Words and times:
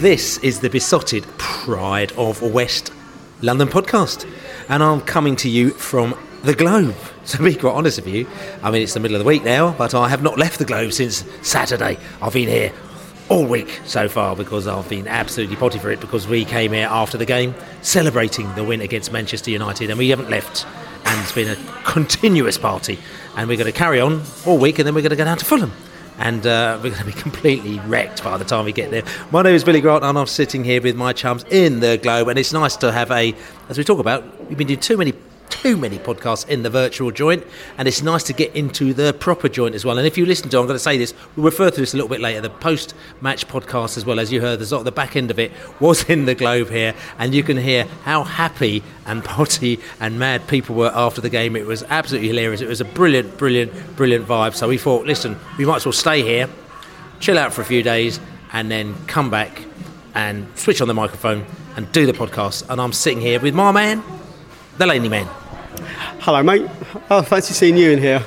This 0.00 0.38
is 0.38 0.60
the 0.60 0.70
Beesotted 0.70 1.24
pride 1.38 2.12
of 2.12 2.40
West 2.40 2.92
London 3.42 3.66
podcast, 3.66 4.32
and 4.68 4.80
I'm 4.80 5.00
coming 5.00 5.34
to 5.36 5.50
you 5.50 5.70
from 5.70 6.14
the 6.44 6.54
Globe. 6.54 6.94
To 7.26 7.42
be 7.42 7.54
quite 7.56 7.72
honest 7.72 8.02
with 8.02 8.14
you, 8.14 8.26
I 8.62 8.70
mean, 8.70 8.82
it's 8.82 8.94
the 8.94 9.00
middle 9.00 9.16
of 9.16 9.22
the 9.24 9.28
week 9.28 9.44
now, 9.44 9.72
but 9.76 9.92
I 9.92 10.08
have 10.08 10.22
not 10.22 10.38
left 10.38 10.60
the 10.60 10.64
Globe 10.64 10.92
since 10.92 11.24
Saturday. 11.42 11.98
I've 12.22 12.32
been 12.32 12.48
here 12.48 12.72
all 13.28 13.44
week 13.44 13.80
so 13.84 14.08
far 14.08 14.34
because 14.34 14.66
I've 14.66 14.88
been 14.88 15.06
absolutely 15.06 15.56
potty 15.56 15.78
for 15.78 15.90
it 15.90 16.00
because 16.00 16.26
we 16.26 16.44
came 16.44 16.72
here 16.72 16.88
after 16.90 17.18
the 17.18 17.26
game 17.26 17.54
celebrating 17.82 18.54
the 18.54 18.64
win 18.64 18.80
against 18.80 19.12
Manchester 19.12 19.50
United, 19.50 19.90
and 19.90 19.98
we 19.98 20.08
haven't 20.08 20.30
left. 20.30 20.66
And 21.04 21.20
it's 21.22 21.32
been 21.32 21.48
a 21.48 21.82
continuous 21.84 22.58
party, 22.58 22.98
and 23.36 23.48
we're 23.48 23.56
going 23.56 23.72
to 23.72 23.78
carry 23.78 24.00
on 24.00 24.22
all 24.46 24.58
week, 24.58 24.78
and 24.78 24.86
then 24.86 24.94
we're 24.94 25.02
going 25.02 25.10
to 25.10 25.16
go 25.16 25.24
down 25.24 25.38
to 25.38 25.44
Fulham 25.44 25.72
and 26.18 26.46
uh, 26.46 26.78
we're 26.82 26.90
going 26.90 27.00
to 27.00 27.06
be 27.06 27.12
completely 27.22 27.78
wrecked 27.80 28.22
by 28.24 28.36
the 28.36 28.44
time 28.44 28.64
we 28.64 28.72
get 28.72 28.90
there. 28.90 29.04
My 29.30 29.42
name 29.42 29.54
is 29.54 29.64
Billy 29.64 29.80
Grant, 29.80 30.04
and 30.04 30.18
I'm 30.18 30.26
sitting 30.26 30.64
here 30.64 30.82
with 30.82 30.96
my 30.96 31.12
chums 31.12 31.44
in 31.50 31.80
the 31.80 31.96
Globe, 31.96 32.28
and 32.28 32.38
it's 32.38 32.52
nice 32.52 32.76
to 32.78 32.92
have 32.92 33.10
a, 33.10 33.34
as 33.68 33.78
we 33.78 33.84
talk 33.84 34.00
about, 34.00 34.24
we've 34.48 34.58
been 34.58 34.66
doing 34.66 34.80
too 34.80 34.96
many. 34.96 35.14
Too 35.62 35.76
many 35.76 35.98
podcasts 35.98 36.48
in 36.48 36.62
the 36.62 36.70
virtual 36.70 37.10
joint, 37.10 37.44
and 37.78 37.88
it's 37.88 38.00
nice 38.00 38.22
to 38.24 38.32
get 38.32 38.54
into 38.54 38.94
the 38.94 39.12
proper 39.12 39.48
joint 39.48 39.74
as 39.74 39.84
well. 39.84 39.98
And 39.98 40.06
if 40.06 40.16
you 40.16 40.24
listen 40.24 40.48
to, 40.50 40.58
I'm 40.58 40.66
going 40.66 40.76
to 40.76 40.78
say 40.78 40.96
this, 40.96 41.14
we'll 41.34 41.46
refer 41.46 41.68
to 41.68 41.80
this 41.80 41.94
a 41.94 41.96
little 41.96 42.08
bit 42.08 42.20
later. 42.20 42.40
The 42.40 42.48
post-match 42.48 43.48
podcast, 43.48 43.96
as 43.96 44.06
well 44.06 44.20
as 44.20 44.30
you 44.30 44.40
heard, 44.40 44.60
the 44.60 44.78
the 44.84 44.92
back 44.92 45.16
end 45.16 45.32
of 45.32 45.38
it 45.40 45.50
was 45.80 46.04
in 46.08 46.26
the 46.26 46.36
Globe 46.36 46.70
here, 46.70 46.94
and 47.18 47.34
you 47.34 47.42
can 47.42 47.56
hear 47.56 47.86
how 48.04 48.22
happy 48.22 48.84
and 49.04 49.24
potty 49.24 49.80
and 49.98 50.16
mad 50.16 50.46
people 50.46 50.76
were 50.76 50.92
after 50.94 51.20
the 51.20 51.28
game. 51.28 51.56
It 51.56 51.66
was 51.66 51.82
absolutely 51.88 52.28
hilarious. 52.28 52.60
It 52.60 52.68
was 52.68 52.80
a 52.80 52.84
brilliant, 52.84 53.36
brilliant, 53.36 53.96
brilliant 53.96 54.28
vibe. 54.28 54.54
So 54.54 54.68
we 54.68 54.78
thought, 54.78 55.06
listen, 55.06 55.36
we 55.58 55.64
might 55.64 55.78
as 55.78 55.86
well 55.86 55.92
stay 55.92 56.22
here, 56.22 56.48
chill 57.18 57.36
out 57.36 57.52
for 57.52 57.62
a 57.62 57.64
few 57.64 57.82
days, 57.82 58.20
and 58.52 58.70
then 58.70 58.94
come 59.08 59.28
back 59.28 59.64
and 60.14 60.46
switch 60.56 60.80
on 60.80 60.86
the 60.86 60.94
microphone 60.94 61.44
and 61.74 61.90
do 61.90 62.06
the 62.06 62.12
podcast. 62.12 62.64
And 62.70 62.80
I'm 62.80 62.92
sitting 62.92 63.20
here 63.20 63.40
with 63.40 63.54
my 63.54 63.72
man, 63.72 64.04
the 64.76 64.86
Laney 64.86 65.08
Man. 65.08 65.28
Hello, 66.20 66.42
mate. 66.42 66.68
Oh, 67.10 67.22
fancy 67.22 67.54
seeing 67.54 67.76
you 67.76 67.90
in 67.90 67.98
here. 67.98 68.24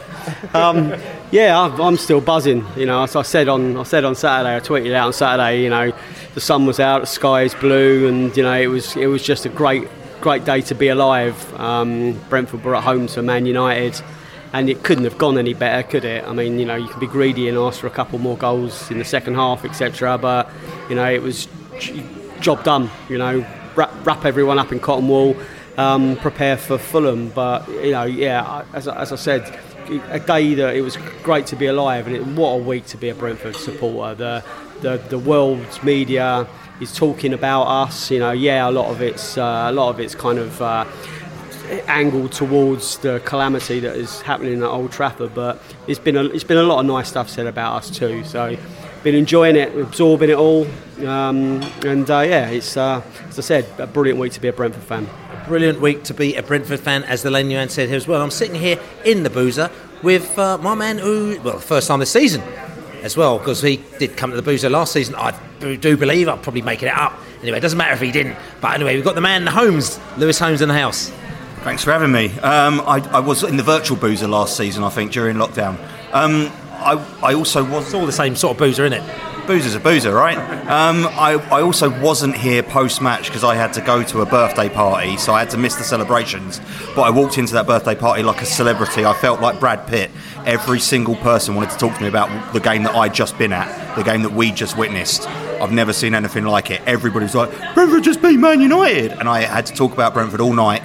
Um, 0.53 0.93
yeah, 1.31 1.59
I'm, 1.59 1.97
still 1.97 2.21
buzzing. 2.21 2.65
You 2.75 2.85
know, 2.85 3.03
as 3.03 3.15
I 3.15 3.21
said 3.21 3.47
on 3.47 3.77
I 3.77 3.83
said 3.83 4.03
on 4.03 4.15
Saturday, 4.15 4.55
I 4.55 4.59
tweeted 4.59 4.93
out 4.93 5.07
on 5.07 5.13
Saturday. 5.13 5.63
You 5.63 5.69
know, 5.69 5.93
the 6.33 6.41
sun 6.41 6.65
was 6.65 6.79
out, 6.79 7.01
the 7.01 7.07
sky 7.07 7.43
is 7.43 7.53
blue, 7.53 8.07
and 8.07 8.35
you 8.35 8.43
know 8.43 8.53
it 8.53 8.67
was 8.67 8.95
it 8.95 9.07
was 9.07 9.23
just 9.23 9.45
a 9.45 9.49
great 9.49 9.87
great 10.19 10.45
day 10.45 10.61
to 10.61 10.75
be 10.75 10.87
alive. 10.87 11.35
Um, 11.59 12.19
Brentford 12.29 12.63
were 12.63 12.75
at 12.75 12.83
home 12.83 13.07
to 13.07 13.21
Man 13.21 13.45
United, 13.45 14.01
and 14.53 14.69
it 14.69 14.83
couldn't 14.83 15.03
have 15.03 15.17
gone 15.17 15.37
any 15.37 15.53
better, 15.53 15.87
could 15.87 16.05
it? 16.05 16.23
I 16.25 16.33
mean, 16.33 16.59
you 16.59 16.65
know, 16.65 16.75
you 16.75 16.87
can 16.87 16.99
be 16.99 17.07
greedy 17.07 17.47
and 17.47 17.57
ask 17.57 17.79
for 17.79 17.87
a 17.87 17.91
couple 17.91 18.19
more 18.19 18.37
goals 18.37 18.89
in 18.91 18.97
the 18.97 19.05
second 19.05 19.35
half, 19.35 19.63
etc. 19.65 20.17
But 20.17 20.49
you 20.89 20.95
know, 20.95 21.09
it 21.09 21.21
was 21.21 21.47
job 22.39 22.63
done. 22.63 22.89
You 23.09 23.19
know, 23.19 23.45
wrap, 23.75 23.91
wrap 24.05 24.25
everyone 24.25 24.57
up 24.57 24.71
in 24.71 24.79
cotton 24.79 25.07
wool 25.07 25.35
um, 25.77 26.15
prepare 26.17 26.57
for 26.57 26.77
Fulham. 26.77 27.29
But 27.29 27.67
you 27.69 27.91
know, 27.91 28.03
yeah, 28.03 28.65
as, 28.73 28.87
as 28.87 29.11
I 29.11 29.15
said, 29.15 29.59
a 30.09 30.19
day 30.19 30.53
that 30.55 30.75
it 30.75 30.81
was 30.81 30.97
great 31.23 31.47
to 31.47 31.55
be 31.55 31.65
alive, 31.65 32.07
and 32.07 32.15
it, 32.15 32.25
what 32.25 32.49
a 32.49 32.57
week 32.57 32.85
to 32.87 32.97
be 32.97 33.09
a 33.09 33.15
Brentford 33.15 33.55
supporter. 33.55 34.15
The 34.15 34.43
the, 34.81 34.97
the 35.09 35.19
world's 35.19 35.83
media 35.83 36.47
is 36.79 36.95
talking 36.95 37.33
about 37.33 37.63
us. 37.63 38.11
You 38.11 38.19
know, 38.19 38.31
yeah, 38.31 38.69
a 38.69 38.71
lot 38.71 38.89
of 38.89 39.01
it's 39.01 39.37
uh, 39.37 39.67
a 39.69 39.71
lot 39.71 39.89
of 39.89 39.99
it's 39.99 40.15
kind 40.15 40.39
of. 40.39 40.61
Uh, 40.61 40.85
angled 41.87 42.33
towards 42.33 42.97
the 42.97 43.21
calamity 43.23 43.79
that 43.79 43.95
is 43.95 44.19
happening 44.23 44.61
at 44.61 44.67
Old 44.67 44.91
Trafford, 44.91 45.33
but 45.33 45.61
it's 45.87 45.99
been 45.99 46.17
a, 46.17 46.25
it's 46.25 46.43
been 46.43 46.57
a 46.57 46.63
lot 46.63 46.81
of 46.81 46.85
nice 46.85 47.07
stuff 47.07 47.29
said 47.29 47.47
about 47.47 47.77
us 47.77 47.89
too. 47.89 48.25
So, 48.25 48.57
been 49.03 49.15
enjoying 49.15 49.55
it, 49.55 49.73
absorbing 49.77 50.31
it 50.31 50.35
all, 50.35 50.67
um, 51.07 51.63
and 51.85 52.11
uh, 52.11 52.19
yeah, 52.19 52.49
it's 52.49 52.75
uh, 52.75 53.01
as 53.29 53.39
I 53.39 53.41
said, 53.41 53.65
a 53.77 53.87
brilliant 53.87 54.19
week 54.19 54.33
to 54.33 54.41
be 54.41 54.49
a 54.49 54.53
Brentford 54.53 54.83
fan 54.83 55.07
brilliant 55.51 55.81
week 55.81 56.01
to 56.01 56.13
be 56.13 56.33
a 56.37 56.41
Brentford 56.41 56.79
fan, 56.79 57.03
as 57.03 57.23
the 57.23 57.29
Laney 57.29 57.67
said 57.67 57.89
here 57.89 57.97
as 57.97 58.07
well. 58.07 58.21
I'm 58.21 58.31
sitting 58.31 58.55
here 58.55 58.79
in 59.03 59.23
the 59.23 59.29
Boozer 59.29 59.69
with 60.01 60.39
uh, 60.39 60.57
my 60.59 60.75
man 60.75 60.97
who, 60.97 61.41
well, 61.43 61.59
first 61.59 61.89
time 61.89 61.99
this 61.99 62.09
season 62.09 62.41
as 63.01 63.17
well, 63.17 63.37
because 63.37 63.61
he 63.61 63.83
did 63.99 64.15
come 64.15 64.29
to 64.29 64.37
the 64.37 64.41
Boozer 64.41 64.69
last 64.69 64.93
season. 64.93 65.13
I 65.15 65.37
do 65.59 65.97
believe 65.97 66.29
I'm 66.29 66.39
probably 66.39 66.61
making 66.61 66.87
it 66.87 66.97
up. 66.97 67.19
Anyway, 67.41 67.57
it 67.57 67.59
doesn't 67.59 67.77
matter 67.77 67.93
if 67.93 67.99
he 67.99 68.13
didn't. 68.13 68.37
But 68.61 68.75
anyway, 68.75 68.95
we've 68.95 69.03
got 69.03 69.15
the 69.15 69.19
man, 69.19 69.45
Holmes, 69.45 69.99
Lewis 70.17 70.39
Holmes 70.39 70.61
in 70.61 70.69
the 70.69 70.73
house. 70.73 71.09
Thanks 71.63 71.83
for 71.83 71.91
having 71.91 72.13
me. 72.13 72.27
Um, 72.39 72.79
I, 72.87 73.05
I, 73.11 73.19
was 73.19 73.43
in 73.43 73.57
the 73.57 73.63
virtual 73.63 73.97
Boozer 73.97 74.29
last 74.29 74.55
season, 74.55 74.85
I 74.85 74.89
think, 74.89 75.11
during 75.11 75.35
lockdown. 75.35 75.77
Um, 76.13 76.49
I, 76.71 76.93
I 77.21 77.33
also 77.33 77.61
was. 77.61 77.87
It's 77.87 77.93
all 77.93 78.05
the 78.05 78.13
same 78.13 78.37
sort 78.37 78.51
of 78.51 78.57
boozer, 78.57 78.85
isn't 78.85 79.03
it? 79.03 79.30
Boozer's 79.47 79.75
a 79.75 79.79
boozer, 79.79 80.13
right? 80.13 80.37
Um, 80.37 81.07
I, 81.07 81.33
I 81.51 81.61
also 81.61 81.89
wasn't 82.01 82.35
here 82.35 82.63
post 82.63 83.01
match 83.01 83.27
because 83.27 83.43
I 83.43 83.55
had 83.55 83.73
to 83.73 83.81
go 83.81 84.03
to 84.03 84.21
a 84.21 84.25
birthday 84.25 84.69
party, 84.69 85.17
so 85.17 85.33
I 85.33 85.39
had 85.39 85.49
to 85.51 85.57
miss 85.57 85.75
the 85.75 85.83
celebrations. 85.83 86.59
But 86.95 87.03
I 87.03 87.09
walked 87.09 87.37
into 87.37 87.53
that 87.53 87.67
birthday 87.67 87.95
party 87.95 88.23
like 88.23 88.41
a 88.41 88.45
celebrity. 88.45 89.05
I 89.05 89.13
felt 89.13 89.41
like 89.41 89.59
Brad 89.59 89.87
Pitt. 89.87 90.11
Every 90.45 90.79
single 90.79 91.15
person 91.17 91.55
wanted 91.55 91.71
to 91.71 91.77
talk 91.77 91.95
to 91.95 92.01
me 92.01 92.07
about 92.07 92.53
the 92.53 92.59
game 92.59 92.83
that 92.83 92.95
I'd 92.95 93.13
just 93.13 93.37
been 93.37 93.53
at, 93.53 93.95
the 93.95 94.03
game 94.03 94.23
that 94.23 94.33
we 94.33 94.51
just 94.51 94.77
witnessed. 94.77 95.27
I've 95.27 95.71
never 95.71 95.93
seen 95.93 96.15
anything 96.15 96.45
like 96.45 96.71
it. 96.71 96.81
Everybody 96.85 97.25
was 97.25 97.35
like, 97.35 97.51
Brentford 97.75 98.03
just 98.03 98.21
beat 98.21 98.37
Man 98.37 98.61
United. 98.61 99.11
And 99.11 99.29
I 99.29 99.41
had 99.41 99.65
to 99.67 99.73
talk 99.73 99.93
about 99.93 100.13
Brentford 100.13 100.41
all 100.41 100.53
night 100.53 100.81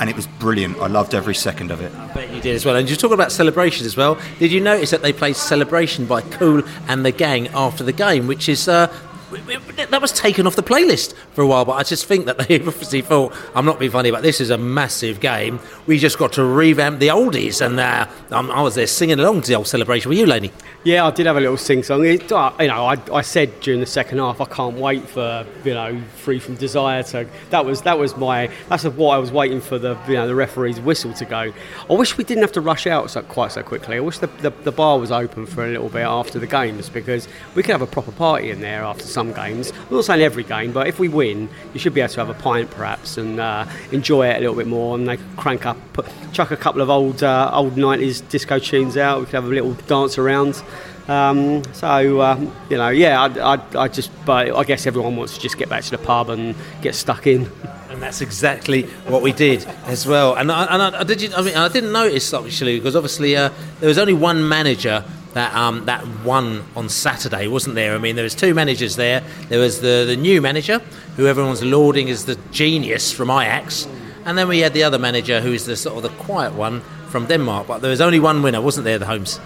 and 0.00 0.08
it 0.08 0.16
was 0.16 0.26
brilliant. 0.26 0.78
I 0.78 0.86
loved 0.86 1.14
every 1.14 1.34
second 1.34 1.70
of 1.70 1.80
it. 1.82 1.94
I 1.94 2.12
bet 2.14 2.30
you 2.34 2.40
did 2.40 2.56
as 2.56 2.64
well. 2.64 2.74
And 2.76 2.88
you're 2.88 2.96
talking 2.96 3.14
about 3.14 3.30
celebrations 3.30 3.86
as 3.86 3.96
well. 3.96 4.18
Did 4.38 4.50
you 4.50 4.60
notice 4.60 4.90
that 4.90 5.02
they 5.02 5.12
played 5.12 5.36
Celebration 5.36 6.06
by 6.06 6.22
Kool 6.22 6.62
and 6.88 7.04
the 7.04 7.12
Gang 7.12 7.48
after 7.48 7.84
the 7.84 7.92
game, 7.92 8.26
which 8.26 8.48
is 8.48 8.66
uh, 8.66 8.86
that 9.30 10.00
was 10.00 10.12
taken 10.12 10.46
off 10.46 10.56
the 10.56 10.62
playlist 10.62 11.14
for 11.34 11.42
a 11.42 11.46
while, 11.46 11.64
but 11.64 11.72
I 11.72 11.82
just 11.82 12.06
think 12.06 12.26
that 12.26 12.38
they 12.38 12.56
obviously 12.66 13.02
thought, 13.02 13.34
I'm 13.54 13.64
not 13.64 13.78
being 13.78 13.90
funny, 13.90 14.10
but 14.10 14.22
this 14.22 14.40
is 14.40 14.50
a 14.50 14.58
massive 14.58 15.20
game. 15.20 15.60
We 15.86 15.98
just 15.98 16.18
got 16.18 16.32
to 16.34 16.44
revamp 16.44 16.98
the 16.98 17.08
oldies, 17.08 17.64
and 17.64 17.78
uh, 17.78 18.06
I 18.30 18.62
was 18.62 18.74
there 18.74 18.86
singing 18.86 19.20
along 19.20 19.42
to 19.42 19.48
the 19.48 19.54
old 19.54 19.68
celebration. 19.68 20.08
Were 20.08 20.14
you, 20.16 20.26
Laney? 20.26 20.50
Yeah, 20.82 21.06
I 21.06 21.10
did 21.10 21.26
have 21.26 21.36
a 21.36 21.40
little 21.40 21.58
sing 21.58 21.82
song. 21.82 22.06
It, 22.06 22.32
uh, 22.32 22.54
you 22.58 22.68
know, 22.68 22.86
I, 22.86 22.96
I, 23.12 23.20
said 23.20 23.60
during 23.60 23.80
the 23.80 23.86
second 23.86 24.16
half, 24.16 24.40
I 24.40 24.46
can't 24.46 24.76
wait 24.76 25.06
for 25.06 25.44
you 25.62 25.74
know, 25.74 26.00
free 26.16 26.38
from 26.38 26.54
desire. 26.54 27.02
So 27.02 27.26
that 27.50 27.66
was 27.66 27.82
that 27.82 27.98
was 27.98 28.16
my 28.16 28.50
that's 28.70 28.84
what 28.84 29.10
I 29.14 29.18
was 29.18 29.30
waiting 29.30 29.60
for 29.60 29.78
the 29.78 29.98
you 30.08 30.14
know 30.14 30.26
the 30.26 30.34
referee's 30.34 30.80
whistle 30.80 31.12
to 31.12 31.26
go. 31.26 31.52
I 31.90 31.92
wish 31.92 32.16
we 32.16 32.24
didn't 32.24 32.42
have 32.44 32.52
to 32.52 32.62
rush 32.62 32.86
out 32.86 33.10
so, 33.10 33.20
quite 33.20 33.52
so 33.52 33.62
quickly. 33.62 33.96
I 33.96 34.00
wish 34.00 34.20
the, 34.20 34.28
the, 34.28 34.48
the 34.48 34.72
bar 34.72 34.98
was 34.98 35.12
open 35.12 35.44
for 35.44 35.66
a 35.66 35.68
little 35.68 35.90
bit 35.90 36.00
after 36.00 36.38
the 36.38 36.46
games 36.46 36.88
because 36.88 37.28
we 37.54 37.62
could 37.62 37.72
have 37.72 37.82
a 37.82 37.86
proper 37.86 38.12
party 38.12 38.50
in 38.50 38.62
there 38.62 38.82
after 38.82 39.04
some 39.04 39.34
games. 39.34 39.72
I'm 39.72 39.96
not 39.96 40.06
saying 40.06 40.22
every 40.22 40.44
game, 40.44 40.72
but 40.72 40.86
if 40.86 40.98
we 40.98 41.08
win, 41.08 41.50
you 41.74 41.80
should 41.80 41.92
be 41.92 42.00
able 42.00 42.14
to 42.14 42.24
have 42.24 42.30
a 42.30 42.40
pint 42.40 42.70
perhaps 42.70 43.18
and 43.18 43.38
uh, 43.38 43.66
enjoy 43.92 44.28
it 44.28 44.38
a 44.38 44.40
little 44.40 44.56
bit 44.56 44.66
more. 44.66 44.96
And 44.96 45.06
they 45.06 45.18
crank 45.36 45.66
up, 45.66 45.76
put, 45.92 46.06
chuck 46.32 46.52
a 46.52 46.56
couple 46.56 46.80
of 46.80 46.88
old 46.88 47.22
uh, 47.22 47.50
old 47.52 47.74
90s 47.74 48.26
disco 48.30 48.58
tunes 48.58 48.96
out. 48.96 49.20
We 49.20 49.26
could 49.26 49.34
have 49.34 49.44
a 49.44 49.48
little 49.48 49.74
dance 49.74 50.16
around. 50.16 50.62
Um, 51.10 51.64
so 51.74 52.20
um, 52.20 52.54
you 52.70 52.76
know, 52.76 52.88
yeah, 52.90 53.20
I, 53.20 53.54
I, 53.54 53.60
I 53.74 53.88
just, 53.88 54.12
but 54.24 54.54
I 54.54 54.62
guess 54.62 54.86
everyone 54.86 55.16
wants 55.16 55.34
to 55.34 55.40
just 55.40 55.58
get 55.58 55.68
back 55.68 55.82
to 55.82 55.90
the 55.90 55.98
pub 55.98 56.30
and 56.30 56.54
get 56.82 56.94
stuck 56.94 57.26
in. 57.26 57.50
And 57.88 58.00
that's 58.00 58.20
exactly 58.20 58.84
what 59.08 59.20
we 59.20 59.32
did 59.32 59.66
as 59.86 60.06
well. 60.06 60.36
And 60.36 60.52
I, 60.52 60.66
and 60.72 60.96
I, 60.96 61.02
did. 61.02 61.34
I 61.34 61.42
mean, 61.42 61.56
I 61.56 61.66
didn't 61.66 61.90
notice 61.90 62.32
actually 62.32 62.78
because 62.78 62.94
obviously 62.94 63.36
uh, 63.36 63.50
there 63.80 63.88
was 63.88 63.98
only 63.98 64.12
one 64.12 64.48
manager 64.48 65.02
that 65.34 65.52
um, 65.52 65.84
that 65.86 66.06
won 66.24 66.64
on 66.76 66.88
Saturday, 66.88 67.48
wasn't 67.48 67.74
there? 67.74 67.96
I 67.96 67.98
mean, 67.98 68.14
there 68.14 68.22
was 68.22 68.36
two 68.36 68.54
managers 68.54 68.94
there. 68.94 69.24
There 69.48 69.58
was 69.58 69.80
the 69.80 70.04
the 70.06 70.16
new 70.16 70.40
manager, 70.40 70.78
who 71.16 71.26
everyone's 71.26 71.64
lauding 71.64 72.08
as 72.08 72.24
the 72.26 72.36
genius 72.52 73.10
from 73.10 73.30
Ajax, 73.30 73.88
and 74.24 74.38
then 74.38 74.46
we 74.46 74.60
had 74.60 74.74
the 74.74 74.84
other 74.84 74.98
manager, 75.00 75.40
who 75.40 75.52
is 75.52 75.66
the 75.66 75.74
sort 75.74 75.96
of 75.96 76.04
the 76.04 76.22
quiet 76.22 76.54
one 76.54 76.82
from 77.08 77.26
Denmark. 77.26 77.66
But 77.66 77.80
there 77.80 77.90
was 77.90 78.00
only 78.00 78.20
one 78.20 78.42
winner, 78.42 78.60
wasn't 78.60 78.84
there? 78.84 79.00
The 79.00 79.06
Holmes. 79.06 79.40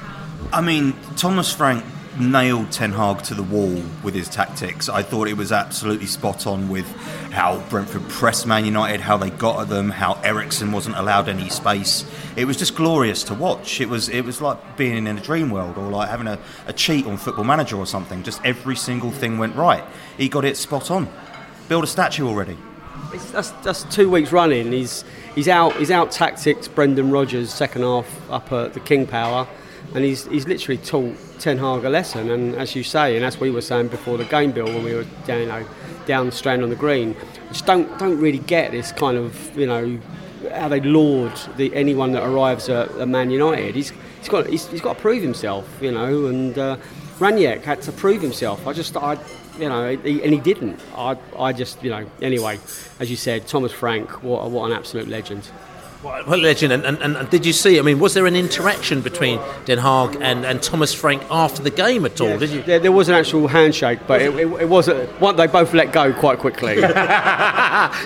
I 0.53 0.61
mean, 0.61 0.95
Thomas 1.17 1.53
Frank 1.53 1.85
nailed 2.19 2.71
Ten 2.71 2.93
Hag 2.93 3.23
to 3.25 3.35
the 3.35 3.43
wall 3.43 3.83
with 4.03 4.15
his 4.15 4.29
tactics. 4.29 4.89
I 4.89 5.03
thought 5.03 5.27
it 5.27 5.37
was 5.37 5.51
absolutely 5.51 6.07
spot 6.07 6.47
on 6.47 6.69
with 6.69 6.87
how 7.33 7.59
Brentford 7.69 8.09
pressed 8.09 8.47
Man 8.47 8.65
United, 8.65 9.01
how 9.01 9.17
they 9.17 9.31
got 9.31 9.63
at 9.63 9.69
them, 9.69 9.91
how 9.91 10.15
Eriksen 10.23 10.71
wasn't 10.71 10.97
allowed 10.97 11.29
any 11.29 11.49
space. 11.49 12.05
It 12.37 12.45
was 12.45 12.57
just 12.57 12.77
glorious 12.77 13.25
to 13.25 13.35
watch. 13.35 13.81
It 13.81 13.89
was 13.89 14.09
it 14.09 14.25
was 14.25 14.41
like 14.41 14.77
being 14.77 15.07
in 15.07 15.19
a 15.19 15.21
dream 15.21 15.51
world 15.51 15.77
or 15.77 15.91
like 15.91 16.09
having 16.09 16.29
a, 16.29 16.39
a 16.67 16.73
cheat 16.73 17.07
on 17.07 17.17
Football 17.17 17.45
Manager 17.45 17.77
or 17.77 17.87
something. 17.87 18.23
Just 18.23 18.41
every 18.45 18.77
single 18.77 19.11
thing 19.11 19.39
went 19.39 19.57
right. 19.57 19.85
He 20.17 20.29
got 20.29 20.45
it 20.45 20.57
spot 20.57 20.91
on. 20.91 21.09
Build 21.69 21.85
a 21.85 21.89
statue 21.89 22.27
already. 22.27 22.57
That's, 23.33 23.51
that's 23.63 23.85
two 23.85 24.11
weeks 24.11 24.33
running. 24.33 24.73
He's 24.73 25.05
he's 25.35 25.49
out 25.49 25.75
he's 25.77 25.91
out 25.91 26.11
tactics 26.11 26.69
Brendan 26.69 27.11
Rodgers 27.11 27.53
second 27.53 27.83
half 27.83 28.31
up 28.31 28.53
at 28.53 28.75
the 28.75 28.81
King 28.81 29.07
Power, 29.07 29.49
and 29.95 30.05
he's 30.05 30.27
he's 30.27 30.47
literally 30.47 30.79
taught 30.79 31.17
Ten 31.39 31.59
Hag 31.59 31.85
a 31.85 31.91
lesson. 31.91 32.31
And 32.31 32.55
as 32.55 32.75
you 32.75 32.83
say, 32.83 33.17
and 33.17 33.25
as 33.25 33.39
we 33.39 33.51
were 33.51 33.61
saying 33.61 33.89
before 33.89 34.17
the 34.17 34.25
game, 34.25 34.53
Bill, 34.53 34.67
when 34.67 34.85
we 34.85 34.95
were 34.95 35.07
down, 35.27 35.41
you 35.41 35.47
know 35.47 35.67
down 36.07 36.27
the 36.27 36.33
strand 36.33 36.63
on 36.63 36.69
the 36.69 36.77
green, 36.77 37.17
just 37.49 37.67
don't 37.67 37.99
don't 37.99 38.19
really 38.19 38.39
get 38.39 38.73
this 38.73 38.93
kind 38.93 39.17
of 39.17 39.59
you 39.59 39.67
know 39.67 40.01
how 40.53 40.69
they 40.69 40.81
laud 40.81 41.33
the, 41.57 41.75
anyone 41.75 42.13
that 42.13 42.23
arrives 42.23 42.69
at, 42.69 42.91
at 42.93 43.09
Man 43.09 43.31
United. 43.31 43.75
He's 43.75 43.93
he's 44.19 44.29
got 44.29 44.47
he's, 44.47 44.67
he's 44.69 44.81
got 44.81 44.95
to 44.95 45.01
prove 45.01 45.23
himself, 45.23 45.69
you 45.81 45.93
know, 45.93 46.27
and. 46.27 46.59
Uh, 46.59 46.77
had 47.19 47.81
to 47.83 47.93
prove 47.93 48.21
himself. 48.21 48.67
I 48.67 48.73
just, 48.73 48.97
I, 48.97 49.17
you 49.59 49.69
know, 49.69 49.97
he, 49.97 50.23
and 50.23 50.33
he 50.33 50.41
didn't. 50.41 50.81
I, 50.97 51.17
I 51.39 51.53
just, 51.53 51.83
you 51.83 51.91
know, 51.91 52.07
anyway, 52.21 52.59
as 52.99 53.11
you 53.11 53.17
said, 53.17 53.47
Thomas 53.47 53.73
Frank, 53.73 54.23
what, 54.23 54.51
what 54.51 54.71
an 54.71 54.77
absolute 54.77 55.09
legend. 55.09 55.49
What 56.05 56.41
legend! 56.41 56.71
And, 56.73 56.85
and, 56.85 57.17
and 57.17 57.31
did 57.31 57.47
you 57.47 57.55
see? 57.55 57.79
I 57.79 57.83
mean, 57.83 57.99
was 57.99 58.13
there 58.13 58.27
an 58.27 58.37
interaction 58.37 59.01
between 59.01 59.41
Ten 59.65 59.79
Hag 59.79 60.19
and, 60.21 60.45
and 60.45 60.63
Thomas 60.63 60.93
Frank 60.93 61.23
after 61.31 61.63
the 61.63 61.71
game 61.71 62.05
at 62.05 62.21
all? 62.21 62.29
Yes. 62.29 62.41
Did 62.41 62.51
you? 62.51 62.63
There, 62.63 62.79
there 62.79 62.93
was 62.93 63.09
an 63.09 63.15
actual 63.15 63.49
handshake, 63.49 64.01
but 64.07 64.21
it, 64.21 64.35
it, 64.35 64.47
it 64.61 64.69
wasn't. 64.69 65.09
One, 65.19 65.37
they 65.37 65.47
both 65.47 65.73
let 65.73 65.93
go 65.93 66.13
quite 66.13 66.39
quickly. 66.39 66.83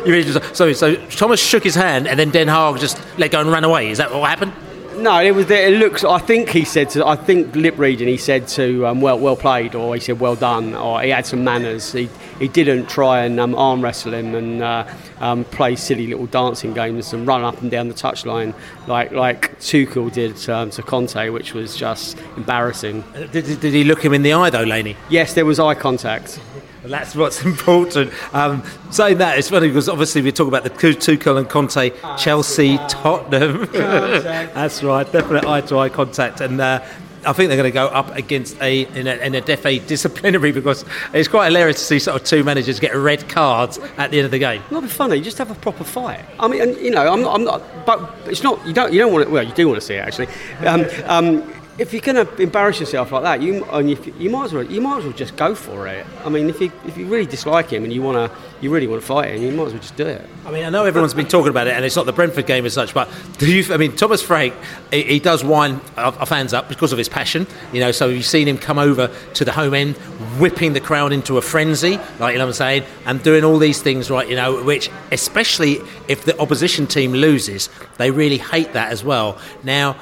You 0.05 0.13
mean 0.13 0.25
so, 0.55 0.73
so 0.73 0.95
Thomas 1.07 1.41
shook 1.41 1.63
his 1.63 1.75
hand 1.75 2.09
and 2.09 2.19
then 2.19 2.31
Ten 2.31 2.49
Hag 2.49 2.79
just 2.79 3.01
let 3.19 3.31
go 3.31 3.41
and 3.41 3.51
ran 3.51 3.65
away. 3.65 3.91
Is 3.91 3.99
that 3.99 4.13
what 4.13 4.29
happened? 4.29 4.53
No, 4.99 5.23
it 5.23 5.35
was. 5.35 5.51
It 5.51 5.79
looks. 5.79 6.05
I 6.05 6.19
think 6.19 6.51
he 6.51 6.65
said 6.65 6.91
to. 6.91 7.07
I 7.07 7.17
think 7.17 7.55
lip 7.55 7.79
reading. 7.79 8.09
He 8.09 8.17
said 8.17 8.49
to 8.49 8.87
um, 8.87 9.01
well, 9.01 9.19
well 9.19 9.37
played, 9.37 9.75
or 9.75 9.95
he 9.95 10.01
said 10.01 10.21
well 10.21 10.37
done, 10.37 10.75
or 10.75 11.01
he 11.01 11.11
had 11.11 11.27
some 11.27 11.45
manners. 11.45 11.93
He 11.93 12.09
he 12.39 12.49
didn't 12.49 12.89
try 12.89 13.25
and 13.25 13.41
um, 13.41 13.55
arm 13.55 13.83
wrestle 13.83 14.15
him 14.15 14.35
and 14.35 14.63
uh, 14.63 14.87
um, 15.21 15.45
play 15.45 15.77
silly 15.77 16.07
little 16.07 16.27
dancing 16.27 16.75
games 16.75 17.13
and 17.13 17.27
run 17.27 17.43
up 17.43 17.61
and 17.61 17.71
down 17.71 17.89
the 17.89 17.95
touchline 17.95 18.55
like 18.87 19.11
like 19.13 19.59
Tuchel 19.61 20.13
did 20.13 20.49
um, 20.49 20.71
to 20.71 20.83
Conte, 20.83 21.31
which 21.31 21.55
was 21.55 21.77
just 21.77 22.19
embarrassing. 22.37 23.05
Did, 23.15 23.33
did, 23.33 23.61
did 23.61 23.75
he 23.75 23.85
look 23.85 24.05
him 24.05 24.15
in 24.15 24.23
the 24.23 24.33
eye 24.33 24.51
though, 24.51 24.65
Laney? 24.65 24.97
Yes, 25.09 25.35
there 25.35 25.47
was 25.47 25.59
eye 25.59 25.75
contact. 25.75 26.41
And 26.89 26.95
that's 26.95 27.15
what's 27.15 27.45
important. 27.45 28.11
Um, 28.35 28.63
saying 28.91 29.19
that, 29.19 29.37
it's 29.39 29.51
funny 29.51 29.69
because 29.69 29.91
obviously 29.91 30.23
we 30.23 30.33
talk 30.33 30.49
about 30.49 30.63
the 30.63 30.71
Tu- 30.71 30.95
Tuchel 30.95 31.37
and 31.37 31.47
Conte, 31.47 31.91
Chelsea, 32.17 32.79
Tottenham. 32.89 33.69
that's 33.73 34.83
right, 34.83 35.13
definite 35.13 35.45
eye 35.45 35.61
to 35.61 35.77
eye 35.77 35.91
contact. 35.91 36.41
And 36.41 36.59
uh, 36.59 36.83
I 37.27 37.35
think 37.35 37.49
they're 37.49 37.59
going 37.59 37.71
to 37.71 37.75
go 37.75 37.89
up 37.89 38.17
against 38.17 38.59
a 38.63 38.85
in 38.99 39.07
a, 39.07 39.17
in 39.17 39.35
a 39.35 39.43
DFA 39.43 39.87
disciplinary 39.87 40.51
because 40.51 40.87
it's 41.13 41.29
quite 41.29 41.49
hilarious 41.49 41.77
to 41.77 41.85
see 41.85 41.99
sort 41.99 42.19
of 42.19 42.27
two 42.27 42.43
managers 42.43 42.81
get 42.81 42.95
red 42.95 43.29
cards 43.29 43.79
at 43.99 44.11
the 44.11 44.17
end 44.17 44.25
of 44.25 44.31
the 44.31 44.39
game. 44.39 44.63
Not 44.71 44.83
be 44.83 44.89
funny. 44.89 45.17
You 45.17 45.23
just 45.23 45.37
have 45.37 45.51
a 45.51 45.57
proper 45.57 45.85
fight. 45.85 46.25
I 46.41 46.49
mean, 46.49 46.63
and, 46.63 46.77
you 46.79 46.91
know, 46.91 47.13
I'm 47.13 47.21
not. 47.21 47.35
I'm 47.35 47.45
not. 47.45 47.85
But 47.85 48.15
it's 48.25 48.43
not. 48.43 48.67
You 48.67 48.73
don't. 48.73 48.95
You 48.95 49.01
don't 49.01 49.13
want 49.13 49.27
to. 49.27 49.31
Well, 49.31 49.43
you 49.43 49.53
do 49.53 49.69
want 49.69 49.79
to 49.79 49.87
see 49.87 49.97
it 49.97 49.99
actually. 49.99 50.29
Um, 50.65 50.87
um, 51.05 51.58
if 51.79 51.93
you're 51.93 52.03
going 52.03 52.27
to 52.27 52.43
embarrass 52.43 52.81
yourself 52.81 53.13
like 53.13 53.23
that, 53.23 53.41
you 53.41 53.65
and 53.67 53.89
if, 53.89 54.21
you 54.21 54.31
might 54.31 54.47
as 54.47 54.53
well. 54.53 54.65
You 54.65 54.81
might 54.81 54.99
as 54.99 55.05
well 55.05 55.13
just 55.13 55.37
go 55.37 55.55
for 55.55 55.87
it. 55.87 56.05
I 56.25 56.29
mean, 56.29 56.49
if 56.51 56.61
you 56.61 56.73
if 56.87 56.99
you 56.99 57.07
really 57.07 57.27
dislike 57.27 57.71
him 57.71 57.85
and 57.85 57.93
you 57.93 58.03
want 58.03 58.17
to, 58.17 58.39
you 58.61 58.71
really 58.71 58.89
want 58.89 59.01
to 59.01 59.07
fight 59.07 59.33
him, 59.33 59.43
you 59.43 59.53
might 59.53 59.67
as 59.67 59.73
well 59.73 59.83
just 59.83 59.97
do 59.97 60.07
it. 60.07 60.29
I 60.45 60.51
mean, 60.51 60.65
I 60.65 60.71
know 60.71 60.85
everyone's 60.85 61.15
been 61.15 61.29
talking 61.29 61.51
about 61.51 61.69
it, 61.69 61.75
and 61.75 61.85
it's 61.85 61.95
not 61.95 62.07
the 62.07 62.13
Brentford 62.13 62.47
game 62.47 62.67
as 62.67 62.73
such, 62.73 62.93
but 62.95 63.09
do 63.39 63.51
you? 63.51 63.73
I 63.73 63.77
mean, 63.77 63.95
Thomas 63.95 64.21
Frank, 64.21 64.55
he, 64.91 65.05
he 65.05 65.19
does 65.21 65.45
wind 65.45 65.81
our 65.97 66.27
fans 66.27 66.53
up 66.53 66.69
because 66.69 66.91
of 66.91 66.99
his 66.99 67.09
passion, 67.09 67.47
you 67.73 67.81
know. 67.81 67.93
So 67.93 68.09
you've 68.09 68.27
seen 68.27 68.49
him 68.49 68.59
come 68.59 68.79
over 68.79 69.15
to 69.35 69.45
the 69.45 69.53
home 69.53 69.75
end, 69.75 69.97
whipping 70.41 70.73
the 70.73 70.81
crowd 70.81 71.13
into 71.13 71.39
a 71.39 71.43
frenzy, 71.43 71.99
like 72.19 72.33
you 72.33 72.39
know 72.39 72.47
what 72.47 72.51
I'm 72.51 72.53
saying, 72.55 72.85
and 73.07 73.23
doing 73.23 73.45
all 73.45 73.59
these 73.59 73.81
things, 73.81 74.11
right? 74.11 74.29
You 74.29 74.37
know, 74.37 74.65
which 74.65 74.91
especially 75.13 75.79
if 76.09 76.25
the 76.25 76.37
opposition 76.41 76.89
team 76.89 77.13
loses, 77.13 77.71
they 77.99 78.11
really 78.11 78.39
hate 78.39 78.73
that 78.73 78.91
as 78.91 79.05
well. 79.05 79.39
Now, 79.63 79.97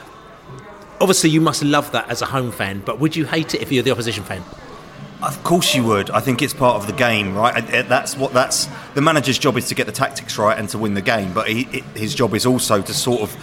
obviously, 1.00 1.30
you 1.30 1.40
must 1.40 1.62
love 1.62 1.92
that 1.92 2.08
as 2.08 2.22
a 2.22 2.26
home 2.26 2.52
fan, 2.52 2.82
but 2.84 2.98
would 3.00 3.16
you 3.16 3.24
hate 3.24 3.54
it 3.54 3.62
if 3.62 3.72
you're 3.72 3.82
the 3.82 3.90
opposition 3.90 4.24
fan? 4.24 4.42
Of 5.22 5.42
course 5.44 5.74
you 5.74 5.82
would. 5.84 6.10
I 6.10 6.20
think 6.20 6.42
it's 6.42 6.52
part 6.52 6.76
of 6.76 6.86
the 6.86 6.92
game, 6.92 7.34
right? 7.34 7.64
Uh, 7.72 7.82
That's 7.82 8.16
what 8.16 8.34
that's 8.34 8.68
the 8.94 9.00
manager's 9.00 9.38
job 9.38 9.56
is 9.56 9.66
to 9.68 9.74
get 9.74 9.86
the 9.86 9.92
tactics 9.92 10.36
right 10.36 10.58
and 10.58 10.68
to 10.68 10.78
win 10.78 10.92
the 10.94 11.00
game. 11.02 11.32
But 11.32 11.48
he, 11.48 11.64
his 11.94 12.14
job 12.14 12.34
is 12.34 12.44
also 12.44 12.82
to 12.82 12.92
sort 12.92 13.22
of 13.22 13.34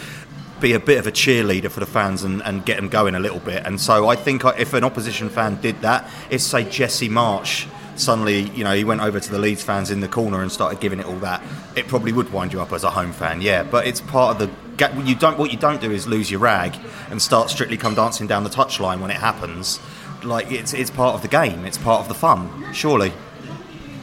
be 0.61 0.73
a 0.73 0.79
bit 0.79 0.99
of 0.99 1.07
a 1.07 1.11
cheerleader 1.11 1.69
for 1.71 1.79
the 1.79 1.85
fans 1.87 2.23
and, 2.23 2.43
and 2.43 2.63
get 2.63 2.75
them 2.77 2.89
going 2.89 3.15
a 3.15 3.19
little 3.19 3.39
bit. 3.39 3.65
And 3.65 3.81
so 3.81 4.07
I 4.07 4.15
think 4.15 4.45
if 4.45 4.73
an 4.73 4.83
opposition 4.83 5.29
fan 5.29 5.59
did 5.61 5.81
that, 5.81 6.09
if 6.29 6.41
say 6.41 6.63
Jesse 6.63 7.09
Marsch 7.09 7.67
suddenly, 7.95 8.49
you 8.51 8.63
know, 8.63 8.73
he 8.73 8.83
went 8.83 9.01
over 9.01 9.19
to 9.19 9.31
the 9.31 9.39
Leeds 9.39 9.61
fans 9.63 9.91
in 9.91 9.99
the 9.99 10.07
corner 10.07 10.41
and 10.41 10.51
started 10.51 10.79
giving 10.79 10.99
it 10.99 11.05
all 11.05 11.17
that, 11.17 11.43
it 11.75 11.87
probably 11.87 12.11
would 12.11 12.31
wind 12.31 12.53
you 12.53 12.61
up 12.61 12.71
as 12.71 12.83
a 12.83 12.89
home 12.91 13.11
fan. 13.11 13.41
Yeah, 13.41 13.63
but 13.63 13.87
it's 13.87 13.99
part 13.99 14.39
of 14.39 14.47
the. 14.47 14.62
Ga- 14.77 14.91
You 15.03 15.15
don't. 15.15 15.37
What 15.37 15.51
you 15.51 15.57
don't 15.57 15.81
do 15.81 15.91
is 15.91 16.07
lose 16.07 16.29
your 16.31 16.39
rag 16.39 16.75
and 17.09 17.21
start 17.21 17.49
strictly 17.49 17.77
come 17.77 17.95
dancing 17.95 18.27
down 18.27 18.43
the 18.43 18.49
touchline 18.49 18.99
when 19.01 19.11
it 19.11 19.17
happens. 19.17 19.79
Like 20.23 20.51
it's 20.51 20.73
it's 20.73 20.89
part 20.91 21.15
of 21.15 21.21
the 21.21 21.27
game. 21.27 21.65
It's 21.65 21.77
part 21.77 22.01
of 22.01 22.07
the 22.07 22.13
fun. 22.15 22.73
Surely. 22.73 23.11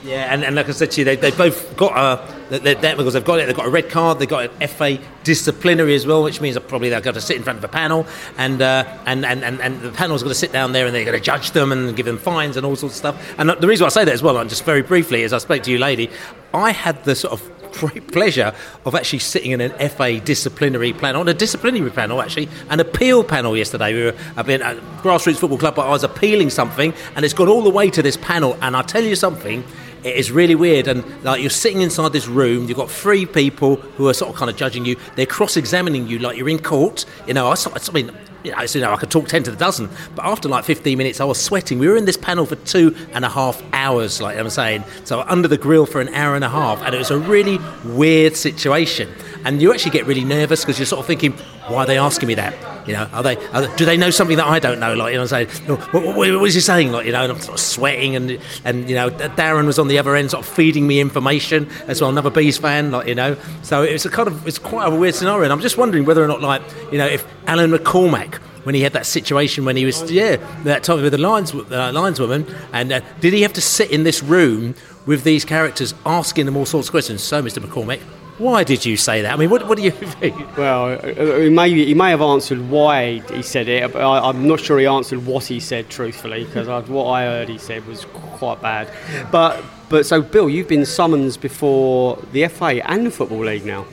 Yeah, 0.02 0.32
and, 0.32 0.42
and 0.42 0.56
like 0.56 0.66
I 0.66 0.72
said 0.72 0.90
to 0.92 1.00
you, 1.02 1.04
they, 1.04 1.16
they've 1.16 1.36
both 1.36 1.76
got 1.76 1.92
a, 1.94 2.58
they, 2.58 2.72
they, 2.74 2.94
because 2.94 3.12
they've 3.12 3.24
got 3.24 3.38
it, 3.38 3.46
they've 3.46 3.54
got 3.54 3.66
a 3.66 3.70
red 3.70 3.90
card, 3.90 4.18
they've 4.18 4.26
got 4.26 4.50
an 4.62 4.66
FA 4.68 4.98
disciplinary 5.24 5.94
as 5.94 6.06
well, 6.06 6.22
which 6.22 6.40
means 6.40 6.58
probably 6.58 6.88
they've 6.88 7.02
got 7.02 7.14
to 7.14 7.20
sit 7.20 7.36
in 7.36 7.42
front 7.42 7.58
of 7.58 7.64
a 7.64 7.68
panel, 7.68 8.06
and 8.38 8.62
uh, 8.62 8.84
and, 9.04 9.26
and, 9.26 9.44
and, 9.44 9.60
and 9.60 9.80
the 9.82 9.90
panel's 9.92 10.22
got 10.22 10.30
to 10.30 10.34
sit 10.34 10.52
down 10.52 10.72
there 10.72 10.86
and 10.86 10.94
they're 10.94 11.04
going 11.04 11.18
to 11.18 11.22
judge 11.22 11.50
them 11.50 11.70
and 11.70 11.94
give 11.94 12.06
them 12.06 12.16
fines 12.16 12.56
and 12.56 12.64
all 12.64 12.76
sorts 12.76 12.94
of 12.94 12.98
stuff. 12.98 13.34
And 13.38 13.50
the 13.50 13.68
reason 13.68 13.84
why 13.84 13.88
I 13.88 13.90
say 13.90 14.04
that 14.06 14.14
as 14.14 14.22
well, 14.22 14.38
and 14.38 14.48
just 14.48 14.64
very 14.64 14.80
briefly, 14.82 15.22
as 15.22 15.34
I 15.34 15.38
spoke 15.38 15.62
to 15.64 15.70
you, 15.70 15.78
Laney, 15.78 16.08
I 16.54 16.72
had 16.72 17.04
the 17.04 17.14
sort 17.14 17.34
of 17.34 17.59
great 17.72 18.10
pleasure 18.12 18.54
of 18.84 18.94
actually 18.94 19.20
sitting 19.20 19.52
in 19.52 19.60
an 19.60 19.90
FA 19.90 20.20
disciplinary 20.20 20.92
panel, 20.92 21.20
on 21.20 21.28
a 21.28 21.34
disciplinary 21.34 21.90
panel 21.90 22.20
actually, 22.20 22.48
an 22.68 22.80
appeal 22.80 23.24
panel 23.24 23.56
yesterday. 23.56 23.94
We 23.94 24.04
were 24.04 24.42
been 24.44 24.62
at 24.62 24.76
Grassroots 25.02 25.38
Football 25.38 25.58
Club, 25.58 25.74
but 25.76 25.86
I 25.86 25.90
was 25.90 26.04
appealing 26.04 26.50
something, 26.50 26.92
and 27.14 27.24
it's 27.24 27.34
gone 27.34 27.48
all 27.48 27.62
the 27.62 27.70
way 27.70 27.90
to 27.90 28.02
this 28.02 28.16
panel. 28.16 28.56
And 28.62 28.76
I 28.76 28.82
tell 28.82 29.04
you 29.04 29.14
something, 29.14 29.64
it 30.04 30.16
is 30.16 30.30
really 30.30 30.54
weird. 30.54 30.88
And 30.88 31.04
like 31.24 31.40
you're 31.40 31.50
sitting 31.50 31.80
inside 31.82 32.12
this 32.12 32.26
room, 32.26 32.68
you've 32.68 32.76
got 32.76 32.90
three 32.90 33.26
people 33.26 33.76
who 33.76 34.08
are 34.08 34.14
sort 34.14 34.30
of 34.30 34.36
kind 34.36 34.50
of 34.50 34.56
judging 34.56 34.84
you. 34.84 34.96
They're 35.16 35.26
cross-examining 35.26 36.06
you 36.06 36.18
like 36.18 36.36
you're 36.36 36.48
in 36.48 36.58
court. 36.58 37.04
You 37.26 37.34
know, 37.34 37.48
I, 37.48 37.54
I 37.54 37.92
mean. 37.92 38.10
You 38.42 38.52
know, 38.52 38.64
so, 38.64 38.78
you 38.78 38.84
know, 38.86 38.94
I 38.94 38.96
could 38.96 39.10
talk 39.10 39.28
10 39.28 39.42
to 39.42 39.50
the 39.50 39.56
dozen, 39.58 39.90
but 40.14 40.24
after 40.24 40.48
like 40.48 40.64
15 40.64 40.96
minutes, 40.96 41.20
I 41.20 41.24
was 41.24 41.38
sweating. 41.38 41.78
We 41.78 41.88
were 41.88 41.96
in 41.98 42.06
this 42.06 42.16
panel 42.16 42.46
for 42.46 42.56
two 42.56 42.96
and 43.12 43.22
a 43.22 43.28
half 43.28 43.62
hours, 43.74 44.22
like 44.22 44.38
I'm 44.38 44.48
saying. 44.48 44.82
So 45.04 45.20
under 45.28 45.46
the 45.46 45.58
grill 45.58 45.84
for 45.84 46.00
an 46.00 46.08
hour 46.14 46.36
and 46.36 46.42
a 46.42 46.48
half, 46.48 46.80
and 46.80 46.94
it 46.94 46.98
was 46.98 47.10
a 47.10 47.18
really 47.18 47.58
weird 47.84 48.36
situation. 48.36 49.12
And 49.44 49.60
you 49.60 49.74
actually 49.74 49.90
get 49.90 50.06
really 50.06 50.24
nervous 50.24 50.64
because 50.64 50.78
you're 50.78 50.86
sort 50.86 51.00
of 51.00 51.06
thinking, 51.06 51.32
why 51.68 51.82
are 51.82 51.86
they 51.86 51.98
asking 51.98 52.28
me 52.28 52.34
that? 52.36 52.79
You 52.90 52.96
know, 52.96 53.08
are 53.12 53.22
they, 53.22 53.36
are 53.48 53.66
they- 53.66 53.76
do 53.76 53.84
they 53.84 53.96
know 53.96 54.10
something 54.10 54.36
that 54.36 54.46
I 54.46 54.58
don't 54.58 54.80
know? 54.80 54.94
Like, 54.94 55.12
you 55.12 55.18
know, 55.18 55.26
saying, 55.26 55.48
what, 55.66 55.92
what, 55.92 56.16
what 56.16 56.48
is 56.48 56.54
he 56.54 56.60
saying? 56.60 56.92
Like, 56.92 57.06
you 57.06 57.12
know, 57.12 57.22
and 57.22 57.32
I'm 57.32 57.38
sort 57.40 57.54
of 57.54 57.60
sweating, 57.60 58.16
and 58.16 58.38
and 58.64 58.88
you 58.88 58.96
know, 58.96 59.10
Darren 59.10 59.66
was 59.66 59.78
on 59.78 59.88
the 59.88 59.98
other 59.98 60.14
end, 60.16 60.30
sort 60.32 60.44
of 60.46 60.52
feeding 60.52 60.86
me 60.86 61.00
information 61.00 61.68
as 61.86 62.00
well. 62.00 62.10
Another 62.10 62.30
bees 62.30 62.58
fan, 62.58 62.90
like 62.90 63.06
you 63.06 63.14
know. 63.14 63.36
So 63.62 63.82
it's 63.82 64.04
a 64.04 64.10
kind 64.10 64.28
of, 64.28 64.46
it's 64.46 64.58
quite 64.58 64.92
a 64.92 64.94
weird 64.94 65.14
scenario, 65.14 65.44
and 65.44 65.52
I'm 65.52 65.60
just 65.60 65.78
wondering 65.78 66.04
whether 66.04 66.22
or 66.24 66.28
not, 66.28 66.40
like, 66.42 66.62
you 66.92 66.98
know, 66.98 67.06
if 67.06 67.24
Alan 67.46 67.70
McCormack 67.70 68.34
when 68.64 68.74
he 68.74 68.82
had 68.82 68.92
that 68.92 69.06
situation 69.06 69.64
when 69.64 69.74
he 69.74 69.86
was 69.86 70.10
yeah 70.12 70.36
that 70.64 70.82
time 70.82 71.00
with 71.00 71.10
the 71.12 71.18
lions 71.18 71.54
uh, 71.54 71.90
lineswoman, 71.94 72.44
and 72.74 72.92
uh, 72.92 73.00
did 73.20 73.32
he 73.32 73.40
have 73.42 73.52
to 73.54 73.60
sit 73.60 73.90
in 73.90 74.02
this 74.02 74.22
room 74.22 74.74
with 75.06 75.24
these 75.24 75.44
characters 75.46 75.94
asking 76.04 76.44
them 76.44 76.56
all 76.56 76.66
sorts 76.66 76.88
of 76.88 76.90
questions? 76.92 77.22
So, 77.22 77.42
Mr. 77.42 77.58
McCormack, 77.64 78.00
why 78.40 78.64
did 78.64 78.84
you 78.86 78.96
say 78.96 79.22
that? 79.22 79.32
I 79.32 79.36
mean, 79.36 79.50
what, 79.50 79.68
what 79.68 79.76
do 79.76 79.84
you 79.84 79.90
think? 80.20 80.56
Well, 80.56 80.98
uh, 80.98 81.38
he 81.40 81.50
may, 81.50 81.70
he 81.70 81.94
may 81.94 82.10
have 82.10 82.22
answered 82.22 82.70
why 82.70 83.20
he 83.32 83.42
said 83.42 83.68
it, 83.68 83.92
but 83.92 84.02
I, 84.02 84.30
am 84.30 84.48
not 84.48 84.60
sure 84.60 84.78
he 84.78 84.86
answered 84.86 85.26
what 85.26 85.44
he 85.44 85.60
said 85.60 85.90
truthfully 85.90 86.44
because 86.44 86.88
what 86.88 87.06
I 87.06 87.24
heard 87.24 87.48
he 87.48 87.58
said 87.58 87.86
was 87.86 88.06
quite 88.06 88.60
bad. 88.62 88.90
But 89.30 89.62
but 89.90 90.06
so 90.06 90.22
Bill, 90.22 90.48
you've 90.48 90.68
been 90.68 90.86
summoned 90.86 91.38
before 91.40 92.16
the 92.32 92.46
FA 92.48 92.88
and 92.88 93.06
the 93.06 93.10
Football 93.10 93.44
League 93.44 93.66
now. 93.66 93.84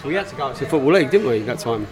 So 0.00 0.08
we 0.08 0.14
had 0.14 0.28
to 0.28 0.36
go 0.36 0.52
to 0.52 0.60
the 0.60 0.66
Football 0.70 0.92
League, 0.92 1.10
didn't 1.10 1.26
we, 1.26 1.40
that 1.40 1.58
time? 1.58 1.86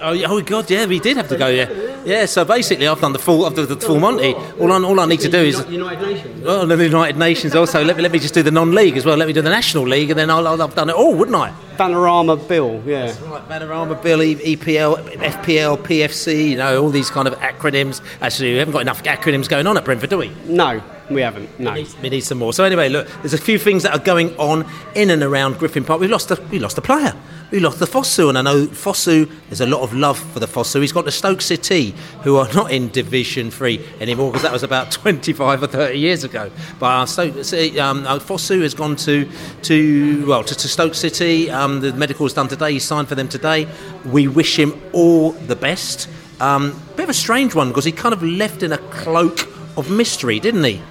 Oh, 0.00 0.14
oh 0.26 0.42
God, 0.42 0.70
yeah, 0.70 0.84
we 0.86 1.00
did 1.00 1.16
have 1.16 1.28
to 1.28 1.38
go. 1.38 1.48
Yeah, 1.48 1.70
yeah. 2.04 2.26
So 2.26 2.44
basically, 2.44 2.86
I've 2.86 3.00
done 3.00 3.12
the 3.12 3.18
full, 3.18 3.46
I've 3.46 3.54
done 3.54 3.66
the 3.66 3.76
full 3.76 3.98
Monty. 3.98 4.34
All 4.34 4.70
I, 4.70 4.82
all 4.82 5.00
I 5.00 5.06
need 5.06 5.20
to 5.20 5.28
do 5.30 5.38
is 5.38 5.64
United 5.68 6.06
Nations. 6.06 6.44
Oh, 6.46 6.66
the 6.66 6.84
United 6.84 7.16
Nations 7.16 7.54
also. 7.54 7.82
Let 7.82 7.96
me, 7.96 8.02
let 8.02 8.12
me 8.12 8.18
just 8.18 8.34
do 8.34 8.42
the 8.42 8.50
non-league 8.50 8.96
as 8.96 9.06
well. 9.06 9.16
Let 9.16 9.26
me 9.26 9.32
do 9.32 9.40
the 9.42 9.50
National 9.50 9.84
League, 9.84 10.10
and 10.10 10.18
then 10.18 10.28
I'll, 10.28 10.46
I'll 10.46 10.58
have 10.58 10.74
done 10.74 10.90
it 10.90 10.96
all, 10.96 11.14
wouldn't 11.14 11.36
I? 11.36 11.50
Panorama 11.78 12.36
Bill, 12.36 12.82
yeah. 12.84 13.06
That's 13.06 13.20
right, 13.20 13.48
Panorama 13.48 13.94
Bill, 13.94 14.18
EPL, 14.18 15.16
FPL, 15.16 15.78
PFC. 15.78 16.50
You 16.50 16.56
know, 16.58 16.82
all 16.82 16.90
these 16.90 17.10
kind 17.10 17.26
of 17.26 17.34
acronyms. 17.38 18.02
Actually, 18.20 18.52
we 18.52 18.58
haven't 18.58 18.72
got 18.72 18.82
enough 18.82 19.02
acronyms 19.04 19.48
going 19.48 19.66
on 19.66 19.76
at 19.76 19.84
Brentford, 19.84 20.10
do 20.10 20.18
we? 20.18 20.30
No, 20.46 20.82
we 21.10 21.20
haven't. 21.20 21.58
No, 21.58 21.72
we 21.72 21.82
need, 21.82 21.94
we 22.02 22.08
need 22.10 22.20
some 22.20 22.38
more. 22.38 22.52
So 22.52 22.64
anyway, 22.64 22.88
look, 22.88 23.08
there's 23.22 23.34
a 23.34 23.38
few 23.38 23.58
things 23.58 23.82
that 23.82 23.92
are 23.92 24.02
going 24.02 24.36
on 24.38 24.66
in 24.94 25.10
and 25.10 25.22
around 25.22 25.58
Griffin 25.58 25.84
Park. 25.84 26.00
We 26.00 26.08
lost 26.08 26.30
a, 26.30 26.40
we 26.50 26.58
lost 26.58 26.78
a 26.78 26.82
player 26.82 27.14
we 27.50 27.60
lost 27.60 27.78
the 27.78 27.86
Fosu, 27.86 28.28
and 28.28 28.36
I 28.36 28.42
know 28.42 28.66
Fosu. 28.66 29.30
There's 29.48 29.60
a 29.60 29.66
lot 29.66 29.82
of 29.82 29.94
love 29.94 30.18
for 30.18 30.40
the 30.40 30.46
Fosu. 30.46 30.80
He's 30.80 30.92
got 30.92 31.04
the 31.04 31.12
Stoke 31.12 31.40
City, 31.40 31.94
who 32.22 32.36
are 32.36 32.52
not 32.54 32.72
in 32.72 32.88
Division 32.88 33.50
Three 33.50 33.84
anymore 34.00 34.30
because 34.30 34.42
that 34.42 34.52
was 34.52 34.62
about 34.62 34.90
25 34.90 35.62
or 35.62 35.66
30 35.66 35.98
years 35.98 36.24
ago. 36.24 36.50
But 36.78 37.06
Stoke, 37.06 37.34
um, 37.78 38.06
uh, 38.06 38.18
Fosu 38.18 38.62
has 38.62 38.74
gone 38.74 38.96
to 38.96 39.30
to 39.62 40.26
well 40.26 40.42
to, 40.42 40.54
to 40.54 40.68
Stoke 40.68 40.94
City. 40.94 41.50
Um, 41.50 41.80
the 41.80 41.92
medical 41.92 42.26
is 42.26 42.32
done 42.32 42.48
today. 42.48 42.72
He 42.72 42.78
signed 42.78 43.08
for 43.08 43.14
them 43.14 43.28
today. 43.28 43.68
We 44.04 44.26
wish 44.26 44.58
him 44.58 44.80
all 44.92 45.32
the 45.32 45.56
best. 45.56 46.08
Um, 46.40 46.80
bit 46.96 47.04
of 47.04 47.10
a 47.10 47.14
strange 47.14 47.54
one 47.54 47.68
because 47.68 47.84
he 47.84 47.92
kind 47.92 48.12
of 48.12 48.22
left 48.22 48.62
in 48.62 48.72
a 48.72 48.78
cloak 48.78 49.48
of 49.76 49.90
mystery, 49.90 50.40
didn't 50.40 50.64
he? 50.64 50.82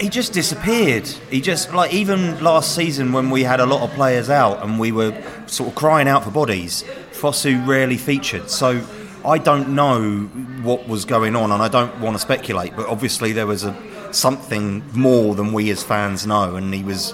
He 0.00 0.08
just 0.08 0.32
disappeared. 0.32 1.06
He 1.06 1.40
just 1.40 1.72
like 1.72 1.92
even 1.92 2.42
last 2.42 2.74
season 2.74 3.12
when 3.12 3.30
we 3.30 3.42
had 3.42 3.60
a 3.60 3.66
lot 3.66 3.82
of 3.82 3.94
players 3.94 4.30
out 4.30 4.62
and 4.62 4.78
we 4.78 4.92
were 4.92 5.12
sort 5.46 5.70
of 5.70 5.74
crying 5.74 6.08
out 6.08 6.24
for 6.24 6.30
bodies, 6.30 6.84
Fosu 7.12 7.66
rarely 7.66 7.96
featured. 7.96 8.50
So 8.50 8.82
I 9.24 9.38
don't 9.38 9.74
know 9.74 10.22
what 10.62 10.88
was 10.88 11.04
going 11.04 11.34
on, 11.34 11.50
and 11.50 11.62
I 11.62 11.68
don't 11.68 12.00
want 12.00 12.14
to 12.14 12.20
speculate. 12.20 12.76
But 12.76 12.86
obviously 12.86 13.32
there 13.32 13.46
was 13.46 13.64
a 13.64 13.76
something 14.12 14.82
more 14.94 15.34
than 15.34 15.52
we 15.52 15.70
as 15.70 15.82
fans 15.82 16.26
know, 16.26 16.56
and 16.56 16.72
he 16.72 16.82
was 16.82 17.12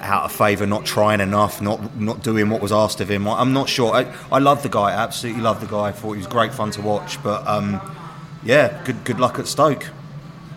out 0.00 0.24
of 0.24 0.32
favour, 0.32 0.66
not 0.66 0.84
trying 0.84 1.20
enough, 1.20 1.60
not 1.60 1.96
not 1.96 2.22
doing 2.22 2.50
what 2.50 2.60
was 2.60 2.72
asked 2.72 3.00
of 3.00 3.10
him. 3.10 3.28
I'm 3.28 3.52
not 3.52 3.68
sure. 3.68 3.94
I, 3.94 4.12
I 4.30 4.38
love 4.38 4.62
the 4.62 4.68
guy, 4.68 4.90
absolutely 4.90 5.42
love 5.42 5.60
the 5.60 5.66
guy. 5.66 5.88
I 5.88 5.92
thought 5.92 6.12
he 6.12 6.18
was 6.18 6.26
great 6.26 6.52
fun 6.52 6.70
to 6.72 6.82
watch. 6.82 7.22
But 7.22 7.46
um, 7.46 7.80
yeah, 8.42 8.82
good 8.84 9.04
good 9.04 9.20
luck 9.20 9.38
at 9.38 9.46
Stoke. 9.46 9.86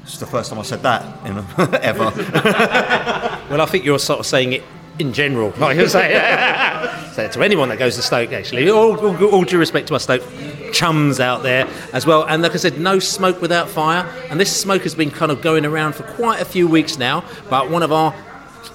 It's 0.05 0.19
the 0.19 0.27
first 0.27 0.51
time 0.51 0.59
I 0.59 0.61
said 0.61 0.83
that 0.83 1.25
know, 1.25 1.45
ever. 1.81 2.03
well, 3.49 3.61
I 3.61 3.65
think 3.65 3.85
you're 3.85 3.97
sort 3.97 4.19
of 4.19 4.27
saying 4.27 4.53
it 4.53 4.63
in 4.99 5.13
general. 5.13 5.51
Like 5.59 5.77
you 5.77 5.87
say, 5.87 6.13
it 7.17 7.31
to 7.31 7.43
anyone 7.43 7.69
that 7.69 7.79
goes 7.79 7.95
to 7.95 8.03
Stoke. 8.03 8.31
Actually, 8.31 8.69
all, 8.69 8.97
all, 8.99 9.25
all, 9.25 9.43
due 9.43 9.57
respect 9.57 9.87
to 9.87 9.95
our 9.95 9.99
Stoke 9.99 10.21
chums 10.71 11.19
out 11.19 11.41
there 11.41 11.67
as 11.91 12.05
well. 12.05 12.23
And 12.27 12.43
like 12.43 12.53
I 12.53 12.57
said, 12.57 12.79
no 12.79 12.99
smoke 12.99 13.41
without 13.41 13.67
fire. 13.67 14.05
And 14.29 14.39
this 14.39 14.55
smoke 14.55 14.83
has 14.83 14.93
been 14.93 15.09
kind 15.09 15.31
of 15.31 15.41
going 15.41 15.65
around 15.65 15.95
for 15.95 16.03
quite 16.03 16.39
a 16.39 16.45
few 16.45 16.67
weeks 16.67 16.97
now. 16.97 17.23
But 17.49 17.71
one 17.71 17.81
of 17.81 17.91
our 17.91 18.13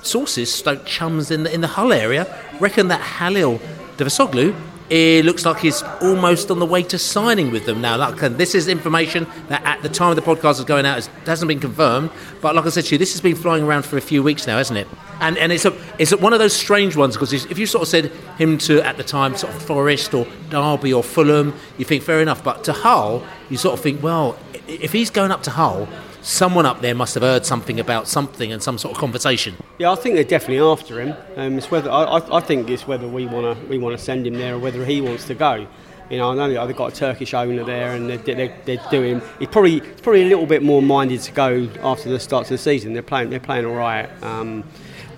sources, 0.03 0.53
Stoke 0.53 0.85
chums 0.85 1.31
in 1.31 1.45
the 1.45 1.55
in 1.55 1.61
the 1.61 1.69
Hull 1.69 1.93
area, 1.93 2.27
reckon 2.59 2.89
that 2.89 3.01
Halil 3.01 3.61
Dervisoglu 3.97 4.55
it 4.91 5.25
looks 5.25 5.47
like 5.47 5.59
he's 5.59 5.83
almost 6.03 6.51
on 6.51 6.59
the 6.59 6.67
way 6.67 6.83
to 6.83 6.99
signing 6.99 7.53
with 7.53 7.65
them 7.65 7.81
now. 7.81 7.97
Like, 7.97 8.19
this 8.37 8.57
is 8.57 8.67
information 8.67 9.25
that 9.49 9.63
at 9.65 9.83
the 9.83 9.89
time 9.89 10.11
of 10.11 10.17
the 10.17 10.23
podcast 10.23 10.59
is 10.59 10.65
going 10.65 10.85
out 10.85 10.99
is, 10.99 11.07
hasn't 11.25 11.49
been 11.49 11.61
confirmed. 11.61 12.11
But 12.41 12.57
like 12.57 12.67
I 12.67 12.71
said 12.71 12.85
to 12.87 12.95
you, 12.97 12.99
this 12.99 13.13
has 13.13 13.21
been 13.21 13.37
flying 13.37 13.63
around 13.63 13.85
for 13.85 13.97
a 13.97 14.01
few 14.01 14.21
weeks 14.21 14.49
now, 14.49 14.57
hasn't 14.57 14.79
it? 14.81 14.89
And 15.21 15.39
and 15.39 15.53
it's 15.53 15.65
a 15.65 15.77
it's 15.99 16.17
one 16.17 16.33
of 16.33 16.41
those 16.41 16.55
strange 16.55 16.97
ones 16.97 17.15
because 17.15 17.33
if 17.33 17.57
you 17.57 17.67
sort 17.67 17.83
of 17.83 17.89
said 17.89 18.07
him 18.37 18.59
to 18.59 18.85
at 18.85 18.97
the 18.97 19.05
time 19.05 19.37
sort 19.37 19.55
of 19.55 19.63
Forest 19.63 20.13
or 20.13 20.27
Derby 20.49 20.93
or 20.93 21.05
Fulham, 21.05 21.55
you 21.79 21.85
think 21.85 22.03
fair 22.03 22.21
enough. 22.21 22.43
But 22.43 22.65
to 22.65 22.73
Hull, 22.73 23.25
you 23.49 23.59
sort 23.59 23.75
of 23.75 23.81
think, 23.81 24.03
well, 24.03 24.37
if 24.67 24.93
he's 24.93 25.11
going 25.11 25.31
up 25.31 25.45
to 25.45 25.51
Hull 25.51 25.89
someone 26.23 26.67
up 26.67 26.81
there 26.81 26.95
must 26.95 27.15
have 27.15 27.23
heard 27.23 27.47
something 27.47 27.81
about 27.81 28.09
something 28.09 28.53
and 28.53 28.63
some 28.63 28.79
sort 28.79 28.95
of 28.95 29.01
conversation. 29.01 29.57
Yeah, 29.79 29.93
I 29.93 29.97
think 29.97 30.15
they're 30.15 30.25
definitely 30.25 30.61
after 30.61 31.01
him. 31.01 31.15
Um, 31.37 31.59
it's 31.59 31.71
whether 31.71 31.91
I, 31.91 32.21
I 32.33 32.41
think 32.41 32.69
it's 32.71 32.87
whether 32.87 33.09
we 33.09 33.27
want 33.27 33.59
to 33.59 33.67
we 33.67 33.79
want 33.79 33.99
to 33.99 34.03
send 34.03 34.27
him 34.27 34.35
there 34.35 34.55
or 34.55 34.59
whether 34.59 34.85
he 34.85 35.01
wants 35.01 35.27
to 35.27 35.35
go. 35.35 35.67
You 36.11 36.19
know, 36.19 36.33
I 36.33 36.35
know 36.35 36.67
they've 36.67 36.77
got 36.77 36.93
a 36.93 36.97
Turkish 36.97 37.35
owner 37.35 37.63
there, 37.63 37.95
and 37.95 38.11
they're, 38.11 38.19
they're, 38.19 38.57
they're 38.65 38.85
doing. 38.91 39.23
He's 39.39 39.49
probably 39.49 39.79
he's 39.79 40.01
probably 40.01 40.23
a 40.23 40.29
little 40.29 40.47
bit 40.47 40.63
more 40.63 40.83
minded 40.83 41.21
to 41.23 41.33
go 41.33 41.69
after 41.83 42.09
the 42.09 42.19
start 42.19 42.47
of 42.47 42.49
the 42.51 42.59
season. 42.59 42.95
They're 42.95 43.03
playing 43.03 43.31
they're 43.31 43.39
playing 43.39 43.65
all 43.65 43.77
right. 43.77 44.11
Um, 44.23 44.65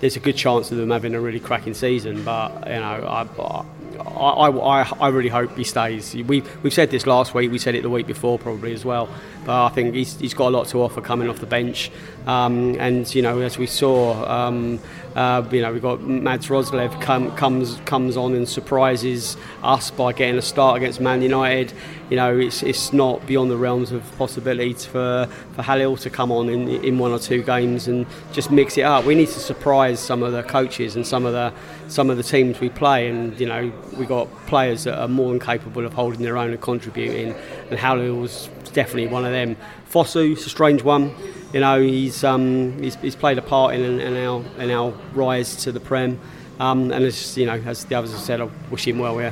there's 0.01 0.15
a 0.17 0.19
good 0.19 0.35
chance 0.35 0.69
of 0.71 0.77
them 0.77 0.91
having 0.91 1.15
a 1.15 1.19
really 1.19 1.39
cracking 1.39 1.73
season, 1.73 2.23
but 2.23 2.67
you 2.67 2.73
know, 2.73 3.07
I, 3.07 3.65
I, 3.99 4.49
I, 4.49 4.91
I 4.99 5.07
really 5.09 5.29
hope 5.29 5.55
he 5.55 5.63
stays. 5.63 6.13
We, 6.15 6.43
we've 6.61 6.73
said 6.73 6.91
this 6.91 7.05
last 7.05 7.33
week, 7.33 7.51
we 7.51 7.57
said 7.57 7.75
it 7.75 7.83
the 7.83 7.89
week 7.89 8.07
before 8.07 8.39
probably 8.39 8.73
as 8.73 8.85
well. 8.85 9.09
But 9.45 9.65
I 9.65 9.69
think 9.69 9.93
he's, 9.93 10.17
he's 10.19 10.33
got 10.33 10.47
a 10.47 10.53
lot 10.57 10.67
to 10.69 10.81
offer 10.81 11.01
coming 11.01 11.29
off 11.29 11.39
the 11.39 11.45
bench. 11.45 11.91
Um, 12.25 12.79
and, 12.79 13.13
you 13.13 13.21
know, 13.21 13.39
as 13.39 13.57
we 13.57 13.67
saw, 13.67 14.25
um, 14.29 14.79
uh, 15.15 15.45
you 15.51 15.61
know, 15.61 15.73
we've 15.73 15.81
got 15.81 16.01
Mads 16.01 16.47
Roerslev 16.47 16.99
come, 17.01 17.35
comes 17.35 17.75
comes 17.85 18.17
on 18.17 18.33
and 18.33 18.47
surprises 18.47 19.37
us 19.61 19.91
by 19.91 20.13
getting 20.13 20.37
a 20.37 20.41
start 20.41 20.77
against 20.77 21.01
Man 21.01 21.21
United. 21.21 21.73
You 22.13 22.17
know, 22.17 22.37
it's, 22.37 22.61
it's 22.61 22.93
not 22.93 23.25
beyond 23.25 23.49
the 23.49 23.57
realms 23.57 23.91
of 23.91 24.03
possibility 24.19 24.75
for, 24.75 25.27
for 25.55 25.63
Halil 25.63 25.97
to 25.97 26.11
come 26.11 26.31
on 26.31 26.47
in, 26.47 26.69
in 26.85 26.99
one 26.99 27.11
or 27.11 27.17
two 27.17 27.41
games 27.41 27.87
and 27.87 28.05
just 28.31 28.51
mix 28.51 28.77
it 28.77 28.83
up. 28.83 29.03
We 29.03 29.15
need 29.15 29.29
to 29.29 29.39
surprise 29.39 29.99
some 29.99 30.21
of 30.21 30.31
the 30.31 30.43
coaches 30.43 30.95
and 30.95 31.07
some 31.07 31.25
of 31.25 31.33
the 31.33 31.51
some 31.87 32.11
of 32.11 32.17
the 32.17 32.21
teams 32.21 32.59
we 32.59 32.69
play. 32.69 33.09
And 33.09 33.39
you 33.39 33.47
know, 33.47 33.73
we've 33.97 34.07
got 34.07 34.27
players 34.45 34.83
that 34.83 35.01
are 35.01 35.07
more 35.07 35.31
than 35.31 35.39
capable 35.39 35.87
of 35.87 35.93
holding 35.93 36.21
their 36.21 36.37
own 36.37 36.51
and 36.51 36.61
contributing. 36.61 37.33
And 37.71 37.79
Halil's 37.79 38.47
definitely 38.73 39.07
one 39.07 39.25
of 39.25 39.31
them. 39.31 39.57
Fosu's 39.89 40.45
a 40.45 40.49
strange 40.49 40.83
one. 40.83 41.15
You 41.51 41.61
know, 41.61 41.81
he's 41.81 42.23
um, 42.23 42.79
he's, 42.79 42.93
he's, 42.97 43.15
played 43.15 43.39
a 43.39 43.41
part 43.41 43.73
in, 43.73 43.99
in, 43.99 44.15
our 44.23 44.43
in 44.59 44.69
our 44.69 44.91
rise 45.15 45.55
to 45.63 45.71
the 45.71 45.79
Prem. 45.79 46.19
Um, 46.59 46.91
and 46.91 47.05
as 47.05 47.35
you 47.35 47.47
know, 47.47 47.59
as 47.65 47.85
the 47.85 47.95
others 47.95 48.11
have 48.11 48.21
said, 48.21 48.39
I 48.39 48.51
wish 48.69 48.87
him 48.87 48.99
well. 48.99 49.19
Yeah. 49.19 49.31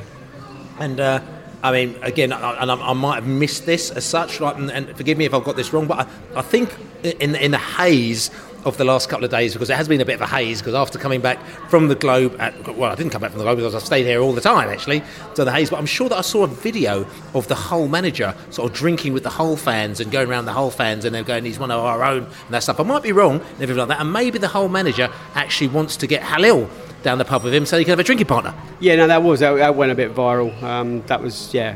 And 0.80 0.98
uh, 0.98 1.20
I 1.62 1.72
mean, 1.72 1.96
again, 2.02 2.32
I, 2.32 2.54
and 2.60 2.70
I, 2.70 2.74
I, 2.74 2.92
might 2.92 3.16
have 3.16 3.26
missed 3.26 3.66
this 3.66 3.90
as 3.90 4.04
such. 4.04 4.40
Like, 4.40 4.56
and, 4.56 4.70
and, 4.70 4.96
forgive 4.96 5.16
me 5.16 5.26
if 5.26 5.34
I've 5.34 5.44
got 5.44 5.56
this 5.56 5.72
wrong, 5.72 5.86
but 5.86 6.06
I, 6.34 6.38
I 6.40 6.42
think 6.42 6.74
in 7.04 7.34
in 7.36 7.52
the 7.52 7.58
haze 7.58 8.30
of 8.64 8.76
the 8.76 8.84
last 8.84 9.08
couple 9.08 9.24
of 9.24 9.30
days 9.30 9.52
because 9.52 9.70
it 9.70 9.76
has 9.76 9.88
been 9.88 10.00
a 10.00 10.04
bit 10.04 10.14
of 10.14 10.20
a 10.20 10.26
haze 10.26 10.60
because 10.60 10.74
after 10.74 10.98
coming 10.98 11.20
back 11.20 11.44
from 11.68 11.88
the 11.88 11.94
Globe 11.94 12.36
at 12.38 12.76
well 12.76 12.92
I 12.92 12.94
didn't 12.94 13.10
come 13.10 13.20
back 13.20 13.30
from 13.30 13.38
the 13.38 13.44
Globe 13.44 13.58
because 13.58 13.74
I've 13.74 13.82
stayed 13.82 14.06
here 14.06 14.20
all 14.20 14.32
the 14.32 14.40
time 14.40 14.68
actually 14.68 15.02
to 15.34 15.44
the 15.44 15.52
haze 15.52 15.70
but 15.70 15.78
I'm 15.78 15.86
sure 15.86 16.08
that 16.08 16.18
I 16.18 16.20
saw 16.20 16.44
a 16.44 16.46
video 16.46 17.06
of 17.34 17.48
the 17.48 17.54
Hull 17.54 17.88
manager 17.88 18.34
sort 18.50 18.70
of 18.70 18.76
drinking 18.76 19.14
with 19.14 19.24
the 19.24 19.30
Hull 19.30 19.56
fans 19.56 20.00
and 20.00 20.12
going 20.12 20.28
around 20.28 20.44
the 20.44 20.52
Hull 20.52 20.70
fans 20.70 21.04
and 21.04 21.14
they're 21.14 21.24
going 21.24 21.44
he's 21.44 21.58
one 21.58 21.70
of 21.70 21.80
our 21.80 22.04
own 22.04 22.24
and 22.24 22.50
that 22.50 22.62
stuff 22.62 22.78
I 22.78 22.84
might 22.84 23.02
be 23.02 23.12
wrong 23.12 23.40
and 23.40 23.54
everything 23.54 23.78
like 23.78 23.88
that 23.88 24.00
and 24.00 24.12
maybe 24.12 24.38
the 24.38 24.48
Hull 24.48 24.68
manager 24.68 25.08
actually 25.34 25.68
wants 25.68 25.96
to 25.96 26.06
get 26.06 26.22
Halil 26.22 26.70
down 27.02 27.18
the 27.18 27.24
pub 27.24 27.42
with 27.44 27.54
him 27.54 27.66
so 27.66 27.78
he 27.78 27.84
can 27.84 27.90
have 27.90 27.98
a 27.98 28.04
drinking 28.04 28.26
partner 28.26 28.54
yeah 28.80 28.96
no 28.96 29.06
that 29.06 29.22
was 29.22 29.40
that, 29.40 29.54
that 29.54 29.74
went 29.74 29.92
a 29.92 29.94
bit 29.94 30.14
viral 30.14 30.60
um, 30.62 31.02
that 31.02 31.20
was 31.20 31.52
yeah 31.52 31.74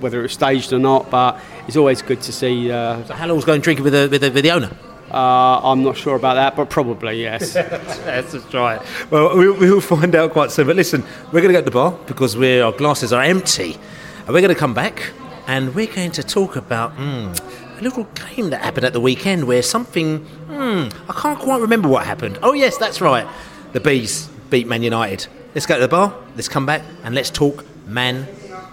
whether 0.00 0.18
it 0.18 0.22
was 0.22 0.32
staged 0.32 0.72
or 0.72 0.78
not 0.78 1.10
but 1.10 1.40
it's 1.66 1.76
always 1.76 2.02
good 2.02 2.20
to 2.20 2.32
see 2.32 2.70
uh, 2.70 3.02
so 3.04 3.40
going 3.40 3.60
drinking 3.60 3.84
with 3.84 3.92
the, 3.92 4.08
with 4.10 4.20
the, 4.20 4.30
with 4.30 4.44
the 4.44 4.50
owner 4.50 4.70
uh, 5.10 5.60
I'm 5.62 5.82
not 5.82 5.96
sure 5.96 6.16
about 6.16 6.34
that, 6.34 6.54
but 6.54 6.68
probably 6.68 7.22
yes. 7.22 7.54
Let's 8.04 8.32
just 8.32 8.50
try 8.50 8.76
it. 8.76 8.82
Well, 9.10 9.34
we'll 9.34 9.80
find 9.80 10.14
out 10.14 10.32
quite 10.32 10.50
soon. 10.50 10.66
But 10.66 10.76
listen, 10.76 11.02
we're 11.32 11.40
going 11.40 11.48
to 11.48 11.54
go 11.54 11.60
to 11.60 11.64
the 11.64 11.70
bar 11.70 11.98
because 12.06 12.36
we, 12.36 12.60
our 12.60 12.72
glasses 12.72 13.10
are 13.10 13.22
empty, 13.22 13.78
and 14.26 14.28
we're 14.28 14.42
going 14.42 14.52
to 14.52 14.54
come 14.54 14.74
back 14.74 15.12
and 15.48 15.74
we're 15.74 15.92
going 15.92 16.12
to 16.12 16.22
talk 16.22 16.56
about 16.56 16.94
mm, 16.96 17.78
a 17.78 17.82
little 17.82 18.06
game 18.26 18.50
that 18.50 18.60
happened 18.60 18.84
at 18.84 18.92
the 18.92 19.00
weekend 19.00 19.46
where 19.46 19.62
something 19.62 20.24
mm, 20.46 20.94
I 21.08 21.12
can't 21.14 21.38
quite 21.38 21.60
remember 21.60 21.88
what 21.88 22.06
happened. 22.06 22.38
Oh 22.42 22.52
yes, 22.52 22.76
that's 22.76 23.00
right. 23.00 23.26
The 23.72 23.80
bees 23.80 24.28
beat 24.50 24.66
Man 24.66 24.82
United. 24.82 25.26
Let's 25.54 25.66
go 25.66 25.74
to 25.74 25.80
the 25.80 25.88
bar. 25.88 26.14
Let's 26.34 26.48
come 26.48 26.66
back 26.66 26.82
and 27.04 27.14
let's 27.14 27.30
talk 27.30 27.64
Man 27.86 28.26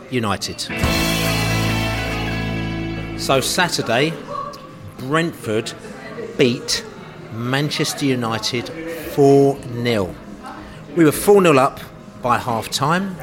United. 0.10 0.62
So 3.20 3.42
Saturday, 3.42 4.14
Brentford 4.98 5.74
beat 6.38 6.86
Manchester 7.34 8.06
United 8.06 8.70
4 9.14 9.58
0. 9.84 10.16
We 10.96 11.06
were 11.06 11.12
4 11.12 11.42
0 11.42 11.58
up 11.58 11.80
by 12.22 12.38
half 12.38 12.70
time. 12.70 13.16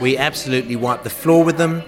We 0.00 0.16
absolutely 0.16 0.76
wiped 0.76 1.04
the 1.04 1.10
floor 1.10 1.44
with 1.44 1.58
them. 1.58 1.82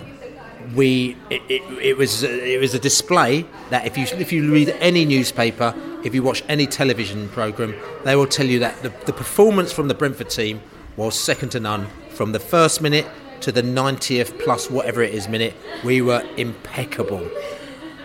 we 0.75 1.17
it, 1.31 1.43
it, 1.49 1.63
it 1.81 1.97
was 1.97 2.23
it 2.23 2.61
was 2.61 2.75
a 2.75 2.79
display 2.79 3.47
that 3.71 3.87
if 3.87 3.99
you 3.99 4.05
if 4.19 4.33
you 4.33 4.51
read 4.51 4.71
any 4.81 5.05
newspaper, 5.05 5.75
if 6.05 6.15
you 6.15 6.23
watch 6.23 6.45
any 6.49 6.67
television 6.67 7.29
program, 7.31 7.75
they 8.05 8.15
will 8.15 8.27
tell 8.27 8.47
you 8.47 8.59
that 8.61 8.83
the, 8.83 8.91
the 9.07 9.13
performance 9.13 9.73
from 9.73 9.89
the 9.89 9.95
Brentford 9.95 10.31
team 10.31 10.61
was 10.97 11.19
second 11.19 11.49
to 11.51 11.61
none 11.61 11.89
from 12.11 12.33
the 12.33 12.39
first 12.39 12.81
minute 12.81 13.07
to 13.41 13.51
the 13.51 13.63
90th 13.63 14.39
plus 14.39 14.71
whatever 14.71 15.03
it 15.03 15.15
is 15.15 15.29
minute. 15.29 15.55
We 15.83 16.03
were 16.03 16.25
impeccable. 16.37 17.25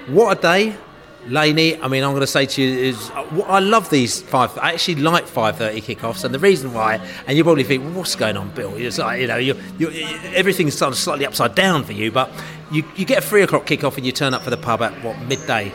What 0.08 0.38
a 0.38 0.42
day! 0.42 0.76
Laney, 1.28 1.80
I 1.82 1.88
mean, 1.90 2.04
I'm 2.04 2.12
going 2.12 2.22
to 2.22 2.28
say 2.28 2.46
to 2.46 2.62
you 2.62 2.80
is 2.80 3.10
uh, 3.12 3.44
I 3.46 3.60
love 3.60 3.90
these 3.90 4.22
five. 4.22 4.58
I 4.58 4.72
actually 4.74 4.96
like 4.96 5.28
five 5.28 5.58
thirty 5.58 5.82
kickoffs, 5.82 6.24
and 6.24 6.34
the 6.34 6.40
reason 6.40 6.74
why, 6.74 6.96
and 7.28 7.38
you 7.38 7.44
probably 7.44 7.66
think, 7.66 7.84
well, 7.84 7.94
what's 7.94 8.16
going 8.16 8.38
on, 8.38 8.50
Bill? 8.52 8.74
It's 8.76 8.98
like, 8.98 9.20
you 9.20 9.28
know, 9.28 9.36
you 9.36 9.56
you 9.78 9.90
everything's 10.34 10.76
slightly 10.76 11.26
upside 11.26 11.56
down 11.56 11.84
for 11.84 11.92
you, 11.92 12.10
but 12.10 12.32
you, 12.72 12.84
you 12.96 13.06
get 13.06 13.24
a 13.24 13.28
three 13.28 13.44
o'clock 13.44 13.66
kickoff 13.66 13.98
and 13.98 14.06
you 14.06 14.14
turn 14.14 14.34
up 14.34 14.44
for 14.44 14.50
the 14.50 14.58
pub 14.58 14.82
at 14.82 14.94
what 15.04 15.20
midday. 15.24 15.72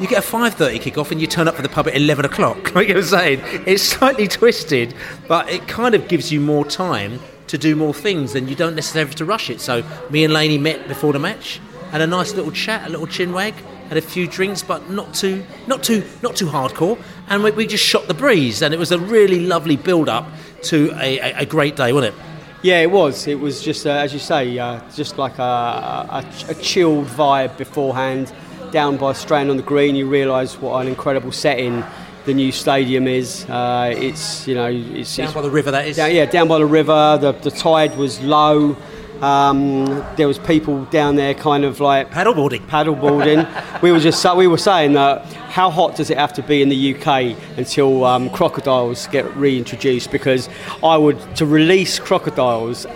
You 0.00 0.08
get 0.08 0.18
a 0.18 0.22
five 0.22 0.54
thirty 0.54 0.78
kickoff 0.78 1.10
and 1.10 1.20
you 1.20 1.26
turn 1.26 1.46
up 1.46 1.54
for 1.54 1.62
the 1.62 1.68
pub 1.68 1.86
at 1.86 1.94
eleven 1.94 2.24
o'clock. 2.24 2.74
Like 2.74 2.88
you 2.88 2.94
were 2.94 3.02
saying, 3.02 3.40
it's 3.66 3.82
slightly 3.82 4.26
twisted, 4.26 4.94
but 5.28 5.48
it 5.50 5.68
kind 5.68 5.94
of 5.94 6.08
gives 6.08 6.32
you 6.32 6.40
more 6.40 6.64
time 6.64 7.20
to 7.48 7.58
do 7.58 7.76
more 7.76 7.92
things, 7.92 8.34
and 8.34 8.48
you 8.48 8.56
don't 8.56 8.74
necessarily 8.74 9.08
have 9.08 9.16
to 9.16 9.24
rush 9.24 9.50
it. 9.50 9.60
So 9.60 9.84
me 10.08 10.24
and 10.24 10.32
Laney 10.32 10.56
met 10.56 10.88
before 10.88 11.12
the 11.12 11.18
match, 11.18 11.60
had 11.90 12.00
a 12.00 12.06
nice 12.06 12.34
little 12.34 12.52
chat, 12.52 12.86
a 12.86 12.90
little 12.90 13.06
chin 13.06 13.32
wag 13.32 13.54
had 13.90 13.98
a 13.98 14.00
few 14.00 14.28
drinks, 14.28 14.62
but 14.62 14.88
not 14.88 15.12
too, 15.12 15.44
not 15.66 15.82
too, 15.82 16.04
not 16.22 16.36
too 16.36 16.46
hardcore. 16.46 16.96
And 17.28 17.42
we, 17.42 17.50
we 17.50 17.66
just 17.66 17.84
shot 17.84 18.06
the 18.06 18.14
breeze, 18.14 18.62
and 18.62 18.72
it 18.72 18.78
was 18.78 18.92
a 18.92 18.98
really 19.00 19.40
lovely 19.40 19.76
build-up 19.76 20.28
to 20.62 20.92
a, 20.94 21.18
a, 21.18 21.38
a 21.38 21.44
great 21.44 21.74
day, 21.74 21.92
wasn't 21.92 22.14
it? 22.14 22.22
Yeah, 22.62 22.82
it 22.82 22.90
was. 22.90 23.26
It 23.26 23.40
was 23.40 23.60
just, 23.60 23.86
uh, 23.86 23.90
as 23.90 24.12
you 24.12 24.20
say, 24.20 24.56
uh, 24.56 24.80
just 24.94 25.18
like 25.18 25.40
a, 25.40 25.42
a, 25.42 26.24
a, 26.50 26.54
chilled 26.54 27.06
vibe 27.08 27.58
beforehand. 27.58 28.32
Down 28.70 28.96
by 28.96 29.12
Strand 29.12 29.50
on 29.50 29.56
the 29.56 29.62
Green, 29.62 29.96
you 29.96 30.06
realise 30.08 30.60
what 30.60 30.80
an 30.80 30.86
incredible 30.86 31.32
setting 31.32 31.84
the 32.24 32.34
new 32.34 32.52
stadium 32.52 33.08
is. 33.08 33.44
Uh, 33.48 33.92
it's 33.96 34.46
you 34.46 34.54
know, 34.54 34.66
it's 34.66 35.16
down 35.16 35.26
it's, 35.26 35.34
by 35.34 35.42
the 35.42 35.50
river. 35.50 35.70
That 35.70 35.88
is. 35.88 35.96
Down, 35.96 36.14
yeah, 36.14 36.26
down 36.26 36.46
by 36.46 36.58
the 36.58 36.66
river. 36.66 37.18
The, 37.20 37.32
the 37.32 37.50
tide 37.50 37.96
was 37.96 38.20
low. 38.20 38.76
Um, 39.20 39.84
there 40.16 40.26
was 40.26 40.38
people 40.38 40.84
down 40.86 41.16
there, 41.16 41.34
kind 41.34 41.64
of 41.64 41.80
like 41.80 42.10
paddleboarding. 42.10 42.66
Paddleboarding. 42.68 43.82
we 43.82 43.92
were 43.92 43.98
just 43.98 44.24
we 44.36 44.46
were 44.46 44.58
saying 44.58 44.92
that 44.94 45.24
how 45.50 45.68
hot 45.68 45.96
does 45.96 46.10
it 46.10 46.16
have 46.16 46.32
to 46.34 46.42
be 46.42 46.62
in 46.62 46.68
the 46.68 46.94
UK 46.94 47.36
until 47.58 48.04
um, 48.04 48.30
crocodiles 48.30 49.08
get 49.08 49.36
reintroduced? 49.36 50.10
Because 50.10 50.48
I 50.82 50.96
would 50.96 51.18
to 51.36 51.44
release 51.44 51.98
crocodiles 51.98 52.86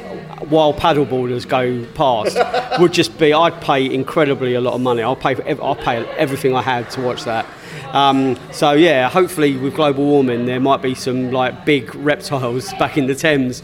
while 0.48 0.72
paddleboarders 0.72 1.46
go 1.48 1.84
past 1.94 2.38
would 2.80 2.92
just 2.92 3.18
be 3.18 3.32
I'd 3.32 3.60
pay 3.60 3.92
incredibly 3.92 4.54
a 4.54 4.60
lot 4.60 4.74
of 4.74 4.80
money. 4.80 5.02
I'll 5.02 5.16
pay 5.16 5.34
for, 5.34 5.46
I'll 5.62 5.76
pay 5.76 6.06
everything 6.16 6.54
I 6.54 6.62
had 6.62 6.90
to 6.92 7.00
watch 7.00 7.24
that. 7.24 7.46
Um, 7.92 8.36
so 8.52 8.72
yeah, 8.72 9.08
hopefully 9.08 9.56
with 9.56 9.74
global 9.74 10.04
warming 10.04 10.46
there 10.46 10.60
might 10.60 10.82
be 10.82 10.94
some 10.94 11.30
like 11.30 11.64
big 11.64 11.94
reptiles 11.94 12.72
back 12.78 12.98
in 12.98 13.06
the 13.06 13.14
Thames. 13.14 13.62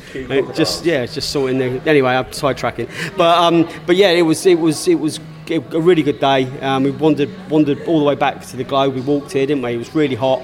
Just 0.55 0.85
yeah, 0.85 1.07
just 1.07 1.31
sorting 1.31 1.59
the 1.59 1.89
anyway. 1.89 2.13
I'm 2.13 2.27
sidetracking, 2.27 2.89
but 3.17 3.39
um, 3.39 3.69
but 3.87 3.97
yeah, 3.97 4.11
it 4.11 4.23
was 4.23 4.47
it 4.47 4.59
was 4.59 4.87
it 4.87 5.01
was 5.01 5.19
a 5.51 5.81
really 5.81 6.03
good 6.03 6.21
day. 6.21 6.47
Um, 6.61 6.85
we 6.85 6.91
wandered 6.93 7.31
wandered 7.51 7.83
all 7.83 7.99
the 7.99 8.05
way 8.05 8.15
back 8.15 8.47
to 8.47 8.57
the 8.57 8.65
Globe. 8.65 8.95
We 8.95 9.01
walked 9.01 9.33
here, 9.33 9.47
didn't 9.47 9.63
we? 9.63 9.75
It 9.75 9.79
was 9.79 9.95
really 9.95 10.15
hot. 10.15 10.43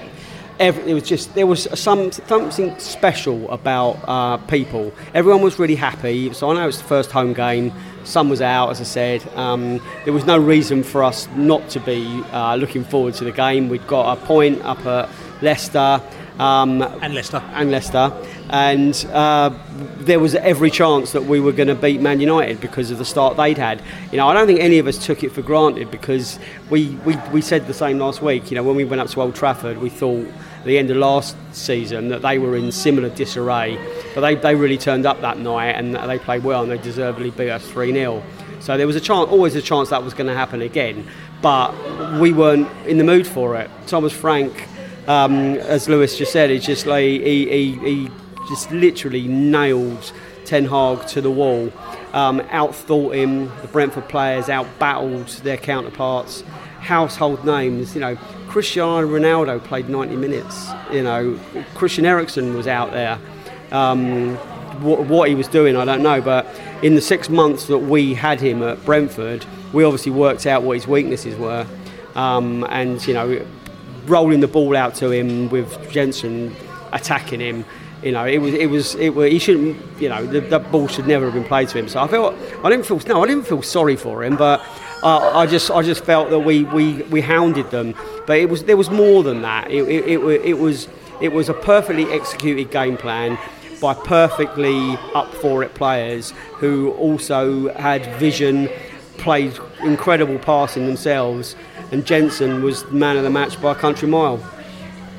Every, 0.59 0.91
it 0.91 0.93
was 0.93 1.03
just 1.03 1.35
there 1.35 1.45
was 1.45 1.67
some 1.79 2.11
something 2.11 2.77
special 2.79 3.49
about 3.51 3.99
uh, 4.07 4.37
people. 4.47 4.91
Everyone 5.13 5.41
was 5.41 5.59
really 5.59 5.75
happy. 5.75 6.33
So 6.33 6.49
I 6.49 6.55
know 6.55 6.67
it's 6.67 6.79
the 6.79 6.83
first 6.83 7.11
home 7.11 7.33
game 7.33 7.71
sun 8.07 8.29
was 8.29 8.41
out, 8.41 8.69
as 8.69 8.81
I 8.81 8.85
said. 8.85 9.27
Um, 9.35 9.81
there 10.05 10.13
was 10.13 10.25
no 10.25 10.37
reason 10.37 10.83
for 10.83 11.03
us 11.03 11.27
not 11.35 11.69
to 11.69 11.79
be 11.79 12.23
uh, 12.31 12.55
looking 12.55 12.83
forward 12.83 13.13
to 13.15 13.23
the 13.23 13.31
game. 13.31 13.69
We'd 13.69 13.85
got 13.87 14.17
a 14.17 14.25
point 14.25 14.61
up 14.63 14.85
at 14.85 15.09
Leicester. 15.41 16.01
Um, 16.39 16.81
and 16.81 17.13
Leicester. 17.13 17.37
And 17.53 17.71
Leicester. 17.71 18.13
And 18.49 19.05
uh, 19.11 19.49
there 19.97 20.19
was 20.19 20.35
every 20.35 20.69
chance 20.69 21.11
that 21.11 21.25
we 21.25 21.39
were 21.39 21.51
going 21.51 21.67
to 21.67 21.75
beat 21.75 21.99
Man 21.99 22.19
United 22.19 22.61
because 22.61 22.91
of 22.91 22.97
the 22.97 23.05
start 23.05 23.35
they'd 23.35 23.57
had. 23.57 23.81
You 24.11 24.17
know, 24.17 24.27
I 24.27 24.33
don't 24.33 24.47
think 24.47 24.59
any 24.59 24.79
of 24.79 24.87
us 24.87 25.03
took 25.03 25.23
it 25.23 25.31
for 25.31 25.41
granted 25.41 25.91
because 25.91 26.39
we, 26.69 26.89
we, 27.05 27.17
we 27.33 27.41
said 27.41 27.67
the 27.67 27.73
same 27.73 27.97
last 27.99 28.21
week. 28.21 28.49
You 28.51 28.55
know, 28.55 28.63
when 28.63 28.75
we 28.75 28.85
went 28.85 29.01
up 29.01 29.09
to 29.09 29.21
Old 29.21 29.35
Trafford, 29.35 29.79
we 29.79 29.89
thought 29.89 30.27
the 30.67 30.77
end 30.77 30.91
of 30.91 30.97
last 30.97 31.35
season 31.51 32.09
that 32.09 32.21
they 32.21 32.37
were 32.37 32.55
in 32.55 32.71
similar 32.71 33.09
disarray 33.09 33.77
but 34.17 34.21
they, 34.21 34.33
they 34.33 34.55
really 34.55 34.79
turned 34.79 35.05
up 35.05 35.21
that 35.21 35.37
night 35.37 35.73
and 35.73 35.93
they 35.93 36.17
played 36.17 36.43
well 36.43 36.63
and 36.63 36.71
they 36.71 36.79
deservedly 36.79 37.29
beat 37.29 37.51
us 37.51 37.63
3 37.69 37.93
0. 37.93 38.23
So 38.61 38.75
there 38.75 38.87
was 38.87 38.95
a 38.95 38.99
chance, 38.99 39.29
always 39.29 39.53
a 39.53 39.61
chance 39.61 39.89
that 39.91 40.03
was 40.03 40.15
going 40.15 40.25
to 40.25 40.33
happen 40.33 40.63
again, 40.63 41.07
but 41.39 41.71
we 42.19 42.33
weren't 42.33 42.67
in 42.87 42.97
the 42.97 43.03
mood 43.03 43.27
for 43.27 43.55
it. 43.57 43.69
Thomas 43.85 44.11
Frank, 44.11 44.67
um, 45.07 45.33
as 45.57 45.87
Lewis 45.87 46.17
just 46.17 46.31
said, 46.31 46.49
it's 46.49 46.65
just 46.65 46.87
like 46.87 47.03
he, 47.03 47.47
he, 47.47 47.71
he 47.73 48.09
just 48.49 48.71
literally 48.71 49.27
nailed 49.27 50.11
Ten 50.45 50.65
Hag 50.65 51.05
to 51.09 51.21
the 51.21 51.29
wall. 51.29 51.71
Um, 52.13 52.39
outthought 52.49 53.15
him. 53.15 53.51
The 53.61 53.67
Brentford 53.67 54.09
players 54.09 54.47
outbattled 54.47 55.43
their 55.43 55.57
counterparts. 55.57 56.41
Household 56.79 57.45
names, 57.45 57.93
you 57.93 58.01
know, 58.01 58.17
Cristiano 58.47 59.07
Ronaldo 59.07 59.63
played 59.63 59.89
90 59.89 60.15
minutes. 60.15 60.69
You 60.91 61.03
know, 61.03 61.39
Christian 61.75 62.05
Eriksen 62.05 62.55
was 62.55 62.67
out 62.67 62.91
there. 62.91 63.19
Um, 63.71 64.35
what, 64.81 65.05
what, 65.07 65.29
he 65.29 65.35
was 65.35 65.47
doing, 65.47 65.75
I 65.75 65.85
don't 65.85 66.01
know. 66.01 66.21
But 66.21 66.47
in 66.81 66.95
the 66.95 67.01
six 67.01 67.29
months 67.29 67.65
that 67.67 67.79
we 67.79 68.13
had 68.13 68.39
him 68.39 68.63
at 68.63 68.83
Brentford, 68.85 69.45
we 69.73 69.83
obviously 69.83 70.11
worked 70.11 70.45
out 70.45 70.63
what 70.63 70.75
his 70.75 70.87
weaknesses 70.87 71.35
were. 71.35 71.67
Um, 72.15 72.65
and, 72.69 73.05
you 73.05 73.13
know, 73.13 73.45
rolling 74.05 74.39
the 74.39 74.47
ball 74.47 74.75
out 74.75 74.95
to 74.95 75.11
him 75.11 75.49
with 75.49 75.91
Jensen 75.91 76.55
attacking 76.93 77.39
him. 77.39 77.65
You 78.01 78.11
know, 78.11 78.25
it 78.25 78.37
was, 78.37 78.53
it 78.53 78.69
was, 78.69 78.95
it 78.95 79.09
was. 79.09 79.31
He 79.31 79.39
shouldn't. 79.39 79.77
You 79.99 80.09
know, 80.09 80.25
the, 80.25 80.39
that 80.41 80.71
ball 80.71 80.87
should 80.87 81.07
never 81.07 81.25
have 81.25 81.33
been 81.33 81.43
played 81.43 81.69
to 81.69 81.79
him. 81.79 81.89
So 81.89 81.99
I 81.99 82.07
felt, 82.07 82.35
I 82.63 82.69
didn't 82.69 82.85
feel, 82.85 82.99
no, 83.07 83.23
I 83.23 83.27
didn't 83.27 83.45
feel 83.45 83.63
sorry 83.63 83.95
for 83.95 84.23
him, 84.23 84.37
but 84.37 84.63
uh, 85.03 85.37
I 85.37 85.45
just, 85.45 85.69
I 85.71 85.81
just 85.81 86.03
felt 86.03 86.29
that 86.29 86.39
we, 86.39 86.63
we, 86.63 87.03
we 87.03 87.21
hounded 87.21 87.71
them. 87.71 87.93
But 88.25 88.39
it 88.39 88.49
was, 88.49 88.63
there 88.63 88.77
was 88.77 88.89
more 88.89 89.23
than 89.23 89.41
that. 89.41 89.69
It, 89.71 89.87
it, 89.87 90.07
it, 90.07 90.41
it 90.45 90.53
was, 90.57 90.87
it 91.21 91.31
was 91.33 91.49
a 91.49 91.53
perfectly 91.53 92.05
executed 92.11 92.71
game 92.71 92.97
plan 92.97 93.37
by 93.79 93.93
perfectly 93.93 94.97
up 95.13 95.33
for 95.35 95.63
it 95.63 95.73
players 95.75 96.31
who 96.55 96.91
also 96.93 97.71
had 97.73 98.05
vision, 98.17 98.69
played 99.17 99.57
incredible 99.83 100.39
passing 100.39 100.87
themselves, 100.87 101.55
and 101.91 102.05
Jensen 102.05 102.63
was 102.63 102.89
man 102.91 103.17
of 103.17 103.23
the 103.23 103.29
match 103.29 103.61
by 103.61 103.73
a 103.73 103.75
country 103.75 104.07
mile. 104.07 104.43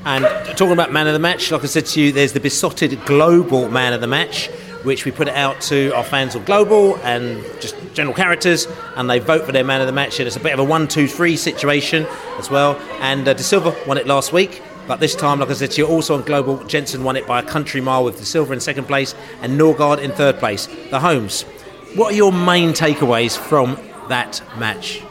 And 0.04 0.24
talking 0.56 0.72
about 0.72 0.92
man 0.92 1.06
of 1.06 1.12
the 1.12 1.18
match, 1.18 1.50
like 1.50 1.62
I 1.62 1.66
said 1.66 1.86
to 1.86 2.00
you, 2.00 2.12
there's 2.12 2.32
the 2.32 2.40
Beesotted 2.40 3.04
global 3.04 3.68
man 3.68 3.92
of 3.92 4.00
the 4.00 4.06
match, 4.06 4.48
which 4.84 5.04
we 5.04 5.10
put 5.10 5.28
it 5.28 5.34
out 5.34 5.60
to 5.62 5.90
our 5.94 6.04
fans 6.04 6.34
of 6.34 6.44
global 6.44 6.96
and 6.98 7.42
just 7.60 7.74
general 7.94 8.14
characters, 8.14 8.66
and 8.96 9.10
they 9.10 9.18
vote 9.18 9.44
for 9.44 9.52
their 9.52 9.64
man 9.64 9.80
of 9.80 9.86
the 9.86 9.92
match. 9.92 10.18
And 10.20 10.26
it's 10.26 10.36
a 10.36 10.40
bit 10.40 10.52
of 10.52 10.58
a 10.58 10.64
one, 10.64 10.88
two, 10.88 11.08
three 11.08 11.36
situation 11.36 12.06
as 12.38 12.50
well. 12.50 12.76
And 13.00 13.26
uh, 13.26 13.34
Dasilva 13.34 13.86
won 13.86 13.98
it 13.98 14.06
last 14.06 14.32
week. 14.32 14.62
But 14.86 15.00
this 15.00 15.14
time, 15.14 15.40
like 15.40 15.50
I 15.50 15.52
said 15.52 15.72
to 15.72 15.82
you, 15.82 15.86
also 15.86 16.14
on 16.14 16.22
Global, 16.22 16.64
Jensen 16.64 17.04
won 17.04 17.16
it 17.16 17.26
by 17.26 17.40
a 17.40 17.42
country 17.42 17.82
mile 17.82 18.04
with 18.04 18.18
Dasilva 18.18 18.52
in 18.52 18.60
second 18.60 18.86
place 18.86 19.14
and 19.42 19.60
Nørgaard 19.60 19.98
in 19.98 20.12
third 20.12 20.38
place. 20.38 20.66
The 20.90 20.98
Holmes. 20.98 21.42
What 21.94 22.12
are 22.12 22.16
your 22.16 22.32
main 22.32 22.70
takeaways 22.70 23.36
from 23.36 23.78
that 24.08 24.42
match? 24.58 25.02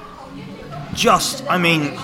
Just, 0.95 1.45
I 1.47 1.59
mean, 1.59 1.95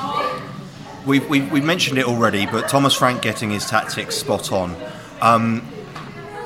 we've, 1.08 1.28
we've, 1.28 1.52
we've 1.52 1.63
mentioned 1.63 1.97
it 1.97 2.06
already, 2.06 2.45
but 2.45 2.69
Thomas 2.69 2.93
Frank 2.93 3.23
getting 3.23 3.49
his 3.49 3.65
tactics 3.65 4.15
spot 4.15 4.52
on. 4.52 4.76
Um, 5.21 5.67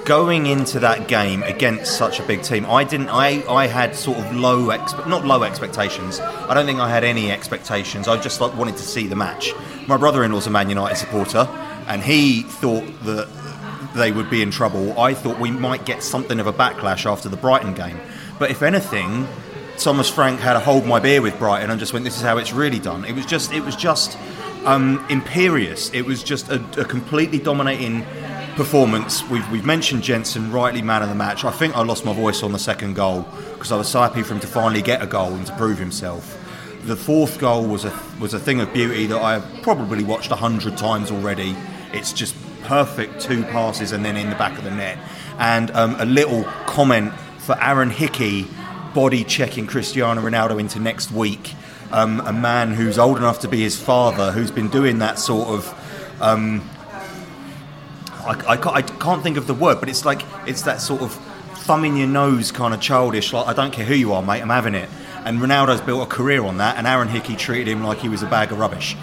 going 0.07 0.47
into 0.47 0.79
that 0.79 1.07
game 1.07 1.43
against 1.43 1.97
such 1.97 2.19
a 2.19 2.23
big 2.23 2.41
team, 2.41 2.65
I 2.65 2.83
didn't. 2.85 3.09
I, 3.09 3.43
I 3.47 3.67
had 3.67 3.95
sort 3.95 4.17
of 4.17 4.35
low, 4.35 4.67
expe- 4.67 5.07
not 5.07 5.25
low 5.25 5.43
expectations. 5.43 6.19
I 6.21 6.53
don't 6.53 6.65
think 6.65 6.79
I 6.79 6.89
had 6.89 7.03
any 7.03 7.29
expectations. 7.29 8.07
I 8.07 8.19
just 8.19 8.39
like, 8.39 8.55
wanted 8.55 8.77
to 8.77 8.83
see 8.83 9.07
the 9.07 9.17
match 9.17 9.53
my 9.87 9.97
brother-in-law's 9.97 10.47
a 10.47 10.49
Man 10.49 10.69
United 10.69 10.95
supporter, 10.95 11.47
and 11.87 12.01
he 12.03 12.43
thought 12.43 12.85
that 13.03 13.27
they 13.95 14.11
would 14.11 14.29
be 14.29 14.41
in 14.41 14.51
trouble. 14.51 14.99
I 14.99 15.13
thought 15.13 15.39
we 15.39 15.49
might 15.49 15.85
get 15.85 16.03
something 16.03 16.39
of 16.39 16.47
a 16.47 16.53
backlash 16.53 17.09
after 17.09 17.29
the 17.29 17.37
Brighton 17.37 17.73
game. 17.73 17.99
But 18.37 18.51
if 18.51 18.61
anything, 18.61 19.27
Thomas 19.77 20.09
Frank 20.09 20.39
had 20.41 20.55
a 20.55 20.59
hold 20.59 20.85
my 20.85 20.99
beer 20.99 21.21
with 21.21 21.39
Brighton 21.39 21.71
and 21.71 21.79
just 21.79 21.93
went, 21.93 22.03
"This 22.03 22.17
is 22.17 22.21
how 22.21 22.37
it's 22.37 22.51
really 22.51 22.79
done." 22.79 23.05
It 23.05 23.13
was 23.13 23.25
just, 23.25 23.53
it 23.53 23.63
was 23.63 23.75
just 23.75 24.17
um, 24.67 25.05
imperious. 25.09 25.91
It 25.93 26.03
was 26.03 26.21
just 26.21 26.49
a, 26.49 26.63
a 26.79 26.85
completely 26.85 27.39
dominating 27.39 28.03
performance. 28.55 29.23
We've, 29.29 29.49
we've 29.51 29.65
mentioned 29.65 30.03
Jensen, 30.03 30.51
rightly 30.51 30.81
man 30.81 31.01
of 31.01 31.09
the 31.09 31.15
match. 31.15 31.45
I 31.45 31.51
think 31.51 31.75
I 31.75 31.83
lost 31.83 32.05
my 32.05 32.13
voice 32.13 32.43
on 32.43 32.51
the 32.51 32.59
second 32.59 32.95
goal 32.95 33.27
because 33.53 33.71
I 33.71 33.77
was 33.77 33.87
so 33.87 34.01
happy 34.01 34.23
for 34.23 34.33
him 34.33 34.39
to 34.41 34.47
finally 34.47 34.81
get 34.81 35.01
a 35.01 35.07
goal 35.07 35.33
and 35.33 35.45
to 35.47 35.55
prove 35.55 35.79
himself 35.79 36.37
the 36.87 36.95
fourth 36.95 37.37
goal 37.37 37.67
was 37.67 37.83
a 37.83 37.99
was 38.19 38.33
a 38.33 38.39
thing 38.39 38.61
of 38.61 38.73
beauty 38.73 39.07
that 39.07 39.21
I 39.21 39.39
probably 39.61 40.03
watched 40.05 40.31
a 40.31 40.35
hundred 40.35 40.77
times 40.77 41.11
already. 41.11 41.55
It's 41.91 42.13
just 42.13 42.33
perfect 42.63 43.21
two 43.21 43.43
passes 43.43 43.91
and 43.91 44.03
then 44.03 44.15
in 44.15 44.29
the 44.29 44.35
back 44.37 44.57
of 44.57 44.63
the 44.63 44.71
net. 44.71 44.97
And 45.37 45.69
um, 45.71 45.95
a 45.99 46.05
little 46.05 46.43
comment 46.65 47.13
for 47.39 47.61
Aaron 47.61 47.89
Hickey 47.89 48.47
body 48.93 49.23
checking 49.23 49.67
Cristiano 49.67 50.21
Ronaldo 50.21 50.59
into 50.59 50.79
next 50.79 51.11
week. 51.11 51.53
Um, 51.91 52.19
a 52.21 52.33
man 52.33 52.73
who's 52.73 52.99
old 52.99 53.17
enough 53.17 53.39
to 53.39 53.47
be 53.47 53.61
his 53.61 53.79
father, 53.79 54.31
who's 54.31 54.51
been 54.51 54.69
doing 54.69 54.99
that 54.99 55.19
sort 55.19 55.47
of. 55.47 56.21
Um, 56.21 56.67
I, 58.25 58.31
I, 58.47 58.57
can't, 58.57 58.75
I 58.75 58.81
can't 58.81 59.23
think 59.23 59.37
of 59.37 59.47
the 59.47 59.53
word, 59.53 59.79
but 59.79 59.87
it's 59.87 60.03
like 60.03 60.23
it's 60.45 60.63
that 60.63 60.81
sort 60.81 61.01
of 61.01 61.13
thumb 61.59 61.85
in 61.85 61.95
your 61.95 62.07
nose 62.07 62.51
kind 62.51 62.73
of 62.73 62.81
childish. 62.81 63.31
Like 63.31 63.47
I 63.47 63.53
don't 63.53 63.71
care 63.71 63.85
who 63.85 63.95
you 63.95 64.13
are, 64.13 64.21
mate, 64.21 64.41
I'm 64.41 64.49
having 64.49 64.75
it. 64.75 64.89
And 65.23 65.39
Ronaldo's 65.39 65.81
built 65.81 66.03
a 66.03 66.09
career 66.09 66.43
on 66.43 66.57
that, 66.57 66.77
and 66.77 66.87
Aaron 66.87 67.07
Hickey 67.07 67.35
treated 67.35 67.67
him 67.67 67.83
like 67.83 67.99
he 67.99 68.09
was 68.09 68.23
a 68.23 68.27
bag 68.27 68.51
of 68.51 68.59
rubbish. 68.59 68.95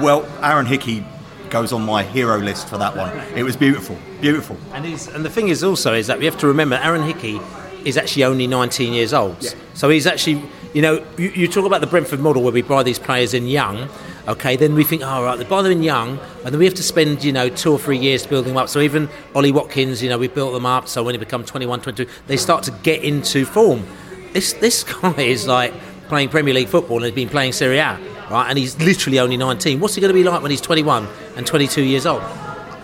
Well, 0.00 0.28
Aaron 0.42 0.66
Hickey 0.66 1.04
goes 1.50 1.72
on 1.72 1.82
my 1.82 2.02
hero 2.02 2.38
list 2.38 2.68
for 2.68 2.78
that 2.78 2.96
one. 2.96 3.16
It 3.34 3.42
was 3.42 3.56
beautiful, 3.56 3.96
beautiful. 4.20 4.56
And, 4.72 4.84
he's, 4.84 5.08
and 5.08 5.24
the 5.24 5.30
thing 5.30 5.48
is 5.48 5.64
also 5.64 5.94
is 5.94 6.06
that 6.06 6.18
we 6.18 6.24
have 6.26 6.38
to 6.38 6.46
remember 6.46 6.76
Aaron 6.76 7.02
Hickey 7.02 7.40
is 7.84 7.96
actually 7.96 8.24
only 8.24 8.46
19 8.46 8.92
years 8.92 9.12
old. 9.12 9.42
Yeah. 9.42 9.50
So 9.74 9.88
he's 9.88 10.06
actually, 10.06 10.42
you 10.74 10.82
know, 10.82 11.04
you, 11.16 11.30
you 11.30 11.48
talk 11.48 11.64
about 11.64 11.80
the 11.80 11.86
Brentford 11.86 12.20
model 12.20 12.42
where 12.42 12.52
we 12.52 12.62
buy 12.62 12.82
these 12.82 12.98
players 12.98 13.34
in 13.34 13.46
young. 13.46 13.88
Okay, 14.26 14.56
then 14.56 14.74
we 14.74 14.84
think, 14.84 15.02
oh, 15.02 15.24
right, 15.24 15.38
they 15.38 15.44
buy 15.44 15.62
them 15.62 15.72
in 15.72 15.82
young, 15.82 16.18
and 16.44 16.52
then 16.52 16.58
we 16.58 16.66
have 16.66 16.74
to 16.74 16.82
spend, 16.82 17.24
you 17.24 17.32
know, 17.32 17.48
two 17.48 17.72
or 17.72 17.78
three 17.78 17.96
years 17.96 18.26
building 18.26 18.50
them 18.50 18.58
up. 18.58 18.68
So 18.68 18.80
even 18.80 19.08
Ollie 19.34 19.52
Watkins, 19.52 20.02
you 20.02 20.10
know, 20.10 20.18
we 20.18 20.28
built 20.28 20.52
them 20.52 20.66
up. 20.66 20.86
So 20.86 21.02
when 21.02 21.14
he 21.14 21.18
become 21.18 21.44
21, 21.44 21.80
22, 21.80 22.10
they 22.26 22.36
start 22.36 22.62
to 22.64 22.70
get 22.82 23.02
into 23.02 23.46
form. 23.46 23.84
This 24.32 24.52
this 24.54 24.84
guy 25.02 25.14
is 25.22 25.46
like 25.46 25.72
playing 26.08 26.28
Premier 26.28 26.52
League 26.54 26.68
football 26.68 26.98
and 26.98 27.04
has 27.06 27.14
been 27.14 27.28
playing 27.28 27.52
Serie 27.52 27.78
A, 27.78 27.98
right? 28.30 28.46
And 28.48 28.58
he's 28.58 28.78
literally 28.78 29.18
only 29.18 29.36
19. 29.36 29.80
What's 29.80 29.94
he 29.94 30.00
going 30.00 30.12
to 30.12 30.14
be 30.14 30.24
like 30.24 30.42
when 30.42 30.50
he's 30.50 30.60
21 30.60 31.08
and 31.36 31.46
22 31.46 31.82
years 31.82 32.04
old? 32.04 32.22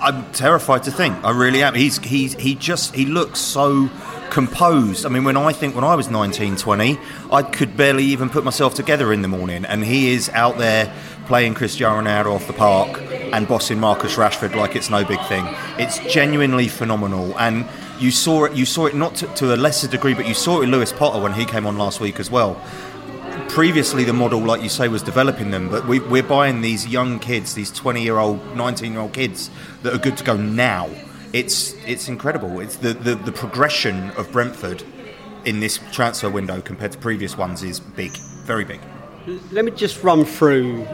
I'm 0.00 0.30
terrified 0.32 0.82
to 0.84 0.90
think. 0.90 1.22
I 1.24 1.30
really 1.30 1.62
am. 1.62 1.74
He's 1.74 1.98
he's 1.98 2.34
he 2.34 2.54
just 2.54 2.94
he 2.94 3.06
looks 3.06 3.40
so 3.40 3.88
composed. 4.30 5.06
I 5.06 5.08
mean, 5.08 5.24
when 5.24 5.36
I 5.36 5.52
think 5.52 5.74
when 5.74 5.84
I 5.84 5.94
was 5.94 6.10
19, 6.10 6.56
20, 6.56 6.98
I 7.32 7.42
could 7.42 7.76
barely 7.76 8.04
even 8.04 8.28
put 8.30 8.44
myself 8.44 8.74
together 8.74 9.12
in 9.12 9.22
the 9.22 9.28
morning, 9.28 9.64
and 9.64 9.84
he 9.84 10.12
is 10.12 10.28
out 10.30 10.58
there 10.58 10.92
playing 11.26 11.54
Cristiano 11.54 12.02
Ronaldo 12.02 12.34
off 12.34 12.46
the 12.46 12.52
park 12.52 13.00
and 13.32 13.48
bossing 13.48 13.80
Marcus 13.80 14.16
Rashford 14.16 14.54
like 14.54 14.76
it's 14.76 14.90
no 14.90 15.04
big 15.04 15.20
thing. 15.26 15.46
It's 15.78 15.98
genuinely 16.12 16.68
phenomenal, 16.68 17.38
and 17.38 17.66
you 17.98 18.10
saw 18.10 18.44
it. 18.44 18.52
You 18.54 18.66
saw 18.66 18.86
it 18.86 18.94
not 18.94 19.14
to, 19.16 19.26
to 19.34 19.54
a 19.54 19.56
lesser 19.56 19.88
degree, 19.88 20.14
but 20.14 20.26
you 20.26 20.34
saw 20.34 20.62
it 20.62 20.66
Lewis 20.66 20.92
Potter 20.92 21.22
when 21.22 21.32
he 21.32 21.44
came 21.44 21.66
on 21.66 21.78
last 21.78 22.00
week 22.00 22.20
as 22.20 22.30
well 22.30 22.60
previously 23.48 24.02
the 24.02 24.12
model, 24.12 24.40
like 24.40 24.62
you 24.62 24.68
say, 24.68 24.88
was 24.88 25.02
developing 25.02 25.50
them, 25.50 25.68
but 25.68 25.86
we, 25.86 26.00
we're 26.00 26.22
buying 26.22 26.60
these 26.60 26.88
young 26.88 27.20
kids, 27.20 27.54
these 27.54 27.70
20 27.70 28.02
year 28.02 28.18
old, 28.18 28.56
19 28.56 28.92
year 28.92 29.00
old 29.00 29.12
kids 29.12 29.50
that 29.82 29.94
are 29.94 29.98
good 29.98 30.16
to 30.16 30.24
go 30.24 30.36
now. 30.36 30.88
It's 31.34 31.74
it's 31.84 32.06
incredible. 32.06 32.60
It's 32.60 32.76
the, 32.76 32.94
the, 32.94 33.16
the 33.16 33.32
progression 33.32 34.12
of 34.12 34.30
Brentford 34.30 34.84
in 35.44 35.58
this 35.58 35.80
transfer 35.90 36.30
window 36.30 36.60
compared 36.60 36.92
to 36.92 36.98
previous 36.98 37.36
ones 37.36 37.64
is 37.64 37.80
big, 37.80 38.12
very 38.46 38.64
big. 38.64 38.80
Let 39.50 39.64
me 39.64 39.72
just 39.72 40.04
run 40.04 40.24
through 40.24 40.86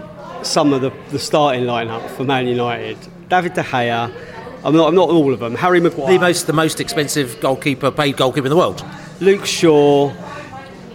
some 0.42 0.72
of 0.72 0.80
the, 0.80 0.92
the 1.10 1.18
starting 1.18 1.64
lineup 1.64 2.08
for 2.16 2.24
Man 2.24 2.46
United. 2.46 2.96
David 3.28 3.52
De 3.52 3.62
Gea. 3.62 4.10
I'm 4.64 4.74
not, 4.74 4.88
I'm 4.88 4.94
not 4.94 5.10
all 5.10 5.34
of 5.34 5.40
them. 5.40 5.54
Harry 5.56 5.78
Maguire. 5.78 6.12
The 6.14 6.18
most 6.18 6.46
the 6.46 6.54
most 6.54 6.80
expensive 6.80 7.38
goalkeeper, 7.40 7.90
paid 7.90 8.16
goalkeeper 8.16 8.46
in 8.46 8.50
the 8.50 8.56
world. 8.56 8.82
Luke 9.20 9.44
Shaw, 9.44 10.10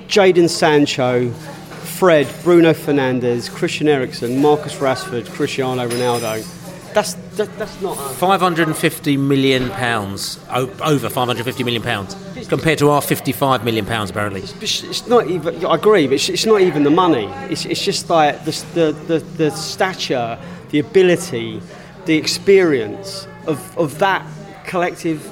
Jadon 0.07 0.49
Sancho, 0.49 1.29
Fred, 1.29 2.27
Bruno 2.41 2.73
Fernandes, 2.73 3.51
Christian 3.51 3.89
Eriksen, 3.89 4.41
Marcus 4.41 4.77
Rashford, 4.77 5.31
Cristiano 5.31 5.87
Ronaldo. 5.87 6.54
That's 6.95 7.13
that, 7.35 7.53
that's 7.57 7.81
not. 7.81 7.97
A, 7.97 8.13
550 8.13 9.17
million 9.17 9.69
pounds, 9.71 10.39
over 10.49 11.09
550 11.09 11.63
million 11.65 11.83
pounds, 11.83 12.15
compared 12.47 12.79
to 12.79 12.89
our 12.89 13.01
55 13.01 13.65
million 13.65 13.85
pounds 13.85 14.11
apparently. 14.11 14.43
it's, 14.61 14.81
it's 14.81 15.05
not 15.05 15.27
even. 15.27 15.65
I 15.65 15.75
agree, 15.75 16.07
but 16.07 16.13
it's, 16.13 16.29
it's 16.29 16.45
not 16.45 16.61
even 16.61 16.83
the 16.83 16.89
money. 16.89 17.25
It's, 17.51 17.65
it's 17.65 17.83
just 17.83 18.09
like 18.09 18.45
the, 18.45 18.51
the, 18.73 18.91
the, 19.07 19.19
the 19.35 19.51
stature, 19.51 20.39
the 20.69 20.79
ability, 20.79 21.61
the 22.05 22.15
experience 22.15 23.27
of, 23.45 23.77
of 23.77 23.99
that 23.99 24.25
collective 24.63 25.29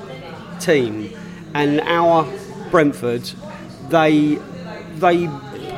team 0.60 1.17
and 1.54 1.80
our 1.80 2.28
Brentford. 2.71 3.23
They 3.88 4.38
they 4.97 5.28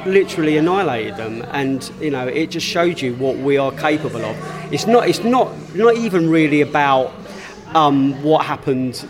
literally 0.05 0.57
annihilated 0.57 1.17
them, 1.17 1.43
and 1.51 1.91
you 1.99 2.11
know 2.11 2.27
it 2.27 2.51
just 2.51 2.65
showed 2.65 3.01
you 3.01 3.15
what 3.15 3.37
we 3.37 3.57
are 3.57 3.71
capable 3.71 4.23
of. 4.23 4.73
It's 4.73 4.87
not 4.87 5.07
it's 5.09 5.23
not 5.23 5.51
not 5.75 5.95
even 5.95 6.29
really 6.29 6.61
about 6.61 7.13
um, 7.73 8.21
what 8.23 8.45
happened 8.45 9.05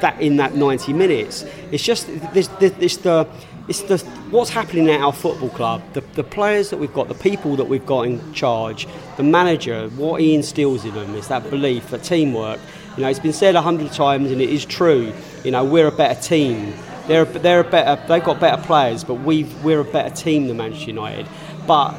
that 0.00 0.20
in 0.20 0.36
that 0.36 0.54
90 0.54 0.92
minutes. 0.92 1.44
It's 1.72 1.82
just 1.82 2.06
this, 2.32 2.48
it's 2.60 2.98
the 2.98 3.28
it's 3.68 3.82
the 3.82 3.98
what's 4.30 4.50
happening 4.50 4.88
at 4.90 5.00
our 5.00 5.12
football 5.12 5.50
club. 5.50 5.82
The, 5.92 6.00
the 6.14 6.22
players 6.24 6.70
that 6.70 6.76
we've 6.76 6.92
got, 6.92 7.08
the 7.08 7.14
people 7.14 7.56
that 7.56 7.64
we've 7.64 7.86
got 7.86 8.02
in 8.02 8.32
charge, 8.32 8.86
the 9.16 9.22
manager, 9.22 9.88
what 9.90 10.20
he 10.20 10.34
instills 10.34 10.84
in 10.84 10.94
them 10.94 11.14
is 11.14 11.28
that 11.28 11.48
belief, 11.50 11.90
that 11.90 12.04
teamwork. 12.04 12.60
You 12.96 13.02
know, 13.02 13.08
it's 13.08 13.18
been 13.18 13.32
said 13.32 13.56
a 13.56 13.62
hundred 13.62 13.92
times, 13.92 14.30
and 14.30 14.40
it 14.40 14.50
is 14.50 14.64
true. 14.64 15.12
You 15.44 15.50
know, 15.50 15.64
we're 15.64 15.88
a 15.88 15.92
better 15.92 16.20
team. 16.20 16.72
They're 17.06 17.24
they're 17.24 17.60
a 17.60 17.64
better. 17.64 18.00
They've 18.08 18.24
got 18.24 18.40
better 18.40 18.62
players, 18.62 19.04
but 19.04 19.14
we 19.14 19.44
we're 19.62 19.80
a 19.80 19.84
better 19.84 20.14
team 20.14 20.48
than 20.48 20.56
Manchester 20.56 20.88
United. 20.88 21.28
But 21.66 21.98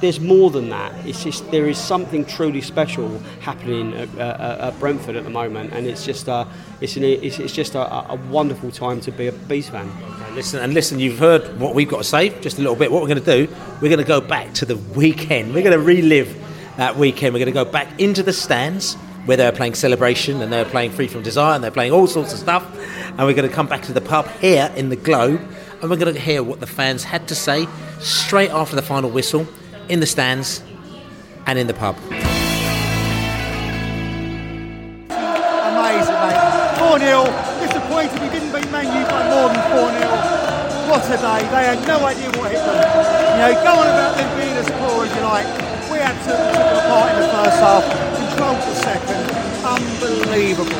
there's 0.00 0.20
more 0.20 0.50
than 0.50 0.68
that. 0.68 0.94
It's 1.04 1.24
just 1.24 1.50
there 1.50 1.66
is 1.66 1.78
something 1.78 2.24
truly 2.24 2.60
special 2.60 3.18
happening 3.40 3.92
at, 3.94 4.08
at, 4.16 4.60
at 4.60 4.78
Brentford 4.78 5.16
at 5.16 5.24
the 5.24 5.30
moment, 5.30 5.72
and 5.72 5.86
it's 5.86 6.04
just 6.04 6.28
a 6.28 6.46
it's 6.80 6.96
an, 6.96 7.02
it's, 7.04 7.40
it's 7.40 7.52
just 7.52 7.74
a, 7.74 8.10
a 8.10 8.14
wonderful 8.30 8.70
time 8.70 9.00
to 9.02 9.10
be 9.10 9.26
a 9.26 9.32
Bees 9.32 9.68
fan. 9.68 9.90
Listen 10.34 10.60
and 10.60 10.74
listen. 10.74 11.00
You've 11.00 11.18
heard 11.18 11.58
what 11.58 11.74
we've 11.74 11.88
got 11.88 11.98
to 11.98 12.04
say. 12.04 12.40
Just 12.40 12.58
a 12.58 12.60
little 12.60 12.76
bit. 12.76 12.92
What 12.92 13.02
we're 13.02 13.08
going 13.08 13.22
to 13.24 13.46
do? 13.46 13.52
We're 13.82 13.88
going 13.88 13.98
to 13.98 14.04
go 14.04 14.20
back 14.20 14.54
to 14.54 14.64
the 14.64 14.76
weekend. 14.76 15.54
We're 15.54 15.64
going 15.64 15.76
to 15.76 15.84
relive 15.84 16.36
that 16.76 16.96
weekend. 16.96 17.34
We're 17.34 17.44
going 17.44 17.52
to 17.52 17.64
go 17.64 17.70
back 17.70 18.00
into 18.00 18.22
the 18.22 18.32
stands 18.32 18.96
where 19.26 19.36
they 19.36 19.44
were 19.44 19.52
playing 19.52 19.74
Celebration 19.74 20.40
and 20.42 20.52
they 20.52 20.62
were 20.62 20.68
playing 20.68 20.90
Free 20.90 21.08
From 21.08 21.22
Desire 21.22 21.54
and 21.54 21.64
they're 21.64 21.70
playing 21.70 21.92
all 21.92 22.06
sorts 22.06 22.32
of 22.32 22.38
stuff. 22.38 22.64
And 23.08 23.18
we're 23.20 23.34
going 23.34 23.48
to 23.48 23.54
come 23.54 23.66
back 23.66 23.82
to 23.82 23.92
the 23.92 24.00
pub 24.00 24.28
here 24.40 24.72
in 24.76 24.88
the 24.88 24.96
Globe 24.96 25.40
and 25.80 25.90
we're 25.90 25.96
going 25.96 26.14
to 26.14 26.20
hear 26.20 26.42
what 26.42 26.60
the 26.60 26.66
fans 26.66 27.04
had 27.04 27.28
to 27.28 27.34
say 27.34 27.66
straight 28.00 28.50
after 28.50 28.76
the 28.76 28.82
final 28.82 29.10
whistle 29.10 29.46
in 29.88 30.00
the 30.00 30.06
stands 30.06 30.62
and 31.46 31.58
in 31.58 31.66
the 31.66 31.74
pub. 31.74 31.96
Amazing, 35.10 36.14
mate. 36.14 36.38
4 36.78 36.98
0. 36.98 37.24
Disappointed 37.60 38.20
we 38.22 38.28
didn't 38.28 38.52
beat 38.52 38.70
Man 38.70 38.86
U 38.86 39.04
by 39.08 39.22
more 39.30 39.48
than 39.48 39.62
4 39.72 39.90
0. 39.98 40.50
What 40.90 41.04
a 41.06 41.16
day. 41.16 41.40
They 41.54 41.64
had 41.70 41.86
no 41.86 42.04
idea 42.04 42.28
what 42.34 42.50
hit 42.50 42.60
them. 42.60 42.74
You 42.74 43.38
know, 43.40 43.52
go 43.62 43.72
on 43.78 43.86
about 43.86 44.16
them 44.16 44.30
being 44.38 44.56
as 44.58 44.68
poor 44.70 45.04
as 45.06 45.14
you 45.14 45.22
like. 45.22 45.46
We 45.90 45.98
had 45.98 46.18
to 46.26 46.30
took 46.30 46.38
them 46.50 46.76
apart 46.82 47.14
in 47.14 47.20
the 47.22 47.28
first 47.30 47.58
half, 47.62 48.09
controlled 48.50 48.76
the 48.76 48.82
second. 48.82 49.40
Unbelievable. 49.64 50.70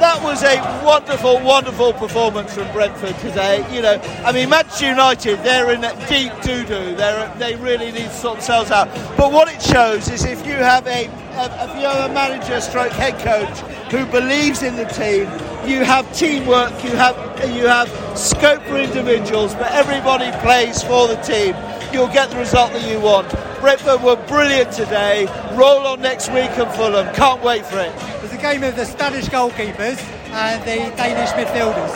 That 0.00 0.22
was 0.22 0.42
a 0.42 0.56
wonderful, 0.84 1.40
wonderful 1.40 1.92
performance 1.92 2.54
from 2.54 2.70
Brentford 2.72 3.16
today. 3.18 3.64
You 3.74 3.82
know, 3.82 4.00
I 4.24 4.32
mean, 4.32 4.48
Manchester 4.48 4.88
United, 4.88 5.38
they're 5.40 5.70
in 5.72 5.82
deep 6.08 6.32
doo-doo. 6.42 6.96
They're, 6.96 7.32
they 7.36 7.56
really 7.56 7.92
need 7.92 8.04
to 8.04 8.10
sort 8.10 8.38
themselves 8.38 8.70
out. 8.70 8.88
But 9.16 9.32
what 9.32 9.48
it 9.48 9.60
shows 9.60 10.08
is 10.08 10.24
if 10.24 10.46
you 10.46 10.54
have 10.54 10.86
a, 10.86 11.06
a 11.06 11.68
if 11.68 11.76
you 11.76 11.86
have 11.86 12.10
a 12.10 12.14
manager, 12.14 12.60
stroke 12.60 12.92
head 12.92 13.18
coach 13.20 13.58
who 13.92 14.06
believes 14.06 14.62
in 14.62 14.76
the 14.76 14.86
team, 14.86 15.28
you 15.68 15.84
have 15.84 16.10
teamwork, 16.16 16.72
you 16.82 16.90
have 16.90 17.16
you 17.50 17.66
have 17.66 17.88
scope 18.18 18.62
for 18.62 18.78
individuals, 18.78 19.54
but 19.54 19.70
everybody 19.72 20.30
plays 20.40 20.82
for 20.82 21.08
the 21.08 21.16
team. 21.16 21.54
You'll 21.92 22.08
get 22.08 22.30
the 22.30 22.36
result 22.36 22.72
that 22.72 22.88
you 22.88 23.00
want. 23.00 23.28
Brentford 23.60 24.02
were 24.02 24.16
brilliant 24.26 24.72
today. 24.72 25.26
Roll 25.54 25.86
on 25.86 26.00
next 26.00 26.28
week 26.28 26.50
and 26.56 26.70
Fulham. 26.72 27.12
Can't 27.14 27.42
wait 27.42 27.66
for 27.66 27.78
it. 27.78 27.92
It 28.14 28.22
was 28.22 28.32
a 28.32 28.38
game 28.38 28.62
of 28.62 28.76
the 28.76 28.84
Spanish 28.84 29.26
goalkeepers 29.26 29.98
and 30.30 30.62
the 30.62 30.94
Danish 30.96 31.30
midfielders. 31.30 31.92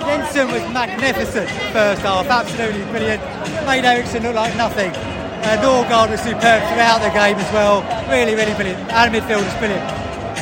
Jensen 0.00 0.48
was 0.48 0.62
magnificent 0.72 1.48
first 1.72 2.02
half, 2.02 2.26
absolutely 2.26 2.84
brilliant. 2.90 3.22
Made 3.66 3.84
Eriksen 3.84 4.22
look 4.22 4.34
like 4.34 4.56
nothing. 4.56 4.90
Uh, 4.90 5.60
Nørgaard 5.60 6.08
was 6.08 6.20
superb 6.20 6.60
throughout 6.72 7.00
the 7.04 7.12
game 7.12 7.36
as 7.36 7.52
well. 7.52 7.84
Really, 8.08 8.34
really 8.34 8.54
brilliant. 8.54 8.80
Our 8.92 9.08
midfield 9.08 9.44
was 9.44 9.54
brilliant. 9.60 9.84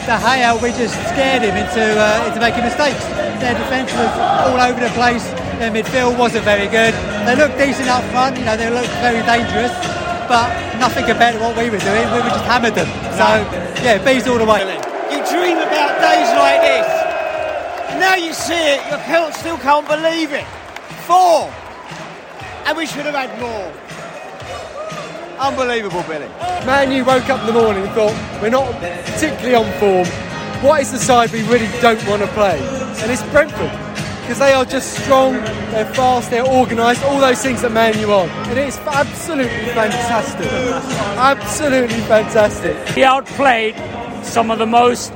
De 0.07 0.15
Gea, 0.19 0.55
we 0.63 0.71
just 0.79 0.95
scared 1.11 1.43
him 1.43 1.57
into 1.57 1.83
uh, 1.99 2.27
into 2.27 2.39
making 2.39 2.63
mistakes. 2.63 3.03
Their 3.43 3.55
defence 3.55 3.93
was 3.95 4.11
all 4.47 4.61
over 4.63 4.79
the 4.79 4.91
place. 4.95 5.27
Their 5.63 5.71
midfield 5.71 6.19
wasn't 6.19 6.43
very 6.45 6.67
good. 6.67 6.93
They 7.23 7.37
looked 7.37 7.57
decent 7.57 7.89
up 7.89 8.03
front, 8.11 8.37
you 8.37 8.45
know, 8.45 8.57
they 8.57 8.69
looked 8.69 8.91
very 8.99 9.23
dangerous, 9.23 9.71
but 10.27 10.51
nothing 10.83 11.07
compared 11.07 11.37
to 11.37 11.41
what 11.41 11.57
we 11.57 11.71
were 11.71 11.79
doing. 11.79 12.03
We 12.11 12.19
were 12.19 12.35
just 12.35 12.45
hammered 12.51 12.75
them. 12.75 12.91
So, 13.15 13.47
yeah, 13.81 14.03
bees 14.05 14.27
all 14.27 14.39
the 14.39 14.45
way. 14.45 14.67
You 15.15 15.23
dream 15.31 15.59
about 15.63 16.03
days 16.03 16.35
like 16.35 16.63
this. 16.67 16.87
And 17.95 18.01
now 18.01 18.17
you 18.17 18.33
see 18.33 18.75
it, 18.75 18.81
your 18.91 18.99
can't, 19.07 19.33
still 19.37 19.57
can't 19.59 19.87
believe 19.87 20.33
it. 20.33 20.45
Four. 21.07 21.49
And 22.67 22.77
we 22.77 22.85
should 22.85 23.07
have 23.07 23.15
had 23.15 23.31
more. 23.39 23.71
Unbelievable, 25.39 26.03
Billy. 26.09 26.27
Man 26.67 26.91
you 26.91 27.05
woke 27.05 27.31
up 27.31 27.39
in 27.39 27.47
the 27.47 27.53
morning 27.53 27.85
and 27.85 27.93
thought, 27.93 28.43
we're 28.43 28.51
not 28.51 28.67
particularly 28.83 29.55
on 29.55 29.71
form. 29.79 30.09
What 30.61 30.81
is 30.81 30.91
the 30.91 30.99
side 30.99 31.31
we 31.31 31.43
really 31.47 31.69
don't 31.81 32.05
want 32.09 32.23
to 32.23 32.29
play? 32.35 32.59
And 32.99 33.13
it's 33.13 33.23
Brentford. 33.31 33.92
Because 34.23 34.39
they 34.39 34.53
are 34.53 34.65
just 34.65 34.95
strong, 35.03 35.33
they're 35.73 35.93
fast, 35.95 36.31
they're 36.31 36.47
organised, 36.47 37.03
all 37.05 37.19
those 37.19 37.43
things 37.43 37.61
that 37.63 37.73
man 37.73 37.99
you 37.99 38.13
on. 38.13 38.29
And 38.49 38.59
it's 38.59 38.79
absolutely 38.79 39.67
fantastic. 39.75 40.47
Absolutely 41.19 42.01
fantastic. 42.03 42.89
He 42.91 43.03
outplayed 43.03 43.75
some 44.25 44.53
of 44.53 44.61
the 44.61 44.67
most, 44.67 45.13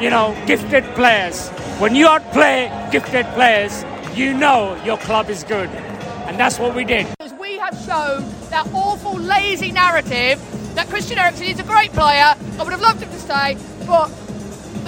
you 0.00 0.08
know, 0.08 0.34
gifted 0.46 0.84
players. 0.94 1.50
When 1.78 1.94
you 1.94 2.08
outplay 2.08 2.72
gifted 2.90 3.26
players, 3.34 3.84
you 4.16 4.32
know 4.32 4.80
your 4.86 4.96
club 4.96 5.28
is 5.28 5.44
good. 5.44 5.68
And 5.68 6.38
that's 6.38 6.58
what 6.58 6.74
we 6.74 6.84
did. 6.84 7.06
Because 7.18 7.34
we 7.34 7.58
have 7.58 7.74
shown 7.84 8.24
that 8.48 8.66
awful, 8.72 9.18
lazy 9.18 9.70
narrative 9.70 10.40
that 10.74 10.88
Christian 10.88 11.18
Eriksen 11.18 11.46
is 11.46 11.60
a 11.60 11.64
great 11.64 11.92
player. 11.92 12.34
I 12.58 12.62
would 12.62 12.72
have 12.72 12.80
loved 12.80 13.02
him 13.02 13.10
to 13.10 13.18
stay, 13.18 13.58
but 13.86 14.08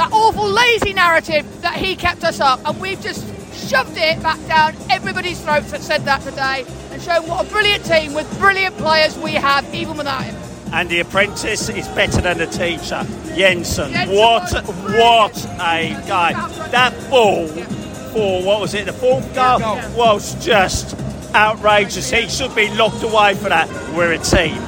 that 0.00 0.12
awful, 0.12 0.48
lazy 0.48 0.94
narrative 0.94 1.44
that 1.60 1.76
he 1.76 1.94
kept 1.94 2.24
us 2.24 2.40
up, 2.40 2.58
and 2.64 2.80
we've 2.80 3.00
just 3.02 3.22
shoved 3.68 3.96
it 3.98 4.22
back 4.22 4.38
down 4.46 4.74
everybody's 4.88 5.38
throats 5.42 5.70
that 5.72 5.82
said 5.82 6.06
that 6.06 6.22
today, 6.22 6.64
and 6.90 7.02
shown 7.02 7.28
what 7.28 7.46
a 7.46 7.50
brilliant 7.50 7.84
team 7.84 8.14
with 8.14 8.26
brilliant 8.38 8.74
players 8.78 9.18
we 9.18 9.34
have, 9.34 9.74
even 9.74 9.98
without 9.98 10.24
him. 10.24 10.34
And 10.72 10.88
the 10.88 11.00
apprentice 11.00 11.68
is 11.68 11.86
better 11.88 12.22
than 12.22 12.38
the 12.38 12.46
teacher. 12.46 13.04
Jensen, 13.36 13.92
what 14.08 14.50
what 14.96 15.36
a 15.60 16.02
guy. 16.08 16.32
That 16.70 16.94
ball 17.10 17.48
for 18.12 18.42
what 18.42 18.60
was 18.60 18.72
it, 18.72 18.86
the 18.86 18.94
fourth 18.94 19.34
goal 19.34 19.60
was 19.94 20.34
just 20.42 20.96
outrageous. 21.34 22.10
He 22.10 22.26
should 22.28 22.54
be 22.54 22.70
locked 22.74 23.02
away 23.02 23.34
for 23.34 23.50
that. 23.50 23.68
We're 23.94 24.12
a 24.12 24.18
team. 24.18 24.62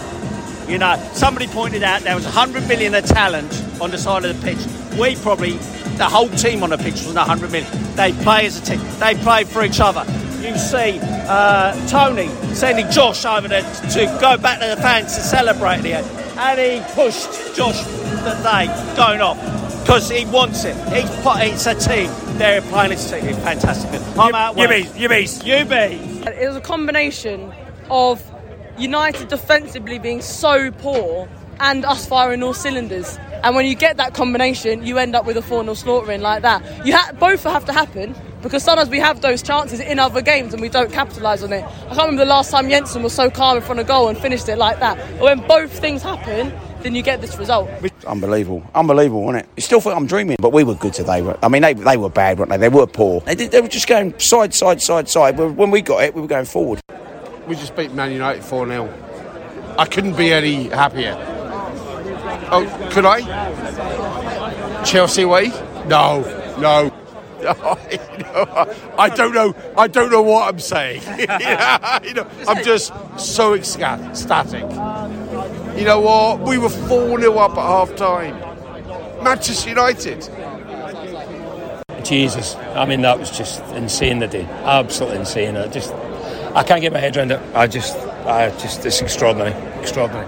You 0.69 0.79
know, 0.79 0.97
somebody 1.15 1.47
pointed 1.47 1.83
out 1.83 2.03
there 2.03 2.15
was 2.15 2.25
100 2.25 2.69
million 2.69 2.95
of 2.95 3.07
talent 3.07 3.53
on 3.81 3.91
the 3.91 3.99
side 3.99 4.27
of 4.27 4.39
the 4.39 4.45
pitch. 4.45 4.82
We 4.99 5.17
probably, 5.17 5.53
the 5.97 6.09
whole 6.09 6.29
team 6.29 6.63
on 6.63 6.71
the 6.71 6.79
pitch 6.79 7.05
was 7.05 7.15
100 7.15 7.51
million. 7.51 7.71
They 7.97 8.13
play 8.13 8.47
as 8.47 8.59
a 8.59 8.63
team. 8.65 8.81
They 8.99 9.15
play 9.15 9.45
for 9.45 9.65
each 9.65 9.81
other. 9.81 10.05
You 10.41 10.57
see 10.59 10.99
uh, 11.03 11.75
Toney 11.89 12.29
sending 12.55 12.91
Josh 12.91 13.25
over 13.25 13.49
there 13.49 13.63
to 13.63 14.19
go 14.21 14.37
back 14.37 14.61
to 14.61 14.67
the 14.67 14.77
fans 14.77 15.15
to 15.15 15.21
celebrate 15.21 15.83
the 15.83 15.95
end. 15.95 16.07
And 16.37 16.59
he 16.59 16.95
pushed 16.95 17.55
Josh 17.55 17.83
the 17.85 18.39
day 18.43 18.67
going 18.97 19.21
off 19.21 19.39
because 19.83 20.09
he 20.11 20.25
wants 20.27 20.65
it. 20.65 20.75
He's, 20.93 21.09
it's 21.09 21.67
a 21.67 21.75
team. 21.75 22.11
They're 22.39 22.61
playing 22.63 22.93
as 22.93 23.13
a 23.13 23.21
team. 23.21 23.29
It's 23.31 23.39
fantastic. 23.39 24.01
I'm 24.19 24.35
out. 24.35 24.57
you 24.57 24.69
beast, 24.69 24.97
you 24.97 25.09
beast. 25.09 25.47
You 25.47 25.65
beast. 25.65 26.27
It 26.27 26.47
was 26.49 26.57
a 26.57 26.61
combination 26.61 27.53
of 27.91 28.23
United 28.79 29.29
defensively 29.29 29.99
being 29.99 30.23
so 30.23 30.71
poor 30.71 31.29
and 31.61 31.85
us 31.85 32.07
firing 32.07 32.43
all 32.43 32.55
cylinders. 32.55 33.19
And 33.43 33.57
when 33.57 33.67
you 33.67 33.75
get 33.75 33.97
that 33.97 34.15
combination, 34.15 34.87
you 34.87 34.99
end 34.99 35.17
up 35.17 35.27
with 35.27 35.37
a 35.37 35.43
4 35.43 35.63
0 35.63 35.75
slaughtering 35.75 36.21
like 36.21 36.43
that. 36.43 36.87
You 36.87 36.97
ha- 36.97 37.13
both 37.19 37.43
have 37.43 37.65
to 37.67 37.73
happen 37.73 38.15
because 38.41 38.63
sometimes 38.63 38.89
we 38.89 38.99
have 38.99 39.21
those 39.21 39.43
chances 39.43 39.81
in 39.81 39.99
other 39.99 40.23
games 40.23 40.53
and 40.53 40.63
we 40.63 40.69
don't 40.69 40.93
capitalise 40.93 41.43
on 41.43 41.53
it. 41.53 41.65
I 41.65 41.87
can't 41.87 41.99
remember 41.99 42.25
the 42.25 42.31
last 42.31 42.51
time 42.51 42.69
Jensen 42.69 43.03
was 43.03 43.13
so 43.13 43.31
calm 43.31 43.57
in 43.57 43.63
front 43.63 43.81
of 43.81 43.87
goal 43.87 44.09
and 44.09 44.19
finished 44.19 44.49
it 44.49 44.59
like 44.59 44.79
that. 44.81 44.97
But 45.19 45.23
when 45.23 45.47
both 45.47 45.73
things 45.73 46.03
happen, 46.03 46.53
then 46.83 46.95
you 46.95 47.03
get 47.03 47.21
this 47.21 47.37
result. 47.37 47.69
Unbelievable, 48.07 48.65
unbelievable, 48.75 49.23
wasn't 49.23 49.45
it? 49.45 49.51
You 49.57 49.63
still 49.63 49.81
think 49.81 49.97
I'm 49.97 50.07
dreaming, 50.07 50.37
but 50.41 50.53
we 50.53 50.65
were 50.65 50.75
good 50.75 50.93
today. 50.93 51.23
I 51.43 51.49
mean, 51.49 51.63
they, 51.63 51.75
they 51.75 51.97
were 51.97 52.11
bad, 52.11 52.39
weren't 52.39 52.51
they? 52.51 52.57
They 52.57 52.69
were 52.69 52.87
poor. 52.87 53.21
They, 53.21 53.35
did, 53.37 53.53
they 53.53 53.61
were 53.61 53.69
just 53.69 53.87
going 53.87 54.19
side, 54.19 54.53
side, 54.55 54.83
side, 54.83 55.09
side. 55.09 55.39
When 55.39 55.71
we 55.71 55.81
got 55.83 56.03
it, 56.03 56.15
we 56.15 56.21
were 56.21 56.27
going 56.29 56.47
forward. 56.47 56.81
We 57.47 57.55
just 57.55 57.77
beat 57.77 57.93
Man 57.93 58.13
United 58.13 58.45
4 58.45 58.67
0. 58.67 59.75
I 59.79 59.87
couldn't 59.87 60.17
be 60.17 60.33
any 60.33 60.65
happier. 60.69 61.32
Oh, 62.51 62.89
could 62.93 63.05
I? 63.05 64.83
Chelsea 64.85 65.25
way? 65.25 65.49
No, 65.87 66.23
no. 66.59 66.93
I 68.99 69.09
don't 69.09 69.35
know. 69.35 69.55
I 69.77 69.89
don't 69.89 70.11
know 70.11 70.23
what 70.23 70.49
I'm 70.49 70.61
saying. 70.61 71.03
you 71.19 72.15
know, 72.15 72.27
I'm 72.47 72.63
just 72.63 72.93
so 73.19 73.55
ecstatic. 73.55 74.63
You 75.77 75.85
know 75.85 76.01
what? 76.01 76.41
We 76.41 76.59
were 76.59 76.69
4 76.69 77.21
0 77.21 77.39
up 77.39 77.53
at 77.53 77.57
half 77.57 77.97
time. 77.97 78.39
Manchester 79.25 79.71
United. 79.71 80.29
Jesus, 82.05 82.57
I 82.57 82.85
mean 82.85 83.03
that 83.03 83.19
was 83.19 83.31
just 83.31 83.63
insane 83.75 84.19
the 84.19 84.27
day, 84.27 84.45
absolutely 84.65 85.21
insane. 85.21 85.57
I 85.57 85.69
just, 85.69 85.93
I 86.55 86.63
can't 86.65 86.81
get 86.81 86.93
my 86.93 86.99
head 86.99 87.17
around 87.17 87.31
it. 87.31 87.41
I 87.55 87.67
just, 87.67 87.97
I 88.27 88.51
just, 88.59 88.85
it's 88.85 89.01
extraordinary, 89.01 89.53
extraordinary. 89.81 90.27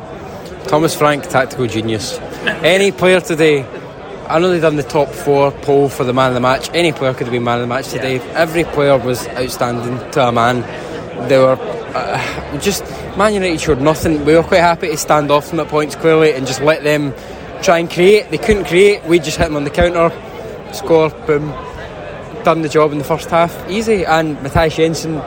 Thomas 0.66 0.96
Frank, 0.96 1.28
tactical 1.28 1.66
genius. 1.66 2.18
Any 2.62 2.90
player 2.90 3.20
today, 3.20 3.64
I 4.28 4.38
know 4.38 4.50
they've 4.50 4.60
done 4.60 4.76
the 4.76 4.82
top 4.82 5.08
four 5.08 5.50
poll 5.50 5.88
for 5.88 6.04
the 6.04 6.12
man 6.12 6.28
of 6.28 6.34
the 6.34 6.40
match. 6.40 6.70
Any 6.72 6.92
player 6.92 7.12
could 7.12 7.26
have 7.26 7.32
been 7.32 7.44
man 7.44 7.60
of 7.60 7.62
the 7.62 7.66
match 7.74 7.88
today. 7.88 8.18
Every 8.32 8.64
player 8.64 8.98
was 8.98 9.28
outstanding 9.28 9.98
to 10.12 10.28
a 10.28 10.32
man. 10.32 10.62
They 11.28 11.38
were 11.38 11.58
uh, 11.94 12.58
just 12.60 12.84
Man 13.16 13.34
United 13.34 13.60
showed 13.60 13.80
nothing. 13.80 14.24
We 14.24 14.34
were 14.34 14.42
quite 14.42 14.60
happy 14.60 14.88
to 14.88 14.96
stand 14.96 15.30
off 15.30 15.50
them 15.50 15.60
at 15.60 15.68
points 15.68 15.94
clearly 15.94 16.32
and 16.32 16.46
just 16.46 16.60
let 16.60 16.82
them 16.82 17.14
try 17.62 17.78
and 17.78 17.90
create. 17.90 18.30
They 18.30 18.38
couldn't 18.38 18.64
create. 18.64 19.04
We 19.04 19.18
just 19.18 19.36
hit 19.36 19.44
them 19.44 19.56
on 19.56 19.64
the 19.64 19.70
counter, 19.70 20.10
score, 20.72 21.10
boom, 21.10 21.50
done 22.42 22.62
the 22.62 22.68
job 22.68 22.92
in 22.92 22.98
the 22.98 23.04
first 23.04 23.30
half, 23.30 23.54
easy. 23.70 24.04
And 24.04 24.42
Mathias 24.42 24.76
Jensen 24.76 25.22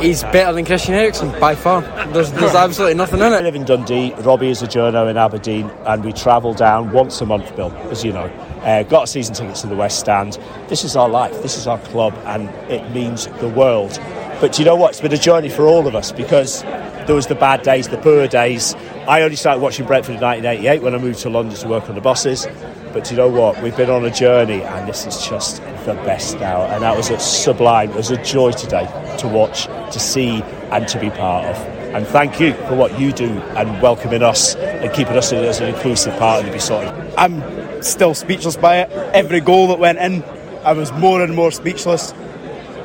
he's 0.00 0.22
better 0.24 0.52
than 0.52 0.64
Christian 0.64 0.94
Eriksen 0.94 1.38
by 1.40 1.54
far. 1.54 1.82
There's, 2.12 2.32
there's 2.32 2.54
absolutely 2.54 2.94
nothing 2.94 3.20
in 3.20 3.32
it. 3.32 3.36
I 3.36 3.40
live 3.40 3.54
in 3.54 3.64
Dundee. 3.64 4.14
Robbie 4.14 4.50
is 4.50 4.62
a 4.62 4.66
journo 4.66 5.10
in 5.10 5.16
Aberdeen, 5.16 5.70
and 5.86 6.04
we 6.04 6.12
travel 6.12 6.54
down 6.54 6.92
once 6.92 7.20
a 7.20 7.26
month, 7.26 7.54
Bill, 7.56 7.72
as 7.90 8.04
you 8.04 8.12
know. 8.12 8.26
Uh, 8.62 8.82
got 8.84 9.04
a 9.04 9.06
season 9.06 9.34
tickets 9.34 9.60
to 9.62 9.66
the 9.66 9.76
West 9.76 10.00
Stand. 10.00 10.38
This 10.68 10.84
is 10.84 10.96
our 10.96 11.08
life. 11.08 11.42
This 11.42 11.56
is 11.56 11.66
our 11.66 11.78
club, 11.78 12.14
and 12.24 12.48
it 12.70 12.90
means 12.92 13.26
the 13.38 13.48
world. 13.48 13.98
But 14.40 14.52
do 14.52 14.62
you 14.62 14.66
know 14.66 14.76
what? 14.76 14.90
It's 14.90 15.00
been 15.00 15.12
a 15.12 15.16
journey 15.16 15.48
for 15.48 15.66
all 15.66 15.86
of 15.86 15.94
us 15.94 16.12
because 16.12 16.62
there 16.62 17.14
was 17.14 17.26
the 17.26 17.34
bad 17.34 17.62
days, 17.62 17.88
the 17.88 17.98
poor 17.98 18.28
days. 18.28 18.74
I 19.08 19.22
only 19.22 19.36
started 19.36 19.60
watching 19.60 19.86
Brentford 19.86 20.16
in 20.16 20.20
1988 20.20 20.82
when 20.82 20.94
I 20.94 20.98
moved 20.98 21.20
to 21.20 21.30
London 21.30 21.56
to 21.56 21.68
work 21.68 21.88
on 21.88 21.94
the 21.94 22.00
buses. 22.00 22.46
But 22.92 23.04
do 23.04 23.10
you 23.10 23.16
know 23.18 23.28
what? 23.28 23.62
We've 23.62 23.76
been 23.76 23.90
on 23.90 24.04
a 24.04 24.10
journey, 24.10 24.62
and 24.62 24.88
this 24.88 25.06
is 25.06 25.26
just 25.26 25.62
the 25.84 25.94
best 26.04 26.38
now. 26.40 26.62
And 26.62 26.82
that 26.82 26.96
was 26.96 27.10
a 27.10 27.18
sublime. 27.18 27.90
It 27.90 27.96
was 27.96 28.10
a 28.10 28.22
joy 28.22 28.52
today 28.52 28.86
to 29.18 29.28
watch, 29.28 29.66
to 29.66 30.00
see, 30.00 30.42
and 30.70 30.88
to 30.88 30.98
be 30.98 31.10
part 31.10 31.44
of. 31.44 31.56
And 31.94 32.06
thank 32.06 32.40
you 32.40 32.54
for 32.54 32.74
what 32.76 32.98
you 32.98 33.12
do 33.12 33.28
and 33.28 33.82
welcoming 33.82 34.22
us 34.22 34.54
and 34.54 34.92
keeping 34.92 35.16
us 35.16 35.32
as 35.32 35.60
an 35.60 35.68
inclusive 35.68 36.18
part 36.18 36.40
of 36.40 36.46
the 36.46 36.52
Beesotted. 36.52 37.14
I'm 37.16 37.82
still 37.82 38.14
speechless 38.14 38.56
by 38.56 38.80
it. 38.80 38.90
Every 39.14 39.40
goal 39.40 39.68
that 39.68 39.78
went 39.78 39.98
in, 39.98 40.22
I 40.64 40.72
was 40.72 40.90
more 40.92 41.22
and 41.22 41.34
more 41.34 41.50
speechless. 41.50 42.12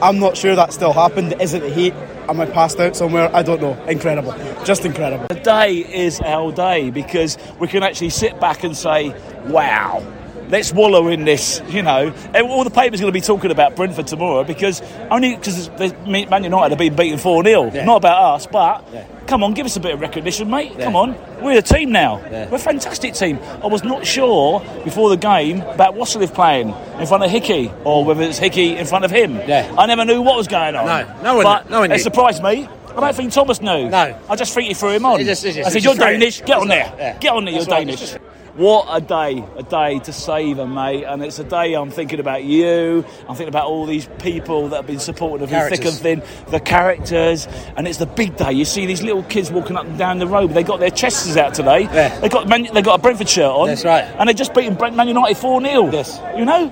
I'm 0.02 0.20
not 0.20 0.36
sure 0.38 0.56
that 0.56 0.74
still 0.74 0.94
happened. 0.94 1.42
Is 1.42 1.54
it 1.54 1.62
the 1.62 1.70
heat? 1.70 1.94
Am 2.30 2.40
I 2.40 2.46
passed 2.46 2.80
out 2.80 2.96
somewhere? 2.96 3.30
I 3.36 3.44
don't 3.44 3.62
know. 3.62 3.74
Incredible. 3.86 4.32
Just 4.64 4.86
incredible. 4.86 5.28
Today 5.28 5.80
is 5.80 6.22
our 6.22 6.52
day 6.52 6.90
because 6.90 7.38
we 7.60 7.68
can 7.68 7.84
actually 7.84 8.12
sit 8.12 8.40
back 8.40 8.64
and 8.64 8.76
say, 8.78 9.14
wow, 9.48 10.02
let's 10.50 10.72
wallow 10.74 11.08
in 11.08 11.26
this, 11.26 11.62
you 11.70 11.82
know. 11.82 12.14
All 12.36 12.64
the 12.64 12.70
paper's 12.70 13.00
are 13.00 13.04
going 13.04 13.14
to 13.14 13.20
be 13.20 13.22
talking 13.22 13.52
about 13.52 13.76
Brentford 13.76 14.08
tomorrow 14.08 14.44
because 14.44 14.82
only 15.12 15.36
because 15.36 15.70
Man 16.08 16.44
United 16.44 16.70
have 16.72 16.78
been 16.78 16.96
beaten 16.96 17.18
4 17.18 17.44
0. 17.44 17.72
Yeah. 17.74 17.86
Not 17.86 17.98
about 17.98 18.36
us, 18.36 18.48
but 18.48 18.84
Yeah. 18.94 19.04
come 19.28 19.44
on, 19.44 19.54
give 19.54 19.66
us 19.66 19.76
a 19.76 19.80
bit 19.80 19.94
of 19.94 20.02
recognition, 20.02 20.50
mate. 20.50 20.74
Yeah. 20.78 20.86
Come 20.86 20.96
on. 20.96 21.16
We're 21.42 21.60
a 21.60 21.62
team 21.62 21.92
now. 21.92 22.22
Yeah. 22.32 22.48
We're 22.50 22.56
a 22.56 22.60
fantastic 22.60 23.14
team. 23.14 23.40
I 23.64 23.68
was 23.68 23.84
not 23.84 24.06
sure 24.06 24.62
before 24.84 25.10
the 25.10 25.18
game 25.18 25.62
about 25.62 25.96
Wassiliff 25.96 26.34
playing 26.34 26.74
in 27.00 27.06
front 27.08 27.24
of 27.24 27.30
Hickey 27.32 27.72
or 27.84 28.06
whether 28.06 28.22
it's 28.24 28.38
Hickey 28.38 28.78
in 28.78 28.86
front 28.86 29.06
of 29.06 29.12
him. 29.12 29.36
Yeah. 29.48 29.74
I 29.78 29.86
never 29.86 30.06
knew 30.06 30.22
what 30.22 30.38
was 30.38 30.48
going 30.48 30.76
on. 30.76 30.86
No, 30.86 31.22
no 31.24 31.36
one- 31.36 31.44
But 31.44 31.70
no 31.70 31.80
one 31.82 31.92
it 31.92 32.00
surprised 32.00 32.42
me. 32.44 32.68
I 32.96 33.00
don't 33.00 33.16
think 33.16 33.34
Thomas 33.34 33.60
knew. 33.60 33.90
No. 33.90 34.16
I 34.30 34.36
just 34.36 34.54
think 34.54 34.68
he 34.68 34.76
threw 34.76 34.90
him 34.92 35.04
on. 35.06 35.20
Just- 35.26 35.42
just- 35.44 35.58
I 35.58 35.70
said, 35.70 35.84
You're 35.84 35.94
it. 35.96 36.00
Danish, 36.00 36.42
get 36.42 36.58
on 36.58 36.64
It's 36.64 36.70
there. 36.70 36.86
not- 36.90 36.98
yeah. 37.00 37.18
Get 37.18 37.34
on 37.34 37.46
there, 37.46 37.54
you're. 37.56 37.66
Danish. 37.66 38.16
What 38.56 38.86
a 38.92 39.02
day, 39.02 39.44
a 39.58 39.64
day 39.64 39.98
to 39.98 40.14
savour, 40.14 40.68
mate. 40.68 41.06
And 41.06 41.24
it's 41.24 41.40
a 41.40 41.44
day 41.44 41.74
I'm 41.74 41.90
thinking 41.90 42.20
about 42.20 42.44
you. 42.44 43.04
I'm 43.22 43.36
thinking 43.36 43.48
about 43.48 43.66
all 43.66 43.88
these 43.88 44.08
people 44.20 44.70
that 44.70 44.76
have 44.76 44.86
been 44.86 45.00
supportive 45.00 45.52
in 45.52 45.70
thick 45.70 45.84
and 45.86 45.96
thin, 45.96 46.22
the 46.50 46.60
characters. 46.60 47.48
And 47.76 47.88
it's 47.88 47.98
the 47.98 48.06
big 48.06 48.36
day. 48.38 48.52
You 48.52 48.66
see 48.66 48.86
these 48.86 49.02
little 49.02 49.24
kids 49.24 49.50
walking 49.52 49.76
up 49.76 49.86
and 49.86 49.98
down 49.98 50.20
the 50.20 50.28
road. 50.28 50.52
They 50.52 50.62
got 50.62 50.80
their 50.80 50.92
chests 50.92 51.36
out 51.36 51.56
today. 51.56 51.82
Yeah. 51.84 52.20
They 52.20 52.30
got 52.30 52.48
Man, 52.48 52.68
they 52.72 52.84
got 52.84 53.00
a 53.00 53.02
Brentford 53.02 53.28
shirt 53.28 53.46
on. 53.50 53.68
That's 53.70 53.86
right. 53.86 54.04
And 54.04 54.30
they 54.30 54.36
just 54.36 54.54
beaten 54.54 54.76
Brent 54.76 54.96
Man 54.96 55.08
United 55.08 55.36
4 55.36 55.60
0. 55.60 55.92
Yes. 55.92 56.20
You 56.38 56.46
know? 56.46 56.70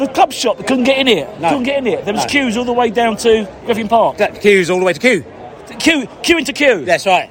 The 0.00 0.08
club 0.12 0.32
shop, 0.32 0.58
they 0.58 0.64
couldn't 0.64 0.82
get 0.84 0.98
in 0.98 1.06
here. 1.06 1.28
No. 1.38 1.50
Couldn't 1.50 1.62
get 1.64 1.78
in 1.78 1.86
here. 1.86 2.02
There 2.02 2.12
was 2.14 2.24
No. 2.24 2.28
queues 2.28 2.56
all 2.56 2.64
the 2.64 2.72
way 2.72 2.90
down 2.90 3.16
to 3.18 3.48
Griffin 3.66 3.86
Park. 3.86 4.16
That 4.16 4.40
queue's 4.40 4.68
all 4.68 4.80
the 4.80 4.84
way 4.84 4.94
to 4.94 5.00
queue. 5.00 5.24
Queue, 5.78 6.08
queue 6.24 6.38
into 6.38 6.52
queue. 6.52 6.84
That's 6.84 7.06
right. 7.06 7.30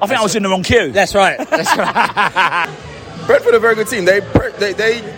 I 0.00 0.06
think 0.06 0.20
I 0.20 0.22
was 0.22 0.36
in 0.36 0.44
the 0.44 0.48
wrong 0.48 0.62
queue. 0.62 0.92
That's 0.92 1.16
right. 1.16 1.36
That's 1.36 1.76
right. 1.76 2.76
Brentford 3.30 3.54
are 3.54 3.58
a 3.58 3.60
very 3.60 3.76
good 3.76 3.86
team. 3.86 4.04
They 4.06 4.18
they 4.58 4.72
they 4.72 5.14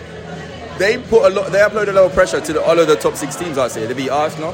they 0.77 0.97
put 0.99 1.25
a 1.25 1.33
lot. 1.33 1.51
They 1.51 1.59
applied 1.59 1.89
a 1.89 1.93
lot 1.93 2.05
of 2.05 2.13
pressure 2.13 2.39
to 2.39 2.53
the, 2.53 2.61
all 2.61 2.77
of 2.77 2.85
the 2.85 2.95
top 2.95 3.15
six 3.15 3.35
teams. 3.35 3.57
I'd 3.57 3.71
say 3.71 3.87
they 3.87 3.93
beat 3.95 4.11
Arsenal, 4.11 4.53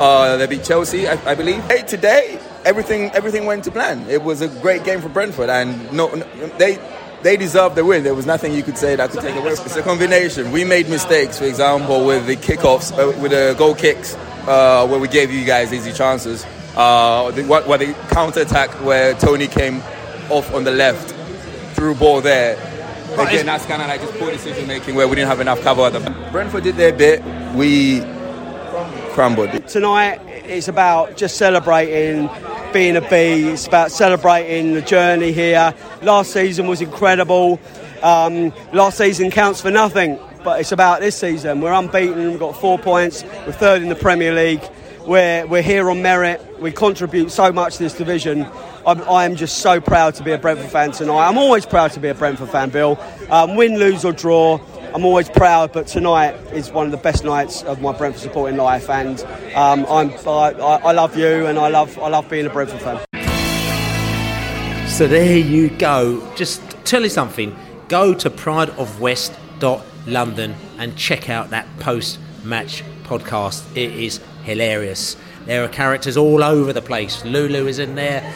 uh, 0.00 0.36
they 0.36 0.48
beat 0.48 0.64
Chelsea, 0.64 1.06
I, 1.06 1.30
I 1.30 1.36
believe. 1.36 1.62
Hey, 1.66 1.82
today 1.82 2.40
everything 2.64 3.12
everything 3.12 3.46
went 3.46 3.62
to 3.64 3.70
plan. 3.70 4.04
It 4.10 4.24
was 4.24 4.40
a 4.40 4.48
great 4.48 4.82
game 4.82 5.00
for 5.00 5.08
Brentford, 5.08 5.48
and 5.48 5.92
no, 5.92 6.12
no- 6.12 6.26
they 6.58 6.76
they 7.22 7.36
deserve 7.36 7.76
the 7.76 7.84
win. 7.84 8.02
There 8.02 8.16
was 8.16 8.26
nothing 8.26 8.52
you 8.52 8.64
could 8.64 8.76
say 8.76 8.96
that 8.96 9.10
could 9.10 9.20
take 9.20 9.36
away. 9.36 9.52
It's 9.52 9.76
a 9.76 9.82
combination. 9.82 10.50
We 10.50 10.64
made 10.64 10.88
mistakes, 10.88 11.38
for 11.38 11.44
example, 11.44 12.04
with 12.04 12.26
the 12.26 12.34
kickoffs, 12.34 12.90
uh, 12.92 13.16
with 13.20 13.30
the 13.30 13.54
goal 13.56 13.76
kicks, 13.76 14.16
uh, 14.48 14.88
where 14.88 14.98
we 14.98 15.06
gave 15.06 15.30
you 15.30 15.44
guys 15.44 15.72
easy 15.72 15.92
chances. 15.92 16.44
Uh, 16.74 17.30
the, 17.30 17.44
what, 17.44 17.68
what 17.68 17.78
the 17.78 17.92
counter 18.10 18.40
attack 18.40 18.70
where 18.84 19.14
Toney 19.14 19.46
came 19.46 19.82
off 20.30 20.52
on 20.52 20.64
the 20.64 20.72
left, 20.72 21.14
threw 21.76 21.94
ball 21.94 22.20
there. 22.20 22.56
Again, 23.14 23.46
that's 23.46 23.66
kind 23.66 23.82
of 23.82 23.88
like 23.88 24.00
just 24.00 24.14
poor 24.18 24.30
decision 24.30 24.66
making 24.66 24.94
where 24.94 25.08
we 25.08 25.16
didn't 25.16 25.28
have 25.28 25.40
enough 25.40 25.60
cover 25.62 25.82
at 25.82 25.92
the 25.92 26.00
back. 26.00 26.32
Brentford 26.32 26.64
did 26.64 26.76
their 26.76 26.92
bit. 26.92 27.22
We 27.54 28.00
crumbled. 29.12 29.66
Tonight, 29.66 30.20
it's 30.44 30.68
about 30.68 31.16
just 31.16 31.36
celebrating 31.36 32.28
being 32.72 32.96
a 32.96 33.00
B. 33.00 33.48
It's 33.48 33.66
about 33.66 33.90
celebrating 33.90 34.74
the 34.74 34.82
journey 34.82 35.32
here. 35.32 35.74
Last 36.02 36.32
season 36.32 36.66
was 36.68 36.80
incredible. 36.80 37.58
Um, 38.02 38.52
last 38.72 38.98
season 38.98 39.30
counts 39.30 39.60
for 39.60 39.70
nothing, 39.70 40.18
but 40.44 40.60
it's 40.60 40.72
about 40.72 41.00
this 41.00 41.16
season. 41.16 41.60
We're 41.60 41.72
unbeaten. 41.72 42.30
We've 42.30 42.38
got 42.38 42.60
four 42.60 42.78
points. 42.78 43.24
We're 43.46 43.52
third 43.52 43.82
in 43.82 43.88
the 43.88 43.96
Premier 43.96 44.32
League. 44.32 44.62
We're, 45.08 45.46
we're 45.46 45.62
here 45.62 45.88
on 45.88 46.02
merit. 46.02 46.60
We 46.60 46.70
contribute 46.70 47.30
so 47.30 47.50
much 47.50 47.78
to 47.78 47.84
this 47.84 47.94
division. 47.94 48.46
I'm, 48.86 49.00
I 49.08 49.24
am 49.24 49.36
just 49.36 49.60
so 49.60 49.80
proud 49.80 50.14
to 50.16 50.22
be 50.22 50.32
a 50.32 50.38
Brentford 50.38 50.70
fan 50.70 50.92
tonight. 50.92 51.26
I'm 51.26 51.38
always 51.38 51.64
proud 51.64 51.92
to 51.92 52.00
be 52.00 52.08
a 52.08 52.14
Brentford 52.14 52.50
fan, 52.50 52.68
Bill. 52.68 53.00
Um, 53.30 53.56
win, 53.56 53.78
lose, 53.78 54.04
or 54.04 54.12
draw. 54.12 54.60
I'm 54.94 55.06
always 55.06 55.30
proud, 55.30 55.72
but 55.72 55.86
tonight 55.86 56.34
is 56.52 56.70
one 56.70 56.84
of 56.84 56.92
the 56.92 56.98
best 56.98 57.24
nights 57.24 57.62
of 57.62 57.80
my 57.80 57.96
Brentford 57.96 58.20
supporting 58.20 58.58
life, 58.58 58.90
and 58.90 59.18
um, 59.54 59.86
I'm, 59.88 60.10
I, 60.28 60.50
I 60.84 60.92
love 60.92 61.16
you, 61.16 61.46
and 61.46 61.58
I 61.58 61.68
love 61.68 61.98
I 61.98 62.08
love 62.08 62.28
being 62.28 62.44
a 62.44 62.50
Brentford 62.50 62.82
fan. 62.82 63.02
So 64.88 65.08
there 65.08 65.38
you 65.38 65.70
go. 65.70 66.20
Just 66.34 66.60
tell 66.84 67.02
you 67.02 67.08
something. 67.08 67.56
Go 67.88 68.12
to 68.12 68.28
prideofwest.london 68.28 70.54
and 70.76 70.96
check 70.96 71.30
out 71.30 71.48
that 71.48 71.66
post-match 71.78 72.84
podcast. 73.04 73.64
It 73.74 73.92
is 73.92 74.20
hilarious. 74.48 75.16
There 75.44 75.62
are 75.62 75.68
characters 75.68 76.16
all 76.16 76.42
over 76.42 76.72
the 76.72 76.82
place. 76.82 77.24
Lulu 77.24 77.66
is 77.66 77.78
in 77.78 77.94
there. 77.94 78.32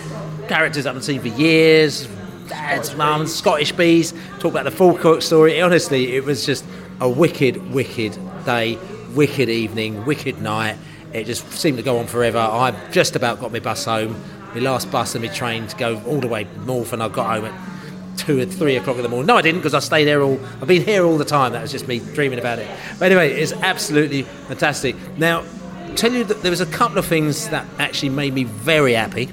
Characters 0.46 0.86
I 0.86 0.90
haven't 0.90 1.02
seen 1.02 1.20
for 1.20 1.28
years. 1.28 2.06
Dad's 2.48 2.94
mum, 2.94 3.26
Scottish 3.26 3.72
bees. 3.72 4.12
Talk 4.38 4.52
about 4.52 4.64
the 4.64 4.70
Falkirk 4.70 5.22
story. 5.22 5.60
Honestly, 5.60 6.14
it 6.14 6.24
was 6.24 6.44
just 6.44 6.64
a 7.00 7.08
wicked, 7.08 7.72
wicked 7.72 8.18
day, 8.44 8.78
wicked 9.14 9.48
evening, 9.48 10.04
wicked 10.04 10.40
night. 10.40 10.76
It 11.12 11.24
just 11.24 11.50
seemed 11.52 11.78
to 11.78 11.82
go 11.82 11.98
on 11.98 12.06
forever. 12.06 12.38
I 12.38 12.74
just 12.90 13.16
about 13.16 13.40
got 13.40 13.52
my 13.52 13.60
bus 13.60 13.84
home. 13.84 14.22
My 14.54 14.60
last 14.60 14.90
bus 14.90 15.14
and 15.14 15.24
my 15.24 15.32
train 15.32 15.66
to 15.66 15.76
go 15.76 16.00
all 16.06 16.20
the 16.20 16.28
way 16.28 16.46
north, 16.66 16.92
and 16.92 17.02
I 17.02 17.08
got 17.08 17.36
home 17.36 17.46
at 17.46 18.18
two 18.18 18.38
or 18.40 18.44
three 18.44 18.76
o'clock 18.76 18.96
in 18.96 19.02
the 19.02 19.08
morning. 19.08 19.26
No, 19.26 19.36
I 19.36 19.42
didn't 19.42 19.60
because 19.60 19.74
I 19.74 19.78
stayed 19.78 20.04
there 20.04 20.22
all. 20.22 20.38
I've 20.60 20.68
been 20.68 20.84
here 20.84 21.04
all 21.04 21.16
the 21.16 21.24
time. 21.24 21.52
That 21.52 21.62
was 21.62 21.72
just 21.72 21.88
me 21.88 22.00
dreaming 22.00 22.38
about 22.38 22.58
it. 22.58 22.68
But 22.98 23.06
anyway, 23.06 23.32
it's 23.32 23.52
absolutely 23.52 24.22
fantastic. 24.22 24.94
Now, 25.16 25.44
tell 25.92 26.12
you 26.12 26.24
that 26.24 26.42
there 26.42 26.50
was 26.50 26.60
a 26.60 26.66
couple 26.66 26.98
of 26.98 27.06
things 27.06 27.48
that 27.48 27.66
actually 27.78 28.10
made 28.10 28.34
me 28.34 28.44
very 28.44 28.94
happy. 28.94 29.30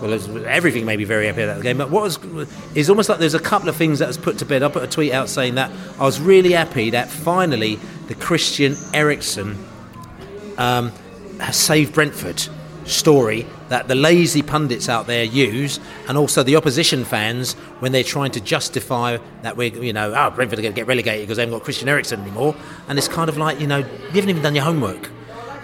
Well, 0.00 0.12
everything 0.46 0.84
made 0.84 0.98
me 0.98 1.04
very 1.04 1.26
happy 1.26 1.42
about 1.42 1.58
the 1.58 1.62
game. 1.62 1.78
But 1.78 1.90
what 1.90 2.02
was 2.02 2.18
is 2.74 2.90
almost 2.90 3.08
like 3.08 3.18
there's 3.18 3.34
a 3.34 3.40
couple 3.40 3.68
of 3.68 3.76
things 3.76 4.00
that 4.00 4.08
was 4.08 4.18
put 4.18 4.38
to 4.38 4.44
bed. 4.44 4.62
I 4.62 4.68
put 4.68 4.82
a 4.82 4.86
tweet 4.86 5.12
out 5.12 5.28
saying 5.28 5.54
that 5.54 5.70
I 5.98 6.02
was 6.02 6.20
really 6.20 6.52
happy 6.52 6.90
that 6.90 7.08
finally 7.08 7.78
the 8.08 8.14
Christian 8.14 8.76
Eriksen 8.92 9.56
um, 10.58 10.92
has 11.40 11.56
saved 11.56 11.94
Brentford 11.94 12.42
story 12.84 13.46
that 13.68 13.88
the 13.88 13.94
lazy 13.94 14.42
pundits 14.42 14.88
out 14.88 15.06
there 15.06 15.24
use, 15.24 15.80
and 16.06 16.18
also 16.18 16.42
the 16.42 16.56
opposition 16.56 17.04
fans 17.04 17.54
when 17.80 17.92
they're 17.92 18.04
trying 18.04 18.30
to 18.32 18.40
justify 18.40 19.16
that 19.42 19.56
we're, 19.56 19.72
you 19.72 19.92
know, 19.92 20.14
oh, 20.14 20.30
Brentford 20.30 20.58
are 20.58 20.62
going 20.62 20.74
to 20.74 20.78
get 20.78 20.86
relegated 20.86 21.22
because 21.22 21.36
they 21.36 21.42
haven't 21.42 21.58
got 21.58 21.64
Christian 21.64 21.88
Eriksen 21.88 22.20
anymore. 22.20 22.54
And 22.88 22.98
it's 22.98 23.08
kind 23.08 23.28
of 23.28 23.38
like, 23.38 23.58
you 23.60 23.66
know, 23.66 23.78
you 23.78 23.84
haven't 24.12 24.30
even 24.30 24.42
done 24.42 24.54
your 24.54 24.64
homework. 24.64 25.10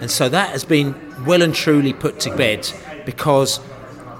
And 0.01 0.09
so 0.09 0.27
that 0.29 0.49
has 0.49 0.65
been 0.65 0.95
well 1.25 1.41
and 1.41 1.53
truly 1.53 1.93
put 1.93 2.19
to 2.21 2.35
bed 2.35 2.67
because 3.05 3.59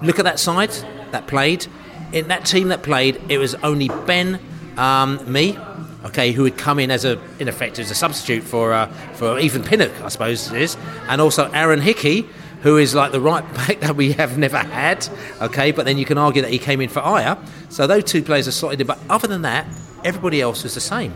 look 0.01 0.19
at 0.19 0.25
that 0.25 0.39
side 0.39 0.71
that 1.11 1.27
played. 1.27 1.67
In 2.13 2.27
that 2.27 2.45
team 2.45 2.69
that 2.69 2.83
played, 2.83 3.19
it 3.29 3.37
was 3.37 3.55
only 3.55 3.87
Ben, 4.05 4.39
um, 4.77 5.19
Mee, 5.31 5.57
okay, 6.05 6.31
who 6.31 6.43
had 6.43 6.57
come 6.57 6.79
in 6.79 6.91
as 6.91 7.05
a, 7.05 7.19
in 7.39 7.47
effect, 7.47 7.79
as 7.79 7.89
a 7.89 7.95
substitute 7.95 8.43
for 8.43 8.73
uh, 8.73 8.87
for 9.13 9.39
Ethan 9.39 9.63
Pinnock, 9.63 9.91
I 10.01 10.09
suppose 10.09 10.51
it 10.51 10.61
is, 10.61 10.77
and 11.07 11.21
also 11.21 11.49
Aaron 11.51 11.81
Hickey, 11.81 12.27
who 12.61 12.77
is 12.77 12.93
like 12.93 13.11
the 13.11 13.21
right 13.21 13.43
back 13.53 13.79
that 13.79 13.95
we 13.95 14.11
have 14.13 14.37
never 14.37 14.57
had, 14.57 15.07
okay. 15.41 15.71
But 15.71 15.85
then 15.85 15.97
you 15.97 16.05
can 16.05 16.17
argue 16.17 16.41
that 16.41 16.51
he 16.51 16.59
came 16.59 16.81
in 16.81 16.89
for 16.89 17.01
Ajer, 17.01 17.39
so 17.69 17.87
those 17.87 18.03
two 18.03 18.23
players 18.23 18.47
are 18.47 18.51
slotted 18.51 18.81
in. 18.81 18.87
But 18.87 18.99
other 19.09 19.27
than 19.27 19.43
that, 19.43 19.67
everybody 20.03 20.41
else 20.41 20.63
was 20.63 20.73
the 20.73 20.81
same. 20.81 21.15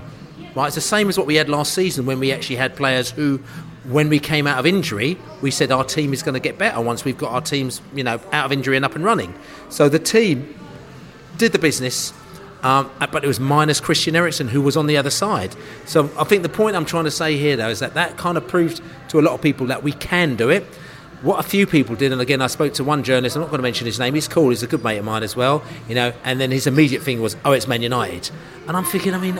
Right, 0.55 0.67
it's 0.67 0.75
the 0.75 0.81
same 0.81 1.09
as 1.09 1.17
what 1.17 1.27
we 1.27 1.35
had 1.35 1.49
last 1.49 1.73
season 1.73 2.05
when 2.05 2.17
we 2.17 2.31
actually 2.31 2.55
had 2.55 2.77
players 2.77 3.11
who, 3.11 3.41
when 3.87 4.09
we 4.09 4.19
came 4.19 4.47
out 4.47 4.57
of 4.57 4.65
injury, 4.65 5.17
we 5.41 5.51
said 5.51 5.71
our 5.71 5.83
team 5.83 6.13
is 6.13 6.23
going 6.23 6.33
to 6.33 6.39
get 6.39 6.57
better 6.57 6.81
once 6.81 7.05
we've 7.05 7.17
got 7.17 7.31
our 7.31 7.41
teams, 7.41 7.81
you 7.93 8.03
know, 8.03 8.19
out 8.31 8.45
of 8.45 8.51
injury 8.51 8.75
and 8.75 8.85
up 8.85 8.95
and 8.95 9.03
running. 9.03 9.33
So 9.69 9.89
the 9.89 9.99
team 9.99 10.55
did 11.37 11.51
the 11.51 11.59
business, 11.59 12.13
um, 12.63 12.89
but 12.99 13.23
it 13.23 13.27
was 13.27 13.39
minus 13.39 13.79
Christian 13.79 14.15
Eriksen 14.15 14.47
who 14.47 14.61
was 14.61 14.75
on 14.75 14.87
the 14.87 14.97
other 14.97 15.09
side. 15.11 15.55
So 15.85 16.09
I 16.17 16.23
think 16.23 16.43
the 16.43 16.49
point 16.49 16.75
I'm 16.75 16.85
trying 16.85 17.03
to 17.05 17.11
say 17.11 17.37
here, 17.37 17.55
though, 17.55 17.69
is 17.69 17.79
that 17.79 17.93
that 17.93 18.17
kind 18.17 18.37
of 18.37 18.47
proved 18.47 18.81
to 19.09 19.19
a 19.19 19.21
lot 19.21 19.33
of 19.33 19.41
people 19.41 19.67
that 19.67 19.83
we 19.83 19.91
can 19.91 20.35
do 20.35 20.49
it. 20.49 20.63
What 21.21 21.39
a 21.39 21.43
few 21.47 21.65
people 21.65 21.95
did, 21.95 22.11
and 22.11 22.21
again, 22.21 22.41
I 22.41 22.47
spoke 22.47 22.73
to 22.75 22.83
one 22.83 23.03
journalist. 23.03 23.35
I'm 23.35 23.41
not 23.41 23.49
going 23.49 23.59
to 23.59 23.63
mention 23.63 23.87
his 23.87 23.97
name. 23.99 24.13
He's 24.13 24.27
cool. 24.27 24.49
He's 24.49 24.63
a 24.63 24.67
good 24.67 24.83
mate 24.83 24.97
of 24.97 25.05
mine 25.05 25.23
as 25.23 25.35
well, 25.35 25.63
you 25.87 25.95
know. 25.95 26.13
And 26.23 26.39
then 26.39 26.51
his 26.51 26.67
immediate 26.67 27.01
thing 27.01 27.21
was, 27.21 27.35
"Oh, 27.45 27.53
it's 27.53 27.67
Man 27.67 27.81
United," 27.81 28.29
and 28.67 28.75
I'm 28.77 28.83
thinking, 28.83 29.13
I 29.13 29.17
mean, 29.17 29.37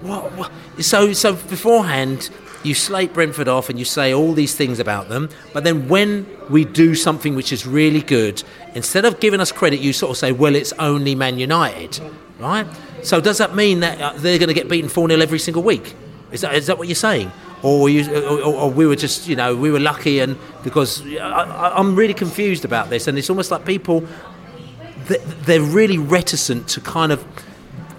what, 0.00 0.32
what? 0.32 0.52
So, 0.80 1.12
so 1.12 1.34
beforehand, 1.34 2.30
you 2.64 2.74
slate 2.74 3.12
Brentford 3.14 3.48
off 3.48 3.68
and 3.70 3.78
you 3.78 3.84
say 3.84 4.12
all 4.12 4.32
these 4.32 4.54
things 4.54 4.78
about 4.78 5.08
them, 5.08 5.28
but 5.52 5.64
then 5.64 5.88
when 5.88 6.26
we 6.50 6.64
do 6.64 6.94
something 6.94 7.34
which 7.34 7.52
is 7.52 7.66
really 7.66 8.00
good, 8.02 8.42
instead 8.74 9.04
of 9.04 9.20
giving 9.20 9.40
us 9.40 9.52
credit, 9.52 9.80
you 9.80 9.92
sort 9.92 10.10
of 10.10 10.16
say, 10.16 10.32
"Well, 10.32 10.54
it's 10.54 10.72
only 10.74 11.14
Man 11.14 11.38
United," 11.38 12.00
right? 12.38 12.66
So, 13.02 13.20
does 13.20 13.38
that 13.38 13.54
mean 13.54 13.80
that 13.80 14.00
uh, 14.00 14.12
they're 14.16 14.38
going 14.38 14.48
to 14.48 14.54
get 14.54 14.68
beaten 14.68 14.88
four 14.88 15.08
0 15.08 15.20
every 15.20 15.38
single 15.38 15.62
week? 15.62 15.94
Is 16.32 16.40
that 16.40 16.54
is 16.54 16.66
that 16.66 16.78
what 16.78 16.88
you're 16.88 16.94
saying? 16.94 17.30
Or, 17.62 17.88
you, 17.88 18.08
or, 18.14 18.40
or- 18.42 18.70
we 18.70 18.86
were 18.86 18.94
just, 18.94 19.26
you 19.26 19.34
know, 19.34 19.56
we 19.56 19.72
were 19.72 19.80
lucky, 19.80 20.20
and 20.20 20.36
because 20.62 21.02
I, 21.16 21.72
I'm 21.76 21.96
really 21.96 22.14
confused 22.14 22.64
about 22.64 22.88
this, 22.88 23.08
and 23.08 23.18
it's 23.18 23.30
almost 23.30 23.50
like 23.50 23.64
people 23.64 24.06
they're 25.46 25.60
really 25.60 25.98
reticent 25.98 26.68
to 26.68 26.80
kind 26.80 27.12
of 27.12 27.24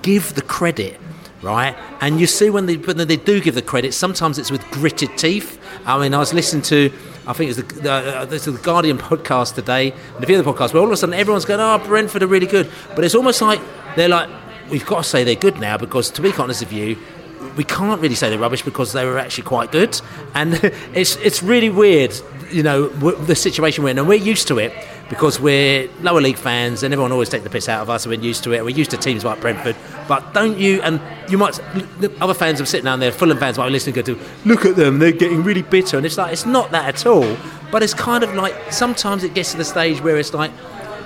give 0.02 0.36
the 0.36 0.42
credit, 0.42 1.00
right? 1.42 1.76
And 2.02 2.20
you 2.20 2.28
see 2.28 2.50
when 2.50 2.66
they 2.66 2.76
when 2.76 2.98
they 2.98 3.18
do 3.18 3.42
give 3.42 3.56
the 3.56 3.62
credit, 3.62 3.94
sometimes 3.94 4.38
it's 4.38 4.52
with 4.52 4.64
gritted 4.72 5.18
teeth. 5.18 5.60
I 5.86 6.00
mean, 6.00 6.14
I 6.14 6.20
was 6.20 6.34
listening 6.34 6.64
to. 6.64 6.92
I 7.28 7.34
think 7.34 7.52
it 7.52 7.58
was 7.58 7.82
the, 7.82 7.92
uh, 7.92 8.26
the 8.26 8.60
Guardian 8.64 8.98
podcast 8.98 9.54
today, 9.54 9.92
and 10.16 10.24
a 10.24 10.26
few 10.26 10.38
other 10.38 10.52
podcasts, 10.52 10.74
where 10.74 10.82
all 10.82 10.88
of 10.88 10.94
a 10.94 10.98
sudden 10.98 11.14
everyone's 11.14 11.46
going, 11.46 11.60
"Oh, 11.60 11.78
Brentford 11.86 12.24
are 12.24 12.28
really 12.28 12.48
good," 12.48 12.70
but 12.96 13.04
it's 13.04 13.16
almost 13.16 13.42
like 13.42 13.62
they're 13.96 14.10
like, 14.10 14.30
"We've 14.70 14.86
got 14.86 15.04
to 15.04 15.10
say 15.10 15.24
they're 15.24 15.36
good 15.36 15.60
now," 15.60 15.78
because 15.78 16.10
to 16.12 16.22
be 16.22 16.32
honest 16.34 16.62
with 16.62 16.74
you, 16.74 16.98
we 17.60 17.66
can't 17.66 18.00
really 18.00 18.16
say 18.16 18.30
they're 18.30 18.40
rubbish 18.40 18.64
because 18.64 18.94
they 18.94 19.04
were 19.04 19.20
actually 19.20 19.44
quite 19.44 19.70
good, 19.70 20.00
and 20.34 20.54
it's 20.94 21.18
it's 21.18 21.44
really 21.44 21.70
weird, 21.70 22.14
you 22.50 22.64
know, 22.64 22.88
the 22.88 23.36
situation 23.36 23.84
we're 23.84 23.90
in, 23.90 24.00
and 24.00 24.08
we're 24.08 24.26
used 24.34 24.48
to 24.48 24.60
it 24.60 24.72
because 25.10 25.42
we're 25.42 25.90
lower 26.00 26.22
league 26.22 26.38
fans, 26.38 26.84
and 26.84 26.94
everyone 26.94 27.12
always 27.12 27.28
take 27.28 27.44
the 27.44 27.50
piss 27.50 27.68
out 27.68 27.82
of 27.82 27.90
us, 27.90 28.06
and 28.06 28.16
we're 28.16 28.24
used 28.24 28.46
to 28.46 28.54
it. 28.54 28.64
We're 28.64 28.80
used 28.84 28.92
to 28.92 28.98
teams 28.98 29.26
like 29.26 29.42
Brentford, 29.42 29.76
but 30.08 30.34
don't 30.34 30.58
you? 30.58 30.82
And 30.84 31.02
you 31.30 31.38
might 31.38 31.60
other 32.22 32.34
fans 32.34 32.62
are 32.62 32.66
sitting 32.66 32.86
down 32.86 33.02
there, 33.02 33.12
Fulham 33.12 33.38
fans 33.38 33.58
might 33.58 33.66
be 33.66 33.74
listening, 33.74 34.02
to 34.06 34.18
look 34.46 34.64
at 34.64 34.78
them, 34.78 35.00
they're 35.00 35.12
getting 35.12 35.44
really 35.44 35.64
bitter, 35.64 35.98
and 35.98 36.06
it's 36.06 36.18
like 36.18 36.32
it's 36.32 36.46
not 36.46 36.72
that 36.72 36.88
at 36.88 37.06
all. 37.06 37.36
But 37.74 37.84
it's 37.84 37.94
kind 37.94 38.24
of 38.24 38.34
like 38.36 38.56
sometimes 38.72 39.26
it 39.26 39.34
gets 39.34 39.52
to 39.52 39.58
the 39.58 39.66
stage 39.66 40.02
where 40.02 40.18
it's 40.18 40.34
like 40.34 40.52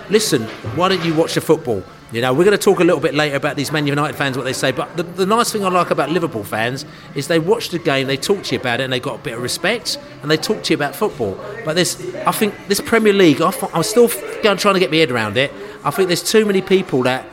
listen, 0.10 0.44
why 0.76 0.90
don't 0.90 1.04
you 1.06 1.14
watch 1.14 1.36
the 1.36 1.42
football? 1.42 1.84
You 2.14 2.22
know, 2.22 2.32
we're 2.32 2.44
going 2.44 2.56
to 2.56 2.64
talk 2.64 2.80
a 2.80 2.84
little 2.84 3.00
bit 3.00 3.16
later 3.16 3.36
about 3.36 3.56
these 3.56 3.72
Man 3.72 3.88
United 3.88 4.16
fans, 4.16 4.38
what 4.38 4.44
they 4.44 4.54
say. 4.54 4.72
But 4.72 4.96
the, 4.96 5.02
the 5.02 5.26
nice 5.26 5.52
thing 5.52 5.66
I 5.66 5.70
like 5.70 5.90
about 5.90 6.12
Liverpool 6.12 6.44
fans 6.44 6.86
is 7.16 7.28
they 7.28 7.40
watch 7.40 7.70
the 7.70 7.80
game, 7.80 8.06
they 8.06 8.18
talk 8.18 8.44
to 8.44 8.56
you 8.56 8.62
about 8.62 8.82
it, 8.82 8.84
and 8.84 8.94
they 8.94 9.00
got 9.00 9.16
a 9.16 9.24
bit 9.24 9.34
of 9.34 9.42
respect, 9.42 9.98
and 10.22 10.30
they 10.30 10.38
talk 10.38 10.62
to 10.64 10.74
you 10.74 10.76
about 10.76 10.96
football. 10.96 11.40
But 11.66 11.74
this, 11.74 12.00
I 12.18 12.32
think, 12.32 12.54
this 12.68 12.80
Premier 12.80 13.14
League, 13.14 13.42
I, 13.42 13.52
I'm 13.74 13.82
still 13.82 14.10
going 14.44 14.58
trying 14.58 14.76
to 14.76 14.80
get 14.80 14.92
my 14.92 14.98
head 14.98 15.10
around 15.10 15.38
it. 15.38 15.52
I 15.84 15.90
think 15.90 16.08
there's 16.08 16.22
too 16.22 16.46
many 16.46 16.62
people 16.62 17.02
that 17.04 17.26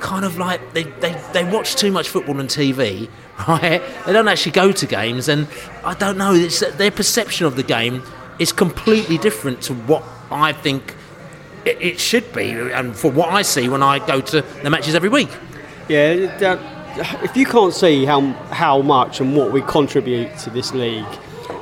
kind 0.00 0.24
of 0.24 0.36
like 0.36 0.72
they, 0.72 0.82
they, 0.82 1.12
they 1.32 1.44
watch 1.44 1.76
too 1.76 1.92
much 1.92 2.08
football 2.08 2.38
on 2.40 2.48
TV, 2.48 3.08
right? 3.48 3.80
They 4.04 4.12
don't 4.12 4.26
actually 4.26 4.52
go 4.52 4.72
to 4.72 4.86
games, 4.86 5.28
and 5.28 5.46
I 5.84 5.94
don't 5.94 6.18
know. 6.18 6.34
It's, 6.34 6.58
their 6.58 6.90
perception 6.90 7.46
of 7.46 7.54
the 7.54 7.62
game 7.62 8.02
is 8.40 8.52
completely 8.52 9.16
different 9.16 9.62
to 9.62 9.74
what 9.74 10.02
I 10.32 10.52
think 10.52 10.96
it, 11.64 11.80
it 11.80 12.00
should 12.00 12.32
be, 12.32 12.50
and 12.50 12.96
for 12.96 13.10
what 13.10 13.30
I 13.30 13.42
see 13.42 13.68
when 13.68 13.82
I 13.82 13.98
go 14.06 14.20
to 14.20 14.42
the 14.62 14.70
matches 14.70 14.94
every 14.94 15.08
week. 15.08 15.30
Yeah, 15.88 16.36
that, 16.38 16.58
if 17.24 17.36
you 17.36 17.44
can't 17.46 17.74
see 17.74 18.04
how 18.04 18.20
how 18.50 18.80
much 18.82 19.20
and 19.20 19.36
what 19.36 19.52
we 19.52 19.60
contribute 19.62 20.36
to 20.38 20.50
this 20.50 20.72
league 20.72 21.04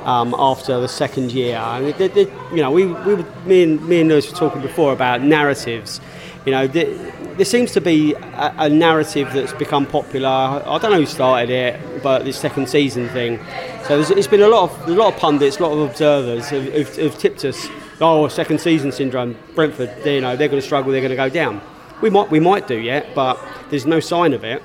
um, 0.05 0.35
after 0.37 0.79
the 0.79 0.87
second 0.87 1.31
year, 1.31 1.57
I 1.57 1.81
mean, 1.81 1.95
the- 1.97 2.07
the- 2.09 2.31
you 2.51 2.57
know, 2.61 2.71
we, 2.71 2.85
we 2.85 3.15
were, 3.15 3.25
me 3.45 3.63
and 3.63 3.87
me 3.87 4.01
and 4.01 4.09
Lewis 4.09 4.29
were 4.31 4.37
talking 4.37 4.61
before 4.61 4.93
about 4.93 5.21
narratives. 5.21 5.99
you 6.45 6.51
know, 6.51 6.67
there, 6.67 6.87
there 7.35 7.45
seems 7.45 7.71
to 7.73 7.81
be 7.81 8.13
a, 8.13 8.53
a 8.59 8.69
narrative 8.69 9.31
that's 9.33 9.53
become 9.53 9.85
popular. 9.85 10.27
I 10.27 10.77
don't 10.77 10.91
know 10.91 10.99
who 10.99 11.05
started 11.05 11.49
it, 11.49 12.03
but 12.03 12.25
this 12.25 12.37
second 12.37 12.69
season 12.69 13.09
thing. 13.09 13.39
So 13.87 13.97
there's, 13.97 14.11
it's 14.11 14.27
been 14.27 14.41
a 14.41 14.47
lot 14.47 14.69
of 14.69 14.87
a 14.87 14.91
lot 14.91 15.13
of 15.13 15.19
pundits, 15.19 15.57
a 15.59 15.63
lot 15.63 15.73
of 15.73 15.89
observers 15.89 16.49
who've, 16.49 16.95
who've, 16.95 17.17
tipped 17.17 17.43
us. 17.45 17.67
Oh, 17.99 18.27
second 18.27 18.61
season 18.61 18.91
syndrome. 18.91 19.37
Brentford, 19.55 19.93
they, 20.03 20.15
you 20.15 20.21
know, 20.21 20.35
they're 20.35 20.47
going 20.47 20.61
to 20.61 20.65
struggle. 20.65 20.91
They're 20.91 21.01
going 21.01 21.11
to 21.11 21.15
go 21.15 21.29
down. 21.29 21.61
We 22.01 22.09
might 22.09 22.29
we 22.29 22.39
might 22.39 22.67
do 22.67 22.77
yet, 22.77 23.13
but 23.15 23.39
there's 23.69 23.85
no 23.85 23.99
sign 23.99 24.33
of 24.33 24.43
it. 24.43 24.61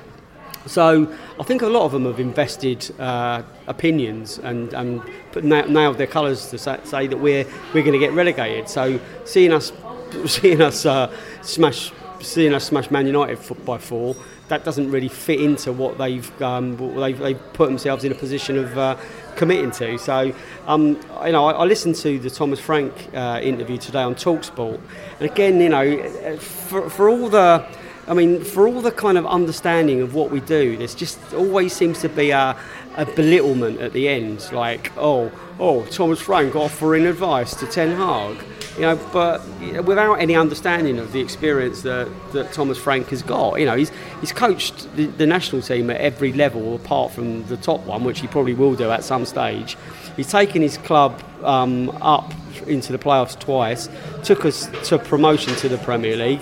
So 0.65 1.11
I 1.39 1.43
think 1.43 1.61
a 1.61 1.67
lot 1.67 1.83
of 1.83 1.91
them 1.91 2.05
have 2.05 2.19
invested 2.19 2.93
uh, 2.99 3.43
opinions 3.67 4.39
and, 4.39 4.73
and 4.73 5.01
put, 5.31 5.43
nailed 5.43 5.97
their 5.97 6.05
colours 6.05 6.49
to 6.49 6.57
say, 6.57 6.79
say, 6.83 7.07
that 7.07 7.17
we're 7.17 7.45
we're 7.73 7.83
going 7.83 7.93
to 7.93 7.99
get 7.99 8.13
relegated. 8.13 8.69
So 8.69 8.99
seeing 9.25 9.53
us 9.53 9.71
seeing 10.25 10.61
us 10.61 10.85
uh, 10.85 11.11
smash 11.41 11.91
seeing 12.21 12.53
us 12.53 12.65
smash 12.65 12.91
Man 12.91 13.05
United 13.07 13.39
by 13.65 13.77
four, 13.77 14.15
that 14.47 14.63
doesn't 14.63 14.91
really 14.91 15.07
fit 15.07 15.39
into 15.39 15.71
what 15.71 15.97
they've 15.97 16.41
um, 16.41 16.77
what 16.77 16.99
they've, 16.99 17.17
they've, 17.17 17.53
put 17.53 17.67
themselves 17.67 18.03
in 18.03 18.11
a 18.11 18.15
position 18.15 18.57
of 18.57 18.77
uh, 18.77 18.97
committing 19.35 19.71
to. 19.71 19.97
So, 19.97 20.33
um, 20.67 20.99
you 21.25 21.31
know, 21.31 21.45
I, 21.45 21.51
I, 21.51 21.65
listened 21.65 21.95
to 21.97 22.19
the 22.19 22.29
Thomas 22.29 22.59
Frank 22.59 22.93
uh, 23.13 23.39
interview 23.41 23.77
today 23.77 24.01
on 24.01 24.15
Talksport, 24.15 24.79
and 25.19 25.29
again, 25.29 25.59
you 25.61 25.69
know, 25.69 26.37
for, 26.37 26.89
for 26.89 27.09
all 27.09 27.29
the 27.29 27.65
I 28.09 28.15
mean, 28.15 28.43
for 28.43 28.67
all 28.67 28.81
the 28.81 28.91
kind 28.91 29.19
of 29.19 29.27
understanding 29.27 30.01
of 30.01 30.15
what 30.15 30.31
we 30.31 30.39
do, 30.39 30.75
there's 30.75 30.95
just 30.95 31.19
always 31.31 31.73
seems 31.73 32.01
to 32.01 32.09
be 32.09 32.31
a, 32.31 32.57
a 32.97 33.05
belittlement 33.05 33.81
at 33.81 33.93
the 33.93 34.09
end, 34.09 34.51
like, 34.51 34.91
oh, 34.97 35.31
oh, 35.59 35.85
Thomas 35.85 36.19
Frank 36.19 36.55
offering 36.55 37.05
advice 37.05 37.53
to 37.57 37.67
Ten 37.67 37.95
Hag, 37.95 38.43
you 38.79 38.85
know, 38.85 38.95
but 39.11 39.45
without 39.83 40.15
any 40.15 40.35
understanding 40.35 40.99
of 40.99 41.11
the 41.11 41.19
experience 41.19 41.81
that, 41.81 42.09
that 42.31 42.53
Thomas 42.53 42.77
Frank 42.77 43.09
has 43.09 43.21
got. 43.21 43.59
You 43.59 43.65
know, 43.65 43.75
he's 43.75 43.91
he's 44.21 44.31
coached 44.31 44.95
the, 44.95 45.07
the 45.07 45.27
national 45.27 45.61
team 45.61 45.89
at 45.89 45.99
every 45.99 46.31
level 46.31 46.75
apart 46.75 47.11
from 47.11 47.45
the 47.47 47.57
top 47.57 47.81
one, 47.81 48.03
which 48.03 48.21
he 48.21 48.27
probably 48.27 48.53
will 48.53 48.75
do 48.75 48.89
at 48.89 49.03
some 49.03 49.25
stage. 49.25 49.77
He's 50.15 50.31
taken 50.31 50.61
his 50.61 50.77
club 50.77 51.21
um, 51.43 51.89
up 52.01 52.33
into 52.67 52.91
the 52.91 52.97
playoffs 52.97 53.37
twice, 53.37 53.89
took 54.23 54.45
us 54.45 54.69
to 54.87 54.97
promotion 54.97 55.55
to 55.55 55.69
the 55.69 55.77
Premier 55.79 56.15
League 56.15 56.41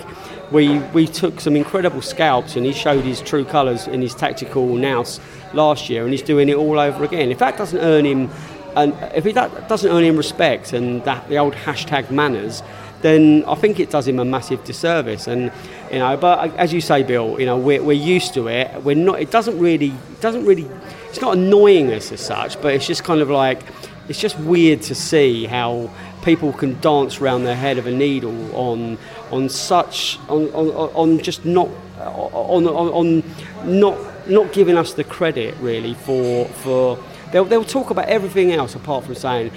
we, 0.50 0.78
we 0.78 1.06
took 1.06 1.40
some 1.40 1.56
incredible 1.56 2.02
scalps 2.02 2.56
and 2.56 2.64
he 2.64 2.72
showed 2.72 3.04
his 3.04 3.20
true 3.20 3.44
colours 3.44 3.86
in 3.86 4.00
his 4.00 4.14
tactical 4.14 4.74
nous 4.76 5.20
last 5.52 5.90
year 5.90 6.04
and 6.04 6.12
he's 6.12 6.22
doing 6.22 6.48
it 6.48 6.56
all 6.56 6.78
over 6.78 7.04
again. 7.04 7.30
If 7.30 7.38
that 7.38 7.56
doesn't 7.58 7.78
earn 7.78 8.04
him, 8.04 8.30
and 8.78 8.94
if 9.14 9.34
that 9.34 9.68
doesn't 9.68 9.90
earn 9.90 10.04
him 10.04 10.16
respect 10.16 10.72
and 10.72 11.02
that 11.04 11.28
the 11.28 11.38
old 11.38 11.54
hashtag 11.54 12.10
manners, 12.10 12.62
then 13.02 13.44
I 13.46 13.54
think 13.54 13.80
it 13.80 13.90
does 13.90 14.06
him 14.06 14.18
a 14.18 14.24
massive 14.24 14.64
disservice. 14.64 15.26
And 15.26 15.52
you 15.90 15.98
know, 15.98 16.16
but 16.16 16.38
uh, 16.38 16.56
as 16.56 16.72
you 16.72 16.80
say, 16.80 17.02
Bill, 17.02 17.38
you 17.38 17.46
know, 17.46 17.56
we're, 17.56 17.82
we're 17.82 17.92
used 17.92 18.34
to 18.34 18.48
it. 18.48 18.82
We're 18.82 18.96
not. 18.96 19.20
It 19.20 19.30
doesn't 19.30 19.58
really, 19.58 19.92
doesn't 20.20 20.44
really. 20.44 20.68
It's 21.08 21.20
not 21.20 21.36
annoying 21.36 21.92
us 21.92 22.12
as 22.12 22.20
such, 22.20 22.60
but 22.60 22.74
it's 22.74 22.86
just 22.86 23.04
kind 23.04 23.20
of 23.20 23.30
like, 23.30 23.62
it's 24.08 24.20
just 24.20 24.38
weird 24.40 24.82
to 24.82 24.94
see 24.94 25.46
how 25.46 25.90
people 26.22 26.52
can 26.52 26.78
dance 26.80 27.20
around 27.20 27.44
their 27.44 27.56
head 27.56 27.78
of 27.78 27.86
a 27.86 27.90
needle 27.90 28.54
on 28.54 28.98
on 29.30 29.48
such 29.48 30.18
on, 30.28 30.46
on, 30.48 30.68
on 30.94 31.18
just 31.18 31.44
not 31.44 31.68
on, 31.98 32.66
on, 32.66 32.88
on 32.88 33.80
not 33.80 34.28
not 34.28 34.52
giving 34.52 34.76
us 34.76 34.92
the 34.94 35.04
credit 35.04 35.54
really 35.60 35.94
for 35.94 36.46
for 36.46 36.98
they'll, 37.32 37.44
they'll 37.44 37.64
talk 37.64 37.90
about 37.90 38.06
everything 38.06 38.52
else 38.52 38.74
apart 38.74 39.04
from 39.04 39.14
saying 39.14 39.50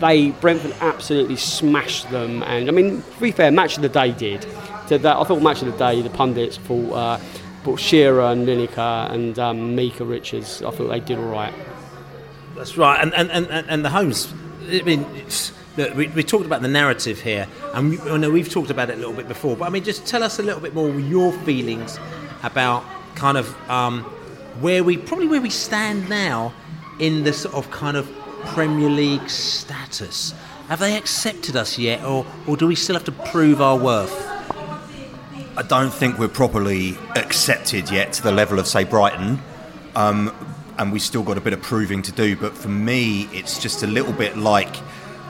they 0.00 0.30
Brentford 0.30 0.74
absolutely 0.80 1.36
smashed 1.36 2.10
them 2.10 2.42
and 2.42 2.68
I 2.68 2.72
mean 2.72 3.02
to 3.02 3.20
be 3.20 3.30
fair 3.30 3.50
match 3.50 3.76
of 3.76 3.82
the 3.82 3.88
day 3.88 4.12
did. 4.12 4.46
That 4.88 5.06
I 5.06 5.24
thought 5.24 5.40
match 5.40 5.62
of 5.62 5.72
the 5.72 5.78
day 5.78 6.02
the 6.02 6.10
pundits 6.10 6.58
thought 6.58 6.92
uh, 6.92 7.76
Shearer 7.78 8.30
and 8.32 8.46
Lineker 8.46 9.10
and 9.10 9.38
um, 9.38 9.74
Micah 9.74 10.04
Richards. 10.04 10.62
I 10.62 10.70
thought 10.70 10.88
they 10.88 11.00
did 11.00 11.18
all 11.18 11.24
right. 11.24 11.54
That's 12.54 12.76
right. 12.76 13.00
And 13.00 13.14
and, 13.14 13.30
and, 13.30 13.66
and 13.68 13.84
the 13.84 13.90
Holmes 13.90 14.32
I 14.68 14.82
mean 14.82 15.06
Look, 15.76 15.94
we, 15.96 16.06
we 16.08 16.22
talked 16.22 16.46
about 16.46 16.62
the 16.62 16.68
narrative 16.68 17.20
here, 17.20 17.48
and 17.72 17.90
we, 17.90 17.98
I 18.08 18.16
know 18.16 18.30
we've 18.30 18.48
talked 18.48 18.70
about 18.70 18.90
it 18.90 18.94
a 18.94 18.96
little 18.96 19.12
bit 19.12 19.26
before. 19.26 19.56
But 19.56 19.64
I 19.64 19.70
mean, 19.70 19.82
just 19.82 20.06
tell 20.06 20.22
us 20.22 20.38
a 20.38 20.42
little 20.42 20.60
bit 20.60 20.72
more 20.72 20.88
your 21.00 21.32
feelings 21.32 21.98
about 22.44 22.84
kind 23.16 23.36
of 23.36 23.68
um, 23.68 24.02
where 24.60 24.84
we 24.84 24.96
probably 24.96 25.26
where 25.26 25.40
we 25.40 25.50
stand 25.50 26.08
now 26.08 26.52
in 26.98 27.24
the 27.24 27.32
sort 27.32 27.54
of 27.54 27.70
kind 27.70 27.96
of 27.96 28.10
Premier 28.46 28.90
League 28.90 29.28
status. 29.28 30.34
Have 30.68 30.80
they 30.80 30.96
accepted 30.96 31.56
us 31.56 31.78
yet, 31.78 32.04
or 32.04 32.26
or 32.46 32.56
do 32.56 32.66
we 32.66 32.74
still 32.74 32.94
have 32.94 33.04
to 33.04 33.12
prove 33.12 33.60
our 33.60 33.76
worth? 33.76 34.30
I 35.56 35.62
don't 35.62 35.92
think 35.92 36.18
we're 36.18 36.28
properly 36.28 36.98
accepted 37.14 37.88
yet 37.90 38.12
to 38.14 38.22
the 38.22 38.32
level 38.32 38.58
of, 38.58 38.66
say, 38.66 38.82
Brighton. 38.82 39.40
Um, 39.94 40.34
and 40.78 40.90
we've 40.90 41.00
still 41.02 41.22
got 41.22 41.38
a 41.38 41.40
bit 41.40 41.52
of 41.52 41.62
proving 41.62 42.02
to 42.02 42.12
do. 42.12 42.34
But 42.34 42.56
for 42.56 42.68
me, 42.68 43.28
it's 43.32 43.60
just 43.60 43.84
a 43.84 43.86
little 43.86 44.12
bit 44.12 44.36
like 44.36 44.74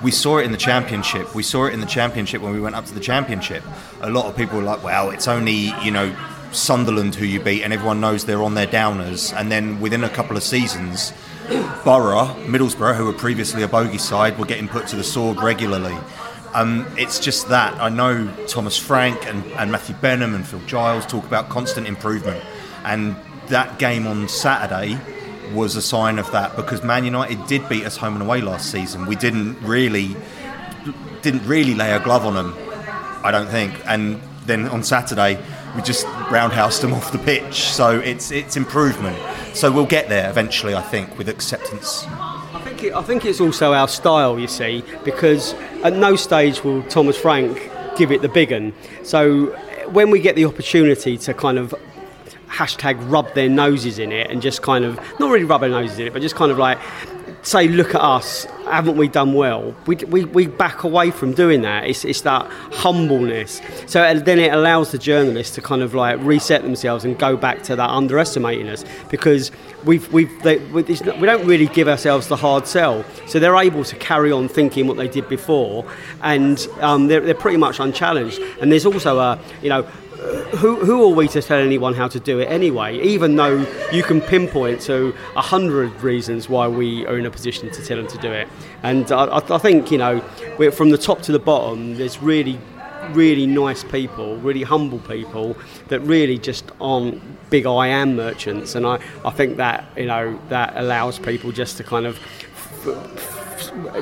we 0.02 0.10
saw 0.10 0.38
it 0.38 0.44
in 0.44 0.52
the 0.52 0.58
championship. 0.58 1.34
We 1.34 1.42
saw 1.42 1.66
it 1.66 1.74
in 1.74 1.80
the 1.80 1.86
championship 1.86 2.40
when 2.40 2.54
we 2.54 2.60
went 2.60 2.74
up 2.74 2.86
to 2.86 2.94
the 2.94 3.00
championship. 3.00 3.62
A 4.00 4.08
lot 4.08 4.24
of 4.26 4.36
people 4.36 4.58
were 4.58 4.64
like, 4.64 4.82
"Well, 4.82 5.10
it's 5.10 5.28
only 5.28 5.74
you 5.82 5.90
know 5.90 6.14
Sunderland 6.52 7.14
who 7.14 7.26
you 7.26 7.40
beat, 7.40 7.62
and 7.62 7.72
everyone 7.72 8.00
knows 8.00 8.24
they're 8.24 8.42
on 8.42 8.54
their 8.54 8.66
downers." 8.66 9.34
And 9.38 9.52
then 9.52 9.80
within 9.80 10.04
a 10.04 10.08
couple 10.08 10.36
of 10.36 10.42
seasons, 10.42 11.12
Borough, 11.84 12.34
Middlesbrough, 12.46 12.96
who 12.96 13.04
were 13.04 13.12
previously 13.12 13.62
a 13.62 13.68
bogey 13.68 13.98
side, 13.98 14.38
were 14.38 14.46
getting 14.46 14.66
put 14.66 14.86
to 14.88 14.96
the 14.96 15.04
sword 15.04 15.38
regularly. 15.42 15.96
Um, 16.54 16.86
it's 16.96 17.18
just 17.18 17.48
that 17.48 17.74
I 17.80 17.90
know 17.90 18.32
Thomas 18.46 18.78
Frank 18.78 19.26
and, 19.26 19.44
and 19.52 19.70
Matthew 19.70 19.94
Benham 19.96 20.34
and 20.34 20.46
Phil 20.46 20.60
Giles 20.66 21.04
talk 21.04 21.26
about 21.26 21.50
constant 21.50 21.86
improvement, 21.86 22.42
and 22.84 23.14
that 23.48 23.78
game 23.78 24.06
on 24.06 24.28
Saturday 24.28 24.98
was 25.52 25.76
a 25.76 25.82
sign 25.82 26.18
of 26.18 26.30
that 26.32 26.56
because 26.56 26.82
Man 26.82 27.04
United 27.04 27.46
did 27.46 27.68
beat 27.68 27.84
us 27.84 27.98
home 27.98 28.14
and 28.14 28.22
away 28.22 28.40
last 28.40 28.70
season. 28.70 29.04
We 29.04 29.16
didn't 29.16 29.60
really 29.60 30.16
didn't 31.20 31.46
really 31.46 31.74
lay 31.74 31.92
a 31.92 32.00
glove 32.00 32.24
on 32.24 32.34
them, 32.34 32.54
I 33.22 33.30
don't 33.30 33.48
think. 33.48 33.74
And 33.86 34.20
then 34.46 34.66
on 34.68 34.82
Saturday, 34.82 35.38
we 35.74 35.82
just 35.82 36.06
roundhoused 36.06 36.80
them 36.80 36.92
off 36.94 37.12
the 37.12 37.18
pitch. 37.18 37.62
So 37.64 37.98
it's 37.98 38.30
it's 38.30 38.56
improvement. 38.56 39.18
So 39.54 39.70
we'll 39.70 39.86
get 39.86 40.08
there 40.08 40.28
eventually, 40.30 40.74
I 40.74 40.82
think, 40.82 41.16
with 41.18 41.28
acceptance. 41.28 42.04
I 42.08 42.60
think 42.64 42.84
it, 42.84 42.94
I 42.94 43.02
think 43.02 43.24
it's 43.24 43.40
also 43.40 43.72
our 43.72 43.88
style, 43.88 44.38
you 44.38 44.48
see, 44.48 44.82
because 45.04 45.54
at 45.82 45.94
no 45.94 46.16
stage 46.16 46.64
will 46.64 46.82
Thomas 46.84 47.16
Frank 47.16 47.70
give 47.96 48.10
it 48.10 48.22
the 48.22 48.28
big 48.28 48.50
one. 48.50 48.72
So 49.02 49.46
when 49.90 50.10
we 50.10 50.20
get 50.20 50.34
the 50.36 50.44
opportunity 50.44 51.16
to 51.18 51.34
kind 51.34 51.58
of 51.58 51.74
hashtag 52.48 52.96
rub 53.10 53.32
their 53.34 53.48
noses 53.48 53.98
in 53.98 54.12
it 54.12 54.30
and 54.30 54.40
just 54.40 54.62
kind 54.62 54.84
of 54.84 54.96
not 55.18 55.30
really 55.30 55.44
rub 55.44 55.60
their 55.60 55.70
noses 55.70 55.98
in 55.98 56.06
it, 56.06 56.12
but 56.12 56.22
just 56.22 56.36
kind 56.36 56.50
of 56.50 56.58
like 56.58 56.78
say, 57.44 57.68
look 57.68 57.94
at 57.94 58.00
us, 58.00 58.46
haven't 58.64 58.96
we 58.96 59.08
done 59.08 59.34
well? 59.34 59.74
We, 59.86 59.96
we, 59.96 60.24
we 60.24 60.46
back 60.46 60.84
away 60.84 61.10
from 61.10 61.32
doing 61.32 61.62
that. 61.62 61.84
It's, 61.84 62.04
it's 62.04 62.22
that 62.22 62.50
humbleness. 62.72 63.60
So 63.86 64.18
then 64.18 64.38
it 64.38 64.52
allows 64.52 64.92
the 64.92 64.98
journalists 64.98 65.54
to 65.56 65.62
kind 65.62 65.82
of 65.82 65.94
like 65.94 66.18
reset 66.20 66.62
themselves 66.62 67.04
and 67.04 67.18
go 67.18 67.36
back 67.36 67.62
to 67.64 67.76
that 67.76 67.90
underestimating 67.90 68.68
us 68.68 68.84
because 69.10 69.52
we've, 69.84 70.10
we've, 70.12 70.42
they, 70.42 70.58
we 70.58 70.82
don't 70.82 71.46
really 71.46 71.66
give 71.66 71.86
ourselves 71.86 72.28
the 72.28 72.36
hard 72.36 72.66
sell. 72.66 73.04
So 73.26 73.38
they're 73.38 73.56
able 73.56 73.84
to 73.84 73.96
carry 73.96 74.32
on 74.32 74.48
thinking 74.48 74.86
what 74.86 74.96
they 74.96 75.08
did 75.08 75.28
before 75.28 75.84
and 76.22 76.66
um, 76.80 77.08
they're, 77.08 77.20
they're 77.20 77.34
pretty 77.34 77.58
much 77.58 77.78
unchallenged. 77.78 78.40
And 78.60 78.72
there's 78.72 78.86
also 78.86 79.18
a, 79.18 79.38
you 79.62 79.68
know, 79.68 79.86
who, 80.56 80.76
who 80.76 81.04
are 81.04 81.14
we 81.14 81.28
to 81.28 81.42
tell 81.42 81.58
anyone 81.58 81.94
how 81.94 82.08
to 82.08 82.20
do 82.20 82.38
it 82.38 82.46
anyway? 82.46 82.98
Even 83.00 83.36
though 83.36 83.66
you 83.92 84.02
can 84.02 84.20
pinpoint 84.20 84.80
to 84.82 85.14
a 85.36 85.42
hundred 85.42 85.92
reasons 86.02 86.48
why 86.48 86.66
we 86.68 87.06
are 87.06 87.18
in 87.18 87.26
a 87.26 87.30
position 87.30 87.70
to 87.70 87.84
tell 87.84 87.96
them 87.96 88.06
to 88.06 88.18
do 88.18 88.32
it. 88.32 88.48
And 88.82 89.10
I, 89.12 89.36
I 89.36 89.58
think, 89.58 89.90
you 89.90 89.98
know, 89.98 90.20
from 90.70 90.90
the 90.90 90.98
top 90.98 91.22
to 91.22 91.32
the 91.32 91.38
bottom, 91.38 91.96
there's 91.96 92.22
really, 92.22 92.58
really 93.10 93.46
nice 93.46 93.84
people, 93.84 94.36
really 94.38 94.62
humble 94.62 95.00
people 95.00 95.56
that 95.88 96.00
really 96.00 96.38
just 96.38 96.64
aren't 96.80 97.20
big 97.50 97.66
I 97.66 97.88
am 97.88 98.16
merchants. 98.16 98.74
And 98.74 98.86
I, 98.86 99.00
I 99.24 99.30
think 99.30 99.58
that, 99.58 99.84
you 99.96 100.06
know, 100.06 100.38
that 100.48 100.74
allows 100.76 101.18
people 101.18 101.52
just 101.52 101.76
to 101.76 101.84
kind 101.84 102.06
of 102.06 102.18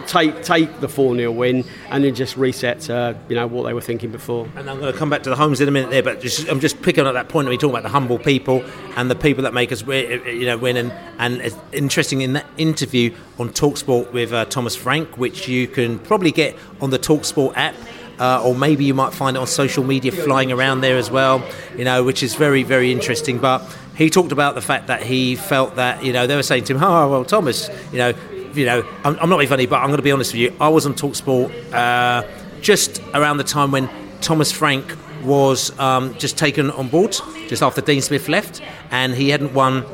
take 0.06 0.42
take 0.42 0.80
the 0.80 0.88
4 0.88 1.16
0 1.16 1.32
win 1.32 1.64
and 1.90 2.04
then 2.04 2.14
just 2.14 2.36
reset 2.36 2.80
to 2.80 3.16
you 3.28 3.34
know 3.34 3.46
what 3.46 3.64
they 3.64 3.72
were 3.72 3.80
thinking 3.80 4.10
before. 4.10 4.48
And 4.56 4.68
I'm 4.68 4.80
going 4.80 4.92
to 4.92 4.98
come 4.98 5.10
back 5.10 5.22
to 5.24 5.30
the 5.30 5.36
Holmes 5.36 5.60
in 5.60 5.68
a 5.68 5.70
minute 5.70 5.90
there, 5.90 6.02
but 6.02 6.20
just, 6.20 6.48
I'm 6.48 6.60
just 6.60 6.82
picking 6.82 7.06
up 7.06 7.14
that 7.14 7.28
point 7.28 7.46
that 7.46 7.50
we 7.50 7.58
talk 7.58 7.70
about 7.70 7.82
the 7.82 7.88
humble 7.88 8.18
people 8.18 8.64
and 8.96 9.10
the 9.10 9.14
people 9.14 9.42
that 9.44 9.54
make 9.54 9.72
us 9.72 9.82
you 9.86 10.46
know 10.46 10.56
win. 10.56 10.76
And, 10.76 10.92
and 11.18 11.40
it's 11.40 11.56
interesting 11.72 12.20
in 12.20 12.34
that 12.34 12.46
interview 12.56 13.14
on 13.38 13.50
Talksport 13.50 14.12
with 14.12 14.32
uh, 14.32 14.44
Thomas 14.46 14.76
Frank, 14.76 15.16
which 15.18 15.48
you 15.48 15.66
can 15.66 15.98
probably 15.98 16.32
get 16.32 16.56
on 16.80 16.90
the 16.90 16.98
Talksport 16.98 17.54
app. 17.56 17.74
Uh, 18.18 18.40
or 18.44 18.54
maybe 18.54 18.84
you 18.84 18.94
might 18.94 19.12
find 19.12 19.36
it 19.36 19.40
on 19.40 19.46
social 19.46 19.82
media 19.82 20.12
flying 20.12 20.52
around 20.52 20.80
there 20.80 20.96
as 20.96 21.10
well, 21.10 21.44
you 21.76 21.84
know, 21.84 22.04
which 22.04 22.22
is 22.22 22.36
very, 22.36 22.62
very 22.62 22.92
interesting. 22.92 23.38
But 23.38 23.62
he 23.96 24.10
talked 24.10 24.32
about 24.32 24.54
the 24.54 24.60
fact 24.60 24.86
that 24.86 25.02
he 25.02 25.34
felt 25.34 25.76
that, 25.76 26.04
you 26.04 26.12
know, 26.12 26.26
they 26.26 26.36
were 26.36 26.42
saying 26.42 26.64
to 26.64 26.74
him, 26.74 26.82
oh, 26.84 27.10
well, 27.10 27.24
Thomas, 27.24 27.68
you 27.90 27.98
know, 27.98 28.12
you 28.54 28.66
know, 28.66 28.86
I'm, 29.04 29.18
I'm, 29.18 29.28
not 29.28 29.38
being 29.38 29.48
funny, 29.48 29.66
but 29.66 29.76
I'm 29.76 29.88
going 29.88 29.98
to 29.98 30.02
be 30.02 30.12
honest 30.12 30.32
with 30.32 30.40
you. 30.40 30.54
I 30.60 30.68
was 30.68 30.86
on 30.86 30.94
Talksport 30.94 31.72
uh, 31.72 32.26
just 32.60 33.00
around 33.14 33.38
the 33.38 33.44
time 33.44 33.70
when 33.70 33.88
Thomas 34.20 34.52
Frank 34.52 34.96
was 35.24 35.76
um, 35.78 36.16
just 36.18 36.36
taken 36.36 36.70
on 36.70 36.88
board 36.88 37.16
just 37.48 37.62
after 37.62 37.80
Dean 37.80 38.00
Smith 38.00 38.28
left, 38.28 38.60
and 38.90 39.14
he 39.14 39.30
hadn't 39.30 39.54
won 39.54 39.84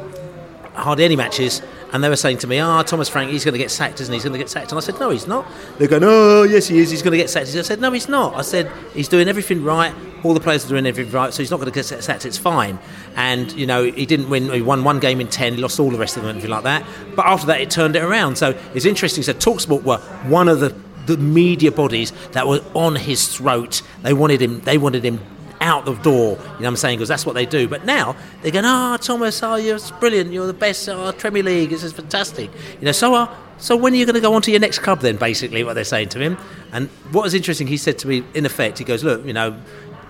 hardly 0.79 1.05
any 1.05 1.17
matches. 1.17 1.63
And 1.93 2.05
they 2.05 2.09
were 2.09 2.17
saying 2.17 2.39
to 2.39 2.47
me, 2.47 2.59
"Ah, 2.59 2.83
Thomas 2.83 3.09
Frank, 3.09 3.31
he's 3.31 3.45
going 3.45 3.55
to 3.55 3.59
get 3.59 3.71
sacked, 3.71 4.01
isn't 4.01 4.13
he? 4.13 4.17
He's 4.17 4.25
going 4.25 4.35
to 4.35 4.39
get 4.39 4.51
sacked." 4.51 4.73
And 4.73 4.79
I 4.79 4.81
said, 4.81 5.01
"No, 5.01 5.11
he's 5.11 5.27
not." 5.27 5.47
They're 5.79 5.89
going, 5.89 6.05
"Oh, 6.05 6.43
yes, 6.43 6.69
he 6.69 6.79
is. 6.79 6.91
He's 6.91 7.03
going 7.03 7.13
to 7.13 7.19
get 7.19 7.31
sacked." 7.31 7.49
I 7.49 7.63
said, 7.63 7.81
"No, 7.81 7.91
he's 7.93 8.09
not." 8.09 8.35
I 8.35 8.43
said, 8.43 8.71
"He's 8.95 9.09
doing 9.09 9.29
everything 9.29 9.65
right. 9.65 9.95
All 10.23 10.35
the 10.35 10.41
players 10.41 10.67
are 10.67 10.69
doing 10.69 10.87
everything 10.87 11.13
right, 11.13 11.33
so 11.33 11.43
he's 11.43 11.51
not 11.51 11.61
going 11.61 11.71
to 11.71 11.75
get 11.75 11.85
sacked. 11.85 12.27
It's 12.27 12.39
fine." 12.39 12.79
And 13.17 13.51
you 13.53 13.67
know, 13.67 13.85
he 13.85 14.05
didn't 14.05 14.29
win. 14.29 14.53
He 14.53 14.61
won 14.61 14.85
one 14.85 14.99
game 14.99 15.21
in 15.21 15.29
ten. 15.29 15.55
He 15.55 15.63
lost 15.63 15.81
all 15.81 15.91
the 15.91 15.99
rest 15.99 16.17
of 16.17 16.23
them, 16.23 16.31
anything 16.33 16.51
like 16.51 16.65
that. 16.65 16.85
But 17.17 17.27
after 17.27 17.47
that, 17.47 17.61
it 17.61 17.71
turned 17.71 17.97
it 17.97 18.03
around. 18.03 18.37
So 18.37 18.55
it's 18.75 18.85
interesting. 18.85 19.23
So 19.23 19.33
Talksport 19.33 19.83
were 19.83 19.99
one 20.29 20.49
of 20.49 20.61
the 20.61 20.75
the 21.07 21.17
media 21.17 21.73
bodies 21.73 22.13
that 22.33 22.47
were 22.47 22.61
on 22.75 22.97
his 22.97 23.29
throat. 23.29 23.81
They 24.03 24.13
wanted 24.13 24.43
him. 24.43 24.61
They 24.61 24.77
wanted 24.77 25.05
him 25.05 25.21
out 25.61 25.85
the 25.85 25.95
door. 25.95 26.31
You 26.31 26.37
know 26.37 26.39
what 26.39 26.67
I'm 26.67 26.77
saying? 26.77 26.99
Because 26.99 27.09
that's 27.09 27.27
what 27.27 27.35
they 27.35 27.47
do. 27.47 27.69
But 27.69 27.85
now 27.85 28.17
they're 28.43 28.53
going, 28.53 28.65
"Ah, 28.65 28.97
Thomas, 28.97 29.43
oh, 29.43 29.57
you're 29.57 29.79
brilliant. 30.01 30.33
You're 30.33 30.47
the 30.47 30.53
best. 30.53 30.89
Oh, 30.89 31.13
Premier 31.13 31.43
League. 31.43 31.71
This 31.71 31.83
is 31.83 31.93
fantastic." 31.93 32.51
You 32.81 32.87
know, 32.87 32.93
so 32.93 33.15
uh, 33.15 33.35
so 33.59 33.77
when 33.77 33.93
are 33.93 33.97
you 33.97 34.07
going 34.07 34.15
to 34.15 34.21
go 34.21 34.35
on 34.35 34.43
to 34.43 34.51
your 34.51 34.61
next 34.61 34.81
club 34.81 35.01
then? 35.01 35.17
Basically, 35.17 35.65
what 35.65 35.75
they're 35.75 35.85
saying 35.85 36.11
to 36.11 36.19
him. 36.19 36.39
And 36.73 36.89
what 37.13 37.25
was 37.25 37.35
interesting, 37.35 37.67
he 37.67 37.77
said 37.77 37.99
to 38.01 38.09
me, 38.09 38.25
in 38.35 38.47
effect, 38.47 38.79
he 38.79 38.85
goes, 38.85 39.05
"Look, 39.05 39.25
you 39.25 39.33
know." 39.33 39.59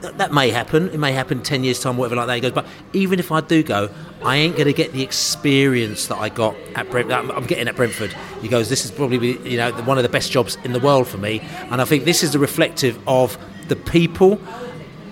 That, 0.00 0.32
may 0.32 0.50
happen. 0.50 0.90
It 0.90 0.98
may 0.98 1.10
happen 1.10 1.42
ten 1.42 1.64
years 1.64 1.80
time, 1.80 1.96
whatever 1.96 2.14
like 2.14 2.28
that. 2.28 2.34
He 2.36 2.40
goes, 2.40 2.52
but 2.52 2.66
even 2.92 3.18
if 3.18 3.32
I 3.32 3.40
do 3.40 3.64
go, 3.64 3.90
I 4.22 4.36
ain't 4.36 4.54
going 4.54 4.68
to 4.68 4.72
get 4.72 4.92
the 4.92 5.02
experience 5.02 6.06
that 6.06 6.18
I 6.18 6.28
got 6.28 6.54
at 6.76 6.88
Brent. 6.88 7.10
I'm 7.10 7.46
getting 7.46 7.66
at 7.66 7.74
Brentford. 7.74 8.14
He 8.40 8.46
goes, 8.46 8.68
this 8.68 8.84
is 8.84 8.92
probably 8.92 9.36
you 9.38 9.56
know 9.56 9.72
one 9.82 9.98
of 9.98 10.04
the 10.04 10.08
best 10.08 10.30
jobs 10.30 10.56
in 10.62 10.72
the 10.72 10.78
world 10.78 11.08
for 11.08 11.18
me, 11.18 11.40
and 11.72 11.82
I 11.82 11.84
think 11.84 12.04
this 12.04 12.22
is 12.22 12.32
the 12.32 12.38
reflective 12.38 12.96
of 13.08 13.36
the 13.66 13.74
people 13.74 14.40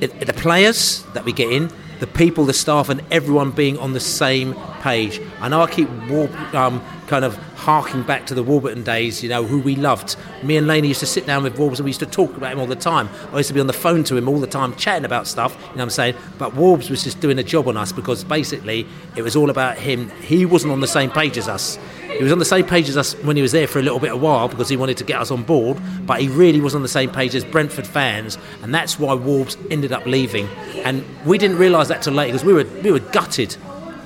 the 0.01 0.35
players 0.37 1.03
that 1.15 1.25
we 1.25 1.33
get 1.33 1.51
in, 1.51 1.71
the 2.01 2.07
people, 2.07 2.45
the 2.45 2.53
staff, 2.53 2.89
and 2.89 3.03
everyone 3.11 3.51
being 3.51 3.79
on 3.79 3.93
the 3.93 4.01
same 4.01 4.55
page. 4.81 5.21
I 5.41 5.49
know 5.49 5.63
I 5.63 5.71
keep 5.71 5.89
war, 6.09 6.29
um, 6.53 6.83
kind 7.07 7.25
of 7.25 7.37
harking 7.57 8.03
back 8.03 8.27
to 8.27 8.35
the 8.35 8.43
Warburton 8.43 8.83
days, 8.83 9.23
you 9.23 9.29
know, 9.29 9.45
who 9.45 9.59
we 9.59 9.77
loved. 9.77 10.17
Me 10.43 10.57
and 10.57 10.67
Laney 10.67 10.89
used 10.89 11.01
to 11.01 11.07
sit 11.07 11.27
down 11.27 11.43
with 11.43 11.59
and 11.59 11.81
we 11.81 11.91
used 11.91 12.01
to 12.01 12.07
talk 12.07 12.37
about 12.37 12.53
him 12.53 12.61
all 12.61 12.67
the 12.67 12.77
time. 12.77 13.09
I 13.33 13.39
used 13.39 13.49
to 13.49 13.55
be 13.55 13.61
on 13.61 13.67
the 13.67 13.73
phone 13.73 14.05
to 14.05 14.17
him 14.17 14.29
all 14.29 14.41
the 14.41 14.47
time, 14.47 14.75
chatting 14.77 15.05
about 15.05 15.27
stuff, 15.27 15.55
you 15.55 15.61
know 15.61 15.73
what 15.73 15.83
I'm 15.83 15.91
saying? 15.91 16.15
But 16.39 16.53
Warbs 16.53 16.91
was 16.91 17.03
just 17.03 17.21
doing 17.21 17.39
a 17.39 17.43
job 17.43 17.69
on 17.69 17.77
us 17.77 17.93
because 17.93 18.25
basically 18.25 18.87
it 19.17 19.23
was 19.23 19.37
all 19.37 19.51
about 19.51 19.79
him. 19.79 20.11
He 20.21 20.47
wasn't 20.47 20.73
on 20.73 20.81
the 20.81 20.87
same 20.87 21.11
page 21.11 21.39
as 21.39 21.49
us. 21.49 21.79
He 22.17 22.23
was 22.23 22.33
on 22.33 22.39
the 22.39 22.45
same 22.45 22.65
page 22.65 22.89
as 22.89 22.97
us 22.97 23.15
when 23.25 23.37
he 23.37 23.43
was 23.43 23.53
there 23.53 23.67
for 23.67 23.79
a 23.79 23.83
little 23.83 23.99
bit 23.99 24.13
of 24.13 24.21
while 24.23 24.49
because 24.49 24.69
he 24.69 24.77
wanted 24.77 24.97
to 24.99 25.05
get 25.05 25.21
us 25.21 25.31
on 25.31 25.43
board, 25.43 25.79
but 26.07 26.21
he 26.21 26.29
really 26.29 26.61
was 26.61 26.75
on 26.75 26.83
the 26.83 26.89
same 26.89 27.11
page 27.11 27.35
as 27.35 27.45
Brentford 27.45 27.87
fans, 27.87 28.39
and 28.63 28.75
that's 28.75 28.99
why 28.99 29.15
Warbs 29.15 29.57
ended 29.71 29.93
up 29.93 30.07
leaving. 30.07 30.49
And 30.85 31.05
we 31.27 31.37
didn't 31.37 31.59
realise 31.59 31.89
that 31.89 32.03
till 32.03 32.15
later 32.15 32.33
because 32.33 32.45
we 32.45 32.55
were 32.55 32.65
we 32.83 32.91
were 32.91 33.01
gutted 33.01 33.53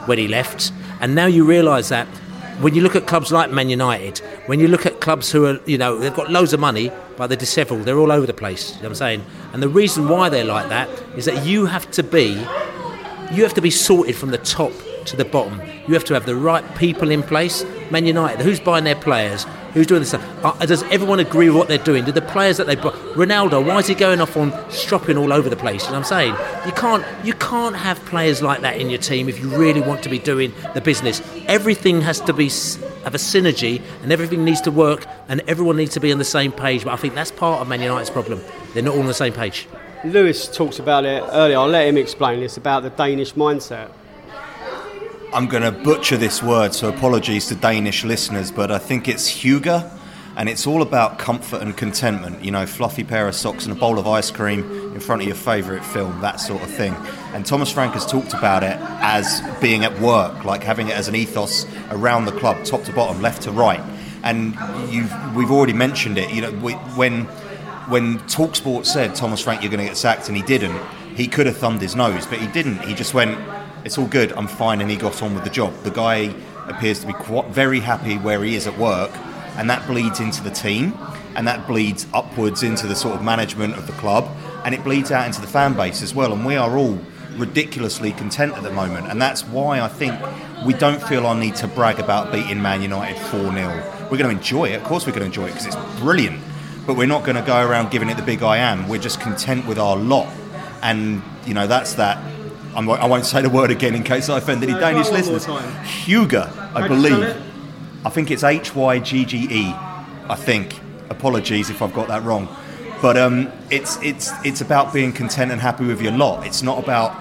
when 0.07 0.19
he 0.19 0.27
left, 0.27 0.73
and 1.01 1.15
now 1.15 1.27
you 1.27 1.45
realise 1.45 1.89
that 1.91 2.09
when 2.61 2.75
you 2.75 2.83
look 2.83 2.95
at 2.95 3.07
clubs 3.07 3.33
like 3.33 3.51
Man 3.51 3.71
United, 3.71 4.19
when 4.47 4.61
you 4.61 4.69
look 4.69 4.85
at 4.85 5.01
clubs 5.01 5.33
who 5.33 5.47
are, 5.47 5.61
you 5.65 5.79
know, 5.79 5.99
they've 5.99 6.15
got 6.15 6.31
loads 6.31 6.53
of 6.53 6.61
money, 6.61 6.93
but 7.17 7.29
they're 7.29 7.37
dishevelled, 7.37 7.85
they're 7.85 7.99
all 7.99 8.13
over 8.13 8.27
the 8.27 8.35
place. 8.35 8.71
You 8.71 8.77
know 8.77 8.83
what 8.83 8.89
I'm 8.89 8.95
saying? 8.97 9.25
And 9.53 9.63
the 9.63 9.69
reason 9.69 10.09
why 10.09 10.29
they're 10.29 10.45
like 10.45 10.69
that 10.69 10.89
is 11.17 11.25
that 11.25 11.47
you 11.47 11.67
have 11.67 11.91
to 11.93 12.03
be, 12.03 12.33
you 13.33 13.43
have 13.43 13.55
to 13.55 13.63
be 13.63 13.71
sorted 13.71 14.15
from 14.15 14.31
the 14.31 14.39
top 14.39 14.73
to 15.07 15.17
the 15.17 15.25
bottom. 15.25 15.61
You 15.87 15.95
have 15.95 16.05
to 16.05 16.15
have 16.15 16.27
the 16.27 16.37
right 16.37 16.65
people 16.77 17.11
in 17.11 17.23
place. 17.23 17.65
Man 17.91 18.07
United, 18.07 18.41
who's 18.41 18.61
buying 18.61 18.85
their 18.85 18.97
players? 18.97 19.47
Who's 19.75 19.87
doing 19.87 20.01
this 20.01 20.09
stuff? 20.09 20.45
Uh, 20.45 20.67
does 20.67 20.83
everyone 20.85 21.21
agree 21.21 21.49
with 21.49 21.57
what 21.57 21.69
they're 21.69 21.79
doing? 21.79 22.05
Do 22.05 22.11
the 22.11 22.23
players 22.23 22.57
that 22.57 22.67
they 22.67 22.75
brought 22.75 22.95
Ronaldo, 23.15 23.65
why 23.65 23.79
is 23.79 23.87
he 23.87 23.95
going 23.95 24.21
off 24.21 24.37
on 24.37 24.53
stropping 24.71 25.17
all 25.17 25.33
over 25.33 25.49
the 25.49 25.57
place? 25.57 25.85
You 25.85 25.93
know 25.93 26.01
what 26.01 26.13
I'm 26.13 26.35
saying? 26.35 26.67
You 26.67 26.73
can't 26.73 27.05
you 27.25 27.35
can't 27.35 27.77
have 27.77 28.05
players 28.07 28.43
like 28.43 28.63
that 28.63 28.81
in 28.81 28.91
your 28.91 28.99
team 28.99 29.29
if 29.29 29.39
you 29.39 29.49
really 29.49 29.81
want 29.81 30.03
to 30.03 30.09
be 30.09 30.19
doing 30.19 30.53
the 30.75 30.81
business. 30.81 31.23
Everything 31.47 32.01
has 32.01 32.21
to 32.23 32.33
be 32.33 32.49
have 33.05 33.15
a 33.15 33.19
synergy 33.19 33.81
and 34.03 34.11
everything 34.11 34.45
needs 34.45 34.61
to 34.63 34.71
work 34.71 35.07
and 35.29 35.41
everyone 35.47 35.77
needs 35.77 35.95
to 35.95 36.01
be 36.01 36.11
on 36.11 36.19
the 36.19 36.25
same 36.25 36.51
page. 36.51 36.85
But 36.85 36.93
I 36.93 36.97
think 36.97 37.15
that's 37.15 37.31
part 37.31 37.61
of 37.61 37.69
Man 37.69 37.81
United's 37.81 38.11
problem. 38.11 38.41
They're 38.75 38.83
not 38.83 38.95
all 38.95 39.01
on 39.01 39.07
the 39.07 39.15
same 39.15 39.33
page. 39.33 39.69
Lewis 40.05 40.49
talks 40.49 40.79
about 40.79 41.05
it 41.05 41.23
earlier. 41.31 41.59
I'll 41.59 41.69
let 41.69 41.87
him 41.87 41.97
explain 41.97 42.41
this 42.41 42.57
about 42.57 42.83
the 42.83 42.91
Danish 42.91 43.35
mindset. 43.35 43.91
I'm 45.33 45.47
going 45.47 45.63
to 45.63 45.71
butcher 45.71 46.17
this 46.17 46.43
word, 46.43 46.75
so 46.75 46.89
apologies 46.89 47.47
to 47.47 47.55
Danish 47.55 48.03
listeners, 48.03 48.51
but 48.51 48.73
I 48.73 48.79
think 48.79 49.07
it's 49.07 49.31
Huga, 49.31 49.89
and 50.37 50.49
it's 50.49 50.67
all 50.67 50.83
about 50.83 51.21
comfort 51.21 51.63
and 51.63 51.77
contentment. 51.77 52.45
You 52.45 52.51
know, 52.51 52.67
fluffy 52.67 53.05
pair 53.05 53.29
of 53.29 53.37
socks 53.37 53.65
and 53.65 53.77
a 53.77 53.79
bowl 53.79 54.01
of 54.01 54.09
ice 54.09 54.33
cream 54.33 54.69
in 54.93 54.99
front 54.99 55.23
of 55.23 55.29
your 55.29 55.37
favourite 55.37 55.85
film, 55.85 56.21
that 56.23 56.41
sort 56.41 56.63
of 56.65 56.71
thing. 56.71 56.95
And 57.33 57.47
Thomas 57.47 57.71
Frank 57.71 57.95
has 57.95 58.05
talked 58.05 58.35
about 58.35 58.65
it 58.65 58.77
as 58.81 59.41
being 59.61 59.85
at 59.85 60.01
work, 60.01 60.45
like 60.45 60.65
having 60.65 60.89
it 60.89 60.97
as 60.97 61.07
an 61.07 61.15
ethos 61.15 61.65
around 61.91 62.25
the 62.25 62.33
club, 62.33 62.65
top 62.65 62.83
to 62.85 62.93
bottom, 62.93 63.23
left 63.23 63.43
to 63.43 63.53
right. 63.53 63.81
And 64.25 64.57
we've 65.37 65.53
already 65.53 65.75
mentioned 65.75 66.19
it. 66.19 66.33
You 66.33 66.43
know, 66.43 66.51
we, 66.51 66.73
when 66.73 67.27
when 67.87 68.19
Talksport 68.21 68.85
said 68.85 69.15
Thomas 69.15 69.41
Frank, 69.41 69.63
you're 69.63 69.71
going 69.71 69.81
to 69.81 69.87
get 69.87 69.97
sacked, 69.97 70.27
and 70.27 70.37
he 70.37 70.43
didn't, 70.43 70.81
he 71.15 71.29
could 71.29 71.47
have 71.47 71.57
thumbed 71.57 71.83
his 71.83 71.95
nose, 71.95 72.27
but 72.27 72.39
he 72.39 72.47
didn't. 72.49 72.81
He 72.83 72.95
just 72.95 73.15
went, 73.15 73.39
it's 73.85 73.99
all 73.99 74.07
good, 74.07 74.33
I'm 74.33 74.47
fine, 74.47 74.81
and 74.81 74.91
he 74.91 74.97
got 74.97 75.23
on 75.23 75.35
with 75.35 75.45
the 75.45 75.51
job. 75.51 75.75
The 75.83 75.91
guy 75.91 76.35
appears 76.69 77.01
to 77.01 77.07
be 77.07 77.13
quite, 77.13 77.47
very 77.49 77.81
happy 77.81 78.17
where 78.17 78.43
he 78.43 78.55
is 78.55 78.67
at 78.67 78.79
work, 78.79 79.11
and 79.57 79.69
that 79.71 79.87
bleeds 79.87 80.21
into 80.21 80.43
the 80.43 80.51
team, 80.51 80.97
and 81.35 81.47
that 81.47 81.67
bleeds 81.67 82.07
upwards 82.13 82.63
into 82.63 82.87
the 82.87 82.95
sort 82.95 83.15
of 83.15 83.23
management 83.23 83.75
of 83.75 83.87
the 83.87 83.93
club, 83.95 84.29
and 84.65 84.75
it 84.75 84.85
bleeds 84.85 85.11
out 85.11 85.27
into 85.27 85.41
the 85.41 85.47
fan 85.47 85.75
base 85.75 86.03
as 86.03 86.15
well. 86.15 86.33
And 86.33 86.45
we 86.45 86.57
are 86.57 86.77
all 86.77 86.99
ridiculously 87.37 88.13
content 88.13 88.53
at 88.55 88.63
the 88.63 88.71
moment, 88.71 89.09
and 89.09 89.21
that's 89.21 89.45
why 89.45 89.81
I 89.81 89.89
think 89.89 90.15
we 90.67 90.75
don't 90.75 91.03
feel 91.03 91.27
our 91.27 91.35
need 91.35 91.57
to 91.57 91.69
brag 91.69 91.99
about 91.99 92.33
beating 92.33 92.61
Man 92.61 92.83
United 92.83 93.19
4 93.29 93.41
0. 93.53 94.09
We're 94.11 94.19
going 94.19 94.31
to 94.31 94.37
enjoy 94.37 94.67
it, 94.67 94.75
of 94.75 94.85
course, 94.85 95.07
we're 95.07 95.13
going 95.13 95.21
to 95.21 95.27
enjoy 95.27 95.47
it 95.47 95.55
because 95.55 95.67
it's 95.67 96.01
brilliant, 96.01 96.41
but 96.87 96.97
we're 96.97 97.07
not 97.07 97.25
going 97.25 97.37
to 97.37 97.43
go 97.43 97.67
around 97.67 97.91
giving 97.91 98.09
it 98.09 98.17
the 98.17 98.23
big 98.23 98.43
I 98.43 98.59
am. 98.59 98.89
We're 98.89 99.01
just 99.01 99.21
content 99.21 99.67
with 99.67 99.79
our 99.79 99.97
lot, 99.97 100.29
and 100.83 101.23
you 101.47 101.55
know, 101.55 101.67
that's 101.67 101.95
that. 101.95 102.19
I'm, 102.75 102.89
I 102.89 103.07
won't 103.07 103.27
say 103.27 103.43
the 103.43 103.51
word 103.51 103.71
again 103.71 103.95
in 103.95 104.03
case 104.03 104.29
I 104.29 104.39
offend 104.39 104.63
any 104.63 104.73
No, 104.73 104.81
Danish 104.81 105.09
try 105.09 105.21
one 105.21 105.25
more 105.27 105.35
listeners. 105.35 105.89
Huger, 105.89 106.51
I 106.53 106.81
How 106.81 106.89
do 106.89 106.95
you 106.95 107.01
spell 107.05 107.21
believe. 107.21 107.43
I 108.05 108.11
think 108.11 108.31
it's 108.31 108.45
H 108.45 108.75
Y 108.75 108.99
G 108.99 109.25
G 109.25 109.49
E. 109.51 109.75
I 110.29 110.37
think. 110.37 110.79
Apologies 111.11 111.71
if 111.71 111.83
I've 111.83 111.93
got 111.93 112.07
that 112.09 112.23
wrong. 112.23 112.49
But 113.03 113.17
um, 113.17 113.51
it's 113.71 114.01
it's 114.03 114.31
it's 114.45 114.61
about 114.61 114.93
being 114.93 115.13
content 115.13 115.51
and 115.51 115.61
happy 115.61 115.85
with 115.85 116.01
your 116.01 116.13
lot. 116.13 116.47
It's 116.47 116.63
not 116.63 116.83
about 116.83 117.17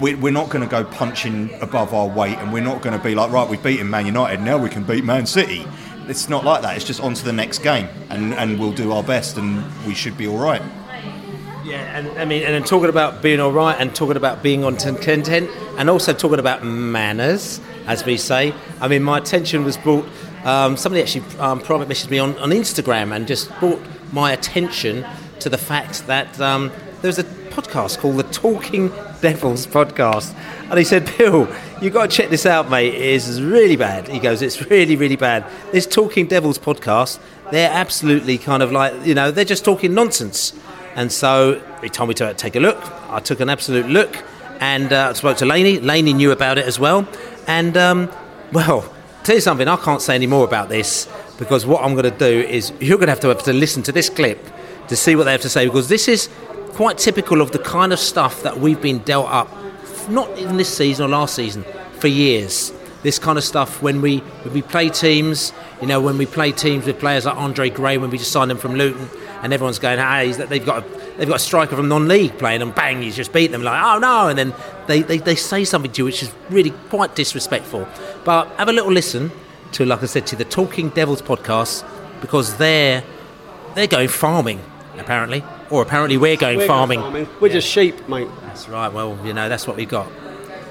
we're, 0.00 0.16
we're 0.16 0.32
not 0.32 0.50
going 0.50 0.62
to 0.62 0.70
go 0.70 0.84
punching 0.84 1.50
above 1.60 1.92
our 1.94 2.08
weight, 2.08 2.38
and 2.38 2.52
we're 2.52 2.62
not 2.62 2.82
going 2.82 2.96
to 2.96 3.02
be 3.02 3.14
like 3.14 3.30
right, 3.30 3.48
we've 3.48 3.62
beaten 3.62 3.90
Man 3.90 4.06
United, 4.06 4.40
now 4.40 4.58
we 4.58 4.68
can 4.68 4.84
beat 4.84 5.04
Man 5.04 5.26
City. 5.26 5.66
It's 6.08 6.28
not 6.28 6.44
like 6.44 6.62
that. 6.62 6.76
It's 6.76 6.84
just 6.84 7.00
on 7.00 7.14
to 7.14 7.24
the 7.24 7.32
next 7.32 7.58
game, 7.58 7.88
and, 8.10 8.32
and 8.34 8.60
we'll 8.60 8.72
do 8.72 8.92
our 8.92 9.02
best, 9.02 9.36
and 9.36 9.64
we 9.84 9.94
should 9.94 10.16
be 10.16 10.26
all 10.26 10.38
right. 10.38 10.62
Yeah, 11.66 11.98
and 11.98 12.06
I 12.16 12.24
mean, 12.24 12.44
and 12.44 12.54
then 12.54 12.62
talking 12.62 12.88
about 12.88 13.22
being 13.22 13.40
all 13.40 13.50
right, 13.50 13.76
and 13.76 13.92
talking 13.92 14.16
about 14.16 14.40
being 14.40 14.62
on 14.62 14.76
content, 14.76 15.50
and 15.76 15.90
also 15.90 16.12
talking 16.12 16.38
about 16.38 16.64
manners, 16.64 17.60
as 17.86 18.04
we 18.04 18.18
say. 18.18 18.54
I 18.80 18.86
mean, 18.86 19.02
my 19.02 19.18
attention 19.18 19.64
was 19.64 19.76
brought. 19.76 20.06
Um, 20.44 20.76
somebody 20.76 21.02
actually 21.02 21.24
um, 21.40 21.58
private 21.58 21.88
messaged 21.88 22.10
me 22.10 22.20
on, 22.20 22.38
on 22.38 22.50
Instagram 22.50 23.12
and 23.12 23.26
just 23.26 23.50
brought 23.58 23.82
my 24.12 24.30
attention 24.30 25.04
to 25.40 25.48
the 25.48 25.58
fact 25.58 26.06
that 26.06 26.40
um, 26.40 26.70
there's 27.02 27.18
a 27.18 27.24
podcast 27.24 27.98
called 27.98 28.18
the 28.18 28.22
Talking 28.22 28.90
Devils 29.20 29.66
podcast, 29.66 30.36
and 30.70 30.78
he 30.78 30.84
said, 30.84 31.12
"Bill, 31.18 31.48
you 31.82 31.90
got 31.90 32.08
to 32.10 32.16
check 32.16 32.30
this 32.30 32.46
out, 32.46 32.70
mate. 32.70 32.94
It 32.94 33.00
is 33.00 33.42
really 33.42 33.74
bad." 33.74 34.06
He 34.06 34.20
goes, 34.20 34.40
"It's 34.40 34.70
really, 34.70 34.94
really 34.94 35.16
bad." 35.16 35.44
This 35.72 35.84
Talking 35.84 36.28
Devils 36.28 36.60
podcast, 36.60 37.18
they're 37.50 37.72
absolutely 37.72 38.38
kind 38.38 38.62
of 38.62 38.70
like 38.70 39.04
you 39.04 39.16
know, 39.16 39.32
they're 39.32 39.44
just 39.44 39.64
talking 39.64 39.94
nonsense. 39.94 40.52
And 40.96 41.12
so 41.12 41.62
he 41.82 41.88
told 41.88 42.08
me 42.08 42.14
to 42.14 42.34
take 42.34 42.56
a 42.56 42.60
look. 42.60 42.78
I 43.10 43.20
took 43.20 43.40
an 43.40 43.48
absolute 43.48 43.86
look 43.86 44.24
and 44.60 44.92
uh, 44.92 45.14
spoke 45.14 45.36
to 45.36 45.46
Laney. 45.46 45.78
Laney 45.78 46.14
knew 46.14 46.32
about 46.32 46.58
it 46.58 46.64
as 46.64 46.80
well. 46.80 47.06
And, 47.46 47.76
um, 47.76 48.10
well, 48.50 48.92
tell 49.22 49.34
you 49.34 49.42
something, 49.42 49.68
I 49.68 49.76
can't 49.76 50.00
say 50.00 50.14
any 50.14 50.26
more 50.26 50.44
about 50.44 50.70
this 50.70 51.06
because 51.38 51.66
what 51.66 51.84
I'm 51.84 51.92
going 51.92 52.10
to 52.10 52.18
do 52.18 52.40
is 52.48 52.72
you're 52.80 52.96
going 52.96 53.08
to 53.08 53.12
have 53.12 53.20
to 53.20 53.28
have 53.28 53.42
to 53.44 53.52
listen 53.52 53.82
to 53.84 53.92
this 53.92 54.08
clip 54.08 54.44
to 54.88 54.96
see 54.96 55.14
what 55.16 55.24
they 55.24 55.32
have 55.32 55.42
to 55.42 55.50
say 55.50 55.66
because 55.66 55.88
this 55.88 56.08
is 56.08 56.30
quite 56.70 56.96
typical 56.96 57.40
of 57.40 57.52
the 57.52 57.58
kind 57.58 57.92
of 57.92 57.98
stuff 57.98 58.42
that 58.42 58.58
we've 58.58 58.80
been 58.80 58.98
dealt 59.00 59.28
up, 59.28 59.50
not 60.08 60.30
in 60.38 60.56
this 60.56 60.74
season 60.74 61.06
or 61.06 61.08
last 61.08 61.34
season, 61.34 61.64
for 61.98 62.08
years. 62.08 62.72
This 63.02 63.18
kind 63.18 63.36
of 63.36 63.44
stuff 63.44 63.82
when 63.82 64.00
we 64.00 64.18
when 64.18 64.54
we 64.54 64.62
play 64.62 64.88
teams, 64.88 65.52
you 65.80 65.86
know, 65.86 66.00
when 66.00 66.18
we 66.18 66.26
play 66.26 66.52
teams 66.52 66.86
with 66.86 66.98
players 66.98 67.26
like 67.26 67.36
Andre 67.36 67.70
Gray, 67.70 67.98
when 67.98 68.10
we 68.10 68.18
just 68.18 68.32
signed 68.32 68.50
them 68.50 68.58
from 68.58 68.74
Luton, 68.74 69.08
and 69.42 69.52
everyone's 69.52 69.78
going, 69.78 69.98
"Hey, 69.98 70.26
he's- 70.26 70.36
they've 70.48 70.64
got 70.64 70.82
a, 70.84 71.16
they've 71.16 71.28
got 71.28 71.36
a 71.36 71.38
striker 71.40 71.76
from 71.76 71.88
non-league 71.88 72.38
playing, 72.38 72.62
and 72.62 72.74
bang, 72.74 73.02
he's 73.02 73.16
just 73.16 73.32
beat 73.32 73.52
them." 73.52 73.62
Like, 73.62 73.82
"Oh 73.82 73.98
no!" 73.98 74.28
And 74.28 74.38
then 74.38 74.54
they, 74.86 75.02
they, 75.02 75.18
they 75.18 75.34
say 75.34 75.64
something 75.64 75.90
to 75.92 75.98
you 76.02 76.04
which 76.04 76.22
is 76.22 76.30
really 76.50 76.70
quite 76.90 77.14
disrespectful. 77.14 77.86
But 78.24 78.48
have 78.58 78.68
a 78.68 78.72
little 78.72 78.92
listen 78.92 79.30
to, 79.72 79.84
like 79.84 80.02
I 80.02 80.06
said, 80.06 80.26
to 80.28 80.36
the 80.36 80.44
Talking 80.44 80.90
Devils 80.90 81.22
podcast 81.22 81.84
because 82.20 82.56
they're 82.56 83.02
they're 83.74 83.86
going 83.86 84.08
farming 84.08 84.60
apparently. 84.98 85.44
Or 85.68 85.82
apparently 85.82 86.16
we're 86.16 86.36
going 86.36 86.58
We're 86.58 86.66
farming. 86.66 87.00
farming. 87.00 87.28
We're 87.40 87.52
just 87.52 87.68
sheep, 87.68 88.08
mate. 88.08 88.28
That's 88.42 88.68
right. 88.68 88.90
Well, 88.92 89.18
you 89.24 89.32
know, 89.34 89.48
that's 89.48 89.66
what 89.66 89.76
we've 89.76 89.88
got. 89.88 90.08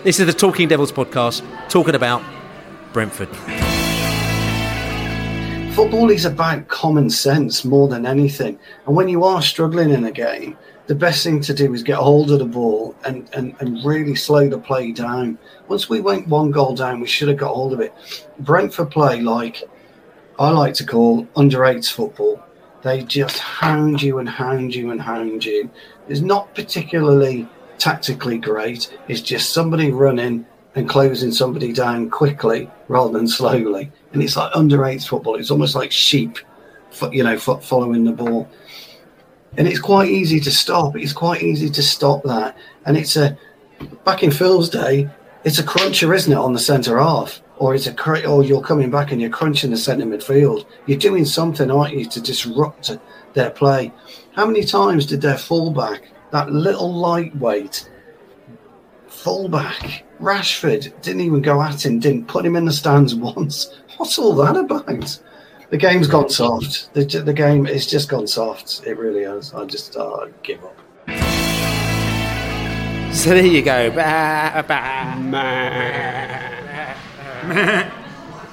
This 0.03 0.20
is 0.20 0.26
the 0.26 0.34
Talking 0.34 0.68
Devils 0.70 0.91
podcast, 0.91 1.43
talking 1.70 1.95
about 1.95 2.24
Brentford. 2.93 3.30
Football 5.76 6.10
is 6.10 6.24
about 6.24 6.70
common 6.70 7.10
sense 7.10 7.66
more 7.66 7.90
than 7.90 8.06
anything. 8.06 8.58
And 8.88 8.96
when 8.96 9.10
you 9.10 9.26
are 9.26 9.42
struggling 9.42 9.90
in 9.90 10.06
a 10.06 10.12
game, 10.12 10.58
the 10.88 10.96
best 10.96 11.22
thing 11.22 11.42
to 11.42 11.54
do 11.54 11.74
is 11.74 11.84
get 11.84 11.98
hold 11.98 12.32
of 12.32 12.40
the 12.40 12.46
ball 12.46 12.96
and, 13.04 13.30
and, 13.34 13.58
and 13.60 13.84
really 13.84 14.16
slow 14.16 14.48
the 14.48 14.58
play 14.58 14.94
down. 14.94 15.38
Once 15.68 15.90
we 15.90 16.00
went 16.00 16.30
one 16.30 16.50
goal 16.52 16.76
down, 16.76 17.02
we 17.02 17.08
should 17.08 17.28
have 17.28 17.40
got 17.40 17.54
hold 17.54 17.74
of 17.74 17.82
it. 17.82 17.94
Brentford 18.40 18.90
play 18.90 19.20
like 19.20 19.64
I 20.40 20.50
like 20.52 20.76
to 20.76 20.86
call 20.86 21.28
under 21.36 21.66
eights 21.66 21.90
football. 21.90 22.42
They 22.82 23.04
just 23.04 23.40
hound 23.40 24.02
you 24.02 24.20
and 24.20 24.30
hound 24.30 24.74
you 24.74 24.92
and 24.92 25.02
hound 25.02 25.44
you. 25.44 25.70
It's 26.08 26.22
not 26.22 26.56
particularly 26.56 27.50
tactically 27.80 28.38
great. 28.38 28.98
It's 29.10 29.20
just 29.20 29.52
somebody 29.52 29.92
running 29.92 30.46
and 30.76 30.90
closing 30.90 31.32
somebody 31.32 31.72
down 31.72 32.10
quickly 32.10 32.70
rather 32.90 33.14
than 33.14 33.28
slowly. 33.28 33.92
And 34.14 34.22
it's 34.22 34.36
like 34.36 34.52
under 34.54 34.86
eights 34.86 35.06
football. 35.06 35.36
It's 35.36 35.52
almost 35.52 35.76
like 35.76 35.92
sheep, 35.92 36.38
you 37.12 37.24
know, 37.24 37.38
following 37.38 38.04
the 38.04 38.12
ball. 38.12 38.50
And 39.58 39.68
it's 39.68 39.80
quite 39.80 40.10
easy 40.10 40.40
to 40.42 40.52
stop. 40.52 40.98
It's 40.98 41.14
quite 41.14 41.42
easy 41.42 41.70
to 41.70 41.82
stop 41.82 42.24
that. 42.24 42.58
And 42.86 42.98
it's 42.98 43.16
a 43.16 43.38
back 44.04 44.24
in 44.24 44.32
Phil's 44.32 44.70
day, 44.70 45.10
it's 45.44 45.60
a 45.60 45.64
cruncher, 45.64 46.14
isn't 46.14 46.32
it, 46.32 46.38
on 46.38 46.54
the 46.54 46.60
centre 46.60 47.00
half? 47.00 47.42
Or 47.58 47.74
it's 47.74 47.88
a 47.88 48.28
or 48.28 48.44
you're 48.44 48.62
coming 48.62 48.92
back 48.92 49.12
and 49.12 49.22
you're 49.22 49.30
crunching 49.30 49.72
the 49.72 49.78
centre 49.78 50.06
midfield. 50.06 50.66
You're 50.88 50.98
doing 50.98 51.24
something, 51.24 51.72
aren't 51.72 51.96
you, 51.96 52.06
to 52.06 52.22
disrupt 52.22 52.98
their 53.34 53.50
play? 53.50 53.94
How 54.34 54.46
many 54.46 54.66
times 54.66 55.06
did 55.06 55.22
their 55.22 55.38
fullback, 55.38 56.12
that 56.32 56.52
little 56.52 56.94
lightweight 56.94 57.90
fullback, 59.08 60.04
Rashford, 60.20 61.01
didn't 61.01 61.22
even 61.22 61.41
go 61.41 61.61
at 61.61 61.86
him, 61.86 61.99
didn't 61.99 62.28
put 62.28 62.45
him 62.45 62.55
in 62.55 62.66
the 62.66 62.72
stands 62.72 63.13
once? 63.36 63.76
What's 63.97 64.18
all 64.20 64.34
that 64.36 64.55
about? 64.55 65.20
The 65.70 65.78
game's 65.78 66.07
gone 66.07 66.30
soft. 66.30 66.93
The, 66.93 67.03
the 67.03 67.34
game 67.34 67.66
is 67.66 67.88
just 67.88 68.07
gone 68.09 68.28
soft. 68.28 68.86
It 68.86 68.97
really 68.97 69.24
has. 69.24 69.53
I 69.53 69.66
just 69.66 69.97
uh, 69.97 70.28
give 70.43 70.63
up. 70.63 70.78
So 73.13 73.30
there 73.30 73.45
you 73.45 73.61
go. 73.61 73.91
Bah, 73.91 74.61
bah. 74.68 75.16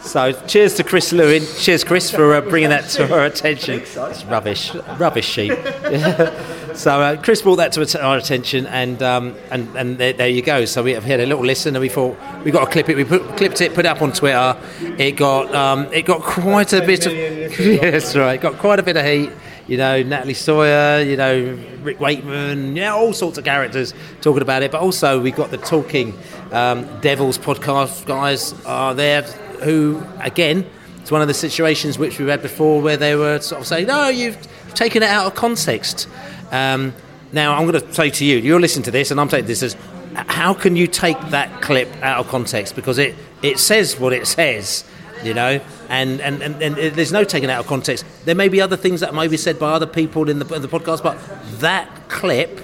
So 0.03 0.33
cheers 0.47 0.75
to 0.77 0.85
Chris 0.85 1.13
Lewin. 1.13 1.43
Cheers, 1.59 1.85
Chris, 1.85 2.11
for 2.11 2.35
uh, 2.35 2.41
bringing 2.41 2.71
that 2.71 2.89
to 2.91 3.13
our 3.13 3.25
attention. 3.25 3.81
It's 3.81 4.25
rubbish, 4.25 4.75
rubbish 4.99 5.29
sheep. 5.29 5.53
so 6.75 7.01
uh, 7.01 7.23
Chris 7.23 7.43
brought 7.43 7.57
that 7.57 7.73
to 7.73 8.03
our 8.03 8.17
attention, 8.17 8.67
and 8.67 9.03
um, 9.03 9.37
and 9.51 9.75
and 9.77 9.99
there, 9.99 10.13
there 10.13 10.29
you 10.29 10.43
go. 10.43 10.65
So 10.65 10.83
we 10.83 10.93
had 10.93 11.21
a 11.21 11.27
little 11.27 11.45
listen, 11.45 11.75
and 11.75 11.81
we 11.81 11.89
thought 11.89 12.17
we 12.45 12.51
got 12.51 12.67
to 12.67 12.71
clip 12.71 12.89
it. 12.89 12.97
We 12.97 13.05
put, 13.05 13.37
clipped 13.37 13.61
it, 13.61 13.75
put 13.75 13.85
it 13.85 13.89
up 13.89 14.03
on 14.03 14.13
Twitter. 14.13 14.57
It 14.99 15.13
got 15.13 15.55
um, 15.55 15.93
it 15.93 16.03
got 16.03 16.23
quite 16.23 16.73
a 16.73 16.85
bit 16.85 17.07
of 17.07 17.13
yes, 17.59 18.17
right. 18.17 18.41
Got 18.41 18.59
quite 18.59 18.79
a 18.79 18.83
bit 18.83 18.97
of 18.97 19.05
heat. 19.05 19.31
You 19.69 19.77
know, 19.77 20.03
Natalie 20.03 20.35
Sawyer, 20.35 21.01
you 21.03 21.17
know, 21.17 21.57
Rick 21.83 22.01
Wakeman, 22.01 22.75
yeah, 22.75 22.93
all 22.93 23.13
sorts 23.13 23.39
of 23.39 23.45
characters 23.45 23.95
talking 24.21 24.43
about 24.43 24.63
it. 24.63 24.73
But 24.73 24.81
also, 24.81 25.21
we 25.21 25.31
got 25.31 25.51
the 25.51 25.59
Talking 25.59 26.19
um, 26.51 27.01
Devils 27.01 27.39
podcast 27.39 28.05
guys 28.05 28.55
are 28.67 28.95
there 28.95 29.23
who, 29.63 30.03
again, 30.21 30.67
it's 31.01 31.11
one 31.11 31.23
of 31.23 31.29
the 31.29 31.35
situations 31.35 31.99
which 31.99 32.19
we've 32.19 32.29
had 32.29 32.43
before 32.43 32.81
where 32.81 32.97
they 32.97 33.17
were 33.17 33.41
sort 33.41 33.61
of 33.61 33.67
saying, 33.67 33.87
no, 33.87 34.09
you've 34.09 34.39
taken 34.75 35.03
it 35.03 35.09
out 35.09 35.27
of 35.27 35.35
context. 35.35 36.09
Um, 36.53 36.95
now, 37.33 37.55
I'm 37.55 37.67
going 37.67 37.83
to 37.83 37.93
say 37.95 38.11
to 38.11 38.25
you, 38.25 38.37
you're 38.37 38.61
listening 38.61 38.85
to 38.85 38.91
this, 38.91 39.11
and 39.11 39.19
I'm 39.19 39.29
taking 39.29 39.47
this 39.47 39.63
as, 39.63 39.77
how 40.15 40.53
can 40.53 40.77
you 40.77 40.87
take 40.87 41.19
that 41.31 41.63
clip 41.63 41.89
out 42.03 42.21
of 42.21 42.29
context? 42.29 42.77
Because 42.77 42.99
it, 42.99 43.15
it 43.43 43.59
says 43.59 43.99
what 43.99 44.13
it 44.13 44.27
says, 44.27 44.85
you 45.25 45.33
know, 45.33 45.61
and, 45.89 46.21
and, 46.21 46.43
and, 46.43 46.63
and 46.63 46.77
there's 46.77 47.13
no 47.13 47.25
taking 47.25 47.49
it 47.49 47.53
out 47.53 47.61
of 47.61 47.67
context. 47.67 48.05
There 48.27 48.35
may 48.35 48.49
be 48.49 48.61
other 48.61 48.77
things 48.77 49.01
that 49.01 49.15
may 49.15 49.29
be 49.29 49.39
said 49.39 49.59
by 49.59 49.73
other 49.73 49.87
people 49.87 50.29
in 50.29 50.39
the, 50.39 50.55
in 50.55 50.61
the 50.61 50.69
podcast, 50.69 51.03
but 51.03 51.19
that 51.61 51.89
clip 52.11 52.61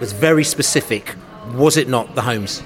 was 0.00 0.12
very 0.12 0.44
specific, 0.44 1.14
was 1.54 1.76
it 1.76 1.88
not, 1.88 2.16
the 2.16 2.22
Holmes? 2.22 2.62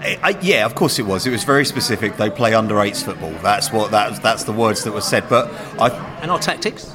I, 0.00 0.18
I, 0.22 0.38
yeah, 0.42 0.66
of 0.66 0.74
course 0.74 0.98
it 0.98 1.06
was. 1.06 1.26
It 1.26 1.30
was 1.30 1.44
very 1.44 1.64
specific. 1.64 2.16
They 2.18 2.28
play 2.28 2.52
under 2.54 2.78
eights 2.80 3.02
football. 3.02 3.32
That's 3.42 3.72
what 3.72 3.90
that, 3.92 4.22
that's 4.22 4.44
the 4.44 4.52
words 4.52 4.84
that 4.84 4.92
were 4.92 5.00
said. 5.00 5.28
But 5.28 5.50
I 5.80 5.88
and 6.20 6.30
our 6.30 6.38
tactics. 6.38 6.94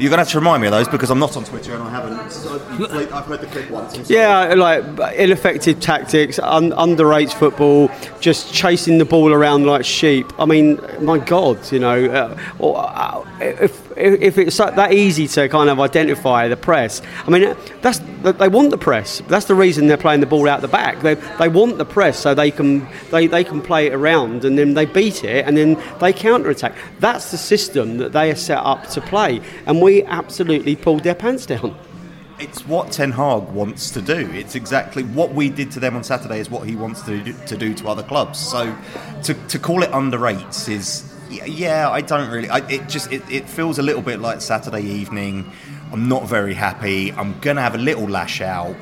You're 0.00 0.08
to 0.12 0.16
have 0.16 0.28
to 0.30 0.38
remind 0.38 0.62
me 0.62 0.68
of 0.68 0.72
those 0.72 0.88
because 0.88 1.10
I'm 1.10 1.18
not 1.18 1.36
on 1.36 1.44
Twitter 1.44 1.74
and 1.74 1.82
I 1.82 1.90
haven't. 1.90 2.14
I've, 2.18 3.26
heard 3.26 3.42
the 3.42 3.46
clip 3.46 3.70
once. 3.70 4.08
Yeah, 4.08 4.54
like 4.54 4.82
ineffective 5.14 5.78
tactics, 5.78 6.38
un- 6.38 6.70
underrates 6.70 7.34
football, 7.34 7.90
just 8.18 8.54
chasing 8.54 8.96
the 8.96 9.04
ball 9.04 9.30
around 9.30 9.66
like 9.66 9.84
sheep. 9.84 10.26
I 10.38 10.46
mean, 10.46 10.80
my 11.02 11.18
God, 11.18 11.70
you 11.70 11.80
know, 11.80 12.06
uh, 12.06 12.38
or, 12.58 12.78
uh, 12.78 13.24
if, 13.40 13.90
if 13.98 14.38
it's 14.38 14.56
that 14.56 14.92
easy 14.94 15.28
to 15.28 15.48
kind 15.50 15.68
of 15.68 15.78
identify 15.78 16.48
the 16.48 16.56
press, 16.56 17.02
I 17.26 17.30
mean, 17.30 17.54
that's 17.82 18.00
they 18.22 18.48
want 18.48 18.70
the 18.70 18.78
press. 18.78 19.20
That's 19.28 19.46
the 19.46 19.54
reason 19.54 19.86
they're 19.86 19.96
playing 19.96 20.20
the 20.20 20.26
ball 20.26 20.48
out 20.48 20.60
the 20.60 20.68
back. 20.68 21.00
They 21.00 21.14
they 21.14 21.48
want 21.48 21.78
the 21.78 21.84
press 21.84 22.18
so 22.18 22.34
they 22.34 22.50
can 22.50 22.86
they, 23.10 23.26
they 23.26 23.44
can 23.44 23.60
play 23.62 23.86
it 23.86 23.94
around 23.94 24.44
and 24.44 24.56
then 24.58 24.74
they 24.74 24.84
beat 24.84 25.24
it 25.24 25.46
and 25.46 25.56
then 25.56 25.82
they 26.00 26.12
counter 26.12 26.50
attack. 26.50 26.74
That's 26.98 27.30
the 27.30 27.38
system 27.38 27.98
that 27.98 28.12
they 28.12 28.30
are 28.30 28.36
set 28.36 28.58
up 28.58 28.88
to 28.90 29.00
play, 29.00 29.40
and 29.66 29.80
we 29.80 29.89
absolutely 30.04 30.76
pulled 30.76 31.02
their 31.04 31.14
pants 31.14 31.46
down. 31.46 31.76
It's 32.38 32.66
what 32.66 32.90
Ten 32.90 33.12
Hag 33.12 33.42
wants 33.50 33.90
to 33.90 34.00
do. 34.00 34.30
It's 34.32 34.54
exactly 34.54 35.02
what 35.02 35.34
we 35.34 35.50
did 35.50 35.70
to 35.72 35.80
them 35.80 35.94
on 35.94 36.02
Saturday 36.02 36.40
is 36.40 36.48
what 36.48 36.66
he 36.66 36.74
wants 36.74 37.02
to 37.02 37.22
do, 37.22 37.34
to 37.46 37.56
do 37.56 37.74
to 37.74 37.88
other 37.88 38.02
clubs. 38.02 38.38
So 38.38 38.74
to, 39.24 39.34
to 39.34 39.58
call 39.58 39.82
it 39.82 39.92
under 39.92 40.26
eights 40.26 40.66
is 40.68 41.04
yeah, 41.28 41.44
yeah 41.44 41.90
I 41.90 42.00
don't 42.00 42.30
really. 42.30 42.48
I, 42.48 42.58
it 42.68 42.88
just 42.88 43.12
it, 43.12 43.22
it 43.30 43.48
feels 43.48 43.78
a 43.78 43.82
little 43.82 44.02
bit 44.02 44.20
like 44.20 44.40
Saturday 44.40 44.82
evening. 44.82 45.50
I'm 45.92 46.08
not 46.08 46.26
very 46.26 46.54
happy. 46.54 47.12
I'm 47.12 47.38
gonna 47.40 47.60
have 47.60 47.74
a 47.74 47.78
little 47.78 48.08
lash 48.08 48.40
out. 48.40 48.74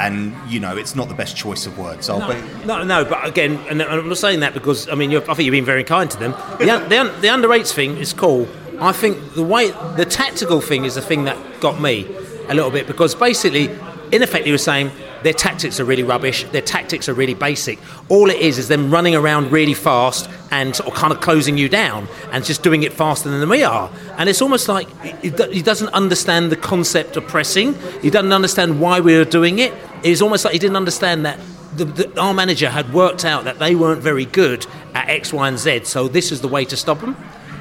And 0.00 0.34
you 0.50 0.58
know, 0.58 0.76
it's 0.76 0.96
not 0.96 1.08
the 1.08 1.14
best 1.14 1.36
choice 1.36 1.66
of 1.66 1.78
words. 1.78 2.10
I'll 2.10 2.26
be, 2.26 2.66
No, 2.66 2.82
no, 2.82 3.04
but 3.04 3.24
again, 3.24 3.60
and 3.70 3.80
I'm 3.80 4.08
not 4.08 4.18
saying 4.18 4.40
that 4.40 4.52
because 4.52 4.88
I 4.88 4.96
mean, 4.96 5.12
you're, 5.12 5.22
I 5.30 5.34
think 5.34 5.46
you've 5.46 5.52
been 5.52 5.64
very 5.64 5.84
kind 5.84 6.10
to 6.10 6.18
them. 6.18 6.32
The, 6.58 6.68
un- 6.68 6.88
the, 6.88 7.20
the 7.20 7.28
under 7.28 7.52
eights 7.52 7.72
thing 7.72 7.96
is 7.98 8.12
cool. 8.12 8.48
I 8.80 8.92
think 8.92 9.34
the 9.34 9.42
way 9.42 9.70
the 9.96 10.06
tactical 10.08 10.60
thing 10.60 10.84
is 10.84 10.94
the 10.94 11.02
thing 11.02 11.24
that 11.24 11.60
got 11.60 11.80
me 11.80 12.06
a 12.48 12.54
little 12.54 12.70
bit 12.70 12.86
because 12.86 13.14
basically, 13.14 13.70
in 14.12 14.22
effect, 14.22 14.46
he 14.46 14.52
was 14.52 14.62
saying 14.62 14.90
their 15.22 15.32
tactics 15.32 15.80
are 15.80 15.84
really 15.84 16.02
rubbish. 16.02 16.44
Their 16.44 16.62
tactics 16.62 17.08
are 17.08 17.14
really 17.14 17.34
basic. 17.34 17.78
All 18.10 18.28
it 18.28 18.36
is 18.36 18.58
is 18.58 18.68
them 18.68 18.90
running 18.90 19.14
around 19.14 19.50
really 19.50 19.72
fast 19.72 20.28
and 20.50 20.78
of 20.80 20.92
kind 20.92 21.12
of 21.12 21.20
closing 21.20 21.56
you 21.56 21.68
down 21.68 22.06
and 22.30 22.44
just 22.44 22.62
doing 22.62 22.82
it 22.82 22.92
faster 22.92 23.30
than 23.30 23.48
we 23.48 23.64
are. 23.64 23.90
And 24.18 24.28
it's 24.28 24.42
almost 24.42 24.68
like 24.68 24.86
he, 25.22 25.30
he 25.30 25.62
doesn't 25.62 25.88
understand 25.88 26.52
the 26.52 26.56
concept 26.56 27.16
of 27.16 27.26
pressing. 27.26 27.74
He 28.02 28.10
doesn't 28.10 28.32
understand 28.32 28.80
why 28.80 29.00
we 29.00 29.16
are 29.16 29.24
doing 29.24 29.60
it. 29.60 29.72
It's 30.02 30.20
almost 30.20 30.44
like 30.44 30.52
he 30.52 30.58
didn't 30.58 30.76
understand 30.76 31.24
that 31.24 31.40
the, 31.74 31.86
the, 31.86 32.20
our 32.20 32.34
manager 32.34 32.68
had 32.68 32.92
worked 32.92 33.24
out 33.24 33.44
that 33.44 33.58
they 33.58 33.74
weren't 33.74 34.02
very 34.02 34.26
good 34.26 34.66
at 34.94 35.08
X, 35.08 35.32
Y, 35.32 35.48
and 35.48 35.58
Z. 35.58 35.84
So 35.84 36.06
this 36.06 36.32
is 36.32 36.42
the 36.42 36.48
way 36.48 36.66
to 36.66 36.76
stop 36.76 37.00
them. 37.00 37.16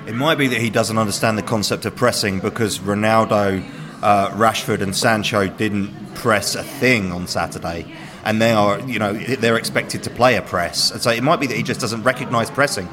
It 0.06 0.16
might 0.16 0.38
be 0.38 0.48
that 0.48 0.60
he 0.60 0.70
doesn't 0.70 0.98
understand 0.98 1.38
the 1.38 1.44
concept 1.44 1.86
of 1.86 1.96
pressing 1.96 2.42
because 2.42 2.80
Ronaldo, 2.80 3.64
uh, 4.02 4.30
Rashford, 4.32 4.82
and 4.82 4.94
Sancho 4.94 5.48
didn't 5.48 6.16
press 6.16 6.56
a 6.56 6.64
thing 6.64 7.14
on 7.14 7.26
Saturday, 7.28 7.86
and 8.26 8.42
they 8.42 8.52
are, 8.52 8.82
you 8.82 9.00
know, 9.00 9.14
they're 9.14 9.56
expected 9.56 10.04
to 10.04 10.10
play 10.10 10.36
a 10.36 10.42
press. 10.42 10.92
And 10.92 11.02
so 11.02 11.10
it 11.10 11.24
might 11.24 11.40
be 11.40 11.48
that 11.48 11.56
he 11.56 11.64
just 11.64 11.80
doesn't 11.80 12.04
recognise 12.04 12.52
pressing. 12.52 12.90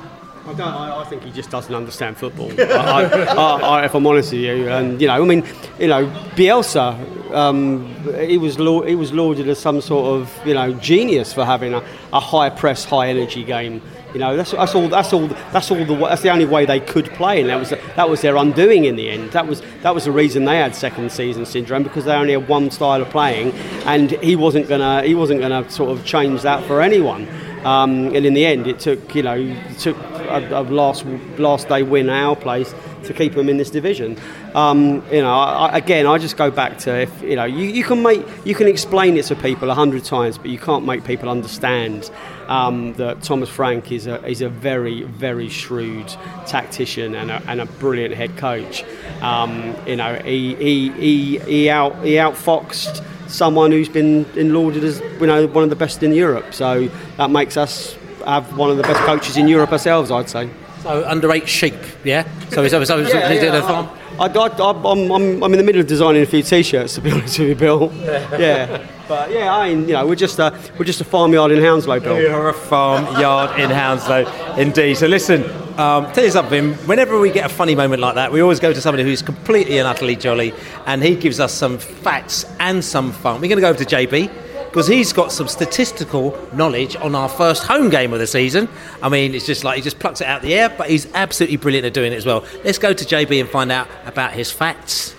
I 0.47 0.55
don't. 0.55 0.61
I, 0.61 1.01
I 1.01 1.05
think 1.05 1.23
he 1.23 1.31
just 1.31 1.51
doesn't 1.51 1.75
understand 1.75 2.17
football. 2.17 2.51
I, 2.61 3.03
I, 3.03 3.85
if 3.85 3.95
I'm 3.95 4.07
honest 4.07 4.33
with 4.33 4.41
you, 4.41 4.69
and 4.69 5.01
you 5.01 5.07
know, 5.07 5.23
I 5.23 5.27
mean, 5.27 5.45
you 5.79 5.89
know, 5.89 6.07
Bielsa, 6.35 7.33
um, 7.33 7.95
he 8.27 8.39
was 8.39 8.59
lau- 8.59 8.83
he 8.83 8.95
was 8.95 9.13
lauded 9.13 9.49
as 9.49 9.59
some 9.59 9.81
sort 9.81 10.21
of 10.21 10.47
you 10.47 10.55
know 10.55 10.73
genius 10.75 11.33
for 11.33 11.45
having 11.45 11.75
a, 11.75 11.85
a 12.13 12.21
high 12.21 12.51
press, 12.51 12.85
high 12.85 13.09
energy 13.09 13.45
game. 13.45 13.83
You 14.15 14.19
know, 14.19 14.37
that's, 14.37 14.51
that's 14.51 14.75
all. 14.75 14.89
That's 14.89 15.13
all. 15.13 15.29
That's 15.29 15.71
all. 15.71 15.85
The 15.85 15.95
that's 15.95 16.23
the 16.23 16.31
only 16.31 16.47
way 16.47 16.65
they 16.65 16.81
could 16.81 17.11
play, 17.11 17.41
and 17.41 17.49
that 17.51 17.59
was 17.59 17.71
that 17.71 18.09
was 18.09 18.23
their 18.23 18.37
undoing 18.37 18.87
in 18.87 18.97
the 18.97 19.09
end. 19.11 19.31
That 19.33 19.47
was 19.47 19.63
that 19.83 19.95
was 19.95 20.07
the 20.07 20.13
reason 20.13 20.47
they 20.47 20.57
had 20.57 20.75
second 20.75 21.13
season 21.13 21.47
syndrome 21.47 21.85
because 21.85 22.07
they 22.07 22.15
only 22.15 22.33
had 22.33 22.49
one 22.49 22.71
style 22.71 23.03
of 23.03 23.11
playing, 23.11 23.53
and 23.85 24.11
he 24.23 24.35
wasn't 24.37 24.69
gonna 24.69 25.03
he 25.03 25.15
wasn't 25.15 25.41
gonna 25.41 25.69
sort 25.71 25.97
of 25.97 26.05
change 26.05 26.43
that 26.43 26.65
for 26.65 26.81
anyone. 26.81 27.29
Um, 27.65 28.07
and 28.15 28.25
in 28.25 28.33
the 28.35 28.45
end, 28.47 28.67
it 28.67 28.81
took 28.81 29.15
you 29.15 29.23
know 29.23 29.37
it 29.37 29.79
took 29.79 29.97
a, 30.39 30.63
last 30.63 31.05
last 31.39 31.69
day 31.69 31.83
win 31.83 32.09
at 32.09 32.25
our 32.25 32.37
place 32.37 32.75
to 33.05 33.15
keep 33.15 33.35
them 33.35 33.49
in 33.49 33.57
this 33.57 33.71
division. 33.71 34.19
Um, 34.55 35.03
you 35.11 35.23
know, 35.23 35.33
I, 35.33 35.77
again, 35.77 36.07
I 36.07 36.19
just 36.19 36.37
go 36.37 36.51
back 36.51 36.79
to 36.79 37.03
if 37.03 37.23
you 37.23 37.37
know 37.37 37.45
you, 37.45 37.65
you 37.65 37.85
can 37.85 38.03
make 38.03 38.25
you 38.45 38.55
can 38.55 38.67
explain 38.67 39.17
it 39.17 39.25
to 39.27 39.37
people 39.37 39.71
a 39.71 39.75
hundred 39.75 40.05
times, 40.05 40.39
but 40.39 40.49
you 40.49 40.59
can't 40.59 40.85
make 40.85 41.05
people 41.05 41.29
understand 41.29 42.11
um, 42.49 42.95
that 42.95 43.23
Thomas 43.23 43.49
Frank 43.49 43.93
is 43.93 44.07
a 44.07 44.25
is 44.27 44.41
a 44.43 44.49
very 44.49 45.03
very 45.05 45.49
shrewd 45.49 46.09
tactician 46.47 47.15
and 47.15 47.31
a, 47.31 47.43
and 47.47 47.61
a 47.61 47.67
brilliant 47.67 48.15
head 48.15 48.37
coach. 48.37 48.85
Um, 49.21 49.75
you 49.87 49.97
know, 49.97 50.15
he 50.17 50.55
he 50.57 50.91
he, 50.91 51.39
he 51.39 51.71
out 51.71 52.05
he 52.05 52.15
outfoxed 52.15 53.05
someone 53.29 53.71
who's 53.71 53.89
been 53.89 54.27
lauded 54.53 54.83
as 54.85 55.01
you 55.21 55.27
know 55.27 55.47
one 55.47 55.65
of 55.65 55.71
the 55.71 55.77
best 55.77 56.03
in 56.03 56.13
Europe. 56.13 56.53
So 56.53 56.89
that 57.17 57.31
makes 57.31 57.57
us 57.57 57.97
have 58.27 58.57
one 58.57 58.71
of 58.71 58.77
the 58.77 58.83
best 58.83 59.01
coaches 59.01 59.37
in 59.37 59.49
Europe 59.49 59.73
ourselves, 59.73 60.11
I'd 60.11 60.29
say. 60.29 60.49
So 60.83 61.05
under 61.07 61.31
eight 61.33 61.49
sheep, 61.49 61.75
yeah. 62.05 62.27
So 62.49 62.63
is 62.65 62.73
that, 62.73 62.87
so 62.87 62.99
is 62.99 63.09
Yeah, 63.11 63.31
yeah, 63.31 63.57
a 63.57 63.63
farm? 63.63 63.89
I, 64.19 64.27
I, 64.27 64.93
I'm, 64.93 65.11
I'm, 65.11 65.43
I'm 65.43 65.53
in 65.53 65.59
the 65.59 65.65
middle 65.65 65.81
of 65.81 65.87
designing 65.87 66.23
a 66.23 66.27
few 66.27 66.43
T-shirts, 66.43 66.95
to 66.95 67.01
be 67.03 67.11
honest 67.13 67.39
with 67.39 67.49
you, 67.49 67.55
Bill. 67.55 67.93
Yeah, 68.03 68.87
but 69.07 69.31
yeah, 69.31 69.55
I 69.55 69.69
mean, 69.69 69.87
you 69.89 69.95
know, 69.95 70.07
we're 70.07 70.15
just 70.15 70.39
a 70.39 70.59
we're 70.79 70.87
just 70.87 71.01
a 71.01 71.05
farmyard 71.05 71.53
in 71.53 71.63
Hounslow, 71.63 72.01
Bill. 72.01 72.19
You're 72.21 72.49
a 72.49 72.55
farmyard 72.55 73.61
in 73.61 73.71
Hounslow, 73.71 74.57
indeed. 74.57 74.97
So 74.97 75.07
listen, 75.07 75.45
um, 75.79 76.11
tell 76.13 76.25
you 76.25 76.31
something. 76.31 76.75
Whenever 76.87 77.19
we 77.21 77.31
get 77.31 77.45
a 77.45 77.55
funny 77.55 77.75
moment 77.75 78.01
like 78.01 78.15
that, 78.15 78.33
we 78.33 78.41
always 78.41 78.61
go 78.61 78.73
to 78.73 78.81
somebody 78.81 79.03
who's 79.05 79.21
completely 79.21 79.79
and 79.79 79.87
utterly 79.87 80.17
jolly, 80.17 80.55
and 80.87 81.03
he 81.03 81.15
gives 81.15 81.41
us 81.41 81.53
some 81.53 81.79
facts 81.79 82.47
and 82.59 82.83
some 82.83 83.13
fun. 83.13 83.35
We're 83.41 83.49
going 83.49 83.57
to 83.57 83.63
go 83.63 83.69
over 83.69 83.85
to 83.85 83.97
JB 83.97 84.31
because 84.67 84.87
he's 84.87 85.13
got 85.13 85.33
some 85.33 85.49
statistical 85.49 86.39
knowledge 86.53 86.97
on 86.97 87.15
our 87.15 87.29
first 87.29 87.65
home 87.65 87.91
game 87.91 88.13
of 88.13 88.19
the 88.19 88.27
season. 88.27 88.69
I 89.03 89.09
mean, 89.09 89.35
it's 89.35 89.47
just 89.47 89.65
like 89.65 89.77
he 89.77 89.83
just 89.83 89.99
plucks 89.99 90.21
it 90.21 90.27
out 90.27 90.37
of 90.39 90.43
the 90.43 90.55
air, 90.55 90.69
but 90.69 90.89
he's 90.89 91.13
absolutely 91.15 91.57
brilliant 91.57 91.87
at 91.87 91.95
doing 91.95 92.13
it 92.13 92.17
as 92.17 92.27
well. 92.27 92.45
Let's 92.65 92.79
go 92.79 92.93
to 92.93 93.05
JB 93.05 93.41
and 93.41 93.49
find 93.49 93.73
out 93.73 93.89
about 94.07 94.33
his 94.33 94.51
facts 94.53 95.15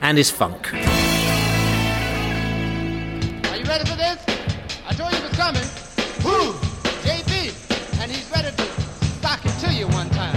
and 0.00 0.18
his 0.18 0.30
funk. 0.30 0.72
Are 0.74 0.78
you 3.56 3.64
ready 3.64 3.84
for 3.84 3.96
this? 3.96 4.18
I 4.86 4.92
told 4.94 5.12
you 5.12 5.18
it 5.18 5.24
was 5.24 5.32
coming. 5.32 5.62
Who? 6.22 6.52
JB. 7.06 7.54
And 8.02 8.10
he's 8.10 8.30
ready 8.30 8.50
to 8.54 8.62
stock 9.18 9.40
it 9.44 9.58
to 9.66 9.72
you 9.72 9.86
one 9.88 10.10
time. 10.10 10.36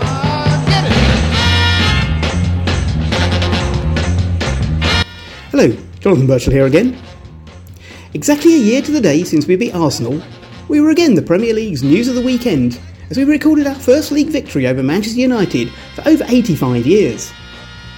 Uh, 0.00 0.66
get 0.66 0.84
it. 0.84 0.92
Hello, 5.50 5.76
Jonathan 6.00 6.26
Burchill 6.26 6.52
here 6.52 6.66
again. 6.66 7.07
Exactly 8.18 8.52
a 8.56 8.58
year 8.58 8.82
to 8.82 8.90
the 8.90 9.00
day 9.00 9.22
since 9.22 9.46
we 9.46 9.54
beat 9.54 9.76
Arsenal, 9.76 10.20
we 10.66 10.80
were 10.80 10.90
again 10.90 11.14
the 11.14 11.22
Premier 11.22 11.54
League's 11.54 11.84
news 11.84 12.08
of 12.08 12.16
the 12.16 12.20
weekend 12.20 12.80
as 13.10 13.16
we 13.16 13.22
recorded 13.22 13.68
our 13.68 13.76
first 13.76 14.10
league 14.10 14.26
victory 14.26 14.66
over 14.66 14.82
Manchester 14.82 15.20
United 15.20 15.70
for 15.94 16.02
over 16.08 16.24
85 16.26 16.84
years. 16.84 17.32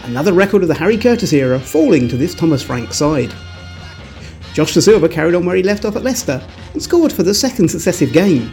Another 0.03 0.35
record 0.35 0.61
of 0.61 0.69
the 0.69 0.75
Harry 0.75 0.99
Curtis 0.99 1.33
era 1.33 1.59
falling 1.59 2.07
to 2.07 2.19
this 2.19 2.35
Thomas 2.35 2.63
Frank 2.63 2.93
side. 2.93 3.33
Josh 4.53 4.75
Dasilva 4.75 5.11
carried 5.11 5.35
on 5.35 5.47
where 5.47 5.57
he 5.57 5.63
left 5.63 5.87
off 5.87 5.97
at 5.97 6.05
Leicester 6.05 6.47
and 6.75 6.83
scored 6.83 7.15
for 7.15 7.23
the 7.23 7.33
second 7.33 7.71
successive 7.71 8.13
game. 8.13 8.53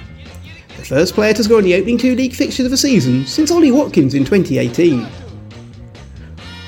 The 0.78 0.86
first 0.86 1.16
player 1.16 1.34
to 1.34 1.44
score 1.44 1.60
in 1.60 1.66
the 1.66 1.76
opening 1.76 1.98
two 1.98 2.16
league 2.16 2.34
fixtures 2.34 2.68
of 2.68 2.72
a 2.72 2.78
season 2.78 3.26
since 3.26 3.52
Ollie 3.52 3.74
Watkins 3.74 4.14
in 4.14 4.24
2018. 4.24 5.06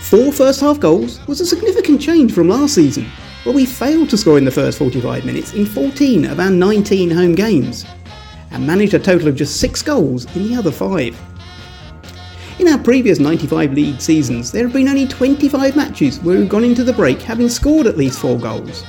Four 0.01 0.33
first 0.33 0.59
half 0.59 0.77
goals 0.77 1.25
was 1.25 1.39
a 1.39 1.45
significant 1.45 2.01
change 2.01 2.33
from 2.33 2.49
last 2.49 2.75
season, 2.75 3.09
where 3.43 3.55
we 3.55 3.65
failed 3.65 4.09
to 4.09 4.17
score 4.17 4.37
in 4.37 4.45
the 4.45 4.51
first 4.51 4.77
45 4.77 5.25
minutes 5.25 5.53
in 5.53 5.65
14 5.65 6.25
of 6.25 6.39
our 6.39 6.49
19 6.49 7.09
home 7.09 7.35
games, 7.35 7.85
and 8.51 8.65
managed 8.65 8.93
a 8.93 8.99
total 8.99 9.27
of 9.27 9.35
just 9.35 9.59
six 9.59 9.81
goals 9.81 10.25
in 10.35 10.47
the 10.47 10.55
other 10.55 10.71
five. 10.71 11.19
In 12.59 12.67
our 12.67 12.77
previous 12.77 13.19
95 13.19 13.73
league 13.73 14.01
seasons, 14.01 14.51
there 14.51 14.63
have 14.63 14.73
been 14.73 14.89
only 14.89 15.07
25 15.07 15.75
matches 15.75 16.19
where 16.19 16.37
we've 16.37 16.49
gone 16.49 16.65
into 16.65 16.83
the 16.83 16.91
break 16.91 17.21
having 17.21 17.47
scored 17.47 17.87
at 17.87 17.95
least 17.95 18.19
four 18.19 18.37
goals. 18.37 18.83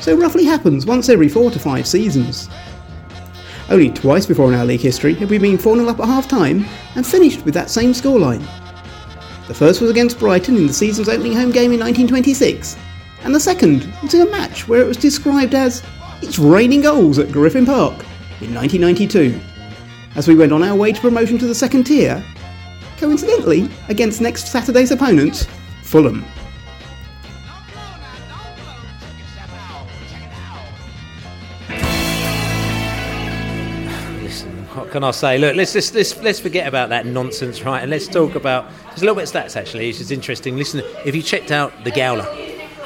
So 0.00 0.14
roughly 0.14 0.44
happens 0.44 0.84
once 0.84 1.08
every 1.08 1.28
four 1.28 1.50
to 1.50 1.58
five 1.58 1.86
seasons. 1.86 2.50
Only 3.70 3.90
twice 3.90 4.26
before 4.26 4.48
in 4.48 4.58
our 4.58 4.64
league 4.66 4.80
history 4.80 5.14
have 5.14 5.30
we 5.30 5.38
been 5.38 5.56
4 5.56 5.76
0 5.76 5.88
up 5.88 6.00
at 6.00 6.06
half 6.06 6.26
time 6.26 6.66
and 6.96 7.06
finished 7.06 7.44
with 7.44 7.54
that 7.54 7.70
same 7.70 7.92
scoreline. 7.92 8.44
The 9.46 9.54
first 9.54 9.80
was 9.80 9.90
against 9.90 10.18
Brighton 10.18 10.56
in 10.56 10.66
the 10.66 10.72
season's 10.72 11.08
opening 11.08 11.32
home 11.32 11.52
game 11.52 11.72
in 11.72 11.80
1926, 11.80 12.76
and 13.22 13.34
the 13.34 13.40
second 13.40 13.92
was 14.02 14.14
in 14.14 14.26
a 14.26 14.30
match 14.30 14.66
where 14.66 14.80
it 14.80 14.86
was 14.86 14.96
described 14.96 15.54
as 15.54 15.82
it's 16.22 16.38
raining 16.38 16.80
goals 16.80 17.18
at 17.18 17.30
Griffin 17.30 17.66
Park 17.66 17.92
in 18.40 18.54
1992, 18.54 19.38
as 20.16 20.26
we 20.26 20.34
went 20.34 20.52
on 20.52 20.62
our 20.62 20.74
way 20.74 20.92
to 20.92 21.00
promotion 21.00 21.38
to 21.38 21.46
the 21.46 21.54
second 21.54 21.84
tier, 21.84 22.24
coincidentally 22.96 23.68
against 23.88 24.20
next 24.20 24.48
Saturday's 24.48 24.90
opponent, 24.90 25.48
Fulham. 25.82 26.24
Listen, 34.22 34.50
what 34.74 34.90
can 34.90 35.04
I 35.04 35.10
say? 35.10 35.38
Look, 35.38 35.56
let's 35.56 35.74
just 35.74 35.94
let's, 35.94 36.16
let's 36.22 36.40
forget 36.40 36.66
about 36.66 36.88
that 36.88 37.04
nonsense, 37.04 37.62
right? 37.64 37.80
And 37.82 37.90
let's 37.90 38.08
talk 38.08 38.34
about 38.34 38.70
there's 38.88 39.02
a 39.02 39.04
little 39.04 39.14
bit 39.14 39.24
of 39.24 39.34
stats 39.34 39.56
actually, 39.56 39.88
which 39.88 40.00
is 40.00 40.10
interesting. 40.10 40.56
Listen, 40.56 40.82
if 41.04 41.14
you 41.14 41.22
checked 41.22 41.50
out 41.50 41.84
the 41.84 41.90
Gowler 41.90 42.26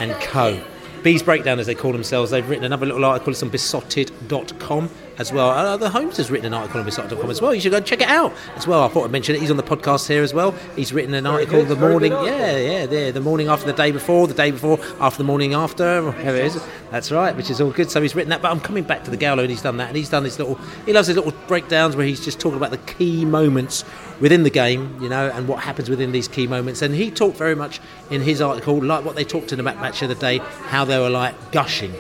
and 0.01 0.13
Co. 0.23 0.63
Bees 1.05 1.23
Breakdown, 1.23 1.61
as 1.61 1.67
they 1.67 1.75
call 1.75 1.93
themselves, 1.93 2.31
they've 2.31 2.49
written 2.49 2.65
another 2.65 2.87
little 2.87 3.05
article. 3.05 3.31
It's 3.31 3.43
on 3.43 3.51
beesotted.com 3.51 4.89
as 5.19 5.35
well. 5.35 5.51
Uh, 5.51 5.77
the 5.77 5.91
Holmes 5.91 6.17
has 6.17 6.31
written 6.31 6.47
an 6.47 6.55
article 6.55 6.81
on 6.81 6.87
beesotted.com 6.87 7.31
as 7.31 7.43
well. 7.43 7.55
You 7.55 7.61
should 7.61 7.73
go 7.73 7.81
check 7.81 8.01
it 8.01 8.09
out 8.09 8.33
as 8.57 8.67
well. 8.67 8.83
I 8.83 8.89
thought 8.89 9.05
I'd 9.05 9.11
mention 9.11 9.35
it. 9.35 9.43
He's 9.43 9.51
on 9.51 9.59
the 9.59 9.63
podcast 9.63 10.09
here 10.09 10.23
as 10.23 10.33
well. 10.33 10.53
He's 10.75 10.95
written 10.95 11.13
an 11.13 11.27
article 11.27 11.61
good, 11.61 11.69
the 11.69 11.77
morning, 11.77 12.13
yeah, 12.13 12.57
yeah, 12.57 12.85
yeah, 12.85 13.11
the 13.11 13.21
morning 13.21 13.49
after 13.49 13.67
the 13.67 13.75
day 13.75 13.91
before, 13.91 14.27
the 14.27 14.33
day 14.33 14.51
before, 14.51 14.81
after 14.99 15.19
the 15.19 15.25
morning 15.25 15.53
after, 15.53 16.05
whatever 16.05 16.39
it 16.39 16.47
is. 16.47 16.67
That's 16.91 17.13
right, 17.13 17.37
which 17.37 17.51
is 17.51 17.61
all 17.61 17.71
good. 17.71 17.91
So 17.91 18.01
he's 18.01 18.15
written 18.15 18.31
that. 18.31 18.41
But 18.41 18.51
I'm 18.51 18.61
coming 18.61 18.85
back 18.85 19.05
to 19.05 19.11
the 19.11 19.19
Gowler 19.19 19.43
and 19.43 19.51
he's 19.51 19.61
done 19.61 19.77
that. 19.77 19.89
And 19.89 19.97
he's 19.99 20.09
done 20.09 20.23
this 20.23 20.39
little, 20.39 20.55
he 20.87 20.95
loves 20.95 21.09
his 21.09 21.17
little 21.17 21.35
breakdowns 21.49 21.97
where 21.97 22.07
he's 22.07 22.25
just 22.25 22.41
talking 22.41 22.57
about 22.57 22.71
the 22.71 22.79
key 22.79 23.27
moments 23.27 23.85
within 24.21 24.43
the 24.43 24.51
game, 24.51 24.99
you 25.01 25.09
know, 25.09 25.31
and 25.31 25.49
what 25.49 25.61
happens 25.61 25.91
within 25.91 26.13
these 26.13 26.29
key 26.29 26.47
moments. 26.47 26.83
And 26.83 26.95
he 26.95 27.11
talked 27.11 27.37
very 27.37 27.55
much 27.55 27.81
in 28.11 28.23
his 28.23 28.41
article, 28.41 28.83
like 28.83 29.05
what 29.05 29.17
they 29.17 29.25
talked 29.25 29.53
in 29.53 29.59
the 29.59 29.63
match 29.63 30.03
of 30.03 30.09
the 30.09 30.15
day, 30.15 30.39
how 30.69 30.85
they 30.85 30.99
were 30.99 31.11
like 31.11 31.53
gushing. 31.53 31.95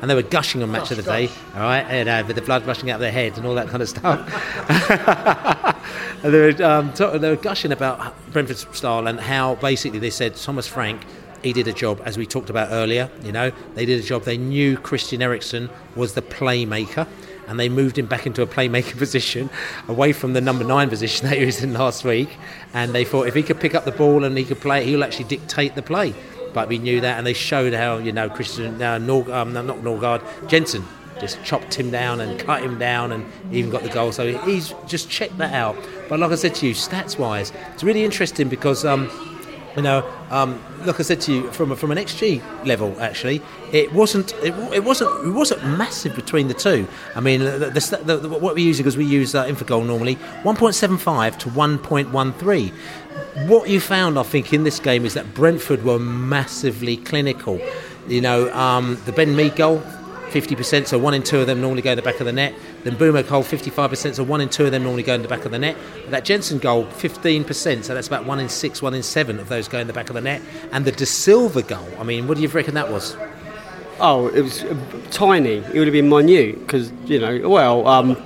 And 0.00 0.10
they 0.10 0.16
were 0.16 0.22
gushing 0.22 0.64
on 0.64 0.72
match 0.72 0.90
of 0.90 0.96
the 0.96 1.04
day, 1.04 1.28
all 1.54 1.60
right, 1.60 1.82
and, 1.82 2.08
uh, 2.08 2.24
with 2.26 2.34
the 2.34 2.42
blood 2.42 2.66
rushing 2.66 2.90
out 2.90 2.96
of 2.96 3.00
their 3.02 3.12
head 3.12 3.36
and 3.36 3.46
all 3.46 3.54
that 3.54 3.68
kind 3.68 3.80
of 3.80 3.88
stuff. 3.88 4.18
and 6.24 6.34
they 6.34 6.40
were, 6.40 6.64
um, 6.64 6.92
ta- 6.92 7.16
they 7.18 7.30
were 7.30 7.36
gushing 7.36 7.70
about 7.70 8.12
Brentford's 8.32 8.66
style 8.76 9.06
and 9.06 9.20
how 9.20 9.54
basically 9.56 10.00
they 10.00 10.10
said 10.10 10.34
Thomas 10.34 10.66
Frank, 10.66 11.04
he 11.44 11.52
did 11.52 11.68
a 11.68 11.72
job, 11.72 12.00
as 12.04 12.18
we 12.18 12.26
talked 12.26 12.50
about 12.50 12.70
earlier, 12.72 13.10
you 13.22 13.30
know, 13.30 13.52
they 13.74 13.86
did 13.86 14.00
a 14.00 14.02
job. 14.02 14.24
They 14.24 14.38
knew 14.38 14.76
Christian 14.76 15.22
Eriksen 15.22 15.70
was 15.94 16.14
the 16.14 16.22
playmaker 16.22 17.06
and 17.52 17.60
they 17.60 17.68
moved 17.68 17.98
him 17.98 18.06
back 18.06 18.26
into 18.26 18.40
a 18.40 18.46
playmaker 18.46 18.96
position 18.98 19.50
away 19.86 20.14
from 20.14 20.32
the 20.32 20.40
number 20.40 20.64
nine 20.64 20.88
position 20.88 21.26
that 21.28 21.36
he 21.36 21.44
was 21.44 21.62
in 21.62 21.74
last 21.74 22.02
week. 22.02 22.38
And 22.72 22.94
they 22.94 23.04
thought 23.04 23.28
if 23.28 23.34
he 23.34 23.42
could 23.42 23.60
pick 23.60 23.74
up 23.74 23.84
the 23.84 23.92
ball 23.92 24.24
and 24.24 24.36
he 24.38 24.44
could 24.44 24.60
play, 24.60 24.86
he'll 24.86 25.04
actually 25.04 25.26
dictate 25.26 25.74
the 25.74 25.82
play. 25.82 26.14
But 26.54 26.68
we 26.68 26.78
knew 26.78 27.02
that, 27.02 27.18
and 27.18 27.26
they 27.26 27.34
showed 27.34 27.74
how 27.74 27.98
you 27.98 28.10
know 28.10 28.30
Christian, 28.30 28.80
uh, 28.80 28.96
Nor, 28.96 29.30
um, 29.30 29.52
no, 29.52 29.60
not 29.60 29.78
Nørgaard, 29.78 30.48
Jensen 30.48 30.82
just 31.20 31.42
chopped 31.44 31.74
him 31.74 31.90
down 31.90 32.20
and 32.20 32.40
cut 32.40 32.62
him 32.62 32.78
down, 32.78 33.12
and 33.12 33.24
even 33.50 33.70
got 33.70 33.82
the 33.82 33.88
goal. 33.90 34.12
So 34.12 34.36
he's 34.38 34.74
just 34.86 35.10
checked 35.10 35.36
that 35.38 35.52
out. 35.54 35.76
But 36.08 36.20
like 36.20 36.30
I 36.30 36.34
said 36.34 36.54
to 36.56 36.66
you, 36.66 36.74
stats 36.74 37.18
wise, 37.18 37.52
it's 37.74 37.84
really 37.84 38.04
interesting 38.04 38.48
because. 38.48 38.86
Um, 38.86 39.10
you 39.76 39.82
know, 39.82 40.04
um, 40.30 40.62
like 40.84 41.00
I 41.00 41.02
said 41.02 41.20
to 41.22 41.32
you, 41.32 41.50
from 41.52 41.74
from 41.76 41.90
an 41.90 41.98
XG 41.98 42.42
level, 42.66 42.94
actually, 43.00 43.40
it 43.72 43.92
wasn't 43.92 44.34
it, 44.42 44.54
it 44.72 44.84
wasn't 44.84 45.26
it 45.26 45.30
wasn't 45.30 45.64
massive 45.64 46.14
between 46.14 46.48
the 46.48 46.54
two. 46.54 46.86
I 47.14 47.20
mean, 47.20 47.40
the, 47.40 47.70
the, 48.04 48.16
the, 48.16 48.28
what 48.28 48.54
we 48.54 48.62
use 48.62 48.80
is 48.80 48.96
we 48.96 49.04
use 49.04 49.34
uh, 49.34 49.46
Infogol 49.46 49.86
normally, 49.86 50.16
1.75 50.42 51.38
to 51.38 51.48
1.13. 51.50 52.72
What 53.48 53.68
you 53.68 53.80
found, 53.80 54.18
I 54.18 54.22
think, 54.22 54.52
in 54.52 54.64
this 54.64 54.78
game 54.78 55.04
is 55.04 55.14
that 55.14 55.34
Brentford 55.34 55.84
were 55.84 55.98
massively 55.98 56.96
clinical. 56.98 57.60
You 58.08 58.20
know, 58.20 58.52
um, 58.52 59.00
the 59.06 59.12
Ben 59.12 59.34
Mee 59.36 59.50
goal, 59.50 59.82
50%, 60.32 60.86
so 60.86 60.98
one 60.98 61.14
in 61.14 61.22
two 61.22 61.40
of 61.40 61.46
them 61.46 61.60
normally 61.60 61.82
go 61.82 61.92
in 61.92 61.96
the 61.96 62.02
back 62.02 62.20
of 62.20 62.26
the 62.26 62.32
net. 62.32 62.54
Then 62.84 62.96
Mbeumo 62.96 63.28
goal, 63.28 63.42
55%, 63.42 64.14
so 64.14 64.24
one 64.24 64.40
in 64.40 64.48
two 64.48 64.64
of 64.64 64.72
them 64.72 64.82
normally 64.82 65.02
go 65.02 65.14
in 65.14 65.22
the 65.22 65.28
back 65.28 65.44
of 65.44 65.52
the 65.52 65.58
net. 65.58 65.76
That 66.08 66.24
Jensen 66.24 66.58
goal, 66.58 66.86
15%, 66.86 67.84
so 67.84 67.94
that's 67.94 68.06
about 68.08 68.24
one 68.24 68.40
in 68.40 68.48
six, 68.48 68.80
one 68.80 68.94
in 68.94 69.02
seven 69.02 69.38
of 69.38 69.48
those 69.48 69.68
go 69.68 69.78
in 69.78 69.86
the 69.86 69.92
back 69.92 70.08
of 70.08 70.14
the 70.14 70.20
net. 70.20 70.42
And 70.72 70.84
the 70.84 70.92
Dasilva 70.92 71.66
goal, 71.66 71.88
I 71.98 72.02
mean, 72.04 72.26
what 72.26 72.36
do 72.36 72.42
you 72.42 72.48
reckon 72.48 72.74
that 72.74 72.90
was? 72.90 73.16
Oh, 74.00 74.28
it 74.28 74.40
was 74.40 74.64
uh, 74.64 74.76
tiny. 75.10 75.56
It 75.58 75.74
would 75.74 75.86
have 75.86 75.92
been 75.92 76.08
minute 76.08 76.58
because 76.60 76.90
you 77.04 77.20
know, 77.20 77.48
well, 77.48 77.86
um, 77.86 78.16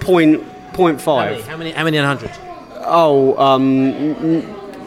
point 0.00 0.42
point 0.72 0.98
How 0.98 1.04
five. 1.04 1.30
many, 1.32 1.42
how 1.42 1.56
many, 1.56 1.70
how 1.72 1.84
many 1.84 1.96
in 1.98 2.04
100? 2.04 2.30
Oh, 2.86 3.36
um, 3.38 3.92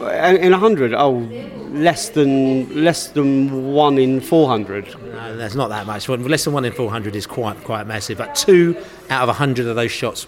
in 0.01 0.53
a 0.53 0.57
hundred. 0.57 0.93
Oh, 0.93 1.13
less 1.71 2.09
than 2.09 2.83
less 2.83 3.07
than 3.07 3.73
one 3.73 3.97
in 3.97 4.21
four 4.21 4.47
hundred. 4.47 4.85
No, 5.17 5.35
there's 5.35 5.55
not 5.55 5.69
that 5.69 5.87
much. 5.87 6.07
Less 6.07 6.43
than 6.43 6.53
one 6.53 6.63
in 6.63 6.71
400 6.71 7.15
is 7.15 7.25
quite 7.25 7.63
quite 7.63 7.87
massive. 7.87 8.19
But 8.19 8.35
two 8.35 8.77
out 9.09 9.23
of 9.23 9.29
100 9.29 9.65
of 9.65 9.75
those 9.75 9.91
shots 9.91 10.27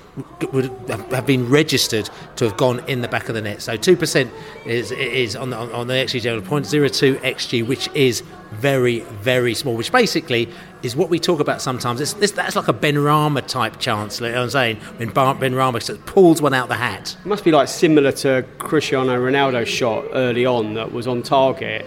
would 0.51 0.71
have 0.89 1.27
been 1.27 1.47
registered 1.47 2.09
to 2.37 2.45
have 2.45 2.57
gone 2.57 2.79
in 2.87 3.01
the 3.01 3.07
back 3.07 3.29
of 3.29 3.35
the 3.35 3.41
net. 3.41 3.61
So 3.61 3.77
two 3.77 3.95
percent 3.95 4.31
is 4.65 4.91
is 4.91 5.35
on 5.35 5.51
the, 5.51 5.57
on 5.57 5.85
the 5.85 5.93
XG 5.93 6.21
general 6.21 6.41
point 6.41 6.65
zero 6.65 6.87
two 6.87 7.15
XG, 7.17 7.67
which 7.67 7.87
is 7.89 8.23
very 8.51 9.01
very 9.21 9.53
small. 9.53 9.75
Which 9.75 9.91
basically 9.91 10.49
is 10.81 10.95
what 10.95 11.11
we 11.11 11.19
talk 11.19 11.39
about 11.39 11.61
sometimes. 11.61 12.01
It's, 12.01 12.13
this, 12.13 12.31
that's 12.31 12.55
like 12.55 12.67
a 12.67 12.73
Benrahma 12.73 13.45
type 13.45 13.77
chance. 13.77 14.19
Like 14.19 14.33
I'm 14.33 14.49
saying 14.49 14.77
when 14.97 15.11
Benrahma 15.11 16.03
pulls 16.07 16.41
one 16.41 16.55
out 16.55 16.67
the 16.67 16.75
hat. 16.75 17.15
It 17.23 17.27
must 17.27 17.45
be 17.45 17.51
like 17.51 17.67
similar 17.67 18.11
to 18.13 18.43
Cristiano 18.57 19.15
Ronaldo's 19.23 19.69
shot 19.69 20.05
early 20.13 20.47
on 20.47 20.73
that 20.73 20.91
was 20.91 21.05
on 21.05 21.21
target. 21.21 21.85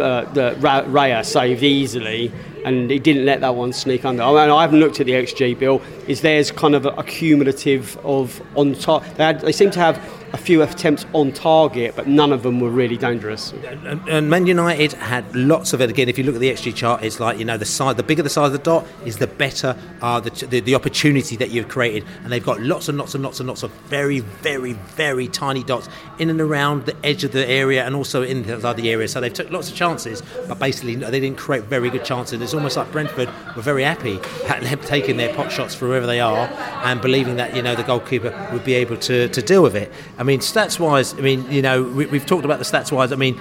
Uh, 0.00 0.24
that 0.32 0.58
Raya 0.58 1.24
saved 1.24 1.62
easily, 1.62 2.32
and 2.64 2.90
he 2.90 2.98
didn't 2.98 3.24
let 3.24 3.40
that 3.40 3.54
one 3.54 3.72
sneak 3.72 4.04
under. 4.04 4.22
I, 4.22 4.30
mean, 4.30 4.50
I 4.50 4.62
haven't 4.62 4.80
looked 4.80 5.00
at 5.00 5.06
the 5.06 5.12
XG 5.12 5.58
bill. 5.58 5.80
Is 6.06 6.20
theirs 6.20 6.50
kind 6.50 6.74
of 6.74 6.86
a, 6.86 6.90
a 6.90 7.04
cumulative 7.04 7.96
of 8.04 8.40
on 8.56 8.74
top? 8.74 9.04
They, 9.16 9.24
had- 9.24 9.40
they 9.40 9.52
seem 9.52 9.70
to 9.72 9.78
have 9.80 9.96
a 10.32 10.36
few 10.36 10.62
attempts 10.62 11.06
on 11.12 11.32
target, 11.32 11.94
but 11.96 12.06
none 12.06 12.32
of 12.32 12.42
them 12.42 12.60
were 12.60 12.70
really 12.70 12.96
dangerous. 12.96 13.52
And, 13.52 14.08
and 14.08 14.30
Man 14.30 14.46
United 14.46 14.92
had 14.94 15.34
lots 15.34 15.72
of 15.72 15.80
it. 15.80 15.90
Again, 15.90 16.08
if 16.08 16.18
you 16.18 16.24
look 16.24 16.34
at 16.34 16.40
the 16.40 16.50
XG 16.50 16.74
chart, 16.74 17.02
it's 17.02 17.20
like 17.20 17.38
you 17.38 17.44
know 17.44 17.56
the 17.56 17.64
size, 17.64 17.96
the 17.96 18.02
bigger 18.02 18.22
the 18.22 18.30
size 18.30 18.46
of 18.46 18.52
the 18.52 18.58
dot 18.58 18.86
is, 19.04 19.18
the 19.18 19.26
better 19.26 19.76
uh, 20.02 20.20
the, 20.20 20.30
the 20.46 20.60
the 20.60 20.74
opportunity 20.74 21.36
that 21.36 21.50
you've 21.50 21.68
created. 21.68 22.04
And 22.22 22.32
they've 22.32 22.44
got 22.44 22.60
lots 22.60 22.88
and 22.88 22.98
lots 22.98 23.14
and 23.14 23.22
lots 23.22 23.40
and 23.40 23.48
lots 23.48 23.62
of 23.62 23.70
very, 23.88 24.20
very, 24.20 24.72
very 24.72 25.28
tiny 25.28 25.62
dots 25.62 25.88
in 26.18 26.30
and 26.30 26.40
around 26.40 26.86
the 26.86 26.96
edge 27.04 27.24
of 27.24 27.32
the 27.32 27.46
area 27.48 27.84
and 27.84 27.94
also 27.94 28.22
inside 28.22 28.76
the 28.76 28.90
area. 28.90 29.08
So 29.08 29.20
they've 29.20 29.32
took 29.32 29.50
lots 29.50 29.70
of 29.70 29.76
chances, 29.76 30.22
but 30.48 30.58
basically 30.58 30.96
they 30.96 31.20
didn't 31.20 31.38
create 31.38 31.64
very 31.64 31.90
good 31.90 32.04
chances. 32.04 32.40
It's 32.40 32.54
almost 32.54 32.76
like 32.76 32.90
Brentford 32.90 33.28
were 33.54 33.62
very 33.62 33.82
happy 33.82 34.18
taking 34.86 35.16
their 35.16 35.34
pot 35.34 35.52
shots 35.52 35.74
from 35.74 35.88
wherever 35.88 36.06
they 36.06 36.20
are 36.20 36.48
and 36.84 37.00
believing 37.00 37.36
that 37.36 37.54
you 37.54 37.62
know 37.62 37.74
the 37.74 37.82
goalkeeper 37.82 38.48
would 38.52 38.64
be 38.64 38.74
able 38.74 38.96
to, 38.96 39.28
to 39.28 39.42
deal 39.42 39.62
with 39.62 39.76
it. 39.76 39.92
I 40.18 40.22
mean, 40.22 40.40
stats 40.40 40.80
wise, 40.80 41.14
I 41.14 41.20
mean, 41.20 41.50
you 41.50 41.62
know, 41.62 41.82
we, 41.82 42.06
we've 42.06 42.26
talked 42.26 42.44
about 42.44 42.58
the 42.58 42.64
stats 42.64 42.90
wise. 42.90 43.12
I 43.12 43.16
mean, 43.16 43.40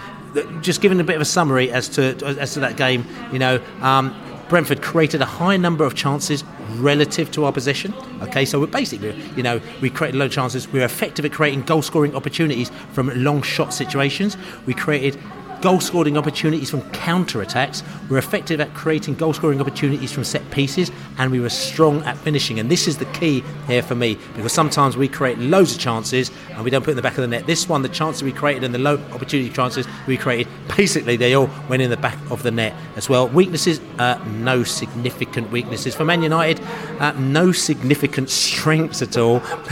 just 0.61 0.81
giving 0.81 0.99
a 0.99 1.03
bit 1.03 1.15
of 1.15 1.21
a 1.21 1.25
summary 1.25 1.71
as 1.71 1.87
to 1.89 2.15
as 2.39 2.53
to 2.53 2.59
that 2.61 2.77
game, 2.77 3.05
you 3.31 3.39
know. 3.39 3.61
Um, 3.81 4.21
Brentford 4.47 4.83
created 4.83 5.21
a 5.21 5.25
high 5.25 5.57
number 5.57 5.85
of 5.85 5.95
chances 5.95 6.43
relative 6.75 7.31
to 7.31 7.45
our 7.45 7.51
position. 7.51 7.93
Okay, 8.21 8.45
so 8.45 8.59
we're 8.59 8.67
basically, 8.67 9.19
you 9.35 9.41
know, 9.41 9.59
we 9.81 9.89
created 9.89 10.17
a 10.17 10.19
lot 10.19 10.25
of 10.25 10.31
chances. 10.31 10.71
We 10.71 10.79
were 10.79 10.85
effective 10.85 11.25
at 11.25 11.31
creating 11.31 11.63
goal 11.63 11.81
scoring 11.81 12.15
opportunities 12.15 12.69
from 12.91 13.11
long 13.23 13.41
shot 13.41 13.73
situations. 13.73 14.37
We 14.67 14.75
created 14.75 15.19
goal 15.61 15.79
scoring 15.79 16.17
opportunities 16.17 16.69
from 16.69 16.81
counter 16.91 17.41
attacks. 17.41 17.83
We're 18.09 18.17
effective 18.17 18.59
at 18.59 18.73
creating 18.73 19.15
goal 19.15 19.33
scoring 19.33 19.59
opportunities 19.61 20.11
from 20.11 20.23
set 20.23 20.49
pieces, 20.51 20.91
and 21.17 21.31
we 21.31 21.39
were 21.39 21.49
strong 21.49 22.03
at 22.03 22.17
finishing. 22.17 22.59
And 22.59 22.69
this 22.69 22.87
is 22.87 22.97
the 22.97 23.05
key 23.05 23.43
here 23.67 23.81
for 23.81 23.95
me 23.95 24.17
because 24.35 24.53
sometimes 24.53 24.97
we 24.97 25.07
create 25.07 25.37
loads 25.37 25.73
of 25.73 25.79
chances 25.79 26.31
and 26.51 26.63
we 26.63 26.69
don't 26.69 26.83
put 26.83 26.91
in 26.91 26.95
the 26.95 27.01
back 27.01 27.17
of 27.17 27.21
the 27.21 27.27
net. 27.27 27.45
This 27.45 27.67
one, 27.67 27.81
the 27.81 27.89
chances 27.89 28.23
we 28.23 28.31
created 28.31 28.63
and 28.63 28.73
the 28.73 28.79
low 28.79 28.97
opportunity 29.11 29.49
chances 29.49 29.87
we 30.07 30.17
created, 30.17 30.47
basically 30.77 31.17
they 31.17 31.33
all 31.33 31.49
went 31.69 31.81
in 31.81 31.89
the 31.89 31.97
back 31.97 32.17
of 32.31 32.43
the 32.43 32.51
net 32.51 32.73
as 32.95 33.09
well. 33.09 33.27
Weaknesses, 33.27 33.81
uh, 33.99 34.23
no 34.27 34.63
significant 34.63 35.51
weaknesses 35.51 35.95
for 35.95 36.05
Man 36.05 36.23
United. 36.23 36.61
Uh, 36.99 37.11
no 37.13 37.51
significant 37.51 38.29
strengths 38.29 39.01
at 39.01 39.17
all, 39.17 39.39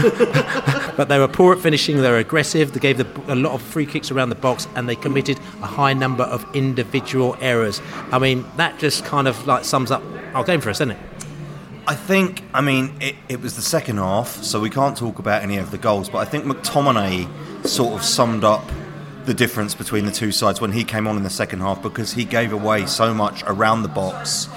but 0.98 1.08
they 1.08 1.20
were 1.20 1.28
poor 1.28 1.54
at 1.54 1.60
finishing. 1.60 1.98
They 1.98 2.10
were 2.10 2.18
aggressive. 2.18 2.74
They 2.74 2.80
gave 2.80 2.98
the, 2.98 3.34
a 3.34 3.36
lot 3.36 3.54
of 3.54 3.62
free 3.62 3.86
kicks 3.86 4.12
around 4.12 4.30
the 4.30 4.36
box, 4.36 4.68
and 4.76 4.88
they 4.88 4.96
committed 4.96 5.40
a 5.62 5.68
high 5.74 5.94
number 5.94 6.24
of 6.24 6.46
individual 6.56 7.36
errors. 7.42 7.82
I 8.12 8.20
mean, 8.20 8.46
that 8.58 8.80
just 8.80 9.06
kind 9.06 9.28
of 9.28 9.46
like 9.48 9.66
sums 9.66 9.92
up 9.92 10.04
our 10.34 10.44
game 10.44 10.62
for 10.62 10.70
us, 10.70 10.80
doesn't 10.80 10.92
it? 10.92 11.00
I 11.86 11.96
think, 11.96 12.44
I 12.54 12.62
mean, 12.62 12.94
it, 13.02 13.16
it 13.28 13.42
was 13.42 13.58
the 13.58 13.62
second 13.62 13.98
half, 13.98 14.42
so 14.42 14.62
we 14.62 14.70
can't 14.70 14.96
talk 14.96 15.20
about 15.20 15.44
any 15.44 15.58
of 15.58 15.72
the 15.72 15.78
goals, 15.78 16.10
but 16.10 16.20
I 16.20 16.26
think 16.26 16.46
McTominay 16.46 17.68
sort 17.68 17.94
of 17.94 18.06
summed 18.06 18.46
up 18.46 18.64
the 19.26 19.34
difference 19.34 19.76
between 19.76 20.06
the 20.06 20.12
two 20.12 20.32
sides 20.32 20.62
when 20.62 20.72
he 20.72 20.84
came 20.84 21.08
on 21.08 21.18
in 21.18 21.24
the 21.24 21.30
second 21.30 21.60
half 21.60 21.82
because 21.82 22.14
he 22.14 22.24
gave 22.24 22.54
away 22.54 22.86
so 22.86 23.14
much 23.14 23.44
around 23.48 23.84
the 23.84 23.90
box. 23.90 24.48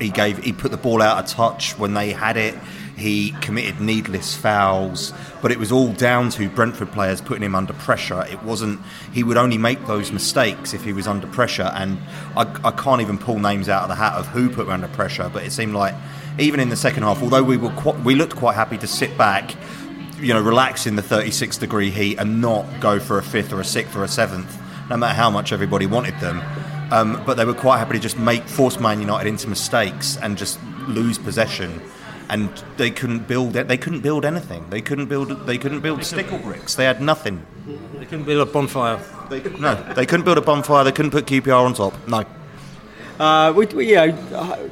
He 0.00 0.10
gave 0.10 0.38
he 0.38 0.52
put 0.52 0.70
the 0.70 0.76
ball 0.76 1.02
out 1.02 1.22
of 1.22 1.30
touch 1.30 1.78
when 1.78 1.94
they 1.94 2.12
had 2.12 2.36
it. 2.36 2.54
He 3.00 3.32
committed 3.40 3.80
needless 3.80 4.36
fouls, 4.36 5.14
but 5.40 5.50
it 5.50 5.58
was 5.58 5.72
all 5.72 5.90
down 5.92 6.28
to 6.30 6.50
Brentford 6.50 6.92
players 6.92 7.22
putting 7.22 7.42
him 7.42 7.54
under 7.54 7.72
pressure. 7.72 8.26
It 8.30 8.42
wasn't. 8.42 8.78
He 9.12 9.24
would 9.24 9.38
only 9.38 9.56
make 9.56 9.86
those 9.86 10.12
mistakes 10.12 10.74
if 10.74 10.84
he 10.84 10.92
was 10.92 11.06
under 11.06 11.26
pressure, 11.26 11.70
and 11.74 11.98
I, 12.36 12.42
I 12.62 12.70
can't 12.72 13.00
even 13.00 13.16
pull 13.16 13.38
names 13.38 13.70
out 13.70 13.84
of 13.84 13.88
the 13.88 13.94
hat 13.94 14.12
of 14.14 14.26
who 14.28 14.50
put 14.50 14.66
him 14.66 14.72
under 14.72 14.88
pressure. 14.88 15.30
But 15.32 15.44
it 15.44 15.52
seemed 15.52 15.74
like 15.74 15.94
even 16.38 16.60
in 16.60 16.68
the 16.68 16.76
second 16.76 17.02
half, 17.04 17.22
although 17.22 17.42
we 17.42 17.56
were 17.56 17.70
qu- 17.70 17.98
we 18.04 18.14
looked 18.14 18.36
quite 18.36 18.54
happy 18.54 18.76
to 18.76 18.86
sit 18.86 19.16
back, 19.16 19.54
you 20.18 20.34
know, 20.34 20.42
relax 20.42 20.86
in 20.86 20.96
the 20.96 21.02
36 21.02 21.56
degree 21.56 21.90
heat 21.90 22.18
and 22.18 22.42
not 22.42 22.66
go 22.80 23.00
for 23.00 23.16
a 23.16 23.22
fifth 23.22 23.52
or 23.52 23.60
a 23.60 23.64
sixth 23.64 23.96
or 23.96 24.04
a 24.04 24.08
seventh, 24.08 24.60
no 24.90 24.98
matter 24.98 25.14
how 25.14 25.30
much 25.30 25.52
everybody 25.52 25.86
wanted 25.86 26.18
them. 26.20 26.42
Um, 26.92 27.22
but 27.24 27.38
they 27.38 27.46
were 27.46 27.54
quite 27.54 27.78
happy 27.78 27.94
to 27.94 27.98
just 27.98 28.18
make 28.18 28.44
force 28.44 28.78
Man 28.78 29.00
United 29.00 29.28
into 29.28 29.48
mistakes 29.48 30.18
and 30.18 30.36
just 30.36 30.58
lose 30.88 31.16
possession. 31.18 31.80
And 32.30 32.48
they 32.76 32.90
couldn't 32.90 33.26
build 33.26 33.56
it. 33.56 33.68
They 33.68 33.76
couldn't 33.76 34.00
build 34.00 34.24
anything. 34.24 34.64
They 34.70 34.80
couldn't 34.80 35.06
build. 35.06 35.46
They 35.46 35.58
couldn't 35.58 35.80
build 35.80 36.04
stickle 36.04 36.38
bricks. 36.38 36.76
They 36.76 36.84
had 36.84 37.02
nothing. 37.02 37.44
They 37.98 38.06
couldn't 38.06 38.24
build 38.24 38.48
a 38.48 38.50
bonfire. 38.50 39.00
They, 39.28 39.42
no, 39.58 39.74
they 39.94 40.06
couldn't 40.06 40.24
build 40.24 40.38
a 40.38 40.40
bonfire. 40.40 40.84
They 40.84 40.92
couldn't 40.92 41.10
put 41.10 41.26
QPR 41.26 41.64
on 41.64 41.74
top. 41.74 41.94
No. 42.08 42.24
Uh, 43.18 43.52
we, 43.52 43.66
we, 43.66 43.88
you 43.90 43.94
know, 43.96 44.08
uh, 44.32 44.68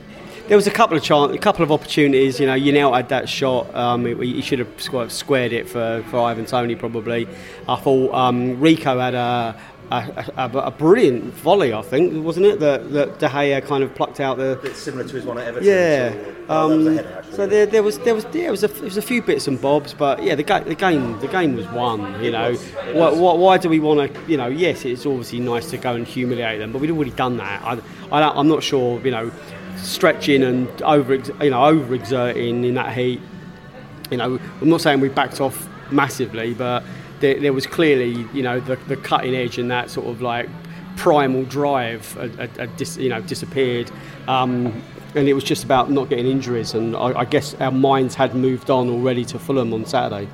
there 0.48 0.56
was 0.56 0.66
a 0.66 0.70
couple 0.70 0.96
of 0.96 1.02
chance, 1.02 1.34
a 1.34 1.38
couple 1.38 1.62
of 1.62 1.70
opportunities. 1.70 2.40
You 2.40 2.46
know, 2.46 2.54
United 2.54 2.94
had 2.94 3.08
that 3.10 3.28
shot. 3.28 3.74
Um, 3.74 4.06
he, 4.06 4.34
he 4.34 4.40
should 4.40 4.60
have 4.60 5.12
squared 5.12 5.52
it 5.52 5.68
for, 5.68 6.02
for 6.10 6.20
Ivan 6.20 6.46
Toney 6.46 6.74
probably. 6.74 7.28
I 7.68 7.76
thought 7.76 8.14
um, 8.14 8.58
Rico 8.58 8.98
had 8.98 9.14
a, 9.14 9.60
a, 9.90 10.32
a, 10.36 10.58
a 10.58 10.70
brilliant 10.70 11.32
volley. 11.34 11.72
I 11.72 11.82
think 11.82 12.24
wasn't 12.24 12.46
it 12.46 12.60
that, 12.60 12.92
that 12.92 13.18
De 13.18 13.28
Gea 13.28 13.64
kind 13.66 13.82
of 13.82 13.94
plucked 13.94 14.20
out 14.20 14.36
the. 14.36 14.58
bit 14.62 14.76
similar 14.76 15.04
to 15.04 15.14
his 15.16 15.24
one 15.24 15.38
at 15.38 15.48
Everton. 15.48 15.68
Yeah. 15.68 16.10
So, 16.10 16.14
that 16.14 16.48
was 16.48 16.86
Um, 16.86 16.96
header, 16.96 17.24
so 17.30 17.46
there, 17.46 17.66
there 17.66 17.82
was 17.82 17.98
there 18.00 18.14
was 18.14 18.26
yeah, 18.32 18.48
it 18.48 18.50
was 18.50 18.64
a, 18.64 18.74
it 18.74 18.82
was 18.82 18.96
a 18.96 19.02
few 19.02 19.22
bits 19.22 19.46
and 19.48 19.60
bobs, 19.60 19.94
but 19.94 20.22
yeah, 20.22 20.34
the 20.34 20.42
game 20.42 20.64
the 20.64 20.74
game 20.74 21.18
the 21.20 21.28
game 21.28 21.56
was 21.56 21.66
won. 21.68 22.22
You 22.22 22.30
know, 22.30 22.54
why, 22.92 23.10
why, 23.10 23.32
why 23.34 23.58
do 23.58 23.68
we 23.68 23.80
want 23.80 24.14
to? 24.14 24.20
You 24.30 24.36
know, 24.36 24.48
yes, 24.48 24.84
it's 24.84 25.06
obviously 25.06 25.40
nice 25.40 25.70
to 25.70 25.78
go 25.78 25.94
and 25.94 26.06
humiliate 26.06 26.58
them, 26.58 26.72
but 26.72 26.80
we'd 26.80 26.90
already 26.90 27.10
done 27.12 27.36
that. 27.38 27.62
I, 27.62 27.72
I 28.10 28.20
don't, 28.20 28.36
I'm 28.36 28.48
not 28.48 28.62
sure. 28.62 29.00
You 29.04 29.10
know, 29.10 29.30
stretching 29.76 30.42
and 30.42 30.82
over 30.82 31.14
you 31.14 31.50
know 31.50 31.60
overexerting 31.60 32.66
in 32.66 32.74
that 32.74 32.92
heat. 32.92 33.20
You 34.10 34.16
know, 34.16 34.38
I'm 34.60 34.68
not 34.68 34.80
saying 34.80 35.00
we 35.00 35.10
backed 35.10 35.40
off 35.40 35.68
massively, 35.90 36.54
but 36.54 36.82
there, 37.20 37.40
there 37.40 37.52
was 37.52 37.66
clearly 37.66 38.26
you 38.32 38.42
know 38.42 38.60
the, 38.60 38.76
the 38.88 38.96
cutting 38.96 39.34
edge 39.34 39.58
and 39.58 39.70
that 39.70 39.90
sort 39.90 40.06
of 40.06 40.22
like 40.22 40.48
primal 40.96 41.44
drive 41.44 42.16
dis, 42.76 42.96
you 42.96 43.08
know 43.08 43.20
disappeared. 43.22 43.90
Um, 44.26 44.82
and 45.14 45.26
it 45.26 45.32
was 45.32 45.44
just 45.44 45.64
about 45.64 45.90
not 45.90 46.10
getting 46.10 46.26
injuries, 46.26 46.74
and 46.74 46.94
I, 46.94 47.20
I 47.20 47.24
guess 47.24 47.54
our 47.54 47.72
minds 47.72 48.14
had 48.14 48.34
moved 48.34 48.70
on 48.70 48.90
already 48.90 49.24
to 49.26 49.38
Fulham 49.38 49.72
on 49.72 49.86
Saturday. 49.86 50.28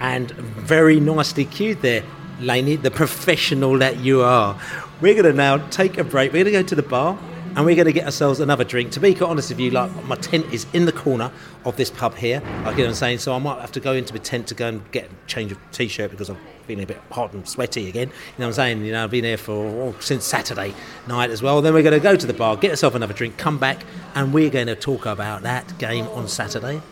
And 0.00 0.30
very 0.32 0.98
nicely 0.98 1.44
cued 1.44 1.82
there, 1.82 2.02
Laney, 2.40 2.76
the 2.76 2.90
professional 2.90 3.78
that 3.78 3.98
you 3.98 4.22
are. 4.22 4.58
We're 5.00 5.14
going 5.14 5.26
to 5.26 5.32
now 5.32 5.58
take 5.68 5.98
a 5.98 6.04
break. 6.04 6.32
We're 6.32 6.44
going 6.44 6.52
to 6.52 6.62
go 6.62 6.66
to 6.68 6.74
the 6.74 6.82
bar 6.82 7.18
and 7.56 7.64
we're 7.64 7.76
going 7.76 7.86
to 7.86 7.92
get 7.92 8.04
ourselves 8.04 8.40
another 8.40 8.64
drink. 8.64 8.90
To 8.92 9.00
be 9.00 9.14
quite 9.14 9.30
honest 9.30 9.50
with 9.50 9.60
you, 9.60 9.70
like 9.70 9.90
my 10.04 10.16
tent 10.16 10.52
is 10.52 10.66
in 10.72 10.86
the 10.86 10.92
corner 10.92 11.30
of 11.64 11.76
this 11.76 11.90
pub 11.90 12.16
here, 12.16 12.40
like 12.64 12.78
I'm 12.78 12.94
saying. 12.94 13.18
So 13.18 13.32
I 13.32 13.38
might 13.38 13.60
have 13.60 13.72
to 13.72 13.80
go 13.80 13.92
into 13.92 14.12
my 14.12 14.18
tent 14.18 14.48
to 14.48 14.54
go 14.54 14.68
and 14.68 14.90
get 14.90 15.04
a 15.04 15.26
change 15.26 15.52
of 15.52 15.58
t-shirt 15.70 16.10
because 16.10 16.28
I'm 16.28 16.38
feeling 16.66 16.82
a 16.82 16.86
bit 16.86 17.00
hot 17.10 17.32
and 17.32 17.48
sweaty 17.48 17.88
again. 17.88 18.08
You 18.08 18.14
know 18.38 18.46
what 18.46 18.46
I'm 18.46 18.52
saying? 18.54 18.84
You 18.84 18.92
know, 18.92 19.04
I've 19.04 19.10
been 19.10 19.24
here 19.24 19.36
for 19.36 19.52
oh, 19.52 19.94
since 20.00 20.24
Saturday 20.24 20.74
night 21.06 21.30
as 21.30 21.42
well. 21.42 21.62
Then 21.62 21.74
we're 21.74 21.82
going 21.82 21.94
to 21.94 22.00
go 22.00 22.16
to 22.16 22.26
the 22.26 22.34
bar, 22.34 22.56
get 22.56 22.70
ourselves 22.70 22.96
another 22.96 23.14
drink, 23.14 23.36
come 23.36 23.58
back, 23.58 23.84
and 24.14 24.34
we're 24.34 24.50
going 24.50 24.66
to 24.66 24.76
talk 24.76 25.06
about 25.06 25.42
that 25.42 25.78
game 25.78 26.08
on 26.08 26.26
Saturday, 26.26 26.82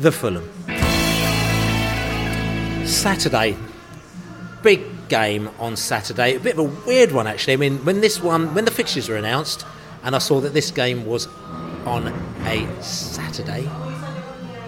the 0.00 0.10
Fulham. 0.12 0.48
Saturday, 2.86 3.56
big 4.62 5.08
game 5.08 5.50
on 5.58 5.76
Saturday. 5.76 6.36
A 6.36 6.40
bit 6.40 6.58
of 6.58 6.60
a 6.60 6.86
weird 6.86 7.12
one, 7.12 7.26
actually. 7.26 7.52
I 7.52 7.56
mean, 7.56 7.84
when 7.84 8.00
this 8.00 8.22
one, 8.22 8.54
when 8.54 8.64
the 8.64 8.70
fixtures 8.70 9.08
were 9.08 9.16
announced, 9.16 9.66
and 10.04 10.14
I 10.14 10.18
saw 10.18 10.40
that 10.40 10.54
this 10.54 10.70
game 10.70 11.06
was 11.06 11.28
on 11.86 12.08
a 12.46 12.82
Saturday 12.82 13.68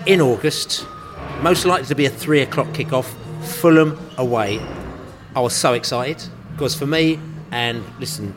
in 0.06 0.20
August, 0.20 0.86
most 1.40 1.64
likely 1.64 1.86
to 1.86 1.94
be 1.94 2.06
a 2.06 2.10
three 2.10 2.40
o'clock 2.40 2.68
kickoff, 2.68 3.14
Fulham 3.42 3.98
away. 4.18 4.60
I 5.34 5.40
was 5.40 5.54
so 5.54 5.72
excited 5.72 6.22
because 6.52 6.74
for 6.74 6.86
me, 6.86 7.18
and 7.50 7.84
listen, 7.98 8.34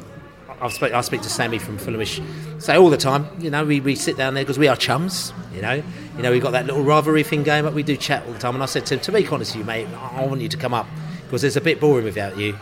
I 0.59 0.69
speak, 0.69 0.93
I 0.93 1.01
speak 1.01 1.21
to 1.21 1.29
Sammy 1.29 1.59
from 1.59 1.77
Fulhamish, 1.77 2.23
say 2.59 2.77
all 2.77 2.89
the 2.89 2.97
time. 2.97 3.27
You 3.39 3.51
know, 3.51 3.63
we, 3.63 3.79
we 3.79 3.95
sit 3.95 4.17
down 4.17 4.33
there 4.33 4.43
because 4.43 4.57
we 4.57 4.67
are 4.67 4.75
chums. 4.75 5.33
You 5.53 5.61
know, 5.61 5.83
you 6.15 6.23
know, 6.23 6.31
we 6.31 6.39
got 6.39 6.51
that 6.51 6.65
little 6.65 6.83
rivalry 6.83 7.23
thing 7.23 7.43
going, 7.43 7.63
but 7.63 7.73
we 7.73 7.83
do 7.83 7.95
chat 7.95 8.25
all 8.25 8.33
the 8.33 8.39
time. 8.39 8.55
And 8.55 8.63
I 8.63 8.67
said 8.67 8.85
to 8.87 8.95
him, 8.95 8.99
to 9.01 9.11
be 9.11 9.27
honest 9.27 9.55
with 9.55 9.61
you, 9.61 9.63
mate, 9.65 9.87
I 9.95 10.25
want 10.25 10.41
you 10.41 10.49
to 10.49 10.57
come 10.57 10.73
up 10.73 10.87
because 11.25 11.43
it's 11.43 11.55
a 11.55 11.61
bit 11.61 11.79
boring 11.79 12.05
without 12.05 12.37
you. 12.37 12.57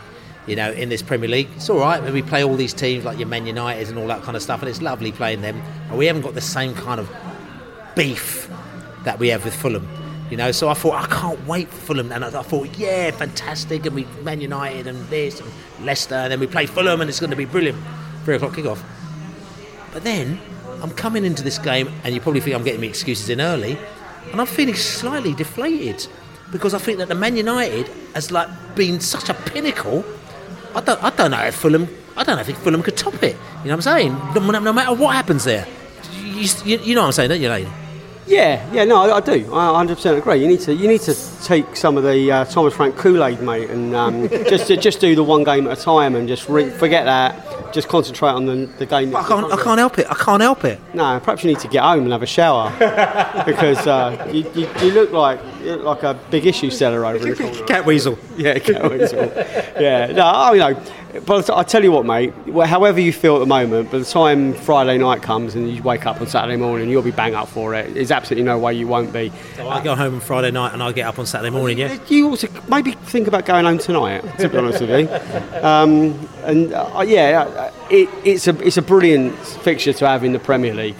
You 0.46 0.54
know, 0.54 0.70
in 0.70 0.88
this 0.88 1.02
Premier 1.02 1.28
League, 1.28 1.48
it's 1.56 1.68
all 1.68 1.78
right. 1.78 2.00
We 2.12 2.22
play 2.22 2.44
all 2.44 2.54
these 2.54 2.72
teams 2.72 3.04
like 3.04 3.18
your 3.18 3.28
Man 3.28 3.46
United 3.46 3.88
and 3.88 3.98
all 3.98 4.06
that 4.06 4.22
kind 4.22 4.36
of 4.36 4.42
stuff, 4.42 4.60
and 4.60 4.68
it's 4.68 4.80
lovely 4.80 5.10
playing 5.10 5.40
them. 5.40 5.60
And 5.88 5.98
we 5.98 6.06
haven't 6.06 6.22
got 6.22 6.34
the 6.34 6.40
same 6.40 6.74
kind 6.74 7.00
of 7.00 7.10
beef 7.96 8.48
that 9.04 9.18
we 9.18 9.28
have 9.28 9.44
with 9.44 9.54
Fulham. 9.54 9.88
You 10.30 10.36
know, 10.36 10.50
so 10.52 10.68
I 10.68 10.74
thought 10.74 10.94
I 10.94 11.06
can't 11.06 11.46
wait 11.46 11.68
for 11.68 11.94
Fulham, 11.94 12.12
and 12.12 12.24
I, 12.24 12.42
thought, 12.42 12.76
yeah, 12.76 13.10
fantastic, 13.12 13.86
and 13.86 13.94
we 13.94 14.06
Man 14.22 14.40
United 14.40 14.86
and 14.86 15.08
this 15.08 15.40
and 15.40 15.50
Leicester, 15.84 16.14
and 16.14 16.32
then 16.32 16.40
we 16.40 16.46
play 16.46 16.66
Fulham, 16.66 17.00
and 17.00 17.08
it's 17.08 17.20
going 17.20 17.30
to 17.30 17.36
be 17.36 17.44
brilliant. 17.44 17.78
Three 18.24 18.36
o'clock 18.36 18.52
kickoff. 18.52 18.82
But 19.92 20.02
then 20.04 20.40
I'm 20.82 20.90
coming 20.90 21.24
into 21.24 21.42
this 21.42 21.58
game, 21.58 21.88
and 22.04 22.14
you 22.14 22.20
probably 22.20 22.40
think 22.40 22.56
I'm 22.56 22.64
getting 22.64 22.80
my 22.80 22.88
excuses 22.88 23.30
in 23.30 23.40
early, 23.40 23.78
and 24.32 24.40
I'm 24.40 24.46
feeling 24.46 24.74
slightly 24.74 25.32
deflated 25.32 26.06
because 26.50 26.74
I 26.74 26.78
think 26.78 26.98
that 26.98 27.08
the 27.08 27.14
Man 27.14 27.36
United 27.36 27.88
has 28.14 28.30
like 28.30 28.48
been 28.74 29.00
such 29.00 29.28
a 29.28 29.34
pinnacle. 29.34 30.04
I 30.76 30.80
don't, 30.82 31.02
I 31.02 31.10
don't 31.10 31.30
know 31.30 31.42
if 31.42 31.54
Fulham, 31.54 31.88
I 32.16 32.22
don't 32.22 32.36
know 32.36 32.42
if 32.42 32.58
Fulham 32.58 32.82
could 32.82 32.96
top 32.96 33.14
it. 33.22 33.32
You 33.32 33.70
know 33.70 33.70
what 33.70 33.72
I'm 33.72 33.80
saying? 33.80 34.12
No, 34.34 34.60
no 34.60 34.72
matter 34.74 34.94
what 34.94 35.14
happens 35.16 35.44
there, 35.44 35.66
you, 36.12 36.46
you, 36.64 36.78
you 36.78 36.94
know 36.94 37.00
what 37.00 37.06
I'm 37.06 37.12
saying, 37.12 37.30
don't 37.30 37.40
you, 37.40 37.48
Laney? 37.48 37.70
Yeah, 38.26 38.68
yeah, 38.72 38.84
no, 38.84 39.02
I, 39.02 39.18
I 39.18 39.20
do. 39.20 39.32
I 39.54 39.84
100% 39.84 40.18
agree. 40.18 40.40
You 40.42 40.48
need 40.48 40.60
to, 40.60 40.74
you 40.74 40.88
need 40.88 41.00
to 41.02 41.14
take 41.44 41.76
some 41.76 41.96
of 41.96 42.02
the 42.02 42.30
uh, 42.32 42.44
Thomas 42.46 42.74
Frank 42.74 42.96
Kool 42.96 43.22
Aid, 43.24 43.40
mate, 43.40 43.70
and 43.70 43.94
um, 43.94 44.28
just 44.48 44.66
just 44.80 45.00
do 45.00 45.14
the 45.14 45.22
one 45.22 45.44
game 45.44 45.66
at 45.68 45.78
a 45.78 45.80
time 45.80 46.16
and 46.16 46.26
just 46.26 46.48
re- 46.48 46.70
forget 46.70 47.04
that. 47.04 47.72
Just 47.72 47.88
concentrate 47.88 48.30
on 48.30 48.46
the, 48.46 48.66
the 48.78 48.86
game. 48.86 49.14
I 49.14 49.22
can't, 49.22 49.52
I 49.52 49.56
can't 49.62 49.78
help 49.78 49.98
it. 49.98 50.06
I 50.10 50.14
can't 50.14 50.40
help 50.40 50.64
it. 50.64 50.80
No, 50.94 51.20
perhaps 51.20 51.44
you 51.44 51.50
need 51.50 51.58
to 51.60 51.68
get 51.68 51.82
home 51.82 52.04
and 52.04 52.12
have 52.12 52.22
a 52.22 52.26
shower 52.26 52.70
because 53.46 53.86
uh, 53.86 54.28
you, 54.32 54.50
you, 54.54 54.68
you 54.80 54.92
look 54.92 55.12
like 55.12 55.38
you 55.60 55.76
look 55.76 55.84
like 55.84 56.02
a 56.02 56.18
big 56.30 56.46
issue 56.46 56.70
seller 56.70 57.04
over 57.04 57.18
here. 57.26 57.34
the. 57.34 57.42
Catweazle. 57.66 58.18
Yeah, 58.36 58.58
Catweazle. 58.58 59.80
yeah, 59.80 60.06
no, 60.12 60.22
I 60.24 60.52
you 60.52 60.58
know. 60.60 60.82
But 61.24 61.50
I 61.50 61.62
tell 61.62 61.82
you 61.82 61.92
what, 61.92 62.04
mate. 62.04 62.32
However 62.66 63.00
you 63.00 63.12
feel 63.12 63.36
at 63.36 63.40
the 63.40 63.46
moment, 63.46 63.90
by 63.90 63.98
the 63.98 64.04
time 64.04 64.54
Friday 64.54 64.98
night 64.98 65.22
comes 65.22 65.54
and 65.54 65.70
you 65.70 65.82
wake 65.82 66.06
up 66.06 66.20
on 66.20 66.26
Saturday 66.26 66.56
morning, 66.56 66.90
you'll 66.90 67.02
be 67.02 67.10
bang 67.10 67.34
up 67.34 67.48
for 67.48 67.74
it. 67.74 67.94
There's 67.94 68.10
absolutely 68.10 68.44
no 68.44 68.58
way 68.58 68.74
you 68.74 68.86
won't 68.86 69.12
be. 69.12 69.32
So 69.56 69.68
I 69.68 69.82
go 69.82 69.94
home 69.94 70.14
on 70.14 70.20
Friday 70.20 70.50
night 70.50 70.72
and 70.72 70.82
I 70.82 70.92
get 70.92 71.06
up 71.06 71.18
on 71.18 71.26
Saturday 71.26 71.50
morning. 71.50 71.78
Yeah. 71.78 71.98
You 72.08 72.28
also 72.30 72.48
maybe 72.68 72.92
think 72.92 73.28
about 73.28 73.46
going 73.46 73.64
home 73.64 73.78
tonight. 73.78 74.20
To 74.38 74.48
be 74.48 74.58
honest 74.58 74.80
with 74.80 74.90
you, 74.90 75.62
um, 75.62 76.28
and 76.44 76.72
uh, 76.72 77.04
yeah, 77.06 77.40
uh, 77.40 77.72
it, 77.90 78.08
it's 78.24 78.46
a 78.48 78.58
it's 78.66 78.76
a 78.76 78.82
brilliant 78.82 79.36
fixture 79.38 79.92
to 79.92 80.08
have 80.08 80.24
in 80.24 80.32
the 80.32 80.38
Premier 80.38 80.74
League. 80.74 80.96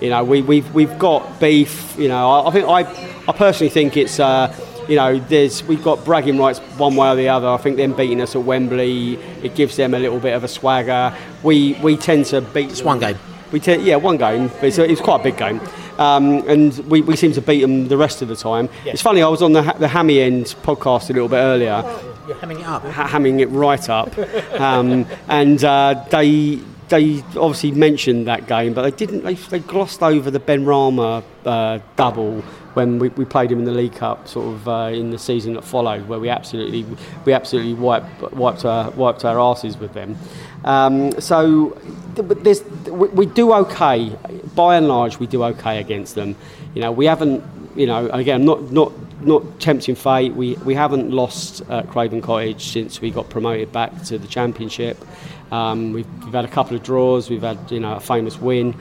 You 0.00 0.10
know, 0.10 0.22
we, 0.24 0.42
we've 0.42 0.72
we've 0.72 0.98
got 0.98 1.40
beef. 1.40 1.94
You 1.98 2.08
know, 2.08 2.30
I, 2.30 2.48
I 2.48 2.50
think 2.52 2.68
I 2.68 3.28
I 3.28 3.32
personally 3.32 3.70
think 3.70 3.96
it's. 3.96 4.20
Uh, 4.20 4.54
you 4.88 4.96
know, 4.96 5.18
there's 5.18 5.62
we've 5.64 5.82
got 5.84 6.04
bragging 6.04 6.38
rights 6.38 6.58
one 6.78 6.96
way 6.96 7.08
or 7.10 7.14
the 7.16 7.28
other. 7.28 7.48
I 7.48 7.56
think 7.58 7.76
them 7.76 7.92
beating 7.94 8.20
us 8.20 8.34
at 8.34 8.42
Wembley, 8.42 9.14
it 9.42 9.54
gives 9.54 9.76
them 9.76 9.94
a 9.94 9.98
little 9.98 10.18
bit 10.18 10.34
of 10.34 10.44
a 10.44 10.48
swagger. 10.48 11.14
We 11.42 11.74
we 11.82 11.96
tend 11.96 12.26
to 12.26 12.40
beat. 12.40 12.70
It's 12.70 12.82
one 12.82 12.98
game. 12.98 13.18
We 13.52 13.60
te- 13.60 13.76
yeah, 13.76 13.96
one 13.96 14.16
game. 14.18 14.48
But 14.48 14.64
it's, 14.64 14.78
a, 14.78 14.90
it's 14.90 15.00
quite 15.00 15.20
a 15.20 15.22
big 15.24 15.36
game, 15.38 15.60
um, 15.98 16.46
and 16.48 16.76
we, 16.90 17.00
we 17.00 17.16
seem 17.16 17.32
to 17.32 17.40
beat 17.40 17.60
them 17.62 17.88
the 17.88 17.96
rest 17.96 18.20
of 18.22 18.28
the 18.28 18.36
time. 18.36 18.68
It's 18.84 19.00
funny. 19.02 19.22
I 19.22 19.28
was 19.28 19.42
on 19.42 19.52
the 19.52 19.62
the 19.78 19.88
Hammy 19.88 20.20
End 20.20 20.46
podcast 20.62 21.10
a 21.10 21.12
little 21.14 21.28
bit 21.28 21.36
earlier, 21.38 21.82
You're 22.26 22.36
hamming 22.36 22.60
it 22.60 22.66
up. 22.66 22.82
ha- 22.84 23.08
hamming 23.08 23.40
it 23.40 23.46
right 23.46 23.88
up, 23.88 24.16
um, 24.60 25.06
and 25.28 25.62
uh, 25.64 26.04
they 26.10 26.60
they 26.88 27.22
obviously 27.36 27.72
mentioned 27.72 28.26
that 28.26 28.46
game, 28.46 28.72
but 28.74 28.82
they 28.82 28.90
didn't. 28.90 29.22
They, 29.24 29.34
they 29.34 29.58
glossed 29.60 30.02
over 30.02 30.30
the 30.30 30.40
Benrahma 30.40 31.22
uh, 31.44 31.78
double 31.96 32.42
when 32.74 32.98
we, 32.98 33.08
we 33.10 33.24
played 33.24 33.50
him 33.50 33.58
in 33.58 33.64
the 33.64 33.72
League 33.72 33.94
Cup, 33.94 34.28
sort 34.28 34.46
of 34.54 34.68
uh, 34.68 34.90
in 34.92 35.10
the 35.10 35.18
season 35.18 35.54
that 35.54 35.64
followed, 35.64 36.06
where 36.08 36.18
we 36.18 36.28
absolutely 36.28 36.84
we 37.24 37.32
absolutely 37.32 37.74
wiped 37.74 38.32
wiped 38.32 38.64
our 38.64 38.90
wiped 38.92 39.24
our 39.24 39.40
asses 39.40 39.76
with 39.76 39.92
them. 39.94 40.16
Um, 40.64 41.20
so 41.20 41.78
we, 42.16 43.08
we 43.08 43.26
do 43.26 43.52
okay, 43.54 44.16
by 44.54 44.76
and 44.76 44.88
large, 44.88 45.18
we 45.18 45.26
do 45.26 45.44
okay 45.44 45.80
against 45.80 46.14
them. 46.14 46.36
You 46.74 46.82
know, 46.82 46.92
we 46.92 47.06
haven't. 47.06 47.44
You 47.76 47.86
know, 47.86 48.08
again, 48.08 48.44
not 48.44 48.72
not 48.72 48.92
not 49.20 49.60
tempting 49.60 49.94
fate. 49.94 50.32
We 50.34 50.54
we 50.56 50.74
haven't 50.74 51.12
lost 51.12 51.62
at 51.68 51.88
Craven 51.88 52.20
Cottage 52.20 52.64
since 52.72 53.00
we 53.00 53.10
got 53.12 53.30
promoted 53.30 53.70
back 53.72 54.02
to 54.04 54.18
the 54.18 54.26
Championship. 54.26 55.04
Um, 55.52 55.92
we've, 55.92 56.24
we've 56.24 56.34
had 56.34 56.44
a 56.44 56.48
couple 56.48 56.76
of 56.76 56.82
draws. 56.82 57.30
We've 57.30 57.42
had 57.42 57.70
you 57.70 57.80
know 57.80 57.94
a 57.94 58.00
famous 58.00 58.38
win. 58.40 58.74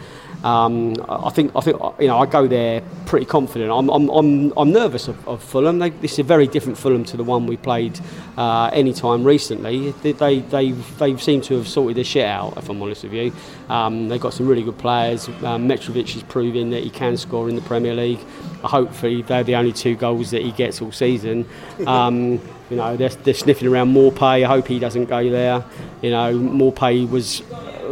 Um, 0.44 0.96
I 1.10 1.30
think 1.30 1.52
I 1.56 1.62
think 1.62 1.82
you 2.00 2.08
know 2.08 2.20
I 2.20 2.26
go 2.26 2.48
there 2.48 2.82
pretty 3.06 3.26
confident. 3.26 3.72
I'm 3.72 3.90
I'm, 3.90 4.10
I'm, 4.10 4.54
I'm 4.56 4.72
nervous 4.72 5.08
of, 5.08 5.28
of 5.28 5.42
Fulham. 5.42 5.80
They, 5.80 5.90
this 5.90 6.14
is 6.14 6.20
a 6.20 6.24
very 6.24 6.48
different 6.48 6.78
Fulham 6.78 7.04
to 7.06 7.18
the 7.18 7.24
one 7.24 7.48
we 7.48 7.58
played 7.58 8.00
uh, 8.38 8.70
any 8.72 8.94
time 8.94 9.24
recently. 9.24 9.92
They, 9.92 10.12
they 10.12 10.40
they've 10.40 11.00
they've 11.00 11.22
seemed 11.22 11.44
to 11.46 11.58
have 11.58 11.68
sorted 11.68 11.98
their 11.98 12.04
shit 12.04 12.26
out. 12.26 12.58
If 12.58 12.70
I'm 12.70 12.82
honest 12.82 13.04
with 13.04 13.14
you, 13.14 13.34
um, 13.70 14.10
they've 14.10 14.22
got 14.22 14.34
some 14.34 14.48
really 14.48 14.64
good 14.64 14.78
players. 14.78 15.28
Um, 15.44 15.70
is 15.72 16.24
proving 16.24 16.70
that 16.70 16.84
he 16.84 16.90
can 16.90 17.18
score 17.18 17.50
in 17.50 17.56
the 17.56 17.62
Premier 17.62 17.96
League. 17.96 18.20
Hopefully, 18.62 19.22
they're 19.24 19.44
the 19.44 19.56
only 19.56 19.74
two 19.74 19.96
goals 19.96 20.32
that 20.32 20.42
he 20.42 20.52
gets 20.52 20.82
all 20.82 20.92
season. 20.92 21.48
Um, 21.86 22.40
you 22.70 22.78
know, 22.78 22.98
they're, 22.98 23.10
they're 23.10 23.34
sniffing 23.34 23.68
around 23.68 23.94
Maupay. 23.94 24.44
I 24.44 24.48
hope 24.48 24.68
he 24.68 24.80
doesn't 24.80 25.06
go 25.06 25.30
there. 25.30 25.64
You 26.02 26.12
know, 26.12 26.38
Maupay 26.38 27.10
was 27.10 27.42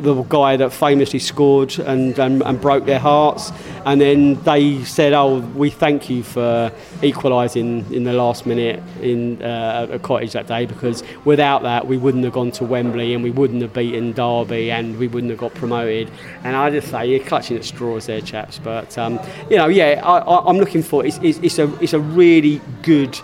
the 0.01 0.23
guy 0.23 0.57
that 0.57 0.73
famously 0.73 1.19
scored 1.19 1.77
and, 1.79 2.17
and, 2.19 2.41
and 2.43 2.59
broke 2.59 2.85
their 2.85 2.99
hearts. 2.99 3.51
And 3.85 4.01
then 4.01 4.41
they 4.43 4.83
said, 4.83 5.13
"Oh, 5.13 5.39
we 5.39 5.69
thank 5.69 6.09
you 6.09 6.23
for 6.23 6.71
equalising 7.01 7.85
in 7.93 8.03
the 8.03 8.13
last 8.13 8.45
minute 8.45 8.81
in 9.01 9.41
uh, 9.41 9.87
at 9.91 10.01
Cottage 10.01 10.33
that 10.33 10.47
day 10.47 10.65
because 10.65 11.03
without 11.23 11.61
that, 11.63 11.87
we 11.87 11.97
wouldn't 11.97 12.23
have 12.23 12.33
gone 12.33 12.51
to 12.51 12.65
Wembley 12.65 13.13
and 13.13 13.23
we 13.23 13.31
wouldn't 13.31 13.61
have 13.61 13.73
beaten 13.73 14.11
Derby 14.11 14.71
and 14.71 14.97
we 14.97 15.07
wouldn't 15.07 15.29
have 15.29 15.39
got 15.39 15.53
promoted." 15.53 16.11
And 16.43 16.55
I 16.55 16.69
just 16.71 16.89
say, 16.89 17.07
you're 17.07 17.25
clutching 17.25 17.57
at 17.57 17.63
straws 17.63 18.07
there, 18.07 18.21
chaps. 18.21 18.59
But 18.59 18.97
um, 18.97 19.19
you 19.49 19.57
know, 19.57 19.67
yeah, 19.67 20.01
I, 20.03 20.49
I'm 20.49 20.57
looking 20.57 20.83
for 20.83 21.05
it's, 21.05 21.19
it's, 21.21 21.39
it's 21.39 21.59
a 21.59 21.71
it's 21.81 21.93
a 21.93 21.99
really 21.99 22.61
good 22.81 23.19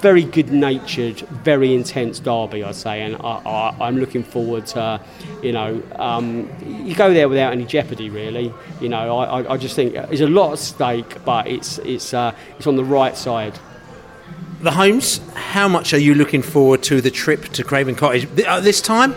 very 0.00 0.24
good 0.24 0.50
natured, 0.50 1.18
very 1.44 1.74
intense 1.74 2.20
derby, 2.20 2.64
I'd 2.64 2.74
say, 2.74 3.02
and 3.02 3.16
I, 3.16 3.74
I'm 3.80 3.98
looking 3.98 4.22
forward 4.24 4.66
to, 4.68 5.00
you 5.42 5.52
know, 5.52 5.82
um, 5.96 6.48
you 6.66 6.94
go 6.94 7.12
there 7.12 7.28
without 7.28 7.52
any 7.52 7.64
jeopardy, 7.64 8.08
really. 8.10 8.52
You 8.80 8.88
know, 8.88 9.18
I, 9.18 9.52
I- 9.54 9.56
just 9.56 9.76
think 9.76 9.92
there's 9.92 10.20
a 10.22 10.26
lot 10.26 10.52
at 10.52 10.58
stake, 10.58 11.22
but 11.24 11.46
it's 11.46 11.78
it's 11.78 12.14
uh, 12.14 12.34
it's 12.58 12.66
on 12.66 12.76
the 12.76 12.84
right 12.84 13.16
side. 13.16 13.58
The 14.62 14.70
Holmes. 14.72 15.20
How 15.34 15.68
much 15.68 15.92
are 15.94 15.98
you 15.98 16.14
looking 16.14 16.42
forward 16.42 16.82
to 16.84 17.00
the 17.00 17.10
trip 17.10 17.44
to 17.50 17.64
Craven 17.64 17.94
Cottage 17.94 18.26
Th- 18.34 18.46
uh, 18.48 18.60
this 18.60 18.80
time? 18.80 19.14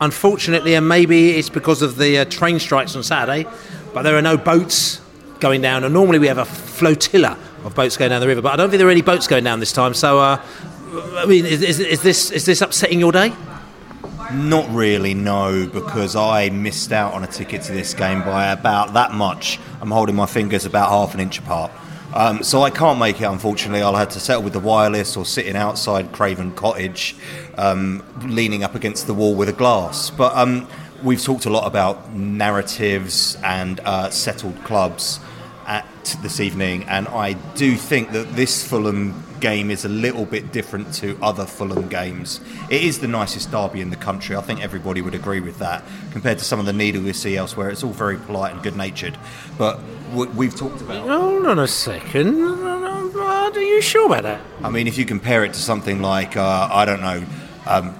Unfortunately, 0.00 0.74
and 0.74 0.86
maybe 0.86 1.30
it's 1.38 1.48
because 1.48 1.80
of 1.80 1.96
the 1.96 2.18
uh, 2.18 2.24
train 2.26 2.58
strikes 2.58 2.94
on 2.94 3.02
Saturday, 3.02 3.48
but 3.94 4.02
there 4.02 4.16
are 4.16 4.22
no 4.22 4.36
boats 4.36 5.00
going 5.40 5.62
down. 5.62 5.84
And 5.84 5.94
normally 5.94 6.18
we 6.18 6.26
have 6.26 6.38
a 6.38 6.44
flotilla 6.44 7.38
of 7.66 7.74
boats 7.74 7.96
going 7.96 8.10
down 8.10 8.20
the 8.20 8.26
river, 8.26 8.42
but 8.42 8.52
I 8.52 8.56
don't 8.56 8.70
think 8.70 8.78
there 8.78 8.88
are 8.88 8.92
any 8.92 9.02
boats 9.02 9.26
going 9.26 9.44
down 9.44 9.60
this 9.60 9.72
time. 9.72 9.94
So, 9.94 10.18
uh, 10.18 10.40
I 11.16 11.26
mean, 11.26 11.46
is, 11.46 11.62
is, 11.62 11.80
is 11.80 12.02
this 12.02 12.30
is 12.30 12.46
this 12.46 12.60
upsetting 12.60 13.00
your 13.00 13.12
day? 13.12 13.32
Not 14.32 14.68
really, 14.74 15.14
no, 15.14 15.68
because 15.72 16.16
I 16.16 16.48
missed 16.48 16.92
out 16.92 17.14
on 17.14 17.22
a 17.22 17.28
ticket 17.28 17.62
to 17.62 17.72
this 17.72 17.94
game 17.94 18.22
by 18.22 18.50
about 18.50 18.94
that 18.94 19.12
much. 19.12 19.60
I'm 19.80 19.90
holding 19.90 20.16
my 20.16 20.26
fingers 20.26 20.64
about 20.64 20.88
half 20.88 21.14
an 21.14 21.20
inch 21.20 21.38
apart. 21.38 21.70
Um, 22.12 22.42
so 22.42 22.62
I 22.62 22.70
can't 22.70 22.98
make 22.98 23.20
it, 23.20 23.24
unfortunately. 23.24 23.82
I'll 23.82 23.94
have 23.94 24.08
to 24.10 24.20
settle 24.20 24.42
with 24.42 24.52
the 24.52 24.60
wireless 24.60 25.16
or 25.16 25.24
sitting 25.24 25.54
outside 25.54 26.12
Craven 26.12 26.52
Cottage, 26.54 27.14
um, 27.56 28.02
leaning 28.24 28.64
up 28.64 28.74
against 28.74 29.06
the 29.06 29.14
wall 29.14 29.34
with 29.34 29.48
a 29.48 29.52
glass. 29.52 30.10
But 30.10 30.34
um, 30.34 30.66
we've 31.04 31.22
talked 31.22 31.46
a 31.46 31.50
lot 31.50 31.66
about 31.66 32.12
narratives 32.12 33.36
and 33.44 33.80
uh, 33.80 34.10
settled 34.10 34.56
clubs 34.64 35.20
at 35.66 35.86
this 36.22 36.40
evening, 36.40 36.84
and 36.84 37.08
I 37.08 37.32
do 37.54 37.76
think 37.76 38.12
that 38.12 38.34
this 38.36 38.66
Fulham 38.66 39.22
game 39.40 39.70
is 39.70 39.84
a 39.84 39.88
little 39.88 40.24
bit 40.24 40.52
different 40.52 40.94
to 40.94 41.18
other 41.20 41.44
Fulham 41.44 41.88
games. 41.88 42.40
It 42.70 42.82
is 42.82 43.00
the 43.00 43.08
nicest 43.08 43.50
derby 43.50 43.80
in 43.80 43.90
the 43.90 43.96
country. 43.96 44.36
I 44.36 44.40
think 44.40 44.62
everybody 44.62 45.02
would 45.02 45.14
agree 45.14 45.40
with 45.40 45.58
that. 45.58 45.82
Compared 46.12 46.38
to 46.38 46.44
some 46.44 46.58
of 46.58 46.66
the 46.66 46.72
needle 46.72 47.02
we 47.02 47.12
see 47.12 47.36
elsewhere, 47.36 47.70
it's 47.70 47.84
all 47.84 47.92
very 47.92 48.16
polite 48.16 48.54
and 48.54 48.62
good 48.62 48.76
natured. 48.76 49.18
But 49.58 49.80
we've 50.14 50.54
talked 50.54 50.80
about. 50.80 51.08
Hold 51.08 51.46
on 51.46 51.58
a 51.58 51.68
second. 51.68 52.42
Are 53.56 53.60
you 53.60 53.80
sure 53.80 54.06
about 54.06 54.24
that? 54.24 54.40
I 54.62 54.70
mean, 54.70 54.86
if 54.86 54.98
you 54.98 55.04
compare 55.04 55.44
it 55.44 55.52
to 55.54 55.60
something 55.60 56.02
like 56.02 56.36
uh, 56.36 56.68
I 56.70 56.84
don't 56.84 57.00
know. 57.00 57.24
Um, 57.66 57.94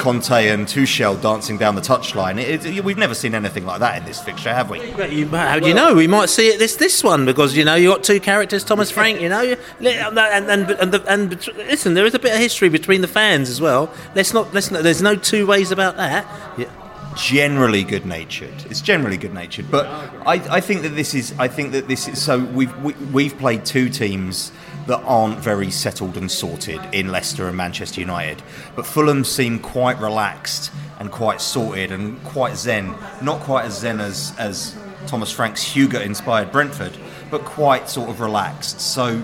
Conte 0.00 0.48
and 0.48 0.66
Tuchel 0.66 1.20
dancing 1.20 1.58
down 1.58 1.74
the 1.74 1.82
touchline. 1.82 2.38
It, 2.38 2.64
it, 2.64 2.82
we've 2.82 2.96
never 2.96 3.14
seen 3.14 3.34
anything 3.34 3.66
like 3.66 3.80
that 3.80 3.98
in 3.98 4.06
this 4.06 4.18
fixture, 4.18 4.52
have 4.52 4.70
we? 4.70 4.78
How 4.88 5.58
do 5.60 5.68
you 5.68 5.74
know? 5.74 5.94
We 5.94 6.06
might 6.06 6.30
see 6.30 6.48
it 6.48 6.58
this 6.58 6.76
this 6.76 7.04
one 7.04 7.26
because 7.26 7.54
you 7.54 7.66
know 7.66 7.74
you 7.74 7.90
got 7.90 8.02
two 8.02 8.18
characters, 8.18 8.64
Thomas 8.64 8.90
Frank. 8.90 9.20
You 9.20 9.28
know, 9.28 9.42
and 9.78 9.86
and 10.18 10.50
and, 10.50 10.70
and, 10.70 10.92
the- 10.92 11.04
and 11.06 11.46
listen, 11.58 11.92
there 11.92 12.06
is 12.06 12.14
a 12.14 12.18
bit 12.18 12.32
of 12.32 12.38
history 12.38 12.70
between 12.70 13.02
the 13.02 13.08
fans 13.08 13.50
as 13.50 13.60
well. 13.60 13.92
Let's 14.14 14.32
not 14.32 14.54
let's 14.54 14.70
not. 14.70 14.82
There's 14.82 15.02
no 15.02 15.16
two 15.16 15.46
ways 15.46 15.70
about 15.70 15.96
that. 15.98 16.26
Yeah 16.58 16.70
generally 17.16 17.82
good 17.82 18.06
natured. 18.06 18.54
It's 18.70 18.80
generally 18.80 19.16
good 19.16 19.34
natured, 19.34 19.70
but 19.70 19.86
I, 20.26 20.34
I 20.48 20.60
think 20.60 20.82
that 20.82 20.90
this 20.90 21.12
is. 21.14 21.34
I 21.38 21.48
think 21.48 21.72
that 21.72 21.88
this 21.88 22.08
is. 22.08 22.22
So 22.22 22.38
we've 22.38 22.74
we, 22.82 22.92
we've 23.12 23.36
played 23.36 23.64
two 23.64 23.88
teams 23.88 24.52
that 24.86 25.00
aren't 25.04 25.38
very 25.38 25.70
settled 25.70 26.16
and 26.16 26.30
sorted 26.30 26.80
in 26.92 27.08
Leicester 27.08 27.46
and 27.46 27.56
Manchester 27.56 28.00
United. 28.00 28.42
But 28.74 28.86
Fulham 28.86 29.24
seem 29.24 29.58
quite 29.58 29.98
relaxed 30.00 30.72
and 30.98 31.10
quite 31.10 31.40
sorted 31.40 31.92
and 31.92 32.22
quite 32.24 32.56
zen. 32.56 32.94
Not 33.22 33.40
quite 33.40 33.66
as 33.66 33.78
zen 33.78 34.00
as, 34.00 34.34
as 34.38 34.76
Thomas 35.06 35.30
Frank's 35.30 35.64
hygge 35.64 36.04
inspired 36.04 36.52
Brentford, 36.52 36.96
but 37.30 37.44
quite 37.44 37.88
sort 37.88 38.10
of 38.10 38.20
relaxed. 38.20 38.80
So 38.80 39.22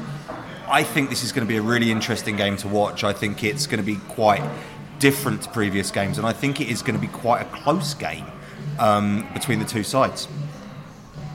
I 0.69 0.83
think 0.83 1.11
this 1.11 1.23
is 1.23 1.33
going 1.33 1.47
to 1.47 1.49
be 1.49 1.57
a 1.57 1.63
really 1.63 1.91
interesting 1.91 2.37
game 2.37 2.57
to 2.59 2.69
watch. 2.69 3.05
I 3.05 3.13
think 3.13 3.45
it's 3.45 3.67
going 3.67 3.81
to 3.81 3.87
be 3.87 3.97
quite 4.09 4.43
different 4.99 5.43
to 5.43 5.51
previous 5.51 5.91
games, 5.91 6.19
and 6.19 6.27
I 6.27 6.33
think 6.33 6.61
it 6.61 6.69
is 6.69 6.83
going 6.83 6.99
to 6.99 7.01
be 7.01 7.13
quite 7.13 7.43
a 7.43 7.45
close 7.47 7.95
game 7.95 8.25
um, 8.79 9.29
between 9.35 9.59
the 9.59 9.65
two 9.65 9.83
sides. 9.83 10.29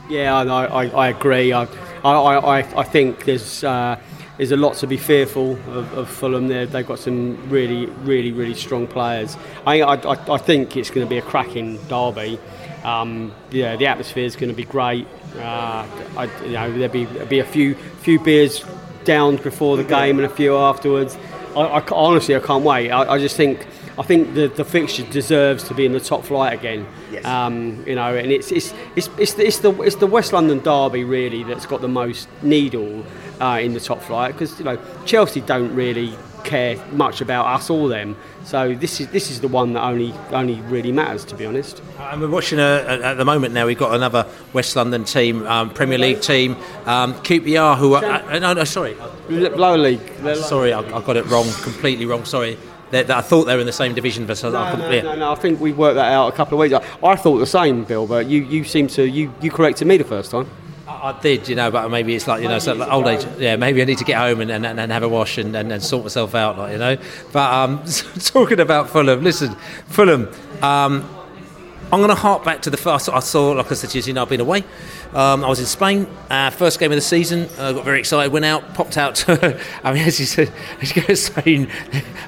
Yeah, 0.10 0.36
I, 0.36 0.66
I, 0.66 0.86
I 0.88 1.08
agree. 1.10 1.54
I, 1.54 1.68
I, 2.04 2.14
I, 2.14 2.58
I 2.80 2.84
think 2.84 3.26
there's 3.26 3.64
uh, 3.64 4.00
there's 4.38 4.52
a 4.52 4.58
lot 4.58 4.76
to 4.78 4.88
be 4.88 4.98
fearful 4.98 5.52
of, 5.72 5.94
of 5.98 6.10
Fulham. 6.10 6.48
There, 6.48 6.66
they've 6.66 6.88
got 6.88 7.00
some 7.00 7.50
really, 7.50 7.86
really, 7.86 8.32
really 8.32 8.56
strong 8.56 8.88
players. 8.88 9.38
I, 9.68 9.82
I, 9.82 10.34
I 10.34 10.38
think 10.38 10.76
it's 10.78 10.90
going 10.90 11.06
to 11.06 11.10
be 11.10 11.20
a 11.20 11.22
cracking 11.22 11.78
derby. 11.88 12.40
Um, 12.84 13.34
yeah, 13.52 13.76
the 13.76 13.86
atmosphere 13.86 14.26
is 14.26 14.36
going 14.36 14.50
to 14.50 14.56
be 14.56 14.64
great. 14.64 15.08
Uh, 15.36 15.86
I, 16.18 16.30
you 16.44 16.54
know, 16.54 16.72
there'll 16.72 16.92
be, 16.92 17.06
there'll 17.06 17.28
be 17.28 17.40
a 17.40 17.46
few 17.46 17.76
few 17.76 18.20
beers 18.20 18.66
down 19.04 19.38
before 19.38 19.78
the 19.78 19.84
game 19.84 20.18
and 20.18 20.26
a 20.26 20.36
few 20.36 20.58
afterwards. 20.58 21.18
I, 21.56 21.80
I 21.80 21.88
honestly, 21.92 22.36
I 22.36 22.40
can't 22.40 22.64
wait. 22.64 22.92
I, 22.92 23.14
I 23.14 23.18
just 23.20 23.36
think 23.36 23.66
I 23.98 24.04
think 24.04 24.34
the, 24.34 24.48
the 24.48 24.66
fixture 24.66 25.04
deserves 25.04 25.64
to 25.66 25.74
be 25.74 25.86
in 25.86 25.92
the 25.92 26.00
top 26.00 26.24
flight 26.24 26.58
again. 26.58 26.88
Yes. 27.12 27.26
Um, 27.26 27.84
you 27.86 27.96
know, 27.96 28.16
and 28.16 28.32
it's 28.32 28.52
it's, 28.52 28.74
it's 28.96 29.10
it's 29.18 29.38
it's 29.38 29.60
the 29.60 29.72
it's 29.82 29.98
the 29.98 30.08
West 30.08 30.34
London 30.34 30.60
derby 30.60 31.04
really 31.04 31.44
that's 31.44 31.66
got 31.66 31.82
the 31.82 31.88
most 31.88 32.28
needle 32.42 33.06
uh, 33.42 33.60
in 33.62 33.74
the 33.74 33.80
top 33.80 34.02
flight 34.02 34.34
because 34.34 34.58
you 34.60 34.66
know 34.66 34.80
Chelsea 35.06 35.42
don't 35.42 35.74
really 35.76 36.16
care 36.44 36.78
much 36.92 37.22
about 37.22 37.46
us 37.48 37.70
or 37.70 37.90
them. 37.90 38.16
So 38.44 38.74
this 38.74 39.00
is 39.00 39.08
this 39.10 39.30
is 39.32 39.42
the 39.42 39.48
one 39.48 39.74
that 39.74 39.84
only 39.84 40.14
only 40.32 40.56
really 40.62 40.92
matters, 40.92 41.24
to 41.26 41.36
be 41.36 41.46
honest. 41.46 41.82
And 42.00 42.22
we're 42.22 42.30
watching 42.30 42.60
a, 42.60 42.64
at 43.04 43.16
the 43.16 43.26
moment 43.26 43.54
now. 43.54 43.66
We've 43.66 43.78
got 43.78 43.94
another 43.94 44.26
West 44.54 44.76
London 44.76 45.04
team, 45.04 45.46
um, 45.48 45.70
Premier 45.70 45.98
League 45.98 46.22
team, 46.22 46.56
um, 46.86 47.14
QPR, 47.16 47.78
who 47.78 47.94
are 47.94 48.04
uh, 48.04 48.40
no, 48.40 48.54
no, 48.54 48.64
sorry, 48.64 48.96
lower 49.30 49.78
league. 49.78 50.02
Sorry, 50.36 50.74
I, 50.74 50.80
I 50.80 51.02
got 51.02 51.18
it 51.18 51.26
wrong, 51.28 51.50
completely 51.62 52.06
wrong. 52.06 52.26
Sorry. 52.26 52.58
That 52.92 53.10
I 53.10 53.22
thought 53.22 53.46
they 53.46 53.54
were 53.54 53.62
in 53.62 53.66
the 53.66 53.72
same 53.72 53.96
division, 53.96 54.26
but 54.26 54.44
No, 54.44 54.54
I 54.54 54.76
no, 54.76 54.90
yeah. 54.90 55.02
no, 55.04 55.16
no, 55.16 55.32
I 55.32 55.36
think 55.36 55.62
we 55.62 55.72
worked 55.72 55.96
that 55.96 56.12
out 56.12 56.28
a 56.28 56.36
couple 56.36 56.56
of 56.58 56.60
weeks. 56.60 56.76
ago. 56.76 56.86
I 57.02 57.16
thought 57.16 57.38
the 57.38 57.46
same, 57.46 57.86
Bill, 57.86 58.06
but 58.06 58.28
you, 58.28 58.44
you 58.44 58.66
seem 58.66 58.88
to 58.90 59.08
you, 59.08 59.34
you 59.40 59.50
corrected 59.50 59.88
me 59.88 59.96
the 59.96 60.04
first 60.04 60.30
time. 60.30 60.50
I 61.02 61.20
did, 61.20 61.50
you 61.50 61.56
know, 61.56 61.72
but 61.72 61.90
maybe 61.90 62.16
it's 62.16 62.28
like 62.28 62.44
you 62.44 62.48
know, 62.48 62.60
so 62.60 62.74
like 62.74 62.92
old 62.92 63.08
age. 63.08 63.26
Yeah, 63.40 63.56
maybe 63.56 63.82
I 63.82 63.86
need 63.86 63.98
to 63.98 64.04
get 64.04 64.18
home 64.18 64.40
and, 64.42 64.52
and, 64.52 64.66
and 64.66 64.92
have 64.92 65.04
a 65.04 65.10
wash 65.10 65.38
and, 65.38 65.56
and, 65.56 65.72
and 65.72 65.84
sort 65.84 66.04
myself 66.04 66.36
out, 66.36 66.58
like 66.58 66.74
you 66.74 66.78
know. 66.78 66.98
But 67.32 67.54
um, 67.54 67.84
talking 68.20 68.60
about 68.60 68.90
Fulham, 68.90 69.24
listen, 69.24 69.56
Fulham. 69.88 70.30
Um, 70.62 71.10
I'm 71.94 72.00
going 72.00 72.08
to 72.10 72.16
hark 72.16 72.46
back 72.46 72.62
to 72.62 72.70
the 72.70 72.78
first. 72.78 73.10
I 73.10 73.20
saw, 73.20 73.52
like 73.52 73.70
I 73.70 73.76
said 73.76 73.90
to 73.90 74.00
you, 74.00 74.14
know, 74.14 74.22
I've 74.22 74.30
been 74.30 74.40
away. 74.40 74.64
Um, 75.14 75.44
I 75.44 75.50
was 75.50 75.60
in 75.60 75.66
Spain, 75.66 76.08
uh, 76.30 76.50
first 76.50 76.80
game 76.80 76.90
of 76.90 76.96
the 76.96 77.02
season. 77.02 77.50
uh, 77.58 77.74
got 77.74 77.84
very 77.84 78.00
excited, 78.00 78.32
went 78.32 78.46
out, 78.46 78.74
popped 78.74 78.96
out. 78.96 79.16
To, 79.16 79.60
I 79.84 79.92
mean, 79.92 80.04
as 80.08 80.18
you 80.18 80.26
said, 80.26 80.54
as 80.80 80.96
you 80.96 81.02
go 81.02 81.08
to 81.08 81.18
Spain, 81.18 81.68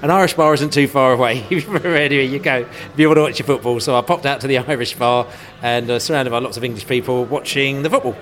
an 0.02 0.12
Irish 0.12 0.34
bar 0.34 0.54
isn't 0.54 0.74
too 0.74 0.90
far 0.90 1.14
away. 1.14 1.44
anyway, 1.50 2.28
you 2.28 2.40
go 2.40 2.58
if 2.58 2.94
you 2.98 3.08
want 3.08 3.18
to 3.20 3.22
watch 3.22 3.40
your 3.40 3.46
football. 3.46 3.80
So 3.80 3.96
I 3.96 4.02
popped 4.02 4.26
out 4.26 4.42
to 4.42 4.48
the 4.48 4.58
Irish 4.58 4.96
bar 4.96 5.28
and 5.62 5.90
uh, 5.90 5.98
surrounded 5.98 6.32
by 6.32 6.40
lots 6.40 6.58
of 6.58 6.66
English 6.66 6.86
people 6.86 7.24
watching 7.24 7.84
the 7.84 7.90
football. 7.90 8.18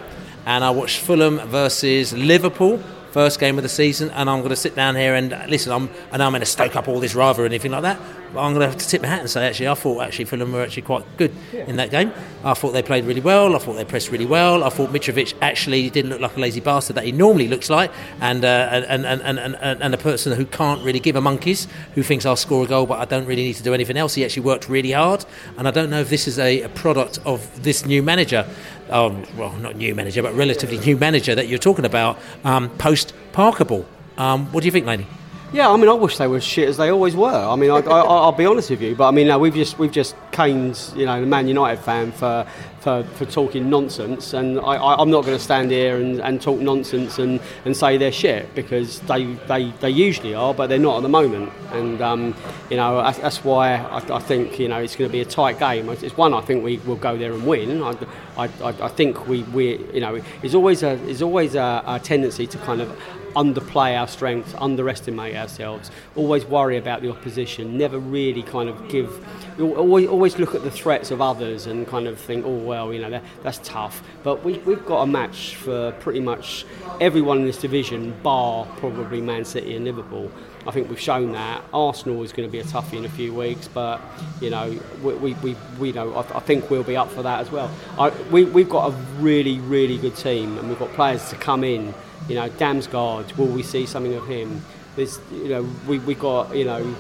And 0.46 0.64
I 0.64 0.70
watched 0.72 1.00
Fulham 1.00 1.40
versus 1.48 2.14
Liverpool. 2.14 2.82
First 3.12 3.40
game 3.40 3.58
of 3.58 3.64
the 3.64 3.70
season, 3.70 4.10
and 4.12 4.30
I'm 4.30 4.40
going 4.40 4.52
to 4.52 4.56
sit 4.56 4.74
down 4.74 4.96
here 4.96 5.16
and 5.16 5.32
listen. 5.50 5.74
I'm, 5.74 5.88
know 6.18 6.26
I'm 6.26 6.32
going 6.32 6.40
to 6.40 6.46
stoke 6.46 6.78
up 6.78 6.88
all 6.88 7.02
this 7.02 7.14
rather 7.14 7.44
and 7.44 7.54
anything 7.54 7.72
like 7.72 7.82
that, 7.82 8.00
I'm 8.38 8.54
going 8.54 8.62
to 8.62 8.68
have 8.68 8.78
to 8.78 8.88
tip 8.88 9.02
my 9.02 9.08
hat 9.08 9.20
and 9.20 9.30
say, 9.30 9.46
actually, 9.46 9.68
I 9.68 9.74
thought 9.74 10.02
actually 10.02 10.26
Fulham 10.26 10.52
were 10.54 10.62
actually 10.62 10.84
quite 10.84 11.06
good 11.18 11.36
in 11.54 11.76
that 11.76 11.92
game. 11.92 12.12
I 12.44 12.54
thought 12.54 12.72
they 12.72 12.82
played 12.82 13.06
really 13.06 13.22
well. 13.22 13.56
I 13.56 13.60
thought 13.60 13.74
they 13.74 13.86
pressed 13.86 14.10
really 14.10 14.26
well. 14.26 14.64
I 14.64 14.70
thought 14.70 14.90
Mitrovic 14.90 15.34
actually 15.42 15.90
didn't 15.90 16.12
look 16.12 16.22
like 16.22 16.38
a 16.38 16.40
lazy 16.40 16.60
bastard 16.60 16.96
that 16.96 17.04
he 17.04 17.12
normally 17.12 17.48
looks 17.48 17.70
like, 17.70 17.92
and 18.20 18.44
uh, 18.44 18.70
and, 18.72 18.86
and, 18.86 19.22
and, 19.22 19.40
and, 19.40 19.56
and, 19.56 19.84
and 19.84 19.94
a 19.94 19.98
person 19.98 20.36
who 20.36 20.46
can't 20.46 20.84
really 20.84 21.00
give 21.00 21.16
a 21.16 21.22
monkeys, 21.22 21.68
who 21.96 22.04
thinks 22.04 22.26
I'll 22.26 22.36
score 22.36 22.64
a 22.64 22.68
goal, 22.68 22.86
but 22.86 23.00
I 23.00 23.06
don't 23.06 23.26
really 23.26 23.44
need 23.44 23.56
to 23.56 23.64
do 23.64 23.74
anything 23.74 23.98
else. 23.98 24.16
He 24.16 24.26
actually 24.26 24.44
worked 24.44 24.70
really 24.70 24.92
hard, 24.92 25.26
and 25.58 25.68
I 25.68 25.72
don't 25.72 25.90
know 25.90 26.00
if 26.00 26.10
this 26.10 26.28
is 26.28 26.40
a, 26.40 26.62
a 26.62 26.70
product 26.70 27.20
of 27.26 27.64
this 27.64 27.86
new 27.86 28.02
manager. 28.02 28.48
Um, 28.90 29.24
well, 29.38 29.54
not 29.58 29.76
new 29.76 29.96
manager, 29.96 30.22
but 30.22 30.34
relatively 30.34 30.78
new 30.80 30.98
manager 30.98 31.36
that 31.36 31.48
you're 31.48 31.60
talking 31.60 31.86
about 31.86 32.20
um, 32.44 32.70
post 32.78 33.14
Parkable. 33.32 33.86
Um, 34.18 34.52
what 34.52 34.62
do 34.62 34.66
you 34.66 34.72
think, 34.72 34.86
Laney? 34.86 35.08
Yeah, 35.54 35.70
I 35.70 35.76
mean, 35.76 35.90
I 35.90 35.94
wish 35.94 36.18
they 36.18 36.28
were 36.28 36.40
shit 36.40 36.70
as 36.70 36.78
they 36.78 36.90
always 36.90 37.14
were. 37.14 37.28
I 37.28 37.58
mean, 37.58 37.72
I, 37.72 37.80
I, 37.80 38.00
I'll 38.00 38.32
be 38.32 38.46
honest 38.46 38.70
with 38.70 38.82
you, 38.82 38.96
but 38.96 39.10
I 39.10 39.12
mean, 39.12 39.28
no, 39.28 39.38
we've 39.38 39.54
just 39.54 39.78
we've 39.78 39.92
just 39.92 40.16
caned, 40.32 40.80
you 40.96 41.06
know, 41.06 41.20
the 41.20 41.28
Man 41.28 41.46
United 41.46 41.82
fan 41.84 42.14
for 42.14 42.48
for, 42.80 43.04
for 43.04 43.26
talking 43.26 43.70
nonsense, 43.70 44.34
and 44.34 44.60
I, 44.62 44.78
I'm 44.78 45.12
not 45.12 45.26
going 45.26 45.38
to 45.38 45.44
stand 45.44 45.70
here 45.70 45.98
and, 45.98 46.20
and 46.22 46.42
talk 46.42 46.60
nonsense 46.60 47.20
and, 47.20 47.40
and 47.64 47.78
say 47.78 47.98
they're 47.98 48.12
shit 48.12 48.56
because 48.56 49.02
they, 49.02 49.26
they, 49.48 49.70
they 49.82 49.92
usually 49.92 50.34
are, 50.34 50.52
but 50.52 50.66
they're 50.66 50.80
not 50.80 50.98
at 50.98 51.04
the 51.04 51.10
moment, 51.10 51.52
and 51.74 52.02
um, 52.02 52.34
you 52.70 52.78
know 52.78 53.04
that's, 53.04 53.20
that's 53.20 53.44
why 53.44 53.76
I, 53.76 53.98
I 53.98 54.20
think 54.20 54.58
you 54.58 54.70
know 54.70 54.80
it's 54.80 54.96
going 54.96 55.10
to 55.10 55.12
be 55.12 55.22
a 55.22 55.26
tight 55.26 55.60
game. 55.60 55.90
It's 55.90 56.16
one 56.16 56.34
I 56.34 56.42
think 56.42 56.64
we 56.64 56.78
will 56.78 56.96
go 56.96 57.18
there 57.18 57.34
and 57.34 57.46
win. 57.46 57.84
I, 57.84 57.94
I, 58.38 58.50
I 58.64 58.88
think 58.88 59.28
we, 59.28 59.44
we 59.44 59.78
you 59.94 60.00
know 60.00 60.22
there's 60.40 60.56
always 60.56 60.82
a 60.82 60.96
there's 60.96 61.22
always 61.22 61.56
a, 61.56 61.84
a 61.86 62.00
tendency 62.00 62.48
to 62.48 62.58
kind 62.60 62.82
of 62.82 62.98
underplay 63.36 64.00
our 64.00 64.08
strengths, 64.08 64.54
underestimate 64.58 65.36
ourselves, 65.36 65.92
always 66.16 66.46
worry 66.46 66.78
about 66.78 67.02
the 67.02 67.10
opposition, 67.10 67.78
never 67.78 68.00
really 68.00 68.44
kind 68.44 68.70
of 68.70 68.90
give. 68.90 69.26
Always, 69.60 70.08
always 70.08 70.40
look 70.40 70.56
at 70.56 70.64
the 70.64 70.72
threats 70.72 71.12
of 71.12 71.22
others 71.22 71.68
and 71.68 71.86
kind 71.88 72.08
of 72.08 72.20
think, 72.20 72.46
oh 72.46 72.58
well, 72.58 72.94
you 72.94 73.02
know 73.02 73.10
that, 73.10 73.24
that's 73.44 73.60
tough. 73.64 74.02
But 74.24 74.44
we, 74.44 74.58
we've 74.60 74.86
got 74.86 75.02
a 75.02 75.08
match 75.08 75.56
for 75.56 75.92
pretty 75.94 76.20
much 76.20 76.66
everyone 77.00 77.40
in 77.40 77.46
this 77.46 77.58
division, 77.58 78.18
bar 78.24 78.66
probably 78.78 79.22
Man 79.22 79.46
City 79.46 79.76
and 79.76 79.86
Liverpool. 79.86 80.32
I 80.68 80.72
think 80.72 80.90
we've 80.90 81.00
shown 81.00 81.32
that. 81.32 81.64
Arsenal 81.74 82.22
is 82.24 82.32
going 82.32 82.48
to 82.48 82.52
be 82.52 82.60
a 82.60 82.64
toughie 82.64 82.98
in 82.98 83.06
a 83.06 83.10
few 83.10 83.34
weeks, 83.34 83.68
but 83.68 84.00
you 84.40 84.50
know 84.50 84.80
we, 85.02 85.14
we, 85.16 85.34
we, 85.36 85.56
we 85.80 85.92
know 85.92 86.14
I, 86.14 86.38
I 86.38 86.40
think 86.40 86.70
we'll 86.70 86.84
be 86.84 86.96
up 86.96 87.10
for 87.10 87.24
that 87.24 87.40
as 87.40 87.52
well. 87.52 87.72
I, 87.98 88.10
we, 88.32 88.46
we've 88.46 88.70
got 88.70 88.92
a 88.92 88.96
really 89.20 89.60
really 89.60 89.98
good 89.98 90.16
team, 90.16 90.58
and 90.58 90.70
we've 90.70 90.80
got 90.80 90.92
players 90.94 91.30
to 91.30 91.36
come 91.36 91.64
in 91.64 91.94
you 92.32 92.36
know, 92.40 92.50
Damsgaard, 92.52 93.36
will 93.38 93.48
we 93.48 93.62
see 93.64 93.86
something 93.86 94.14
of 94.14 94.26
him? 94.28 94.62
There's, 94.96 95.20
you 95.32 95.50
know, 95.50 95.70
we, 95.88 96.00
we 96.00 96.16
got, 96.16 96.56
you 96.56 96.66
know, 96.66 96.96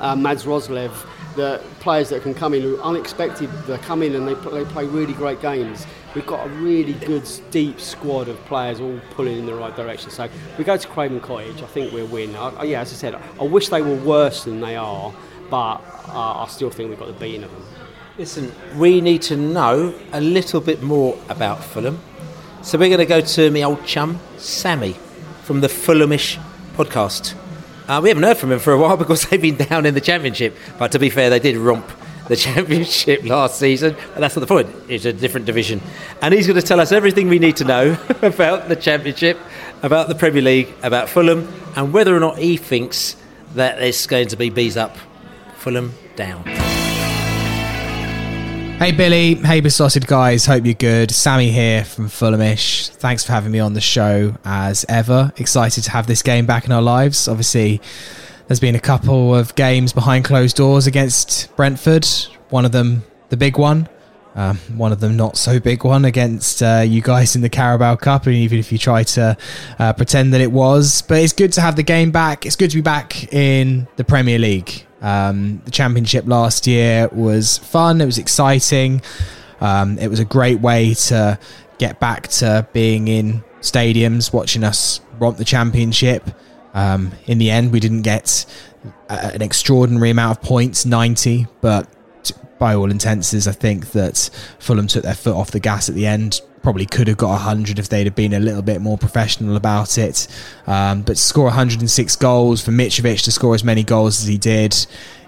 uh, 0.00 0.16
Mads 0.16 0.44
Roerslev, 0.44 0.92
the 1.36 1.62
players 1.80 2.08
that 2.10 2.22
can 2.22 2.32
come 2.34 2.54
in 2.54 2.62
who 2.62 2.80
unexpected, 2.80 3.50
they 3.66 3.76
come 3.78 4.02
in 4.02 4.14
and 4.14 4.26
they, 4.26 4.34
they 4.50 4.64
play 4.66 4.86
really 4.86 5.12
great 5.12 5.40
games. 5.42 5.86
We've 6.14 6.26
got 6.26 6.46
a 6.46 6.50
really 6.50 6.94
good, 6.94 7.28
deep 7.50 7.78
squad 7.78 8.28
of 8.28 8.36
players 8.46 8.80
all 8.80 8.98
pulling 9.10 9.38
in 9.38 9.46
the 9.46 9.54
right 9.54 9.74
direction. 9.76 10.10
So 10.10 10.28
we 10.56 10.64
go 10.64 10.76
to 10.76 10.88
Craven 10.88 11.20
Cottage, 11.20 11.60
I 11.62 11.66
think 11.66 11.92
we'll 11.92 12.06
win. 12.06 12.34
I- 12.36 12.64
yeah, 12.64 12.80
as 12.80 12.92
I 12.92 12.96
said, 12.96 13.14
I 13.38 13.44
wish 13.44 13.68
they 13.68 13.82
were 13.82 13.96
worse 13.96 14.44
than 14.44 14.60
they 14.60 14.76
are, 14.76 15.12
but 15.50 15.76
uh, 16.08 16.44
I 16.44 16.46
still 16.48 16.70
think 16.70 16.88
we've 16.90 16.98
got 16.98 17.08
the 17.08 17.14
beating 17.14 17.44
of 17.44 17.50
them. 17.50 17.64
Listen, 18.18 18.50
we 18.78 19.02
need 19.02 19.20
to 19.22 19.36
know 19.36 19.94
a 20.12 20.20
little 20.22 20.60
bit 20.62 20.82
more 20.82 21.18
about 21.28 21.62
Fulham. 21.62 22.00
So 22.66 22.78
we're 22.78 22.88
going 22.88 22.98
to 22.98 23.06
go 23.06 23.20
to 23.20 23.50
my 23.52 23.62
old 23.62 23.86
chum, 23.86 24.18
Sammy, 24.38 24.96
from 25.44 25.60
the 25.60 25.68
Fulhamish 25.68 26.36
podcast. 26.74 27.36
Uh, 27.86 28.00
we 28.02 28.08
haven't 28.08 28.24
heard 28.24 28.38
from 28.38 28.50
him 28.50 28.58
for 28.58 28.72
a 28.72 28.76
while 28.76 28.96
because 28.96 29.22
they've 29.22 29.40
been 29.40 29.54
down 29.54 29.86
in 29.86 29.94
the 29.94 30.00
championship. 30.00 30.56
But 30.76 30.90
to 30.90 30.98
be 30.98 31.08
fair, 31.08 31.30
they 31.30 31.38
did 31.38 31.56
romp 31.58 31.88
the 32.26 32.34
championship 32.46 33.22
last 33.22 33.60
season. 33.60 33.94
But 34.14 34.18
that's 34.18 34.34
not 34.34 34.40
the 34.40 34.48
point. 34.48 34.68
It's 34.88 35.04
a 35.04 35.12
different 35.12 35.46
division. 35.46 35.80
And 36.20 36.34
he's 36.34 36.48
going 36.48 36.60
to 36.60 36.66
tell 36.66 36.80
us 36.80 36.90
everything 36.90 37.28
we 37.28 37.38
need 37.38 37.54
to 37.58 37.64
know 37.64 37.96
about 38.22 38.68
the 38.68 38.74
championship, 38.74 39.38
about 39.84 40.08
the 40.08 40.16
Premier 40.16 40.42
League, 40.42 40.74
about 40.82 41.08
Fulham, 41.08 41.46
and 41.76 41.92
whether 41.92 42.16
or 42.16 42.20
not 42.20 42.36
he 42.36 42.56
thinks 42.56 43.14
that 43.54 43.80
it's 43.80 44.08
going 44.08 44.26
to 44.26 44.36
be 44.36 44.50
bees 44.50 44.76
up, 44.76 44.96
Fulham 45.54 45.94
down. 46.16 46.42
Hey 48.78 48.92
Billy, 48.92 49.36
hey 49.36 49.60
Beesotted 49.62 50.06
guys, 50.06 50.44
hope 50.44 50.66
you're 50.66 50.74
good. 50.74 51.10
Sammy 51.10 51.50
here 51.50 51.82
from 51.82 52.08
Fulhamish. 52.08 52.90
Thanks 52.90 53.24
for 53.24 53.32
having 53.32 53.50
me 53.50 53.58
on 53.58 53.72
the 53.72 53.80
show 53.80 54.36
as 54.44 54.84
ever. 54.86 55.32
Excited 55.38 55.82
to 55.84 55.90
have 55.90 56.06
this 56.06 56.22
game 56.22 56.44
back 56.44 56.66
in 56.66 56.72
our 56.72 56.82
lives. 56.82 57.26
Obviously, 57.26 57.80
there's 58.46 58.60
been 58.60 58.74
a 58.74 58.80
couple 58.80 59.34
of 59.34 59.54
games 59.54 59.94
behind 59.94 60.26
closed 60.26 60.56
doors 60.56 60.86
against 60.86 61.56
Brentford. 61.56 62.06
One 62.50 62.66
of 62.66 62.72
them, 62.72 63.02
the 63.30 63.38
big 63.38 63.56
one. 63.56 63.88
Um, 64.34 64.58
one 64.76 64.92
of 64.92 65.00
them, 65.00 65.16
not 65.16 65.38
so 65.38 65.58
big 65.58 65.82
one 65.82 66.04
against 66.04 66.62
uh, 66.62 66.84
you 66.86 67.00
guys 67.00 67.34
in 67.34 67.40
the 67.40 67.48
Carabao 67.48 67.96
Cup, 67.96 68.26
and 68.26 68.34
even 68.34 68.58
if 68.58 68.70
you 68.70 68.76
try 68.76 69.02
to 69.04 69.38
uh, 69.78 69.94
pretend 69.94 70.34
that 70.34 70.42
it 70.42 70.52
was. 70.52 71.00
But 71.00 71.22
it's 71.22 71.32
good 71.32 71.54
to 71.54 71.62
have 71.62 71.76
the 71.76 71.82
game 71.82 72.10
back. 72.10 72.44
It's 72.44 72.56
good 72.56 72.70
to 72.70 72.76
be 72.76 72.82
back 72.82 73.32
in 73.32 73.88
the 73.96 74.04
Premier 74.04 74.38
League. 74.38 74.85
Um, 75.02 75.60
the 75.64 75.70
championship 75.70 76.26
last 76.26 76.66
year 76.66 77.08
was 77.12 77.58
fun. 77.58 78.00
It 78.00 78.06
was 78.06 78.18
exciting. 78.18 79.02
Um, 79.60 79.98
it 79.98 80.08
was 80.08 80.20
a 80.20 80.24
great 80.24 80.60
way 80.60 80.94
to 80.94 81.38
get 81.78 82.00
back 82.00 82.28
to 82.28 82.66
being 82.72 83.08
in 83.08 83.44
stadiums 83.60 84.32
watching 84.32 84.64
us 84.64 85.00
romp 85.18 85.36
the 85.36 85.44
championship. 85.44 86.28
Um, 86.74 87.12
in 87.26 87.38
the 87.38 87.50
end, 87.50 87.72
we 87.72 87.80
didn't 87.80 88.02
get 88.02 88.44
a, 89.08 89.34
an 89.34 89.42
extraordinary 89.42 90.10
amount 90.10 90.38
of 90.38 90.44
points, 90.44 90.84
90, 90.84 91.46
but 91.60 91.88
by 92.58 92.74
all 92.74 92.90
intenses, 92.90 93.46
I 93.46 93.52
think 93.52 93.92
that 93.92 94.30
Fulham 94.58 94.86
took 94.86 95.02
their 95.02 95.14
foot 95.14 95.34
off 95.34 95.50
the 95.50 95.60
gas 95.60 95.88
at 95.88 95.94
the 95.94 96.06
end. 96.06 96.40
Probably 96.66 96.84
could 96.84 97.06
have 97.06 97.16
got 97.16 97.28
100 97.28 97.78
if 97.78 97.88
they'd 97.88 98.06
have 98.06 98.16
been 98.16 98.32
a 98.32 98.40
little 98.40 98.60
bit 98.60 98.80
more 98.80 98.98
professional 98.98 99.54
about 99.54 99.98
it. 99.98 100.26
Um, 100.66 101.02
but 101.02 101.16
score 101.16 101.44
106 101.44 102.16
goals 102.16 102.60
for 102.60 102.72
Mitrovic 102.72 103.22
to 103.22 103.30
score 103.30 103.54
as 103.54 103.62
many 103.62 103.84
goals 103.84 104.20
as 104.20 104.26
he 104.26 104.36
did, 104.36 104.74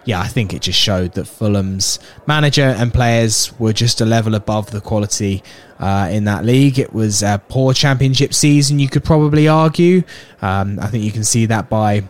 yeah, 0.05 0.19
I 0.21 0.27
think 0.27 0.53
it 0.53 0.63
just 0.63 0.81
showed 0.81 1.13
that 1.13 1.27
Fulham's 1.27 2.01
manager 2.27 2.75
and 2.77 2.93
players 2.93 3.57
were 3.57 3.73
just 3.73 4.01
a 4.01 4.05
level 4.05 4.35
above 4.35 4.73
the 4.73 4.81
quality 4.81 5.45
uh, 5.79 6.09
in 6.11 6.25
that 6.25 6.45
league. 6.45 6.77
It 6.77 6.93
was 6.93 7.23
a 7.23 7.41
poor 7.49 7.73
championship 7.73 8.35
season, 8.35 8.81
you 8.81 8.89
could 8.89 9.05
probably 9.05 9.47
argue. 9.47 10.03
Um, 10.43 10.81
I 10.81 10.89
think 10.89 11.05
you 11.05 11.13
can 11.13 11.23
see 11.23 11.47
that 11.47 11.69
by 11.69 12.03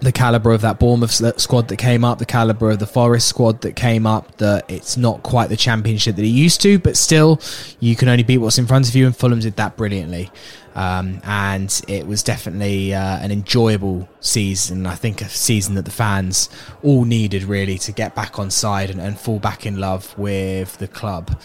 the 0.00 0.12
caliber 0.12 0.52
of 0.52 0.62
that 0.62 0.78
Bournemouth 0.78 1.40
squad 1.40 1.68
that 1.68 1.76
came 1.76 2.04
up, 2.04 2.18
the 2.18 2.26
caliber 2.26 2.70
of 2.70 2.78
the 2.78 2.86
Forest 2.86 3.28
squad 3.28 3.60
that 3.62 3.76
came 3.76 4.06
up, 4.06 4.36
that 4.38 4.70
it's 4.70 4.96
not 4.96 5.22
quite 5.22 5.48
the 5.48 5.56
championship 5.56 6.16
that 6.16 6.24
it 6.24 6.28
used 6.28 6.60
to, 6.62 6.78
but 6.78 6.96
still, 6.96 7.40
you 7.80 7.96
can 7.96 8.08
only 8.08 8.22
beat 8.22 8.38
what's 8.38 8.58
in 8.58 8.66
front 8.66 8.88
of 8.88 8.94
you, 8.94 9.06
and 9.06 9.16
Fulham 9.16 9.40
did 9.40 9.56
that 9.56 9.76
brilliantly. 9.76 10.30
Um, 10.74 11.20
and 11.24 11.80
it 11.88 12.06
was 12.06 12.22
definitely 12.22 12.94
uh, 12.94 13.18
an 13.18 13.30
enjoyable 13.32 14.08
season. 14.20 14.86
I 14.86 14.94
think 14.94 15.20
a 15.20 15.28
season 15.28 15.74
that 15.74 15.84
the 15.84 15.90
fans 15.90 16.48
all 16.82 17.04
needed 17.04 17.42
really 17.42 17.76
to 17.78 17.92
get 17.92 18.14
back 18.14 18.38
on 18.38 18.50
side 18.50 18.88
and, 18.88 19.00
and 19.00 19.18
fall 19.18 19.40
back 19.40 19.66
in 19.66 19.78
love 19.78 20.16
with 20.16 20.78
the 20.78 20.88
club. 20.88 21.38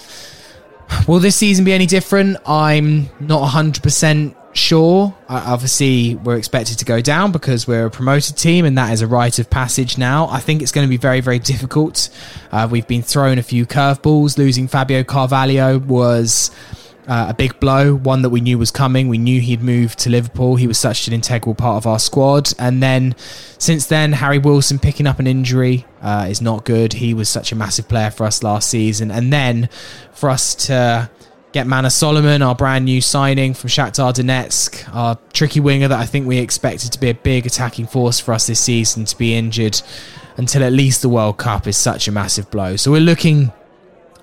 Will 1.07 1.19
this 1.19 1.35
season 1.35 1.65
be 1.65 1.73
any 1.73 1.87
different? 1.87 2.37
I'm 2.47 3.09
not 3.19 3.49
100% 3.49 4.35
sure. 4.55 5.15
Uh, 5.27 5.43
obviously, 5.47 6.15
we're 6.15 6.37
expected 6.37 6.79
to 6.79 6.85
go 6.85 7.01
down 7.01 7.31
because 7.31 7.67
we're 7.67 7.85
a 7.85 7.91
promoted 7.91 8.37
team, 8.37 8.65
and 8.65 8.77
that 8.77 8.91
is 8.93 9.01
a 9.01 9.07
rite 9.07 9.39
of 9.39 9.49
passage 9.49 9.97
now. 9.97 10.27
I 10.27 10.39
think 10.39 10.61
it's 10.61 10.71
going 10.71 10.87
to 10.87 10.89
be 10.89 10.97
very, 10.97 11.21
very 11.21 11.39
difficult. 11.39 12.09
Uh, 12.51 12.67
we've 12.69 12.87
been 12.87 13.01
thrown 13.01 13.37
a 13.37 13.43
few 13.43 13.65
curveballs. 13.65 14.37
Losing 14.37 14.67
Fabio 14.67 15.03
Carvalho 15.03 15.79
was. 15.79 16.51
Uh, 17.07 17.27
a 17.29 17.35
big 17.35 17.59
blow, 17.59 17.93
one 17.93 18.23
that 18.23 18.31
we 18.31 18.41
knew 18.41 18.57
was 18.57 18.71
coming. 18.71 19.09
We 19.09 19.19
knew 19.19 19.39
he'd 19.39 19.61
moved 19.61 19.99
to 19.99 20.09
Liverpool. 20.09 20.55
He 20.55 20.65
was 20.65 20.79
such 20.79 21.07
an 21.07 21.13
integral 21.13 21.53
part 21.53 21.77
of 21.77 21.85
our 21.85 21.99
squad. 21.99 22.51
And 22.57 22.81
then, 22.81 23.13
since 23.59 23.85
then, 23.85 24.11
Harry 24.11 24.39
Wilson 24.39 24.79
picking 24.79 25.05
up 25.05 25.19
an 25.19 25.27
injury 25.27 25.85
uh, 26.01 26.25
is 26.27 26.41
not 26.41 26.65
good. 26.65 26.93
He 26.93 27.13
was 27.13 27.29
such 27.29 27.51
a 27.51 27.55
massive 27.55 27.87
player 27.87 28.09
for 28.09 28.25
us 28.25 28.41
last 28.41 28.71
season. 28.71 29.11
And 29.11 29.31
then, 29.31 29.69
for 30.13 30.31
us 30.31 30.55
to 30.65 31.11
get 31.55 31.67
Manor 31.67 31.89
Solomon, 31.89 32.41
our 32.41 32.53
brand 32.53 32.83
new 32.83 32.99
signing 32.99 33.53
from 33.53 33.69
Shakhtar 33.69 34.13
Donetsk, 34.13 34.93
our 34.93 35.17
tricky 35.31 35.61
winger 35.61 35.87
that 35.87 35.97
I 35.97 36.05
think 36.05 36.27
we 36.27 36.39
expected 36.39 36.91
to 36.91 36.99
be 36.99 37.09
a 37.09 37.13
big 37.13 37.45
attacking 37.45 37.87
force 37.87 38.19
for 38.19 38.33
us 38.33 38.47
this 38.47 38.59
season 38.59 39.05
to 39.05 39.17
be 39.17 39.33
injured 39.33 39.81
until 40.35 40.65
at 40.65 40.73
least 40.73 41.01
the 41.01 41.07
World 41.07 41.37
Cup 41.37 41.65
is 41.65 41.77
such 41.77 42.09
a 42.09 42.11
massive 42.11 42.51
blow. 42.51 42.75
So 42.75 42.91
we're 42.91 42.99
looking 42.99 43.53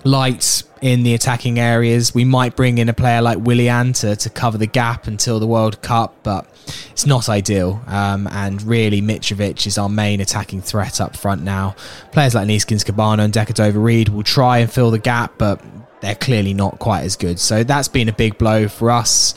light 0.03 0.61
in 0.83 1.01
the 1.01 1.15
attacking 1.15 1.57
areas. 1.57 2.13
We 2.13 2.23
might 2.23 2.55
bring 2.55 2.77
in 2.77 2.87
a 2.87 2.93
player 2.93 3.19
like 3.19 3.39
Willian 3.39 3.93
to, 3.93 4.15
to 4.15 4.29
cover 4.29 4.59
the 4.59 4.67
gap 4.67 5.07
until 5.07 5.39
the 5.39 5.47
World 5.47 5.81
Cup, 5.81 6.15
but 6.21 6.47
it's 6.91 7.07
not 7.07 7.29
ideal. 7.29 7.81
Um, 7.87 8.27
and 8.27 8.61
really, 8.61 9.01
Mitrovic 9.01 9.65
is 9.65 9.79
our 9.79 9.89
main 9.89 10.21
attacking 10.21 10.61
threat 10.61 11.01
up 11.01 11.17
front 11.17 11.41
now. 11.41 11.75
Players 12.11 12.35
like 12.35 12.47
Neeskens 12.47 12.85
Kebano 12.85 13.23
and 13.23 13.33
Decordova 13.33 13.83
Reid 13.83 14.09
will 14.09 14.21
try 14.21 14.59
and 14.59 14.71
fill 14.71 14.91
the 14.91 14.99
gap, 14.99 15.33
but 15.39 15.59
they're 16.03 16.15
clearly 16.15 16.53
not 16.53 16.79
quite 16.79 17.05
as 17.05 17.15
good. 17.15 17.39
So 17.39 17.63
that's 17.63 17.87
been 17.87 18.09
a 18.09 18.13
big 18.13 18.37
blow 18.37 18.67
for 18.67 18.91
us. 18.91 19.33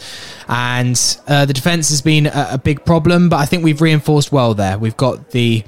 And 0.49 1.01
uh, 1.29 1.47
the 1.47 1.53
defence 1.53 1.91
has 1.91 2.03
been 2.03 2.27
a, 2.27 2.49
a, 2.53 2.59
big 2.59 2.85
problem, 2.85 3.29
but 3.29 3.37
I 3.37 3.47
think 3.47 3.63
we've 3.63 3.81
reinforced 3.81 4.33
well 4.33 4.53
there. 4.53 4.77
We've 4.77 4.97
got 4.97 5.31
the 5.31 5.65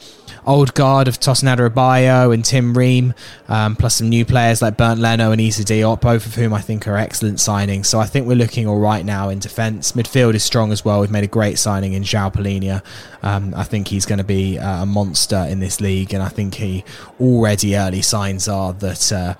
old 0.46 0.74
guard 0.74 1.08
of 1.08 1.18
Tosin 1.18 1.54
Adarabioyo 1.54 2.32
and 2.32 2.44
Tim 2.44 2.76
Ream, 2.76 3.14
um, 3.48 3.76
plus 3.76 3.96
some 3.96 4.08
new 4.08 4.24
players 4.24 4.62
like 4.62 4.76
Bernd 4.76 5.00
Leno 5.00 5.32
and 5.32 5.40
Issa 5.40 5.64
Diop, 5.64 6.00
both 6.00 6.26
of 6.26 6.34
whom 6.34 6.52
I 6.52 6.60
think 6.60 6.86
are 6.86 6.96
excellent 6.96 7.38
signings. 7.38 7.86
So 7.86 8.00
I 8.00 8.06
think 8.06 8.26
we're 8.26 8.36
looking 8.36 8.66
all 8.66 8.78
right 8.78 9.04
now 9.04 9.28
in 9.28 9.38
defence. 9.38 9.92
Midfield 9.92 10.34
is 10.34 10.42
strong 10.42 10.72
as 10.72 10.84
well. 10.84 11.00
We've 11.00 11.10
made 11.10 11.24
a 11.24 11.28
great 11.28 11.58
signing 11.58 11.92
in 11.92 12.02
João 12.02 12.32
Palhinha. 12.32 12.82
Um, 13.22 13.52
I 13.56 13.64
think 13.64 13.88
he's 13.88 14.06
going 14.06 14.18
to 14.18 14.24
be 14.24 14.58
uh, 14.58 14.82
a 14.82 14.86
monster 14.86 15.46
in 15.48 15.60
this 15.60 15.80
league, 15.80 16.14
and 16.14 16.22
I 16.22 16.28
think 16.28 16.54
he 16.54 16.84
already 17.20 17.76
early 17.76 18.02
signs 18.02 18.48
are 18.48 18.72
that 18.74 19.12
uh, 19.12 19.34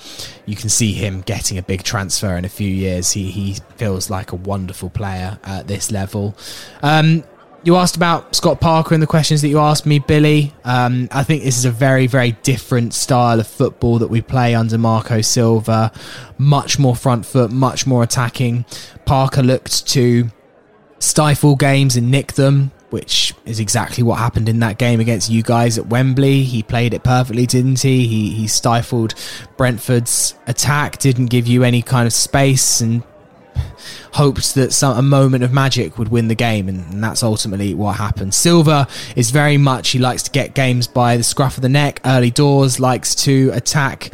you 0.47 0.57
can 0.57 0.69
see 0.69 0.93
him 0.93 1.21
getting 1.21 1.59
a 1.59 1.63
big 1.63 1.83
transfer 1.83 2.37
in 2.37 2.45
a 2.45 2.49
few 2.49 2.69
years. 2.71 3.13
He 3.13 3.31
he 3.31 3.57
feels 3.77 4.11
like 4.11 4.33
a 4.33 4.37
wonderful 4.37 4.91
player 4.91 5.39
at 5.45 5.69
this 5.69 5.91
level. 5.91 6.37
Um, 6.83 7.25
you 7.65 7.77
asked 7.77 7.97
about 7.97 8.35
Scott 8.35 8.61
Parker 8.61 8.95
and 8.95 9.03
the 9.03 9.07
questions 9.07 9.43
that 9.43 9.49
you 9.49 9.59
asked 9.59 9.85
me, 9.85 9.99
Billy. 9.99 10.55
Um, 10.65 11.09
I 11.11 11.25
think 11.25 11.43
this 11.43 11.59
is 11.59 11.65
a 11.65 11.71
very, 11.71 12.07
very 12.07 12.33
different 12.43 12.95
style 12.95 13.41
of 13.41 13.47
football 13.47 13.99
that 13.99 14.09
we 14.09 14.23
play 14.23 14.55
under 14.55 14.79
Marco 14.79 15.21
Silva. 15.21 15.93
Much 16.39 16.79
more 16.79 16.95
front 16.95 17.27
foot, 17.27 17.51
much 17.51 17.87
more 17.87 18.03
attacking. 18.03 18.65
Parker 19.05 19.43
looked 19.43 19.87
to 19.89 20.31
stifle 21.01 21.57
games 21.57 21.97
and 21.97 22.11
nick 22.11 22.35
them, 22.35 22.71
which 22.91 23.35
is 23.45 23.61
exactly 23.61 24.03
what 24.03 24.19
happened 24.19 24.49
in 24.49 24.61
that 24.61 24.79
game 24.79 25.01
against 25.01 25.31
you 25.31 25.43
guys 25.43 25.79
at 25.79 25.87
Wembley. 25.87 26.45
He 26.45 26.63
played 26.63 26.95
it 26.95 27.03
perfectly, 27.03 27.47
didn't 27.47 27.81
he? 27.81 28.07
He, 28.07 28.31
he 28.31 28.47
stifled 28.47 29.15
Brentford's 29.57 30.35
attack, 30.47 30.99
didn't 30.99 31.27
give 31.27 31.47
you 31.47 31.65
any 31.65 31.83
kind 31.83 32.07
of 32.07 32.13
space, 32.13 32.81
and 32.81 33.03
hoped 34.13 34.55
that 34.55 34.73
some, 34.73 34.97
a 34.97 35.03
moment 35.03 35.45
of 35.45 35.53
magic 35.53 35.99
would 35.99 36.09
win 36.09 36.29
the 36.29 36.35
game, 36.35 36.69
and, 36.69 36.93
and, 36.93 37.03
that's 37.03 37.23
ultimately 37.23 37.75
what 37.75 37.97
happened. 37.97 38.35
Silva 38.35 38.89
is 39.17 39.31
very 39.31 39.57
much 39.57 39.91
he 39.91 39.99
likes 39.99 40.23
to 40.25 40.31
get 40.31 40.55
games 40.55 40.87
by 40.87 41.17
the 41.17 41.23
scruff 41.23 41.57
of 41.57 41.63
the 41.63 41.69
neck, 41.69 42.01
early 42.05 42.31
doors, 42.31 42.81
likes 42.81 43.15
to 43.15 43.51
attack 43.55 44.11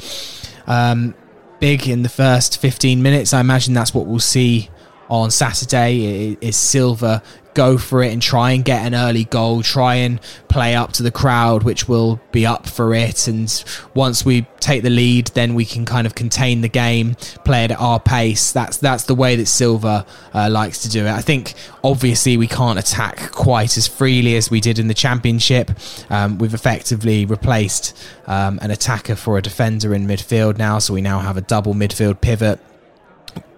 um, 0.66 1.14
big 1.60 1.88
in 1.88 2.02
the 2.02 2.08
first 2.08 2.60
15 2.60 3.02
minutes. 3.02 3.32
I 3.32 3.40
imagine 3.40 3.74
that's 3.74 3.94
what 3.94 4.06
we'll 4.06 4.18
see 4.18 4.70
on 5.08 5.30
Saturday. 5.30 6.36
Is 6.40 6.56
Silva 6.56 7.22
go 7.54 7.78
for 7.78 8.02
it 8.02 8.12
and 8.12 8.20
try 8.20 8.52
and 8.52 8.64
get 8.64 8.84
an 8.84 8.94
early 8.94 9.24
goal, 9.24 9.62
try 9.62 9.94
and 9.96 10.20
play 10.48 10.74
up 10.74 10.92
to 10.92 11.02
the 11.02 11.10
crowd, 11.10 11.62
which 11.62 11.88
will 11.88 12.20
be 12.32 12.44
up 12.44 12.68
for 12.68 12.94
it. 12.94 13.26
And 13.26 13.64
once 13.94 14.24
we 14.24 14.42
take 14.60 14.82
the 14.82 14.90
lead, 14.90 15.28
then 15.28 15.54
we 15.54 15.64
can 15.64 15.84
kind 15.84 16.06
of 16.06 16.14
contain 16.14 16.60
the 16.60 16.68
game, 16.68 17.14
play 17.44 17.64
it 17.64 17.70
at 17.70 17.80
our 17.80 18.00
pace. 18.00 18.52
That's 18.52 18.76
that's 18.76 19.04
the 19.04 19.14
way 19.14 19.36
that 19.36 19.46
Silva 19.46 20.04
uh, 20.34 20.50
likes 20.50 20.82
to 20.82 20.88
do 20.88 21.06
it. 21.06 21.10
I 21.10 21.20
think 21.20 21.54
obviously 21.82 22.36
we 22.36 22.48
can't 22.48 22.78
attack 22.78 23.30
quite 23.32 23.76
as 23.76 23.86
freely 23.86 24.36
as 24.36 24.50
we 24.50 24.60
did 24.60 24.78
in 24.78 24.88
the 24.88 24.94
championship. 24.94 25.70
Um, 26.10 26.38
we've 26.38 26.54
effectively 26.54 27.24
replaced 27.24 27.96
um, 28.26 28.58
an 28.62 28.70
attacker 28.70 29.16
for 29.16 29.38
a 29.38 29.42
defender 29.42 29.94
in 29.94 30.06
midfield 30.06 30.58
now, 30.58 30.78
so 30.78 30.94
we 30.94 31.00
now 31.00 31.20
have 31.20 31.36
a 31.36 31.42
double 31.42 31.74
midfield 31.74 32.20
pivot 32.20 32.60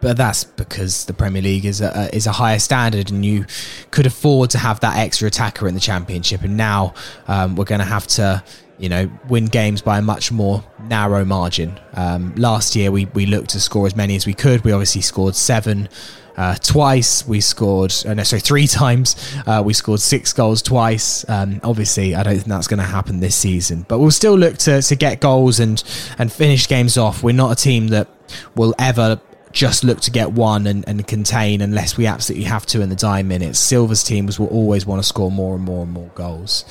but 0.06 0.16
that's 0.16 0.44
because 0.44 1.06
the 1.06 1.12
Premier 1.12 1.42
League 1.42 1.64
is 1.64 1.80
a, 1.80 2.14
is 2.14 2.28
a 2.28 2.30
higher 2.30 2.60
standard, 2.60 3.10
and 3.10 3.26
you 3.26 3.44
could 3.90 4.06
afford 4.06 4.50
to 4.50 4.58
have 4.58 4.78
that 4.78 4.98
extra 4.98 5.26
attacker 5.26 5.66
in 5.66 5.74
the 5.74 5.80
Championship. 5.80 6.42
And 6.42 6.56
now 6.56 6.94
um, 7.26 7.56
we're 7.56 7.64
going 7.64 7.80
to 7.80 7.84
have 7.84 8.06
to, 8.06 8.40
you 8.78 8.88
know, 8.88 9.10
win 9.28 9.46
games 9.46 9.82
by 9.82 9.98
a 9.98 10.02
much 10.02 10.30
more 10.30 10.62
narrow 10.84 11.24
margin. 11.24 11.80
Um, 11.94 12.36
last 12.36 12.76
year 12.76 12.92
we 12.92 13.06
we 13.06 13.26
looked 13.26 13.50
to 13.50 13.60
score 13.60 13.84
as 13.88 13.96
many 13.96 14.14
as 14.14 14.26
we 14.26 14.32
could. 14.32 14.62
We 14.62 14.70
obviously 14.70 15.00
scored 15.00 15.34
seven. 15.34 15.88
Uh, 16.36 16.54
twice 16.54 17.26
we 17.26 17.40
scored, 17.40 17.92
uh, 18.06 18.12
no, 18.14 18.22
sorry, 18.22 18.40
three 18.40 18.66
times 18.82 19.16
uh, 19.46 19.60
we 19.64 19.72
scored 19.72 19.98
six 19.98 20.32
goals 20.32 20.62
twice. 20.62 21.28
Um, 21.28 21.60
obviously, 21.64 22.14
I 22.14 22.22
don't 22.22 22.34
think 22.34 22.46
that's 22.46 22.68
going 22.68 22.78
to 22.78 22.84
happen 22.84 23.18
this 23.18 23.34
season, 23.34 23.86
but 23.88 23.98
we'll 23.98 24.12
still 24.12 24.38
look 24.38 24.56
to, 24.58 24.82
to 24.82 24.94
get 24.94 25.20
goals 25.20 25.58
and 25.58 25.82
and 26.16 26.30
finish 26.30 26.68
games 26.68 26.96
off. 26.96 27.24
We're 27.24 27.32
not 27.32 27.50
a 27.50 27.56
team 27.56 27.88
that 27.88 28.06
will 28.54 28.74
ever 28.78 29.20
just 29.56 29.84
look 29.84 30.02
to 30.02 30.10
get 30.10 30.32
one 30.32 30.66
and, 30.66 30.86
and 30.86 31.06
contain 31.06 31.62
unless 31.62 31.96
we 31.96 32.06
absolutely 32.06 32.44
have 32.44 32.66
to 32.66 32.82
in 32.82 32.90
the 32.90 32.94
dying 32.94 33.26
minutes. 33.26 33.58
Silva's 33.58 34.04
teams 34.04 34.38
will 34.38 34.48
always 34.48 34.84
want 34.84 35.02
to 35.02 35.08
score 35.08 35.30
more 35.30 35.54
and 35.54 35.64
more 35.64 35.82
and 35.82 35.92
more 35.92 36.10
goals. 36.14 36.66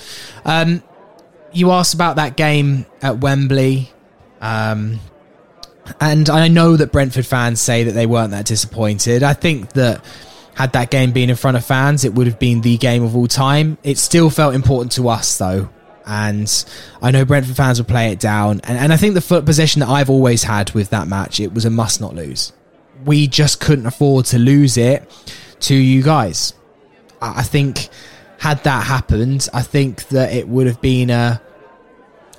Um, 0.45 0.83
you 1.51 1.71
asked 1.71 1.95
about 1.95 2.17
that 2.17 2.37
game 2.37 2.85
at 3.01 3.19
Wembley. 3.19 3.91
Um, 4.39 4.99
and 5.99 6.29
I 6.29 6.47
know 6.47 6.77
that 6.77 6.91
Brentford 6.91 7.25
fans 7.25 7.59
say 7.59 7.85
that 7.85 7.93
they 7.93 8.05
weren't 8.05 8.31
that 8.31 8.45
disappointed. 8.45 9.23
I 9.23 9.33
think 9.33 9.73
that 9.73 10.05
had 10.53 10.73
that 10.73 10.91
game 10.91 11.11
been 11.11 11.31
in 11.31 11.35
front 11.35 11.57
of 11.57 11.65
fans, 11.65 12.05
it 12.05 12.13
would 12.13 12.27
have 12.27 12.37
been 12.37 12.61
the 12.61 12.77
game 12.77 13.03
of 13.03 13.15
all 13.15 13.27
time. 13.27 13.79
It 13.83 13.97
still 13.97 14.29
felt 14.29 14.53
important 14.53 14.91
to 14.93 15.09
us, 15.09 15.39
though. 15.39 15.69
And 16.05 16.65
I 17.01 17.09
know 17.09 17.25
Brentford 17.25 17.55
fans 17.55 17.79
will 17.79 17.87
play 17.87 18.11
it 18.11 18.19
down. 18.19 18.61
And, 18.63 18.77
and 18.77 18.93
I 18.93 18.97
think 18.97 19.15
the 19.15 19.21
foot 19.21 19.43
position 19.43 19.79
that 19.79 19.89
I've 19.89 20.11
always 20.11 20.43
had 20.43 20.69
with 20.71 20.91
that 20.91 21.07
match, 21.07 21.39
it 21.39 21.51
was 21.51 21.65
a 21.65 21.71
must 21.71 21.99
not 21.99 22.13
lose 22.13 22.53
we 23.05 23.27
just 23.27 23.59
couldn't 23.59 23.85
afford 23.85 24.25
to 24.25 24.39
lose 24.39 24.77
it 24.77 25.09
to 25.61 25.75
you 25.75 26.03
guys. 26.03 26.53
I 27.21 27.43
think 27.43 27.89
had 28.39 28.63
that 28.63 28.85
happened, 28.85 29.47
I 29.53 29.61
think 29.61 30.07
that 30.09 30.33
it 30.33 30.47
would 30.47 30.67
have 30.67 30.81
been 30.81 31.09
a 31.09 31.41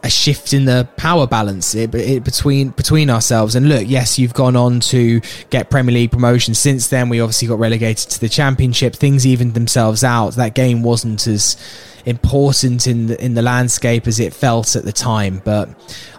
a 0.02 0.10
shift 0.10 0.52
in 0.52 0.66
the 0.66 0.88
power 0.96 1.26
balance 1.26 1.74
it, 1.74 1.92
it, 1.94 2.22
between 2.22 2.68
between 2.70 3.10
ourselves. 3.10 3.56
And 3.56 3.68
look, 3.68 3.84
yes, 3.86 4.18
you've 4.18 4.34
gone 4.34 4.54
on 4.54 4.80
to 4.80 5.20
get 5.50 5.68
Premier 5.68 5.92
League 5.92 6.12
promotion. 6.12 6.54
Since 6.54 6.88
then, 6.88 7.08
we 7.08 7.20
obviously 7.20 7.48
got 7.48 7.58
relegated 7.58 8.10
to 8.10 8.20
the 8.20 8.28
Championship. 8.28 8.94
Things 8.94 9.26
evened 9.26 9.54
themselves 9.54 10.04
out. 10.04 10.36
That 10.36 10.54
game 10.54 10.82
wasn't 10.82 11.26
as 11.26 11.56
important 12.04 12.86
in 12.86 13.08
the 13.08 13.24
in 13.24 13.34
the 13.34 13.42
landscape 13.42 14.06
as 14.06 14.20
it 14.20 14.32
felt 14.32 14.76
at 14.76 14.84
the 14.84 14.92
time, 14.92 15.42
but 15.44 15.68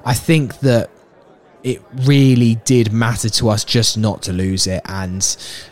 I 0.03 0.13
think 0.13 0.59
that 0.59 0.89
it 1.67 1.83
really 2.05 2.55
did 2.63 2.93
matter 2.93 3.27
to 3.27 3.49
us 3.49 3.65
just 3.65 3.97
not 3.97 4.21
to 4.23 4.31
lose 4.31 4.67
it, 4.67 4.81
and 4.85 5.21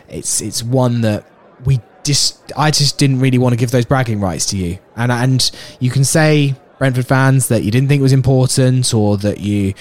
it's 0.08 0.42
it's 0.42 0.62
one 0.62 1.00
that 1.00 1.26
we 1.64 1.80
just 2.04 2.52
I 2.54 2.70
just 2.70 2.98
didn't 2.98 3.20
really 3.20 3.38
want 3.38 3.54
to 3.54 3.56
give 3.56 3.70
those 3.70 3.86
bragging 3.86 4.20
rights 4.20 4.44
to 4.46 4.58
you, 4.58 4.78
and 4.94 5.10
and 5.10 5.50
you 5.80 5.90
can 5.90 6.04
say 6.04 6.54
Brentford 6.78 7.06
fans 7.06 7.48
that 7.48 7.62
you 7.62 7.70
didn't 7.70 7.88
think 7.88 8.00
it 8.00 8.02
was 8.02 8.12
important 8.12 8.92
or 8.92 9.16
that 9.18 9.40
you. 9.40 9.74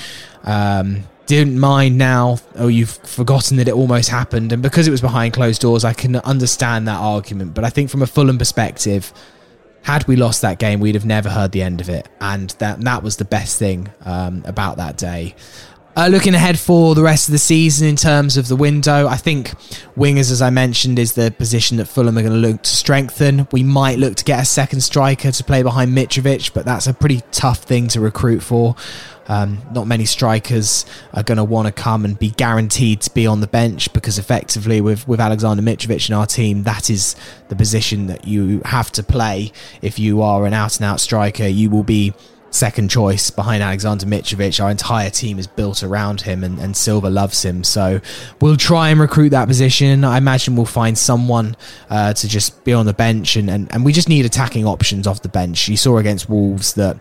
Um, 0.44 1.04
didn't 1.26 1.60
mind 1.60 1.98
now 1.98 2.38
or 2.56 2.70
you've 2.70 2.98
forgotten 2.98 3.58
that 3.58 3.68
it 3.68 3.74
almost 3.74 4.10
happened. 4.10 4.52
And 4.52 4.62
because 4.62 4.88
it 4.88 4.92
was 4.92 5.02
behind 5.02 5.34
closed 5.34 5.60
doors 5.60 5.84
I 5.84 5.92
can 5.92 6.18
understand 6.18 6.88
that 6.88 7.00
argument. 7.00 7.56
But 7.56 7.64
I 7.64 7.72
think 7.72 7.90
from 7.90 8.04
a 8.04 8.06
Fulham 8.06 8.38
perspective 8.38 9.12
had 9.82 10.08
we 10.08 10.18
lost 10.18 10.44
that 10.44 10.60
game 10.60 10.80
we'd 10.80 10.94
have 10.94 11.04
never 11.04 11.30
heard 11.30 11.52
the 11.52 11.64
end 11.64 11.82
of 11.82 11.90
it. 11.90 12.08
And 12.22 12.52
that 12.60 12.80
that 12.82 13.02
was 13.02 13.18
the 13.18 13.26
best 13.26 13.58
thing 13.58 13.90
um, 14.06 14.44
about 14.46 14.78
that 14.78 14.98
day 14.98 15.34
uh, 15.96 16.08
looking 16.08 16.36
ahead 16.36 16.60
for 16.60 16.94
the 16.94 17.04
rest 17.04 17.30
of 17.30 17.32
the 17.32 17.38
season 17.38 17.88
in 17.88 17.96
terms 17.96 18.36
of 18.36 18.50
the 18.50 18.56
window, 18.56 19.08
I 19.08 19.16
think 19.16 19.52
wingers, 19.96 20.30
as 20.30 20.42
I 20.42 20.50
mentioned, 20.50 21.00
is 21.00 21.14
the 21.14 21.32
position 21.32 21.78
that 21.78 21.86
Fulham 21.86 22.18
are 22.18 22.22
going 22.22 22.34
to 22.34 22.48
look 22.48 22.64
to 22.64 22.70
strengthen. 22.70 23.48
We 23.54 23.64
might 23.64 23.98
look 23.98 24.16
to 24.16 24.26
get 24.26 24.42
a 24.42 24.46
second 24.46 24.82
striker 24.82 25.32
to 25.32 25.44
play 25.44 25.64
behind 25.64 25.98
Mitrovic, 25.98 26.54
but 26.54 26.66
that's 26.66 26.88
a 26.88 26.94
pretty 26.94 27.22
tough 27.32 27.64
thing 27.64 27.88
to 27.90 28.02
recruit 28.02 28.42
for. 28.42 28.76
Um, 29.28 29.62
not 29.72 29.88
many 29.88 30.06
strikers 30.06 30.86
are 31.14 31.24
going 31.24 31.38
to 31.38 31.44
want 31.44 31.68
to 31.68 31.72
come 31.72 32.06
and 32.06 32.20
be 32.20 32.30
guaranteed 32.30 33.02
to 33.02 33.14
be 33.14 33.26
on 33.26 33.40
the 33.40 33.48
bench 33.48 33.92
because 33.94 34.20
effectively, 34.20 34.82
with, 34.82 35.08
with 35.08 35.20
Alexander 35.20 35.64
Mitrovic 35.64 36.10
in 36.10 36.16
our 36.16 36.28
team, 36.28 36.64
that 36.64 36.90
is 36.90 37.16
the 37.48 37.56
position 37.56 38.08
that 38.08 38.28
you 38.28 38.62
have 38.66 38.92
to 38.92 39.04
play. 39.04 39.52
If 39.82 39.98
you 39.98 40.22
are 40.22 40.46
an 40.46 40.54
out 40.54 40.76
and 40.76 40.86
out 40.86 41.00
striker, 41.00 41.48
you 41.48 41.70
will 41.70 41.84
be 41.84 42.14
second 42.52 42.90
choice 42.90 43.30
behind 43.30 43.62
Alexander 43.62 44.06
Mitrovic. 44.06 44.64
Our 44.64 44.72
entire 44.72 45.10
team 45.10 45.40
is 45.40 45.48
built 45.48 45.84
around 45.84 46.22
him, 46.22 46.44
and, 46.44 46.58
and 46.60 46.76
Silva 46.76 47.10
loves 47.10 47.44
him. 47.44 47.64
So 47.64 48.00
we'll 48.42 48.58
try 48.58 48.90
and 48.90 49.00
recruit 49.00 49.30
that 49.30 49.48
position. 49.48 50.04
I 50.04 50.18
imagine 50.18 50.56
we'll 50.56 50.66
find 50.66 50.98
someone 50.98 51.56
uh, 51.90 52.14
to 52.14 52.28
just 52.28 52.64
be 52.64 52.74
on 52.74 52.86
the 52.86 52.94
bench, 52.94 53.36
and, 53.36 53.50
and, 53.50 53.72
and 53.74 53.84
we 53.84 53.94
just 53.94 54.10
need 54.10 54.26
attacking 54.26 54.66
options 54.66 55.08
off 55.08 55.22
the 55.22 55.30
bench. 55.30 55.68
You 55.68 55.78
saw 55.78 55.98
against 55.98 56.30
Wolves 56.30 56.74
that 56.76 56.98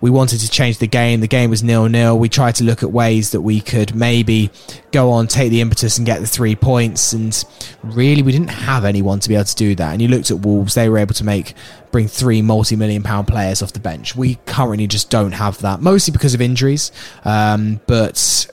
we 0.00 0.10
wanted 0.10 0.40
to 0.40 0.50
change 0.50 0.78
the 0.78 0.86
game. 0.86 1.20
The 1.20 1.28
game 1.28 1.50
was 1.50 1.62
nil 1.62 1.88
nil. 1.88 2.18
We 2.18 2.28
tried 2.28 2.56
to 2.56 2.64
look 2.64 2.82
at 2.82 2.92
ways 2.92 3.30
that 3.30 3.40
we 3.40 3.60
could 3.60 3.94
maybe 3.94 4.50
go 4.92 5.10
on, 5.10 5.26
take 5.26 5.50
the 5.50 5.60
impetus, 5.60 5.96
and 5.96 6.06
get 6.06 6.20
the 6.20 6.26
three 6.26 6.54
points. 6.54 7.12
And 7.12 7.44
really, 7.82 8.22
we 8.22 8.32
didn't 8.32 8.48
have 8.48 8.84
anyone 8.84 9.20
to 9.20 9.28
be 9.28 9.34
able 9.34 9.44
to 9.44 9.56
do 9.56 9.74
that. 9.76 9.92
And 9.92 10.02
you 10.02 10.08
looked 10.08 10.30
at 10.30 10.40
Wolves; 10.40 10.74
they 10.74 10.88
were 10.88 10.98
able 10.98 11.14
to 11.14 11.24
make 11.24 11.54
bring 11.90 12.08
three 12.08 12.42
multi-million 12.42 13.02
pound 13.02 13.26
players 13.26 13.62
off 13.62 13.72
the 13.72 13.80
bench. 13.80 14.14
We 14.14 14.34
currently 14.46 14.86
just 14.86 15.08
don't 15.08 15.32
have 15.32 15.58
that, 15.62 15.80
mostly 15.80 16.12
because 16.12 16.34
of 16.34 16.40
injuries, 16.42 16.92
um, 17.24 17.80
but 17.86 18.46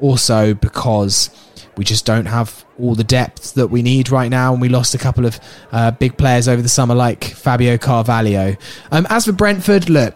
also 0.00 0.52
because 0.52 1.30
we 1.76 1.84
just 1.84 2.04
don't 2.04 2.26
have 2.26 2.64
all 2.78 2.94
the 2.94 3.04
depth 3.04 3.54
that 3.54 3.68
we 3.68 3.82
need 3.82 4.10
right 4.10 4.28
now. 4.28 4.52
And 4.52 4.60
we 4.60 4.68
lost 4.68 4.94
a 4.94 4.98
couple 4.98 5.24
of 5.24 5.40
uh, 5.70 5.92
big 5.92 6.18
players 6.18 6.48
over 6.48 6.60
the 6.60 6.68
summer, 6.68 6.94
like 6.94 7.24
Fabio 7.24 7.78
Carvalho. 7.78 8.56
Um, 8.90 9.06
as 9.08 9.24
for 9.24 9.32
Brentford, 9.32 9.88
look, 9.88 10.14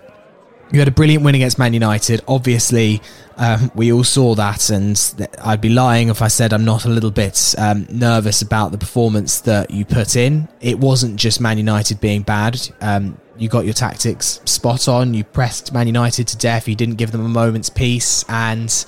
you 0.72 0.78
had 0.78 0.88
a 0.88 0.92
brilliant 0.92 1.24
win 1.24 1.34
against 1.34 1.58
Man 1.58 1.74
United. 1.74 2.22
Obviously, 2.26 3.00
um, 3.36 3.70
we 3.74 3.92
all 3.92 4.04
saw 4.04 4.34
that, 4.34 4.70
and 4.70 5.00
I'd 5.42 5.60
be 5.60 5.68
lying 5.68 6.08
if 6.08 6.22
I 6.22 6.28
said 6.28 6.52
I'm 6.52 6.64
not 6.64 6.84
a 6.84 6.88
little 6.88 7.10
bit 7.10 7.54
um, 7.58 7.86
nervous 7.90 8.42
about 8.42 8.72
the 8.72 8.78
performance 8.78 9.40
that 9.42 9.70
you 9.70 9.84
put 9.84 10.16
in. 10.16 10.48
It 10.60 10.78
wasn't 10.78 11.16
just 11.16 11.40
Man 11.40 11.58
United 11.58 12.00
being 12.00 12.22
bad. 12.22 12.60
Um, 12.80 13.18
you 13.38 13.48
got 13.48 13.64
your 13.64 13.74
tactics 13.74 14.40
spot 14.44 14.88
on. 14.88 15.14
You 15.14 15.22
pressed 15.22 15.72
Man 15.72 15.86
United 15.86 16.26
to 16.28 16.36
death. 16.36 16.66
You 16.66 16.74
didn't 16.74 16.96
give 16.96 17.12
them 17.12 17.24
a 17.24 17.28
moment's 17.28 17.70
peace, 17.70 18.24
and 18.28 18.84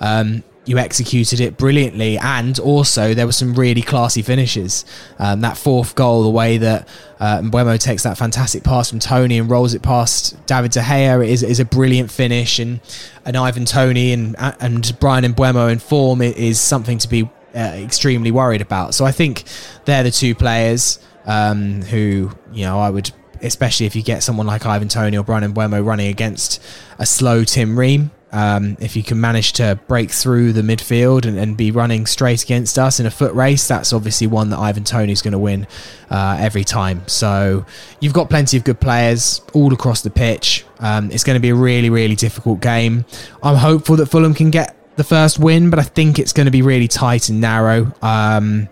um, 0.00 0.42
you 0.66 0.78
executed 0.78 1.40
it 1.40 1.56
brilliantly, 1.56 2.18
and 2.18 2.58
also 2.58 3.14
there 3.14 3.24
were 3.24 3.32
some 3.32 3.54
really 3.54 3.82
classy 3.82 4.20
finishes. 4.20 4.84
Um, 5.18 5.40
that 5.40 5.56
fourth 5.56 5.94
goal, 5.94 6.24
the 6.24 6.30
way 6.30 6.58
that 6.58 6.88
uh, 7.20 7.38
Mbeumo 7.38 7.78
takes 7.78 8.02
that 8.02 8.18
fantastic 8.18 8.64
pass 8.64 8.90
from 8.90 8.98
Toney 8.98 9.38
and 9.38 9.48
rolls 9.48 9.74
it 9.74 9.82
past 9.82 10.44
David 10.46 10.72
De 10.72 10.80
Gea 10.80 11.26
is, 11.26 11.44
is 11.44 11.60
a 11.60 11.64
brilliant 11.64 12.10
finish, 12.10 12.58
and 12.58 12.80
and 13.24 13.36
Ivan 13.36 13.64
Toney 13.64 14.12
and 14.12 14.34
and 14.38 14.98
Bryan 14.98 15.32
Mbeumo 15.32 15.70
in 15.70 15.78
form 15.78 16.20
is 16.20 16.60
something 16.60 16.98
to 16.98 17.08
be 17.08 17.30
uh, 17.54 17.58
extremely 17.58 18.32
worried 18.32 18.60
about. 18.60 18.94
So 18.94 19.04
I 19.04 19.12
think 19.12 19.44
they're 19.84 20.02
the 20.02 20.10
two 20.10 20.34
players 20.34 20.98
um, 21.26 21.82
who 21.82 22.32
you 22.52 22.64
know 22.64 22.80
I 22.80 22.90
would. 22.90 23.10
Especially 23.42 23.84
if 23.84 23.94
you 23.94 24.02
get 24.02 24.22
someone 24.22 24.46
like 24.46 24.64
Ivan 24.64 24.88
Toney 24.88 25.18
or 25.18 25.22
Bryan 25.22 25.52
Mbeumo 25.52 25.84
running 25.84 26.08
against 26.08 26.60
a 26.98 27.04
slow 27.04 27.44
Tim 27.44 27.78
Ream, 27.78 28.10
um, 28.32 28.76
if 28.80 28.96
you 28.96 29.02
can 29.02 29.20
manage 29.20 29.52
to 29.54 29.78
break 29.86 30.10
through 30.10 30.52
the 30.52 30.62
midfield 30.62 31.26
and, 31.26 31.38
and, 31.38 31.56
be 31.56 31.70
running 31.70 32.06
straight 32.06 32.42
against 32.42 32.78
us 32.78 32.98
in 32.98 33.06
a 33.06 33.10
foot 33.10 33.32
race, 33.34 33.68
that's 33.68 33.92
obviously 33.92 34.26
one 34.26 34.50
that 34.50 34.58
Ivan 34.58 34.84
Toney's 34.84 35.22
going 35.22 35.32
to 35.32 35.38
win 35.38 35.66
uh, 36.10 36.36
every 36.38 36.64
time. 36.64 37.06
So 37.06 37.64
you've 38.00 38.12
got 38.12 38.28
plenty 38.28 38.56
of 38.56 38.64
good 38.64 38.80
players 38.80 39.40
all 39.54 39.72
across 39.72 40.02
the 40.02 40.10
pitch. 40.10 40.66
Um, 40.80 41.10
it's 41.12 41.24
going 41.24 41.36
to 41.36 41.40
be 41.40 41.50
a 41.50 41.54
really, 41.54 41.88
really 41.88 42.16
difficult 42.16 42.60
game. 42.60 43.04
I'm 43.42 43.56
hopeful 43.56 43.96
that 43.96 44.06
Fulham 44.06 44.34
can 44.34 44.50
get 44.50 44.76
the 44.96 45.04
first 45.04 45.38
win, 45.38 45.70
but 45.70 45.78
I 45.78 45.82
think 45.82 46.18
it's 46.18 46.32
going 46.32 46.46
to 46.46 46.50
be 46.50 46.62
really 46.62 46.88
tight 46.88 47.28
and 47.28 47.40
narrow. 47.40 47.92
Um, 48.02 48.68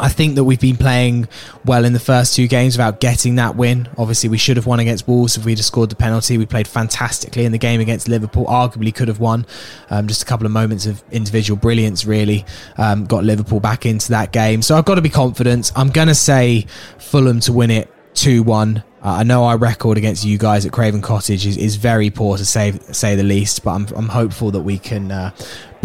I 0.00 0.08
think 0.08 0.34
that 0.36 0.44
we've 0.44 0.60
been 0.60 0.76
playing 0.76 1.28
well 1.64 1.84
in 1.84 1.92
the 1.92 2.00
first 2.00 2.34
two 2.34 2.46
games 2.48 2.76
without 2.76 3.00
getting 3.00 3.36
that 3.36 3.56
win. 3.56 3.88
Obviously, 3.98 4.28
we 4.28 4.38
should 4.38 4.56
have 4.56 4.66
won 4.66 4.80
against 4.80 5.06
Wolves 5.08 5.36
if 5.36 5.44
we'd 5.44 5.58
have 5.58 5.64
scored 5.64 5.90
the 5.90 5.96
penalty. 5.96 6.38
We 6.38 6.46
played 6.46 6.68
fantastically 6.68 7.44
in 7.44 7.52
the 7.52 7.58
game 7.58 7.80
against 7.80 8.08
Liverpool. 8.08 8.46
Arguably 8.46 8.94
could 8.94 9.08
have 9.08 9.20
won. 9.20 9.46
Um, 9.90 10.06
just 10.08 10.22
a 10.22 10.26
couple 10.26 10.46
of 10.46 10.52
moments 10.52 10.86
of 10.86 11.02
individual 11.10 11.56
brilliance 11.58 12.04
really 12.04 12.44
um, 12.76 13.04
got 13.04 13.24
Liverpool 13.24 13.60
back 13.60 13.86
into 13.86 14.10
that 14.10 14.32
game. 14.32 14.62
So 14.62 14.76
I've 14.76 14.84
got 14.84 14.96
to 14.96 15.02
be 15.02 15.10
confident. 15.10 15.72
I'm 15.76 15.90
going 15.90 16.08
to 16.08 16.14
say 16.14 16.66
Fulham 16.98 17.40
to 17.40 17.52
win 17.52 17.70
it 17.70 17.92
2 18.14 18.42
1. 18.42 18.78
Uh, 18.78 18.82
I 19.02 19.22
know 19.22 19.44
our 19.44 19.56
record 19.56 19.98
against 19.98 20.24
you 20.24 20.36
guys 20.36 20.66
at 20.66 20.72
Craven 20.72 21.00
Cottage 21.00 21.46
is, 21.46 21.56
is 21.56 21.76
very 21.76 22.10
poor 22.10 22.36
to 22.38 22.44
say 22.44 22.72
say 22.90 23.14
the 23.14 23.22
least, 23.22 23.62
but 23.62 23.72
I'm, 23.72 23.86
I'm 23.94 24.08
hopeful 24.08 24.50
that 24.50 24.62
we 24.62 24.78
can 24.78 25.12
uh, 25.12 25.30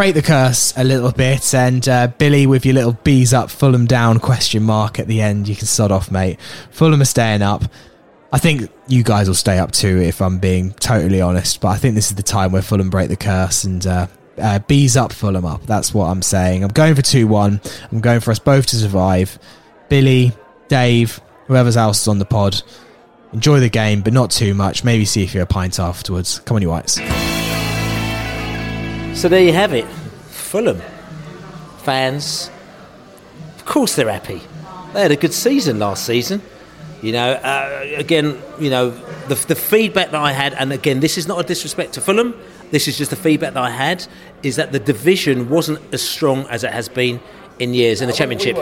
break 0.01 0.15
the 0.15 0.21
curse 0.23 0.73
a 0.77 0.83
little 0.83 1.11
bit. 1.11 1.53
And 1.53 1.87
uh, 1.87 2.07
Billy, 2.07 2.47
with 2.47 2.65
your 2.65 2.73
little 2.73 2.93
bees 3.03 3.35
up, 3.35 3.51
Fulham 3.51 3.85
down 3.85 4.19
question 4.19 4.63
mark 4.63 4.97
at 4.97 5.05
the 5.05 5.21
end, 5.21 5.47
you 5.47 5.55
can 5.55 5.67
sod 5.67 5.91
off, 5.91 6.09
mate. 6.09 6.39
Fulham 6.71 7.03
are 7.03 7.05
staying 7.05 7.43
up. 7.43 7.65
I 8.33 8.39
think 8.39 8.71
you 8.87 9.03
guys 9.03 9.27
will 9.27 9.35
stay 9.35 9.59
up 9.59 9.69
too, 9.69 10.01
if 10.01 10.19
I'm 10.19 10.39
being 10.39 10.71
totally 10.71 11.21
honest. 11.21 11.61
But 11.61 11.67
I 11.67 11.77
think 11.77 11.93
this 11.93 12.09
is 12.09 12.15
the 12.15 12.23
time 12.23 12.51
where 12.51 12.63
Fulham 12.63 12.89
break 12.89 13.09
the 13.09 13.15
curse 13.15 13.63
and 13.63 13.85
uh, 13.85 14.07
uh, 14.39 14.57
bees 14.57 14.97
up, 14.97 15.13
Fulham 15.13 15.45
up. 15.45 15.67
That's 15.67 15.93
what 15.93 16.05
I'm 16.05 16.23
saying. 16.23 16.63
I'm 16.63 16.71
going 16.71 16.95
for 16.95 17.03
2 17.03 17.27
1. 17.27 17.61
I'm 17.91 18.01
going 18.01 18.21
for 18.21 18.31
us 18.31 18.39
both 18.39 18.65
to 18.67 18.77
survive. 18.77 19.37
Billy, 19.87 20.31
Dave, 20.67 21.21
whoever's 21.45 21.77
else 21.77 22.01
is 22.01 22.07
on 22.07 22.17
the 22.17 22.25
pod, 22.25 22.59
enjoy 23.33 23.59
the 23.59 23.69
game, 23.69 24.01
but 24.01 24.13
not 24.13 24.31
too 24.31 24.55
much. 24.55 24.83
Maybe 24.83 25.05
see 25.05 25.21
if 25.23 25.35
you're 25.35 25.43
a 25.43 25.45
pint 25.45 25.79
afterwards. 25.79 26.39
Come 26.39 26.55
on, 26.55 26.63
you 26.63 26.69
whites. 26.69 26.99
So 29.13 29.27
there 29.29 29.43
you 29.43 29.53
have 29.53 29.73
it. 29.73 29.85
Fulham 30.29 30.81
fans, 31.83 32.49
of 33.55 33.65
course, 33.65 33.95
they're 33.95 34.09
happy. 34.09 34.41
They 34.93 35.01
had 35.01 35.11
a 35.11 35.15
good 35.15 35.33
season 35.33 35.79
last 35.79 36.05
season. 36.05 36.41
You 37.01 37.11
know, 37.13 37.31
uh, 37.31 37.85
again, 37.97 38.41
you 38.59 38.69
know, 38.69 38.91
the, 39.27 39.35
the 39.35 39.55
feedback 39.55 40.11
that 40.11 40.21
I 40.21 40.31
had, 40.31 40.53
and 40.53 40.71
again, 40.71 40.99
this 40.99 41.17
is 41.17 41.27
not 41.27 41.39
a 41.39 41.43
disrespect 41.43 41.93
to 41.93 42.01
Fulham. 42.01 42.35
This 42.71 42.87
is 42.87 42.97
just 42.97 43.09
the 43.09 43.15
feedback 43.15 43.53
that 43.53 43.63
I 43.63 43.69
had, 43.71 44.05
is 44.43 44.55
that 44.57 44.71
the 44.71 44.79
division 44.79 45.49
wasn't 45.49 45.79
as 45.93 46.01
strong 46.01 46.45
as 46.47 46.63
it 46.63 46.71
has 46.71 46.89
been 46.89 47.19
in 47.59 47.73
years 47.75 48.01
in 48.01 48.07
the 48.07 48.13
championship. 48.13 48.55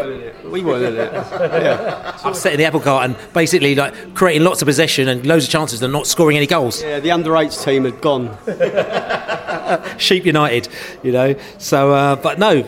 We 0.46 0.62
weren't 0.62 0.86
in 0.94 0.96
it. 0.96 1.14
Yeah. 1.14 2.20
Upsetting 2.24 2.58
the 2.58 2.66
apple 2.66 2.82
cart 2.82 3.06
and 3.06 3.34
basically 3.34 3.76
like 3.76 4.14
creating 4.14 4.44
lots 4.44 4.62
of 4.62 4.66
possession 4.66 5.08
and 5.08 5.26
loads 5.26 5.46
of 5.46 5.52
chances 5.52 5.82
and 5.82 5.94
not 5.94 6.06
scoring 6.06 6.36
any 6.36 6.48
goals. 6.48 6.82
Yeah, 6.82 7.00
the 7.00 7.12
under 7.12 7.36
eights 7.38 7.64
team 7.64 7.86
had 7.86 8.02
gone. 8.02 8.38
Sheep 9.98 10.26
United, 10.26 10.68
you 11.04 11.12
know. 11.12 11.36
So, 11.58 11.94
uh, 11.94 12.16
but 12.16 12.40
no, 12.40 12.64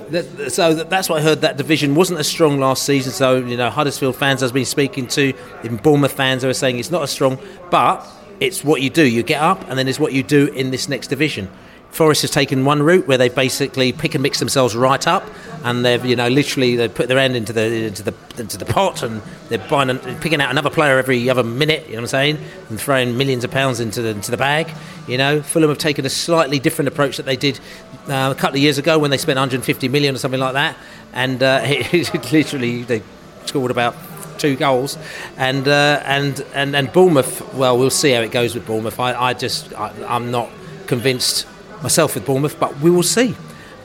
so 0.50 0.74
that's 0.74 1.10
what 1.10 1.20
I 1.20 1.22
heard. 1.22 1.42
That 1.42 1.58
division 1.58 1.96
wasn't 1.96 2.20
as 2.20 2.28
strong 2.28 2.60
last 2.60 2.84
season. 2.84 3.12
So, 3.12 3.38
you 3.38 3.58
know, 3.58 3.70
Huddersfield 3.70 4.16
fans 4.16 4.44
I've 4.44 4.54
been 4.54 4.66
speaking 4.66 5.08
to, 5.08 5.34
even 5.64 5.78
Bournemouth 5.78 6.14
fans, 6.14 6.42
they 6.42 6.48
were 6.48 6.54
saying 6.54 6.80
it's 6.80 6.92
not 6.92 7.04
as 7.04 7.12
strong, 7.12 7.40
but 7.70 8.06
it's 8.40 8.64
what 8.64 8.82
you 8.82 8.90
do. 8.90 9.06
You 9.06 9.24
get 9.24 9.42
up, 9.42 9.68
and 9.70 9.78
then 9.78 9.88
it's 9.88 10.00
what 10.00 10.14
you 10.14 10.24
do 10.24 10.48
in 10.48 10.72
this 10.72 10.90
next 10.90 11.08
division. 11.08 11.50
Forest 11.92 12.22
has 12.22 12.32
taken 12.32 12.64
one 12.64 12.82
route 12.82 13.06
where 13.06 13.18
they 13.18 13.28
basically 13.28 13.92
pick 13.92 14.16
and 14.16 14.24
mix 14.24 14.40
themselves 14.40 14.76
right 14.78 15.06
up, 15.06 15.26
and 15.64 15.84
they've 15.84 16.04
you 16.06 16.16
know 16.16 16.30
literally 16.30 16.78
they 16.78 16.88
put 16.88 17.10
their 17.10 17.20
end 17.20 17.36
into 17.36 17.52
the 17.52 17.88
into 17.88 18.02
the 18.02 18.14
into 18.38 18.58
the 18.58 18.66
pot, 18.66 19.04
and 19.04 19.22
they're 19.50 19.60
buying 19.70 19.90
and 19.90 20.02
picking 20.22 20.42
out 20.42 20.50
another 20.50 20.70
player 20.70 20.98
every 20.98 21.30
other 21.30 21.44
minute. 21.44 21.86
You 21.88 21.92
know 21.94 21.98
what 21.98 22.04
I'm 22.04 22.08
saying? 22.08 22.38
And 22.70 22.80
throwing 22.80 23.18
millions 23.18 23.44
of 23.44 23.52
pounds 23.52 23.82
into 23.82 24.02
the 24.02 24.10
into 24.10 24.32
the 24.32 24.38
bag. 24.38 24.72
You 25.06 25.18
know, 25.18 25.42
Fulham 25.42 25.70
have 25.70 25.80
taken 25.80 26.06
a 26.06 26.10
slightly 26.10 26.60
different 26.60 26.88
approach 26.88 27.18
that 27.18 27.26
they 27.26 27.36
did 27.36 27.60
uh, 28.08 28.34
a 28.36 28.40
couple 28.40 28.56
of 28.56 28.62
years 28.62 28.78
ago 28.78 28.98
when 28.98 29.12
they 29.12 29.18
spent 29.18 29.36
150 29.36 29.90
million 29.90 30.16
or 30.16 30.18
something 30.18 30.40
like 30.40 30.54
that, 30.54 30.78
and 31.12 31.44
uh, 31.44 31.60
it, 31.66 32.32
literally 32.32 32.84
they 32.84 33.04
scored 33.46 33.70
about 33.72 33.96
two 34.38 34.56
goals, 34.56 34.98
and 35.36 35.68
uh, 35.68 36.02
and 36.06 36.40
and 36.54 36.74
and 36.74 36.94
Bournemouth. 36.94 37.54
Well, 37.54 37.78
we'll 37.78 37.90
see 37.90 38.12
how 38.12 38.22
it 38.22 38.32
goes 38.32 38.56
with 38.56 38.66
Bournemouth. 38.66 38.98
I, 38.98 39.14
I 39.14 39.34
just 39.34 39.74
I, 39.74 39.92
I'm 40.08 40.32
not 40.32 40.50
convinced 40.88 41.48
myself 41.82 42.16
with 42.16 42.26
Bournemouth, 42.26 42.60
but 42.60 42.80
we 42.80 42.90
will 42.90 43.04
see. 43.04 43.36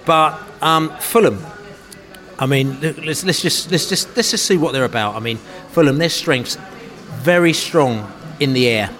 But 0.05 0.40
um, 0.62 0.90
Fulham, 1.01 1.44
I 2.39 2.47
mean, 2.47 2.81
let's, 2.81 3.24
let's 3.24 3.43
just 3.43 3.70
let's 3.70 3.89
just 3.89 4.14
let's 4.16 4.31
just 4.31 4.44
see 4.44 4.56
what 4.56 4.73
they're 4.73 4.85
about. 4.85 5.14
I 5.14 5.20
mean, 5.20 5.39
Fulham, 5.70 5.98
their 5.98 6.10
strengths 6.10 6.56
very 7.23 7.52
strong 7.52 8.12
in 8.40 8.52
the 8.52 8.68
air, 8.68 8.90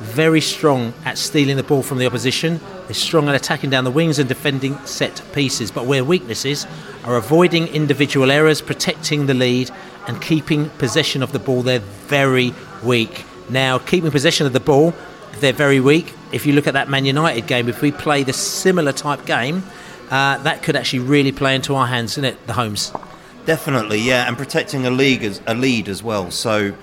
very 0.00 0.40
strong 0.40 0.92
at 1.04 1.16
stealing 1.16 1.56
the 1.56 1.62
ball 1.62 1.82
from 1.82 1.98
the 1.98 2.06
opposition. 2.06 2.60
They're 2.86 2.94
strong 2.94 3.28
at 3.28 3.34
attacking 3.34 3.70
down 3.70 3.84
the 3.84 3.90
wings 3.90 4.18
and 4.18 4.28
defending 4.28 4.76
set 4.84 5.22
pieces. 5.32 5.70
But 5.70 5.86
where 5.86 6.04
weaknesses 6.04 6.66
are 7.04 7.16
avoiding 7.16 7.68
individual 7.68 8.30
errors, 8.30 8.60
protecting 8.60 9.26
the 9.26 9.34
lead, 9.34 9.70
and 10.08 10.20
keeping 10.20 10.68
possession 10.70 11.22
of 11.22 11.32
the 11.32 11.38
ball, 11.38 11.62
they're 11.62 11.78
very 11.78 12.52
weak. 12.82 13.24
Now, 13.48 13.78
keeping 13.78 14.10
possession 14.10 14.46
of 14.46 14.52
the 14.52 14.60
ball, 14.60 14.92
they're 15.38 15.52
very 15.52 15.78
weak. 15.80 16.12
If 16.32 16.46
you 16.46 16.54
look 16.54 16.66
at 16.66 16.74
that 16.74 16.88
Man 16.88 17.04
United 17.04 17.46
game, 17.46 17.68
if 17.68 17.82
we 17.82 17.92
play 17.92 18.22
the 18.22 18.32
similar 18.32 18.92
type 18.92 19.26
game, 19.26 19.62
uh, 20.10 20.38
that 20.38 20.62
could 20.62 20.76
actually 20.76 21.00
really 21.00 21.32
play 21.32 21.54
into 21.54 21.74
our 21.74 21.86
hands, 21.86 22.12
isn't 22.12 22.24
it? 22.24 22.46
The 22.46 22.54
Holmes. 22.54 22.92
Definitely, 23.44 23.98
yeah, 23.98 24.28
and 24.28 24.36
protecting 24.36 24.86
a 24.86 24.90
league 24.90 25.24
as 25.24 25.40
a 25.46 25.54
lead 25.54 25.88
as 25.88 26.02
well. 26.02 26.30
So, 26.30 26.74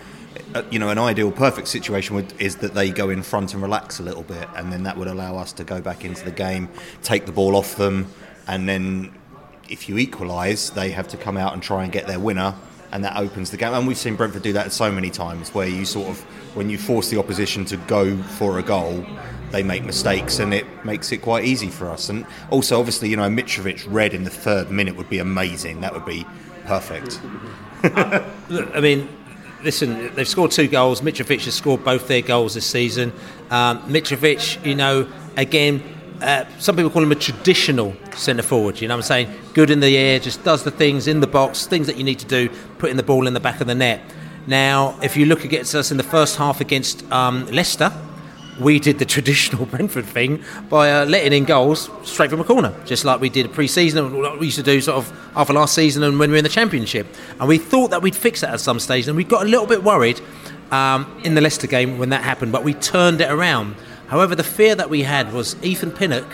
uh, 0.53 0.63
you 0.69 0.77
know, 0.77 0.89
an 0.89 0.97
ideal, 0.97 1.31
perfect 1.31 1.67
situation 1.67 2.15
would, 2.15 2.33
is 2.39 2.57
that 2.57 2.73
they 2.73 2.91
go 2.91 3.09
in 3.09 3.23
front 3.23 3.53
and 3.53 3.61
relax 3.63 3.99
a 3.99 4.03
little 4.03 4.23
bit, 4.23 4.47
and 4.55 4.71
then 4.71 4.83
that 4.83 4.97
would 4.97 5.07
allow 5.07 5.37
us 5.37 5.53
to 5.53 5.63
go 5.63 5.81
back 5.81 6.03
into 6.05 6.23
the 6.25 6.31
game, 6.31 6.69
take 7.01 7.25
the 7.25 7.31
ball 7.31 7.55
off 7.55 7.75
them, 7.75 8.07
and 8.47 8.67
then 8.67 9.13
if 9.69 9.87
you 9.87 9.97
equalise, 9.97 10.71
they 10.71 10.91
have 10.91 11.07
to 11.07 11.17
come 11.17 11.37
out 11.37 11.53
and 11.53 11.63
try 11.63 11.83
and 11.83 11.91
get 11.91 12.07
their 12.07 12.19
winner, 12.19 12.55
and 12.91 13.03
that 13.03 13.15
opens 13.15 13.51
the 13.51 13.57
game. 13.57 13.73
And 13.73 13.87
we've 13.87 13.97
seen 13.97 14.15
Brentford 14.15 14.41
do 14.41 14.53
that 14.53 14.73
so 14.73 14.91
many 14.91 15.09
times, 15.09 15.53
where 15.53 15.67
you 15.67 15.85
sort 15.85 16.09
of, 16.09 16.19
when 16.55 16.69
you 16.69 16.77
force 16.77 17.09
the 17.09 17.19
opposition 17.19 17.63
to 17.65 17.77
go 17.77 18.17
for 18.17 18.59
a 18.59 18.63
goal, 18.63 19.05
they 19.51 19.63
make 19.63 19.83
mistakes, 19.83 20.39
and 20.39 20.53
it 20.53 20.65
makes 20.85 21.11
it 21.11 21.17
quite 21.21 21.45
easy 21.45 21.69
for 21.69 21.89
us. 21.89 22.09
And 22.09 22.25
also, 22.49 22.79
obviously, 22.79 23.09
you 23.09 23.17
know, 23.17 23.29
Mitrovic 23.29 23.85
red 23.87 24.13
in 24.13 24.23
the 24.23 24.29
third 24.29 24.71
minute 24.71 24.95
would 24.95 25.09
be 25.09 25.19
amazing. 25.19 25.81
That 25.81 25.93
would 25.93 26.05
be 26.05 26.25
perfect. 26.65 27.19
Look, 28.49 28.75
I 28.75 28.79
mean, 28.79 29.09
listen, 29.63 30.13
they've 30.15 30.27
scored 30.27 30.51
two 30.51 30.67
goals. 30.67 31.01
Mitrovic 31.01 31.45
has 31.45 31.53
scored 31.53 31.83
both 31.83 32.07
their 32.07 32.21
goals 32.21 32.53
this 32.53 32.65
season. 32.65 33.11
Um, 33.49 33.81
Mitrovic, 33.83 34.65
you 34.65 34.75
know, 34.75 35.07
again, 35.37 35.83
uh, 36.21 36.45
some 36.59 36.75
people 36.75 36.91
call 36.91 37.03
him 37.03 37.11
a 37.11 37.15
traditional 37.15 37.95
centre 38.13 38.43
forward. 38.43 38.81
You 38.81 38.87
know 38.87 38.95
what 38.95 39.05
I'm 39.05 39.27
saying? 39.27 39.33
Good 39.53 39.69
in 39.69 39.79
the 39.79 39.97
air, 39.97 40.19
just 40.19 40.43
does 40.43 40.63
the 40.63 40.71
things 40.71 41.07
in 41.07 41.21
the 41.21 41.27
box, 41.27 41.65
things 41.65 41.87
that 41.87 41.97
you 41.97 42.03
need 42.03 42.19
to 42.19 42.25
do, 42.25 42.49
putting 42.77 42.97
the 42.97 43.03
ball 43.03 43.27
in 43.27 43.33
the 43.33 43.39
back 43.39 43.61
of 43.61 43.67
the 43.67 43.75
net. 43.75 44.01
Now, 44.47 44.97
if 45.01 45.15
you 45.15 45.25
look 45.25 45.45
against 45.45 45.75
us 45.75 45.91
in 45.91 45.97
the 45.97 46.03
first 46.03 46.35
half 46.37 46.59
against 46.59 47.09
um, 47.11 47.45
Leicester, 47.47 47.91
we 48.59 48.79
did 48.79 48.99
the 48.99 49.05
traditional 49.05 49.65
Brentford 49.71 50.05
thing 50.05 50.43
by 50.69 50.91
uh, 50.91 51.05
letting 51.05 51.33
in 51.33 51.45
goals 51.45 51.89
straight 52.03 52.29
from 52.29 52.41
a 52.41 52.43
corner, 52.43 52.73
just 52.85 53.05
like 53.05 53.21
we 53.21 53.29
did 53.29 53.51
pre-season. 53.53 54.17
What 54.17 54.39
we 54.39 54.47
used 54.47 54.57
to 54.57 54.63
do 54.63 54.81
sort 54.81 54.97
of 54.97 55.31
after 55.35 55.53
last 55.53 55.73
season 55.73 56.03
and 56.03 56.19
when 56.19 56.29
we 56.29 56.33
were 56.33 56.39
in 56.39 56.43
the 56.43 56.49
Championship. 56.49 57.07
And 57.39 57.47
we 57.47 57.57
thought 57.57 57.91
that 57.91 58.01
we'd 58.01 58.15
fix 58.15 58.41
that 58.41 58.53
at 58.53 58.59
some 58.59 58.79
stage, 58.79 59.07
and 59.07 59.15
we 59.15 59.23
got 59.23 59.43
a 59.43 59.49
little 59.49 59.67
bit 59.67 59.83
worried 59.83 60.21
um, 60.71 61.21
in 61.23 61.35
the 61.35 61.41
Leicester 61.41 61.67
game 61.67 61.97
when 61.97 62.09
that 62.09 62.23
happened, 62.23 62.51
but 62.51 62.63
we 62.63 62.73
turned 62.73 63.21
it 63.21 63.31
around. 63.31 63.75
However, 64.07 64.35
the 64.35 64.43
fear 64.43 64.75
that 64.75 64.89
we 64.89 65.03
had 65.03 65.33
was 65.33 65.55
Ethan 65.63 65.91
Pinnock 65.91 66.27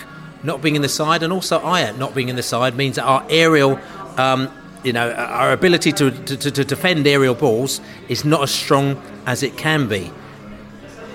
not 0.43 0.61
being 0.61 0.75
in 0.75 0.81
the 0.81 0.89
side, 0.89 1.23
and 1.23 1.33
also 1.33 1.59
Ajer 1.59 1.97
not 1.97 2.13
being 2.13 2.29
in 2.29 2.35
the 2.35 2.43
side 2.43 2.75
means 2.75 2.95
that 2.95 3.03
our 3.03 3.25
aerial. 3.29 3.79
Um, 4.17 4.51
you 4.83 4.93
know, 4.93 5.11
our 5.11 5.51
ability 5.51 5.91
to, 5.93 6.11
to, 6.11 6.37
to 6.37 6.63
defend 6.63 7.07
aerial 7.07 7.33
balls 7.33 7.81
is 8.07 8.23
not 8.23 8.43
as 8.43 8.51
strong 8.51 9.01
as 9.25 9.41
it 9.41 9.57
can 9.57 9.87
be. 9.87 10.11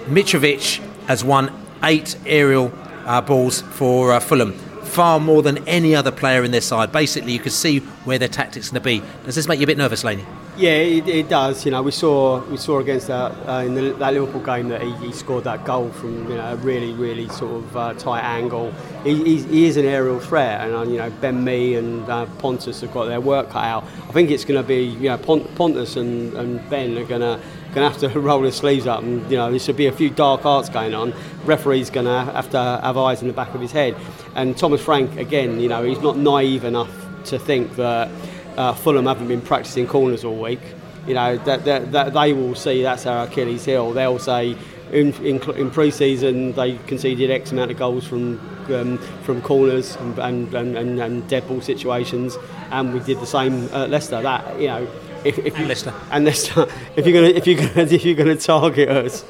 Mitrovic 0.06 0.84
has 1.10 1.24
won 1.24 1.50
eight 1.82 2.16
aerial 2.24 2.70
uh, 3.04 3.20
balls 3.20 3.62
for 3.62 4.12
uh, 4.12 4.20
Fulham, 4.20 4.52
far 4.52 5.18
more 5.18 5.42
than 5.42 5.58
any 5.66 5.92
other 5.92 6.12
player 6.12 6.44
in 6.44 6.52
their 6.52 6.60
side. 6.60 6.92
Basically, 6.92 7.32
you 7.32 7.40
can 7.40 7.50
see 7.50 7.80
where 8.06 8.16
their 8.16 8.28
tactics 8.28 8.70
going 8.70 8.80
to 8.80 8.84
be. 8.84 9.02
Does 9.24 9.34
this 9.34 9.48
make 9.48 9.58
you 9.58 9.64
a 9.64 9.66
bit 9.66 9.76
nervous, 9.76 10.04
Laney? 10.04 10.24
Yeah, 10.56 10.70
it, 10.70 11.08
it 11.08 11.28
does. 11.28 11.64
You 11.64 11.72
know, 11.72 11.82
we 11.82 11.90
saw 11.90 12.44
we 12.46 12.56
saw 12.56 12.78
against 12.78 13.08
that 13.08 13.32
uh, 13.48 13.64
in 13.64 13.74
the, 13.74 13.90
that 13.94 14.14
Liverpool 14.14 14.40
game 14.40 14.68
that 14.68 14.82
he, 14.82 14.92
he, 14.98 15.10
scored 15.10 15.42
that 15.44 15.64
goal 15.64 15.90
from 15.90 16.30
you 16.30 16.36
know 16.36 16.52
a 16.52 16.56
really 16.56 16.92
really 16.92 17.28
sort 17.30 17.56
of 17.56 17.76
uh, 17.76 17.94
tight 17.94 18.22
angle. 18.22 18.72
He, 19.02 19.42
he, 19.42 19.66
is 19.66 19.76
an 19.78 19.86
aerial 19.86 20.20
threat, 20.20 20.60
and 20.60 20.74
uh, 20.74 20.82
you 20.82 20.98
know 20.98 21.10
Ben 21.20 21.42
Mee 21.42 21.74
and 21.74 22.08
uh, 22.08 22.26
Pontus 22.38 22.82
have 22.82 22.92
got 22.92 23.06
their 23.06 23.20
work 23.20 23.50
cut 23.50 23.64
out. 23.64 23.82
I 24.08 24.12
think 24.12 24.30
it's 24.30 24.44
going 24.44 24.62
to 24.62 24.66
be 24.66 24.84
you 24.84 25.08
know 25.08 25.18
Pont- 25.18 25.52
Pontus 25.56 25.96
and, 25.96 26.34
and 26.34 26.70
Ben 26.70 26.96
are 26.98 27.04
going 27.04 27.22
to 27.22 27.40
going 27.72 27.90
to 27.90 27.98
have 27.98 28.12
to 28.12 28.20
roll 28.20 28.42
his 28.42 28.56
sleeves 28.56 28.86
up, 28.86 29.02
and 29.02 29.28
you 29.30 29.36
know 29.36 29.51
there 29.51 29.59
should 29.59 29.76
be 29.76 29.86
a 29.86 29.92
few 29.92 30.10
dark 30.10 30.44
arts 30.44 30.68
going 30.68 30.94
on. 30.94 31.14
Referee's 31.44 31.90
going 31.90 32.06
to 32.06 32.32
have 32.32 32.51
to 32.51 32.80
have 32.82 32.97
eyes 32.97 33.22
in 33.22 33.28
the 33.28 33.34
back 33.34 33.55
of 33.55 33.60
his 33.60 33.72
head, 33.72 33.97
and 34.34 34.56
Thomas 34.56 34.82
Frank 34.82 35.16
again, 35.16 35.60
you 35.60 35.68
know, 35.68 35.82
he's 35.82 36.01
not 36.01 36.16
naive 36.16 36.64
enough 36.64 36.90
to 37.24 37.38
think 37.38 37.76
that 37.76 38.10
uh, 38.56 38.74
Fulham 38.74 39.06
haven't 39.06 39.28
been 39.28 39.42
practicing 39.42 39.86
corners 39.86 40.24
all 40.24 40.36
week. 40.36 40.60
You 41.06 41.14
know 41.14 41.36
that, 41.38 41.64
that, 41.64 41.92
that 41.92 42.12
they 42.12 42.32
will 42.32 42.55
see 42.55 42.82
that's 42.82 43.06
our 43.06 43.26
Achilles 43.26 43.64
heel. 43.64 43.92
They'll 43.92 44.18
say 44.18 44.56
in, 44.92 45.14
in, 45.24 45.40
in 45.52 45.70
pre-season 45.70 46.52
they 46.52 46.76
conceded 46.86 47.30
X 47.30 47.52
amount 47.52 47.70
of 47.70 47.78
goals 47.78 48.06
from 48.06 48.38
um, 48.74 48.98
from 49.22 49.40
corners 49.42 49.97
and 49.97 50.18
and, 50.18 50.55
and, 50.55 51.01
and 51.01 51.28
dead 51.28 51.47
ball 51.48 51.60
situations, 51.60 52.36
and 52.70 52.92
we 52.92 53.01
did 53.01 53.18
the 53.20 53.26
same 53.26 53.64
at 53.72 53.90
Leicester. 53.90 54.20
That 54.20 54.60
you 54.60 54.68
know 54.68 54.88
if, 55.24 55.38
if 55.38 55.56
and 55.56 55.68
Leicester. 55.68 55.94
And 56.10 56.24
Leicester, 56.24 56.66
if 56.97 57.06
you're 57.06 57.14
gonna 57.14 57.34
if 57.34 57.47
you're 57.47 57.56
gonna 57.56 57.70
if 57.92 58.05
you're 58.05 58.14
gonna 58.14 58.36
target 58.36 58.88
us, 58.88 59.24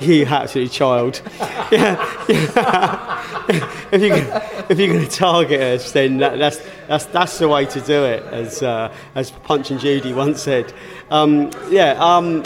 you 0.00 0.24
absolute 0.26 0.70
child. 0.70 1.20
Yeah, 1.72 2.24
yeah. 2.28 3.46
if 3.90 4.00
you 4.02 4.12
if 4.68 4.78
you're 4.78 4.94
gonna 4.94 5.08
target 5.08 5.60
us, 5.60 5.92
then 5.92 6.18
that, 6.18 6.38
that's 6.38 6.60
that's 6.86 7.06
that's 7.06 7.38
the 7.38 7.48
way 7.48 7.64
to 7.66 7.80
do 7.80 8.04
it, 8.04 8.22
as 8.24 8.62
uh, 8.62 8.94
as 9.14 9.30
Punch 9.30 9.70
and 9.70 9.80
Judy 9.80 10.12
once 10.12 10.42
said. 10.42 10.72
Um, 11.10 11.50
yeah. 11.68 11.92
Um, 11.98 12.44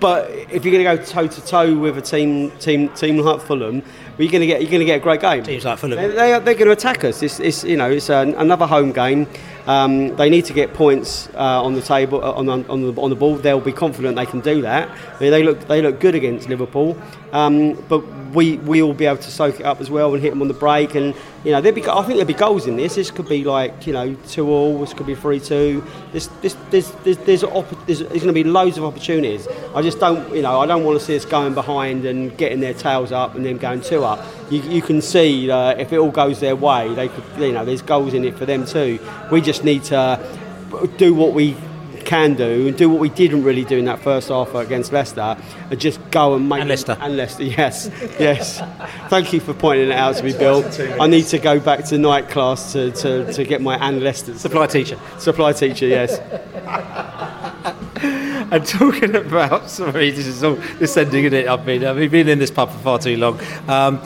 but 0.00 0.30
if 0.50 0.64
you're 0.64 0.72
going 0.72 0.84
to 0.84 0.96
go 0.96 1.04
toe 1.04 1.28
to 1.28 1.46
toe 1.46 1.78
with 1.78 1.96
a 1.96 2.02
team 2.02 2.50
team 2.58 2.88
team 2.90 3.18
like 3.18 3.40
Fulham, 3.40 3.82
you're 4.22 4.32
going 4.32 4.40
to 4.40 4.46
get 4.46 4.62
you're 4.62 4.70
going 4.70 4.80
to 4.80 4.86
get 4.86 4.96
a 4.98 5.02
great 5.02 5.20
game. 5.20 5.42
Teams 5.42 5.64
like 5.64 5.78
Fulham, 5.78 5.96
they, 5.96 6.08
they 6.08 6.32
are, 6.32 6.40
they're 6.40 6.54
going 6.54 6.66
to 6.66 6.72
attack 6.72 7.04
us. 7.04 7.22
It's, 7.22 7.40
it's 7.40 7.64
you 7.64 7.76
know 7.76 7.90
it's 7.90 8.10
an, 8.10 8.34
another 8.34 8.66
home 8.66 8.92
game. 8.92 9.26
Um, 9.66 10.16
they 10.16 10.28
need 10.28 10.44
to 10.46 10.52
get 10.52 10.74
points 10.74 11.28
uh, 11.34 11.62
on 11.62 11.74
the 11.74 11.82
table 11.82 12.22
uh, 12.22 12.32
on, 12.32 12.48
on, 12.48 12.66
on, 12.66 12.82
the, 12.82 13.00
on 13.00 13.10
the 13.10 13.16
ball. 13.16 13.36
They'll 13.36 13.60
be 13.60 13.72
confident 13.72 14.16
they 14.16 14.26
can 14.26 14.40
do 14.40 14.62
that. 14.62 14.88
They, 15.18 15.30
they 15.30 15.42
look 15.42 15.60
they 15.68 15.82
look 15.82 16.00
good 16.00 16.14
against 16.14 16.48
Liverpool, 16.48 16.96
um, 17.32 17.74
but 17.88 18.00
we 18.32 18.58
we 18.58 18.82
will 18.82 18.94
be 18.94 19.06
able 19.06 19.18
to 19.18 19.30
soak 19.30 19.60
it 19.60 19.66
up 19.66 19.80
as 19.80 19.90
well 19.90 20.12
and 20.14 20.22
hit 20.22 20.30
them 20.30 20.42
on 20.42 20.48
the 20.48 20.54
break. 20.54 20.94
And 20.94 21.14
you 21.44 21.52
know 21.52 21.60
there 21.60 21.72
be 21.72 21.82
I 21.86 22.02
think 22.02 22.08
there'll 22.08 22.24
be 22.24 22.34
goals 22.34 22.66
in 22.66 22.76
this. 22.76 22.94
This 22.94 23.10
could 23.10 23.28
be 23.28 23.44
like 23.44 23.86
you 23.86 23.92
know 23.92 24.14
two 24.28 24.48
all. 24.48 24.78
This 24.80 24.92
could 24.94 25.06
be 25.06 25.14
three 25.14 25.40
two. 25.40 25.84
This 26.12 26.28
this 26.40 26.56
there's 26.70 26.90
there's 27.02 27.18
there's, 27.18 27.44
op- 27.44 27.86
there's, 27.86 28.00
there's 28.00 28.22
going 28.22 28.26
to 28.26 28.32
be 28.32 28.44
loads 28.44 28.78
of 28.78 28.84
opportunities. 28.84 29.48
I 29.74 29.82
just 29.82 29.98
don't 29.98 30.34
you 30.34 30.42
know 30.42 30.60
I 30.60 30.66
don't 30.66 30.84
want 30.84 30.98
to 30.98 31.04
see 31.04 31.16
us 31.16 31.24
going 31.24 31.54
behind 31.54 32.04
and 32.04 32.36
getting 32.36 32.60
their 32.60 32.74
tails 32.74 33.12
up 33.12 33.34
and 33.34 33.44
then 33.44 33.56
going 33.56 33.80
two 33.80 34.04
up. 34.04 34.24
You, 34.50 34.60
you 34.62 34.82
can 34.82 35.00
see 35.00 35.50
uh, 35.50 35.70
if 35.76 35.92
it 35.92 35.98
all 35.98 36.10
goes 36.10 36.40
their 36.40 36.56
way, 36.56 36.94
they 36.94 37.08
could 37.08 37.24
you 37.38 37.52
know 37.52 37.64
there's 37.64 37.82
goals 37.82 38.14
in 38.14 38.24
it 38.24 38.36
for 38.36 38.46
them 38.46 38.66
too. 38.66 38.98
We 39.30 39.40
just 39.40 39.64
need 39.64 39.84
to 39.84 40.20
do 40.96 41.14
what 41.14 41.32
we 41.34 41.56
can 42.02 42.34
do 42.34 42.68
and 42.68 42.76
do 42.76 42.88
what 42.90 43.00
we 43.00 43.08
didn't 43.08 43.42
really 43.44 43.64
do 43.64 43.78
in 43.78 43.84
that 43.86 44.00
first 44.00 44.28
half 44.28 44.54
against 44.54 44.92
Leicester 44.92 45.36
and 45.70 45.80
just 45.80 45.98
go 46.10 46.34
and 46.34 46.48
make 46.48 46.60
and 46.60 46.68
Leicester. 46.68 46.96
and 47.00 47.16
Leicester 47.16 47.44
yes 47.44 47.90
yes. 48.18 48.60
Thank 49.08 49.32
you 49.32 49.40
for 49.40 49.54
pointing 49.54 49.88
it 49.88 49.94
out 49.94 50.16
to 50.16 50.22
me 50.22 50.32
Bill. 50.32 50.64
I 51.00 51.06
need 51.06 51.26
to 51.26 51.38
go 51.38 51.58
back 51.60 51.84
to 51.86 51.98
night 51.98 52.28
class 52.28 52.72
to, 52.72 52.90
to, 52.92 53.32
to 53.32 53.44
get 53.44 53.60
my 53.60 53.76
and 53.76 54.02
Leicester 54.02 54.36
supply 54.36 54.66
teacher. 54.66 54.98
Supply 55.18 55.52
teacher 55.52 55.86
yes. 55.86 56.18
And 58.52 58.66
talking 58.66 59.14
about 59.16 59.70
sorry 59.70 60.10
this 60.10 60.26
is 60.26 60.44
all 60.44 60.56
descending 60.78 61.24
in 61.24 61.32
it? 61.32 61.48
I've 61.48 61.64
been 61.64 61.84
I've 61.84 62.10
been 62.10 62.28
in 62.28 62.38
this 62.38 62.50
pub 62.50 62.70
for 62.70 62.78
far 62.78 62.98
too 62.98 63.16
long. 63.16 63.40
Um, 63.68 64.00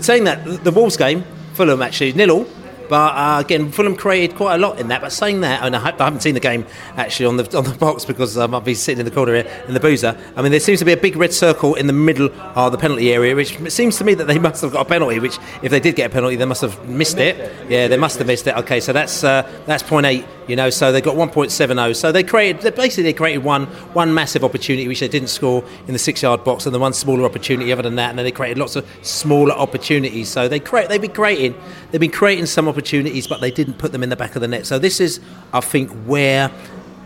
saying 0.00 0.24
that 0.24 0.64
the 0.64 0.70
Wolves 0.70 0.96
game 0.96 1.24
Fulham 1.52 1.82
actually 1.82 2.12
nil 2.14 2.30
all 2.30 2.46
But 2.90 3.14
uh, 3.14 3.38
again, 3.38 3.70
Fulham 3.70 3.94
created 3.94 4.36
quite 4.36 4.56
a 4.56 4.58
lot 4.58 4.80
in 4.80 4.88
that. 4.88 5.00
But 5.00 5.12
saying 5.12 5.42
that, 5.42 5.62
and 5.62 5.76
I, 5.76 5.90
I 5.90 6.04
haven't 6.04 6.22
seen 6.22 6.34
the 6.34 6.40
game 6.40 6.66
actually 6.96 7.26
on 7.26 7.36
the 7.36 7.56
on 7.56 7.62
the 7.62 7.74
box 7.78 8.04
because 8.04 8.36
um, 8.36 8.52
I've 8.52 8.64
been 8.64 8.74
sitting 8.74 8.98
in 8.98 9.04
the 9.04 9.12
corner 9.12 9.32
here 9.32 9.64
in 9.68 9.74
the 9.74 9.80
boozer. 9.80 10.18
I 10.34 10.42
mean, 10.42 10.50
there 10.50 10.60
seems 10.60 10.80
to 10.80 10.84
be 10.84 10.92
a 10.92 10.96
big 10.96 11.14
red 11.14 11.32
circle 11.32 11.76
in 11.76 11.86
the 11.86 11.92
middle 11.92 12.32
of 12.56 12.72
the 12.72 12.78
penalty 12.78 13.12
area, 13.12 13.36
which 13.36 13.60
it 13.60 13.70
seems 13.70 13.96
to 13.98 14.04
me 14.04 14.14
that 14.14 14.26
they 14.26 14.40
must 14.40 14.62
have 14.62 14.72
got 14.72 14.86
a 14.86 14.88
penalty. 14.88 15.20
Which, 15.20 15.38
if 15.62 15.70
they 15.70 15.78
did 15.78 15.94
get 15.94 16.10
a 16.10 16.12
penalty, 16.12 16.34
they 16.34 16.44
must 16.44 16.62
have 16.62 16.88
missed 16.88 17.18
it. 17.18 17.70
Yeah, 17.70 17.86
they 17.86 17.96
must 17.96 18.18
have 18.18 18.26
missed 18.26 18.48
it. 18.48 18.56
Okay, 18.56 18.80
so 18.80 18.92
that's 18.92 19.22
uh, 19.22 19.48
that's 19.66 19.84
point 19.84 20.06
eight. 20.06 20.26
You 20.48 20.56
know, 20.56 20.68
so 20.68 20.90
they 20.90 21.00
got 21.00 21.14
1.70. 21.14 21.94
So 21.94 22.10
they 22.10 22.24
created 22.24 22.62
they 22.62 22.70
basically 22.70 23.04
they 23.04 23.12
created 23.12 23.44
one 23.44 23.66
one 23.94 24.12
massive 24.12 24.42
opportunity 24.42 24.88
which 24.88 24.98
they 24.98 25.06
didn't 25.06 25.28
score 25.28 25.62
in 25.86 25.92
the 25.92 25.98
six 25.98 26.22
yard 26.22 26.42
box, 26.42 26.66
and 26.66 26.74
the 26.74 26.80
one 26.80 26.92
smaller 26.92 27.24
opportunity 27.24 27.72
other 27.72 27.82
than 27.82 27.94
that, 27.94 28.10
and 28.10 28.18
then 28.18 28.24
they 28.24 28.32
created 28.32 28.58
lots 28.58 28.74
of 28.74 28.84
smaller 29.02 29.52
opportunities. 29.52 30.28
So 30.28 30.48
they 30.48 30.58
create 30.58 30.88
they've 30.88 31.00
been 31.00 31.12
creating 31.12 31.54
they've 31.92 32.00
been 32.00 32.10
creating 32.10 32.46
some 32.46 32.66
opportunities, 32.66 32.79
but 33.26 33.40
they 33.40 33.50
didn't 33.50 33.74
put 33.74 33.92
them 33.92 34.02
in 34.02 34.08
the 34.08 34.16
back 34.16 34.34
of 34.34 34.42
the 34.42 34.48
net. 34.48 34.66
So 34.66 34.78
this 34.78 35.00
is, 35.00 35.20
I 35.52 35.60
think, 35.60 35.90
where 36.04 36.50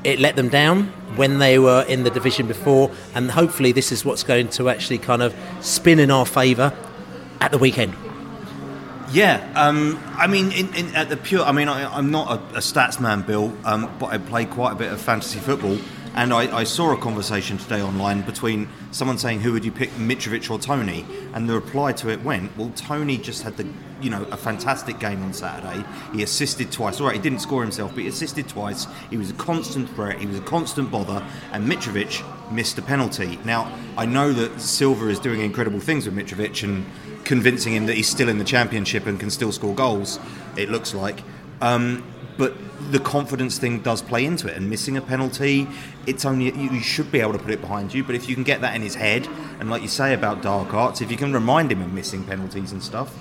it 0.04 0.18
let 0.20 0.36
them 0.36 0.48
down 0.48 0.86
when 1.16 1.38
they 1.38 1.58
were 1.58 1.84
in 1.88 2.04
the 2.04 2.10
division 2.10 2.46
before, 2.46 2.90
and 3.14 3.30
hopefully 3.30 3.72
this 3.72 3.90
is 3.90 4.04
what's 4.04 4.22
going 4.22 4.48
to 4.48 4.68
actually 4.68 4.98
kind 4.98 5.22
of 5.22 5.34
spin 5.60 5.98
in 5.98 6.10
our 6.10 6.26
favour 6.26 6.72
at 7.40 7.50
the 7.50 7.58
weekend. 7.58 7.94
Yeah, 9.10 9.46
um, 9.54 10.00
I 10.16 10.26
mean, 10.26 10.50
in, 10.52 10.74
in, 10.74 10.94
at 10.94 11.08
the 11.08 11.16
pure, 11.16 11.44
I 11.44 11.52
mean, 11.52 11.68
I, 11.68 11.94
I'm 11.96 12.10
not 12.10 12.30
a, 12.30 12.56
a 12.56 12.60
stats 12.60 13.00
man, 13.00 13.22
Bill, 13.22 13.56
um, 13.64 13.90
but 13.98 14.06
I 14.06 14.18
play 14.18 14.44
quite 14.44 14.72
a 14.72 14.74
bit 14.74 14.92
of 14.92 15.00
fantasy 15.00 15.38
football, 15.38 15.78
and 16.14 16.32
I, 16.32 16.58
I 16.58 16.64
saw 16.64 16.92
a 16.92 16.96
conversation 16.96 17.58
today 17.58 17.82
online 17.82 18.22
between 18.22 18.68
someone 18.92 19.18
saying, 19.18 19.40
"Who 19.40 19.52
would 19.52 19.64
you 19.64 19.72
pick, 19.72 19.90
Mitrovic 19.92 20.50
or 20.50 20.58
Toney?" 20.58 21.04
And 21.32 21.48
the 21.48 21.54
reply 21.54 21.92
to 21.92 22.08
it 22.10 22.22
went, 22.22 22.56
"Well, 22.56 22.72
Toney 22.76 23.18
just 23.18 23.42
had 23.42 23.56
the, 23.56 23.66
you 24.00 24.10
know, 24.10 24.22
a 24.30 24.36
fantastic 24.36 24.98
game 24.98 25.22
on 25.22 25.32
Saturday. 25.32 25.84
He 26.12 26.22
assisted 26.22 26.70
twice. 26.70 27.00
All 27.00 27.06
right, 27.06 27.16
he 27.16 27.22
didn't 27.22 27.40
score 27.40 27.62
himself, 27.62 27.92
but 27.94 28.02
he 28.02 28.08
assisted 28.08 28.48
twice. 28.48 28.86
He 29.10 29.16
was 29.16 29.30
a 29.30 29.34
constant 29.34 29.88
threat. 29.90 30.18
He 30.18 30.26
was 30.26 30.38
a 30.38 30.42
constant 30.42 30.90
bother, 30.90 31.24
and 31.52 31.66
Mitrovic 31.70 32.22
missed 32.52 32.78
a 32.78 32.82
penalty. 32.82 33.38
Now, 33.44 33.72
I 33.96 34.06
know 34.06 34.32
that 34.32 34.60
Silva 34.60 35.08
is 35.08 35.18
doing 35.18 35.40
incredible 35.40 35.80
things 35.80 36.06
with 36.06 36.14
Mitrovic 36.14 36.62
and 36.62 36.84
convincing 37.24 37.72
him 37.72 37.86
that 37.86 37.96
he's 37.96 38.08
still 38.08 38.28
in 38.28 38.38
the 38.38 38.44
championship 38.44 39.06
and 39.06 39.18
can 39.18 39.30
still 39.30 39.50
score 39.50 39.74
goals. 39.74 40.20
It 40.56 40.68
looks 40.68 40.94
like, 40.94 41.22
um, 41.60 42.04
but 42.36 42.54
the 42.90 42.98
confidence 42.98 43.58
thing 43.58 43.80
does 43.80 44.02
play 44.02 44.24
into 44.24 44.48
it. 44.48 44.56
And 44.56 44.68
missing 44.68 44.96
a 44.96 45.02
penalty, 45.02 45.66
it's 46.06 46.24
only 46.24 46.54
you 46.54 46.80
should 46.80 47.10
be 47.10 47.20
able 47.20 47.32
to 47.32 47.38
put 47.38 47.50
it 47.50 47.60
behind 47.60 47.94
you. 47.94 48.04
But 48.04 48.14
if 48.14 48.28
you 48.28 48.34
can 48.34 48.44
get 48.44 48.60
that 48.60 48.74
in 48.74 48.82
his 48.82 48.94
head, 48.94 49.28
and 49.60 49.70
like 49.70 49.82
you 49.82 49.88
say 49.88 50.14
about 50.14 50.42
dark 50.42 50.74
arts, 50.74 51.00
if 51.00 51.10
you 51.10 51.16
can 51.16 51.32
remind 51.32 51.70
him 51.70 51.82
of 51.82 51.92
missing 51.92 52.24
penalties 52.24 52.72
and 52.72 52.82
stuff, 52.82 53.16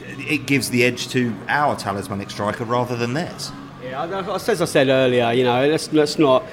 it 0.00 0.46
gives 0.46 0.70
the 0.70 0.84
edge 0.84 1.08
to 1.08 1.34
our 1.48 1.76
talismanic 1.76 2.30
striker 2.30 2.64
rather 2.64 2.96
than 2.96 3.14
theirs. 3.14 3.52
Yeah, 3.82 4.24
as 4.26 4.62
I 4.62 4.64
said 4.64 4.88
earlier, 4.88 5.32
you 5.32 5.44
know, 5.44 5.66
let's 5.66 5.92
let's 5.92 6.18
not. 6.18 6.44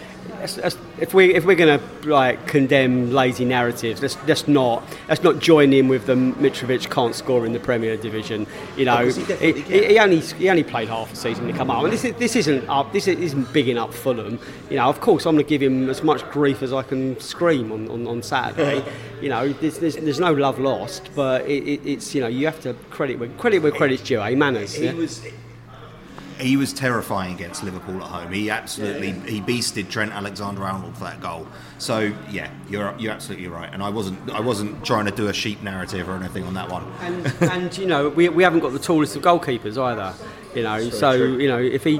If 1.00 1.14
we 1.14 1.36
if 1.36 1.46
we're 1.46 1.56
going 1.56 1.80
to 1.80 2.10
like 2.10 2.48
condemn 2.48 3.12
lazy 3.12 3.46
narratives, 3.46 4.02
let's 4.02 4.18
let's 4.28 4.48
not 4.48 4.84
let's 5.08 5.24
not 5.24 5.40
join 5.40 5.74
in 5.74 5.88
with 5.88 6.06
the 6.06 6.16
Mitrovic 6.16 6.90
can't 6.90 7.16
score 7.16 7.46
in 7.46 7.54
the 7.54 7.60
Premier 7.60 7.98
Division. 7.98 8.48
You 8.76 8.86
know, 8.86 9.08
he 9.08 9.52
he, 9.52 9.62
he, 9.62 10.00
only 10.00 10.20
he 10.20 10.50
only 10.50 10.64
played 10.64 10.88
half 10.88 11.14
a 11.14 11.16
season 11.16 11.48
to 11.48 11.54
come 11.54 11.70
up, 11.70 11.84
and 11.84 11.94
this 11.94 12.04
is, 12.04 12.16
this 12.16 12.36
isn't 12.36 12.68
up. 12.68 12.92
This 12.92 13.08
isn't 13.08 13.54
big 13.54 13.68
enough 13.68 13.96
Fulham. 13.96 14.40
You 14.70 14.78
know, 14.78 14.90
of 14.90 15.00
course, 15.00 15.26
I'm 15.26 15.36
going 15.36 15.46
to 15.46 15.50
give 15.50 15.62
him 15.62 15.90
as 15.90 16.04
much 16.04 16.24
grief 16.32 16.64
as 16.64 16.74
I 16.74 16.84
can 16.84 17.20
scream 17.20 17.72
on, 17.72 17.88
on, 17.90 18.08
on 18.08 18.24
Saturday. 18.24 18.84
you 19.22 19.30
know, 19.30 19.52
there's, 19.54 19.80
there's, 19.80 19.96
there's 19.96 20.20
no 20.20 20.34
love 20.34 20.60
lost, 20.60 21.10
but 21.16 21.46
it, 21.46 21.64
it, 21.68 21.86
it's 21.86 22.16
you 22.16 22.22
know 22.22 22.28
you 22.28 22.46
have 22.46 22.60
to 22.62 22.74
credit 22.90 23.20
where 23.20 23.30
credit 23.30 23.60
where 23.60 23.72
credit's 23.72 24.04
due. 24.04 24.22
Eh, 24.22 24.36
manners. 24.36 24.74
He 24.74 24.86
yeah? 24.86 24.94
was 24.94 25.24
he 26.42 26.58
was 26.58 26.74
terrifying 26.74 27.34
against 27.34 27.64
Liverpool 27.64 27.98
at 27.98 28.10
home. 28.10 28.32
He 28.32 28.50
absolutely 28.50 29.12
he 29.30 29.42
beasted 29.42 29.90
Trent 29.90 30.12
Alexander-Arnold 30.12 30.98
for 30.98 31.04
that 31.04 31.22
goal. 31.22 31.48
So 31.78 32.14
yeah, 32.30 32.52
you're 32.70 32.94
you're 32.98 33.12
absolutely 33.12 33.48
right. 33.48 33.72
And 33.72 33.82
I 33.84 33.90
wasn't 33.90 34.30
I 34.32 34.40
wasn't 34.40 34.84
trying 34.84 35.06
to 35.06 35.12
do 35.12 35.28
a 35.28 35.34
sheep 35.34 35.62
narrative 35.62 36.10
or 36.10 36.16
anything 36.16 36.44
on 36.44 36.54
that 36.56 36.70
one. 36.70 36.92
and, 37.02 37.34
and 37.42 37.78
you 37.78 37.86
know 37.86 38.10
we, 38.10 38.30
we 38.30 38.44
haven't 38.44 38.60
got 38.60 38.74
the 38.74 38.80
tallest 38.80 39.16
of 39.16 39.22
goalkeepers 39.22 39.78
either. 39.82 40.14
You 40.56 40.64
know, 40.64 40.90
so 40.90 41.18
true. 41.18 41.38
you 41.38 41.48
know 41.48 41.60
if 41.60 41.84
he, 41.84 42.00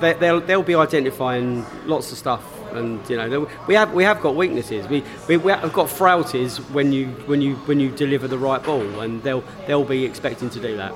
they, 0.00 0.12
they'll 0.14 0.40
they'll 0.40 0.62
be 0.62 0.74
identifying 0.74 1.64
lots 1.86 2.12
of 2.12 2.18
stuff, 2.18 2.44
and 2.72 3.08
you 3.08 3.16
know 3.16 3.48
we 3.66 3.74
have 3.74 3.94
we 3.94 4.04
have 4.04 4.20
got 4.20 4.36
weaknesses. 4.36 4.86
We 4.88 5.02
we 5.28 5.38
we 5.38 5.52
have 5.52 5.72
got 5.72 5.88
frailties 5.88 6.58
when 6.72 6.92
you 6.92 7.06
when 7.26 7.40
you 7.40 7.56
when 7.56 7.80
you 7.80 7.90
deliver 7.90 8.28
the 8.28 8.38
right 8.38 8.62
ball, 8.62 9.00
and 9.00 9.22
they'll 9.22 9.44
they'll 9.66 9.84
be 9.84 10.04
expecting 10.04 10.50
to 10.50 10.60
do 10.60 10.76
that. 10.76 10.92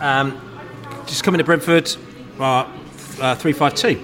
Um, 0.00 0.40
just 1.06 1.24
coming 1.24 1.38
to 1.38 1.44
Brentford, 1.44 1.96
Uh, 2.40 3.34
three 3.34 3.52
five 3.52 3.74
two 3.74 4.02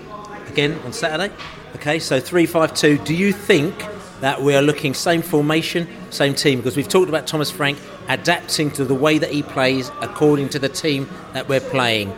again 0.49 0.79
on 0.85 0.93
Saturday. 0.93 1.33
Okay, 1.77 1.99
so 1.99 2.21
three 2.21 2.45
five 2.45 2.75
two. 2.75 2.99
Do 2.99 3.15
you 3.15 3.33
think 3.33 3.75
that 4.21 4.43
we 4.43 4.55
are 4.55 4.61
looking 4.61 4.93
same 4.93 5.23
formation, 5.23 5.89
same 6.11 6.35
team? 6.35 6.59
Because 6.59 6.77
we've 6.77 6.87
talked 6.87 7.09
about 7.09 7.27
Thomas 7.27 7.51
Frank 7.51 7.79
adapting 8.09 8.71
to 8.73 8.85
the 8.85 8.95
way 8.95 9.17
that 9.17 9.31
he 9.31 9.43
plays 9.43 9.91
according 10.03 10.51
to 10.51 10.59
the 10.59 10.69
team 10.69 11.09
that 11.33 11.49
we're 11.49 11.61
playing. 11.61 12.13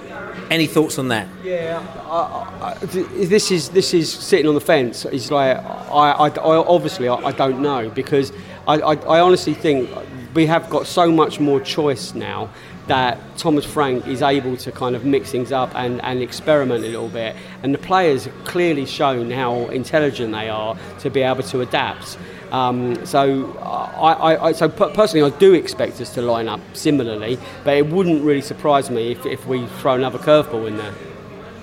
Any 0.50 0.66
thoughts 0.66 0.98
on 0.98 1.06
that? 1.08 1.28
Yeah, 1.44 1.80
I, 2.10 2.74
I, 2.82 2.84
this 2.84 3.52
is 3.52 3.68
this 3.68 3.94
is 3.94 4.12
sitting 4.12 4.48
on 4.48 4.54
the 4.54 4.60
fence. 4.60 5.04
It's 5.04 5.30
like 5.30 5.56
I, 5.56 6.10
I, 6.10 6.28
I 6.30 6.56
obviously 6.56 7.08
I, 7.08 7.14
I 7.14 7.30
don't 7.30 7.62
know 7.62 7.90
because 7.90 8.32
I, 8.66 8.74
I, 8.74 8.94
I 8.94 9.20
honestly 9.20 9.54
think 9.54 9.88
we 10.34 10.46
have 10.46 10.68
got 10.68 10.86
so 10.86 11.12
much 11.12 11.38
more 11.38 11.60
choice 11.60 12.14
now 12.14 12.50
that 12.88 13.18
Thomas 13.38 13.64
Frank 13.64 14.06
is 14.06 14.22
able 14.22 14.56
to 14.58 14.72
kind 14.72 14.96
of 14.96 15.04
mix 15.04 15.30
things 15.30 15.52
up 15.52 15.74
and, 15.74 16.02
and 16.02 16.20
experiment 16.20 16.84
a 16.84 16.88
little 16.88 17.08
bit. 17.08 17.36
And 17.62 17.72
the 17.72 17.78
players 17.78 18.24
have 18.24 18.44
clearly 18.44 18.86
shown 18.86 19.30
how 19.30 19.66
intelligent 19.66 20.32
they 20.32 20.48
are 20.48 20.76
to 21.00 21.10
be 21.10 21.22
able 21.22 21.42
to 21.44 21.60
adapt. 21.60 22.18
Um, 22.50 23.04
so, 23.04 23.56
I, 23.58 24.48
I, 24.48 24.52
so 24.52 24.68
personally, 24.68 25.30
I 25.30 25.38
do 25.38 25.52
expect 25.52 26.00
us 26.00 26.14
to 26.14 26.22
line 26.22 26.48
up 26.48 26.60
similarly, 26.72 27.38
but 27.62 27.76
it 27.76 27.86
wouldn't 27.86 28.24
really 28.24 28.40
surprise 28.40 28.90
me 28.90 29.12
if, 29.12 29.26
if 29.26 29.46
we 29.46 29.66
throw 29.66 29.94
another 29.94 30.18
curveball 30.18 30.66
in 30.66 30.78
there. 30.78 30.94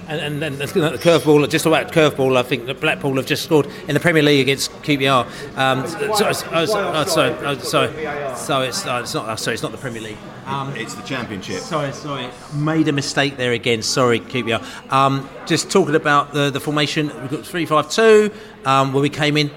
And, 0.08 0.22
and 0.22 0.42
then 0.42 0.58
the 0.60 0.66
curveball, 0.66 1.50
just 1.50 1.66
about 1.66 1.92
curveball, 1.92 2.38
I 2.38 2.44
think 2.44 2.68
that 2.68 2.80
Blackpool 2.80 3.16
have 3.16 3.26
just 3.26 3.44
scored 3.44 3.68
in 3.88 3.96
the 3.96 4.00
Premier 4.00 4.22
League 4.22 4.42
against 4.42 4.72
QPR. 4.84 5.26
Um, 5.58 5.88
so, 5.88 6.32
so, 6.32 6.66
so- 6.66 7.06
sorry, 7.06 7.58
sorry, 7.60 8.36
so 8.36 8.62
it's, 8.62 8.86
uh, 8.86 9.00
it's 9.02 9.14
not. 9.16 9.40
sorry, 9.40 9.54
it's 9.56 9.64
not 9.64 9.72
the 9.72 9.78
Premier 9.80 10.02
League. 10.02 10.18
Um, 10.46 10.76
it's 10.76 10.94
the 10.94 11.02
Championship. 11.02 11.62
Sorry, 11.62 11.92
sorry, 11.92 12.30
made 12.54 12.88
a 12.88 12.92
mistake 12.92 13.36
there 13.38 13.54
again. 13.54 13.82
Sorry, 13.82 14.20
QPR. 14.20 14.92
Um, 14.92 15.28
just 15.48 15.72
talking 15.72 15.96
about 15.96 16.34
the, 16.34 16.52
the 16.52 16.60
formation, 16.60 17.08
we've 17.22 17.32
got 17.32 17.46
three 17.46 17.66
five 17.66 17.90
two. 17.90 18.32
Um, 18.64 18.94
when 18.94 19.02
we 19.02 19.10
came 19.10 19.38
in, 19.38 19.50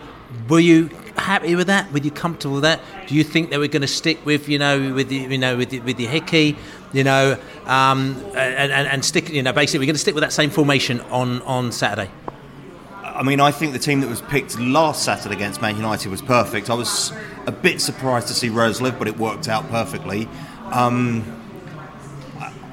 were 0.48 0.60
you 0.60 0.88
happy 1.16 1.56
with 1.56 1.66
that? 1.66 1.92
Were 1.92 1.98
you 1.98 2.10
comfortable 2.10 2.54
with 2.54 2.62
that? 2.62 2.80
Do 3.06 3.14
you 3.14 3.24
think 3.24 3.50
that 3.50 3.58
we're 3.58 3.68
going 3.68 3.82
to 3.82 3.88
stick 3.88 4.24
with 4.24 4.48
you 4.48 4.58
know 4.58 4.94
with 4.94 5.08
the, 5.08 5.16
you 5.16 5.38
know 5.38 5.56
with 5.56 5.70
the, 5.70 5.80
with 5.80 5.98
the 5.98 6.06
Hickey, 6.06 6.56
you 6.92 7.04
know, 7.04 7.38
um, 7.66 8.16
and, 8.34 8.72
and, 8.72 9.04
stick 9.04 9.28
you 9.28 9.42
know 9.42 9.52
basically 9.52 9.80
we're 9.80 9.86
going 9.86 9.94
to 9.94 10.00
stick 10.00 10.14
with 10.14 10.22
that 10.22 10.32
same 10.32 10.50
formation 10.50 11.00
on 11.02 11.42
on 11.42 11.72
Saturday? 11.72 12.10
I 13.18 13.24
mean, 13.24 13.40
I 13.40 13.50
think 13.50 13.72
the 13.72 13.80
team 13.80 14.00
that 14.02 14.08
was 14.08 14.20
picked 14.20 14.60
last 14.60 15.02
Saturday 15.02 15.34
against 15.34 15.60
Man 15.60 15.74
United 15.74 16.08
was 16.08 16.22
perfect. 16.22 16.70
I 16.70 16.74
was 16.74 17.12
a 17.48 17.52
bit 17.52 17.80
surprised 17.80 18.28
to 18.28 18.34
see 18.34 18.48
Roerslev, 18.48 18.96
but 18.96 19.08
it 19.08 19.18
worked 19.18 19.48
out 19.48 19.68
perfectly. 19.70 20.28
Um, 20.66 21.24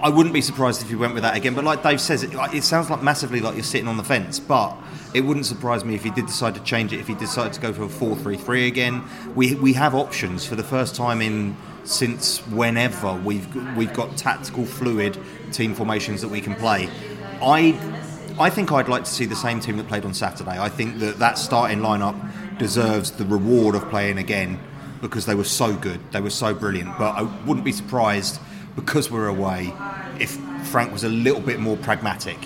I- 0.03 0.09
wouldn't 0.09 0.33
be 0.33 0.41
surprised 0.41 0.83
if 0.83 0.91
you 0.91 0.99
went 0.99 1.15
with 1.15 1.23
that 1.23 1.35
again. 1.35 1.55
But 1.55 1.63
like 1.63 1.81
Dave 1.81 1.99
says, 1.99 2.21
it, 2.21 2.35
like, 2.35 2.53
it 2.53 2.63
sounds 2.63 2.91
like 2.91 3.01
massively 3.01 3.39
like 3.39 3.55
you're 3.55 3.63
sitting 3.63 3.87
on 3.87 3.97
the 3.97 4.03
fence. 4.03 4.39
But 4.39 4.77
it 5.15 5.21
wouldn't 5.21 5.47
surprise 5.47 5.83
me 5.83 5.95
if 5.95 6.03
he 6.03 6.11
did 6.11 6.27
decide 6.27 6.53
to 6.53 6.61
change 6.61 6.93
it. 6.93 6.99
If 6.99 7.07
he 7.07 7.15
decided 7.15 7.53
to 7.53 7.61
go 7.61 7.73
for 7.73 7.83
a 7.83 7.87
4-3-3 7.87 8.67
again, 8.67 9.03
we 9.33 9.55
we 9.55 9.73
have 9.73 9.95
options 9.95 10.45
for 10.45 10.55
the 10.55 10.63
first 10.63 10.95
time 10.95 11.23
in 11.23 11.57
since 11.85 12.39
whenever 12.47 13.13
we've 13.13 13.75
we've 13.75 13.93
got 13.93 14.17
tactical 14.17 14.65
fluid 14.65 15.17
team 15.51 15.73
formations 15.73 16.21
that 16.21 16.29
we 16.29 16.41
can 16.41 16.55
play. 16.55 16.89
I 17.41 17.77
I 18.37 18.49
think 18.49 18.71
I'd 18.71 18.89
like 18.89 19.05
to 19.05 19.11
see 19.11 19.25
the 19.25 19.35
same 19.35 19.59
team 19.59 19.77
that 19.77 19.87
played 19.87 20.03
on 20.03 20.13
Saturday. 20.13 20.59
I 20.59 20.69
think 20.69 20.99
that 20.99 21.19
that 21.19 21.37
starting 21.37 21.79
lineup 21.79 22.57
deserves 22.57 23.11
the 23.11 23.25
reward 23.25 23.75
of 23.75 23.89
playing 23.89 24.17
again 24.17 24.59
because 25.01 25.25
they 25.25 25.35
were 25.35 25.43
so 25.43 25.75
good, 25.75 25.99
they 26.11 26.21
were 26.21 26.29
so 26.29 26.53
brilliant. 26.53 26.97
But 26.97 27.15
I 27.15 27.21
wouldn't 27.45 27.65
be 27.65 27.71
surprised 27.71 28.39
because 28.75 29.09
we're 29.09 29.27
away 29.27 29.73
if 30.19 30.31
Frank 30.67 30.91
was 30.91 31.03
a 31.03 31.09
little 31.09 31.41
bit 31.41 31.59
more 31.59 31.77
pragmatic. 31.77 32.37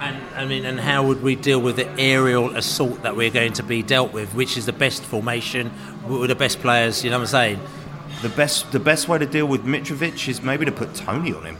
And 0.00 0.20
I 0.34 0.44
mean, 0.44 0.64
and 0.64 0.80
how 0.80 1.06
would 1.06 1.22
we 1.22 1.36
deal 1.36 1.60
with 1.60 1.76
the 1.76 1.88
aerial 1.98 2.56
assault 2.56 3.02
that 3.02 3.16
we're 3.16 3.30
going 3.30 3.52
to 3.54 3.62
be 3.62 3.82
dealt 3.82 4.12
with? 4.12 4.34
Which 4.34 4.56
is 4.56 4.66
the 4.66 4.72
best 4.72 5.02
formation? 5.02 5.70
Were 6.06 6.26
the 6.26 6.34
best 6.34 6.60
players? 6.60 7.04
You 7.04 7.10
know 7.10 7.18
what 7.18 7.34
I'm 7.34 7.56
saying? 7.56 7.60
The 8.24 8.30
best 8.30 8.72
the 8.72 8.80
best 8.80 9.06
way 9.06 9.18
to 9.18 9.26
deal 9.26 9.44
with 9.46 9.66
Mitrovic 9.66 10.28
is 10.28 10.40
maybe 10.42 10.64
to 10.64 10.72
put 10.72 10.94
Toney 10.94 11.34
on 11.34 11.44
him. 11.44 11.58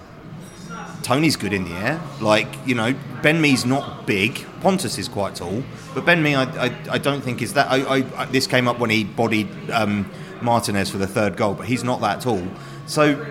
Toney's 1.03 1.36
good 1.36 1.53
in 1.53 1.65
the 1.65 1.74
air. 1.74 2.01
Like, 2.23 2.49
you 2.66 2.74
know, 2.74 2.95
Ben 3.20 3.39
Mee's 3.43 3.66
not 3.66 4.07
big. 4.07 4.47
Pontus 4.62 4.97
is 4.97 5.07
quite 5.07 5.35
tall. 5.35 5.62
But 5.95 6.07
Ben 6.07 6.23
Mee, 6.23 6.35
I, 6.35 6.45
I, 6.69 6.77
I 6.93 6.97
don't 6.99 7.20
think 7.20 7.43
is 7.43 7.53
that. 7.53 7.70
I, 7.70 7.99
I, 7.99 8.23
I- 8.23 8.24
this 8.24 8.47
came 8.47 8.66
up 8.66 8.78
when 8.78 8.89
he 8.89 9.05
bodied 9.05 9.49
um, 9.70 10.11
Martinez 10.41 10.89
for 10.91 10.97
the 10.97 11.07
third 11.07 11.36
goal, 11.36 11.53
but 11.53 11.66
he's 11.66 11.85
not 11.85 12.01
that 12.01 12.23
tall. 12.23 12.43
So 12.86 13.27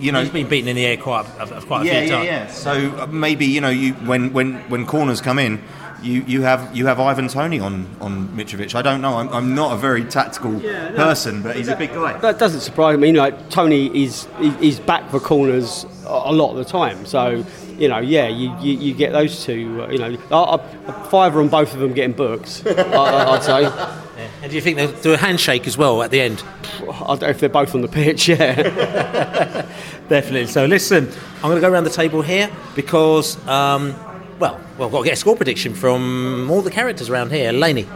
you 0.00 0.10
know, 0.10 0.20
he's 0.22 0.30
been 0.30 0.48
beaten 0.48 0.68
in 0.68 0.76
the 0.76 0.86
air 0.86 0.96
quite 0.96 1.26
a, 1.38 1.60
quite 1.60 1.82
a 1.82 1.84
yeah, 1.84 2.00
few 2.00 2.08
yeah, 2.08 2.16
times. 2.16 2.26
yeah. 2.26 2.46
So 2.48 2.72
uh, 3.02 3.06
maybe 3.08 3.44
you 3.44 3.60
know, 3.60 3.68
you 3.68 3.92
when 3.92 4.32
when 4.32 4.54
when 4.70 4.86
corners 4.86 5.20
come 5.20 5.38
in, 5.38 5.62
you, 6.02 6.22
you 6.26 6.42
have 6.42 6.74
you 6.76 6.86
have 6.86 6.98
Ivan 7.00 7.28
Toney 7.28 7.60
on 7.60 7.86
on 8.00 8.28
Mitrovic. 8.28 8.74
I 8.74 8.82
don't 8.82 9.00
know. 9.00 9.16
I'm, 9.18 9.28
I'm 9.30 9.54
not 9.54 9.72
a 9.72 9.76
very 9.76 10.04
tactical 10.04 10.58
person, 10.60 11.42
but 11.42 11.56
he's 11.56 11.68
a 11.68 11.76
big 11.76 11.92
guy. 11.92 12.18
That 12.18 12.38
doesn't 12.38 12.60
surprise 12.60 12.98
me. 12.98 13.08
You 13.08 13.12
know, 13.14 13.20
like 13.20 13.50
Toney 13.50 13.86
is 14.04 14.26
is 14.60 14.80
back 14.80 15.10
for 15.10 15.20
corners 15.20 15.86
a 16.06 16.08
a 16.08 16.32
lot 16.32 16.50
of 16.50 16.56
the 16.56 16.64
time. 16.64 17.06
So 17.06 17.44
you 17.78 17.88
know, 17.88 17.98
yeah, 17.98 18.28
you, 18.28 18.54
you, 18.60 18.74
you 18.78 18.94
get 18.94 19.12
those 19.12 19.44
two. 19.44 19.82
uh, 19.82 19.88
You 19.88 19.98
know, 19.98 20.18
I, 20.30 20.54
I, 20.86 20.92
fiver 21.08 21.40
on 21.40 21.48
both 21.48 21.72
of 21.74 21.80
them 21.80 21.94
getting 21.94 22.14
books. 22.14 22.62
I, 22.66 22.70
I- 22.72 23.36
I'd 23.36 23.42
say. 23.42 23.88
And 24.42 24.50
do 24.50 24.56
you 24.56 24.60
think 24.60 24.76
they'll 24.76 24.92
do 25.02 25.12
a 25.14 25.16
handshake 25.16 25.66
as 25.66 25.76
well 25.78 26.02
at 26.02 26.10
the 26.10 26.20
end? 26.20 26.42
I 26.80 26.84
don't 26.84 27.22
know 27.22 27.28
if 27.28 27.40
they're 27.40 27.48
both 27.48 27.74
on 27.74 27.80
the 27.80 27.88
pitch. 27.88 28.28
Yeah. 28.28 28.54
Definitely. 30.08 30.46
So 30.46 30.64
listen, 30.66 31.08
I'm 31.36 31.42
going 31.42 31.56
to 31.56 31.60
go 31.60 31.70
around 31.70 31.84
the 31.84 31.90
table 31.90 32.22
here 32.22 32.50
because, 32.76 33.36
um, 33.48 33.94
well, 34.42 34.60
well, 34.76 34.88
I've 34.88 34.92
got 34.92 34.98
to 34.98 35.04
get 35.04 35.12
a 35.12 35.16
score 35.16 35.36
prediction 35.36 35.72
from 35.72 36.50
all 36.50 36.62
the 36.62 36.70
characters 36.70 37.08
around 37.08 37.30
here. 37.30 37.52
Laney, 37.52 37.86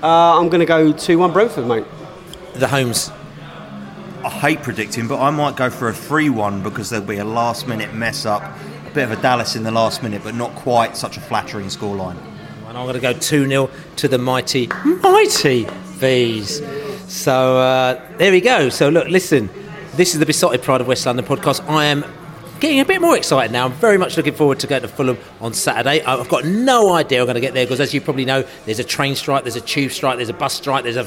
Uh, 0.00 0.38
I'm 0.38 0.48
going 0.48 0.60
to 0.60 0.66
go 0.66 0.92
two 0.92 1.18
one 1.18 1.32
Brentford, 1.32 1.66
mate. 1.66 1.84
the 2.54 2.68
Holmes. 2.68 3.10
I 4.24 4.28
hate 4.28 4.62
predicting, 4.62 5.08
but 5.08 5.18
I 5.20 5.30
might 5.30 5.56
go 5.56 5.68
for 5.68 5.88
a 5.88 5.92
3 5.94 6.30
1 6.30 6.62
because 6.62 6.90
there'll 6.90 7.04
be 7.06 7.16
a 7.16 7.24
last 7.24 7.66
minute 7.66 7.92
mess 7.92 8.24
up, 8.24 8.42
a 8.42 8.90
bit 8.94 9.02
of 9.04 9.10
a 9.10 9.20
Dallas 9.20 9.56
in 9.56 9.64
the 9.64 9.70
last 9.72 10.02
minute, 10.02 10.22
but 10.22 10.34
not 10.36 10.54
quite 10.54 10.96
such 10.96 11.16
a 11.16 11.20
flattering 11.20 11.66
scoreline. 11.66 12.16
And 12.68 12.78
I'm 12.78 12.84
going 12.84 12.94
to 12.94 13.00
go 13.00 13.12
2 13.12 13.48
0 13.48 13.68
to 13.96 14.06
the 14.08 14.18
mighty, 14.18 14.68
mighty 15.02 15.64
V's. 15.98 16.62
So 17.12 17.58
uh, 17.58 18.00
there 18.18 18.30
we 18.30 18.40
go. 18.40 18.68
So 18.68 18.90
look, 18.90 19.08
listen, 19.08 19.50
this 19.96 20.12
is 20.14 20.20
the 20.20 20.26
Beesotted 20.26 20.62
Pride 20.62 20.80
of 20.82 20.86
West 20.86 21.04
London 21.04 21.24
podcast. 21.24 21.68
I 21.68 21.86
am 21.86 22.04
getting 22.60 22.80
a 22.80 22.84
bit 22.84 23.00
more 23.00 23.16
excited 23.16 23.52
now. 23.52 23.64
I'm 23.64 23.72
very 23.72 23.98
much 23.98 24.16
looking 24.16 24.34
forward 24.34 24.60
to 24.60 24.66
going 24.66 24.82
to 24.82 24.88
Fulham 24.88 25.18
on 25.40 25.54
Saturday. 25.54 26.02
I've 26.02 26.28
got 26.28 26.44
no 26.44 26.92
idea 26.92 27.20
I'm 27.20 27.26
going 27.26 27.34
to 27.34 27.40
get 27.40 27.54
there 27.54 27.64
because, 27.64 27.80
as 27.80 27.92
you 27.92 28.00
probably 28.00 28.24
know, 28.24 28.44
there's 28.66 28.78
a 28.78 28.84
train 28.84 29.16
strike, 29.16 29.44
there's 29.44 29.56
a 29.56 29.60
tube 29.60 29.92
strike, 29.92 30.16
there's 30.16 30.28
a 30.28 30.34
bus 30.34 30.54
strike, 30.54 30.84
there's 30.84 30.96
a 30.96 31.06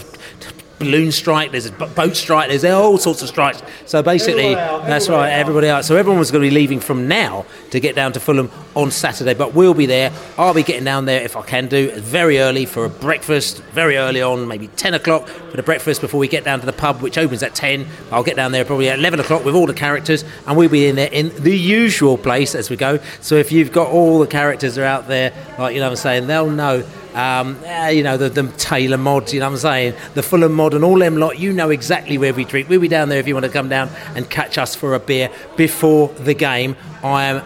balloon 0.80 1.12
strike, 1.12 1.52
there's 1.52 1.68
a 1.68 1.72
boat 1.72 2.16
strike, 2.16 2.50
there's 2.50 2.66
all 2.66 2.98
sorts 2.98 3.22
of 3.22 3.28
strikes. 3.28 3.62
So 3.86 4.02
basically, 4.02 4.56
that's 4.56 5.10
right, 5.10 5.30
everybody 5.30 5.68
else. 5.68 5.88
So 5.88 5.96
everyone 5.96 6.20
was 6.20 6.32
going 6.32 6.44
to 6.44 6.50
be 6.50 6.54
leaving 6.54 6.80
from 6.80 7.08
now 7.08 7.46
to 7.72 7.80
get 7.80 7.96
down 7.96 8.14
to 8.14 8.20
Fulham 8.20 8.52
on 8.76 8.92
Saturday, 8.92 9.34
but 9.34 9.54
we'll 9.54 9.74
be 9.74 9.86
there. 9.86 10.12
I'll 10.38 10.54
be 10.54 10.64
getting 10.64 10.84
down 10.84 11.06
there 11.06 11.22
if 11.22 11.36
I 11.36 11.44
can 11.44 11.68
do 11.68 11.92
very 11.92 12.40
early 12.40 12.66
for 12.66 12.86
a 12.86 12.90
breakfast, 12.90 13.62
very 13.72 13.98
early 13.98 14.22
on, 14.22 14.48
maybe 14.48 14.68
10 14.68 14.94
o'clock 14.94 15.28
for 15.28 15.58
the 15.58 15.64
breakfast 15.64 16.02
before 16.02 16.20
we 16.20 16.28
get 16.28 16.44
down 16.44 16.60
to 16.60 16.66
the 16.66 16.74
pub, 16.74 17.02
which 17.02 17.18
opens 17.18 17.44
at 17.44 17.56
10. 17.56 17.88
I'll 18.12 18.24
get 18.24 18.36
down 18.36 18.52
there 18.52 18.66
probably 18.66 18.90
at 18.90 19.00
11 19.00 19.20
o'clock 19.20 19.46
with 19.46 19.56
all 19.56 19.68
the 19.68 19.74
characters, 19.74 20.26
and 20.48 20.58
we'll 20.58 20.70
be 20.70 20.88
in 20.88 20.96
there 20.96 21.10
in 21.12 21.30
the 21.44 21.56
usual 21.56 22.18
place 22.18 22.56
as 22.56 22.70
we 22.70 22.76
go. 22.76 23.00
So 23.22 23.36
if 23.36 23.52
you've 23.52 23.72
got 23.72 23.88
all 23.88 24.20
the 24.20 24.28
characters 24.28 24.78
are 24.78 24.84
out 24.84 25.08
there, 25.08 25.34
like 25.58 25.74
you 25.76 25.80
know 25.80 25.88
what 25.88 25.92
I'm 25.92 25.98
saying, 25.98 26.28
they'll 26.28 26.50
know. 26.50 26.84
Um, 27.14 27.60
you 27.92 28.04
know 28.04 28.18
the, 28.18 28.30
the 28.30 28.52
Taylor 28.58 28.98
mod, 28.98 29.32
you 29.32 29.40
know 29.40 29.48
what 29.48 29.54
I'm 29.54 29.58
saying, 29.60 29.96
the 30.14 30.24
Fulham 30.24 30.54
mod, 30.54 30.74
and 30.74 30.84
all 30.84 30.98
them 30.98 31.18
lot. 31.18 31.40
You 31.40 31.54
know 31.54 31.70
exactly 31.70 32.18
where 32.18 32.34
we 32.34 32.46
drink. 32.46 32.70
We'll 32.70 32.82
be 32.82 32.88
down 32.88 33.10
there 33.10 33.20
if 33.20 33.28
you 33.28 33.36
want 33.36 33.46
to 33.46 33.52
come 33.52 33.70
down 33.70 33.90
and 34.16 34.30
catch 34.30 34.58
us 34.58 34.76
for 34.76 34.96
a 34.96 35.00
beer 35.00 35.30
before 35.56 36.10
the 36.10 36.34
game. 36.34 36.76
I 37.04 37.26
am 37.26 37.44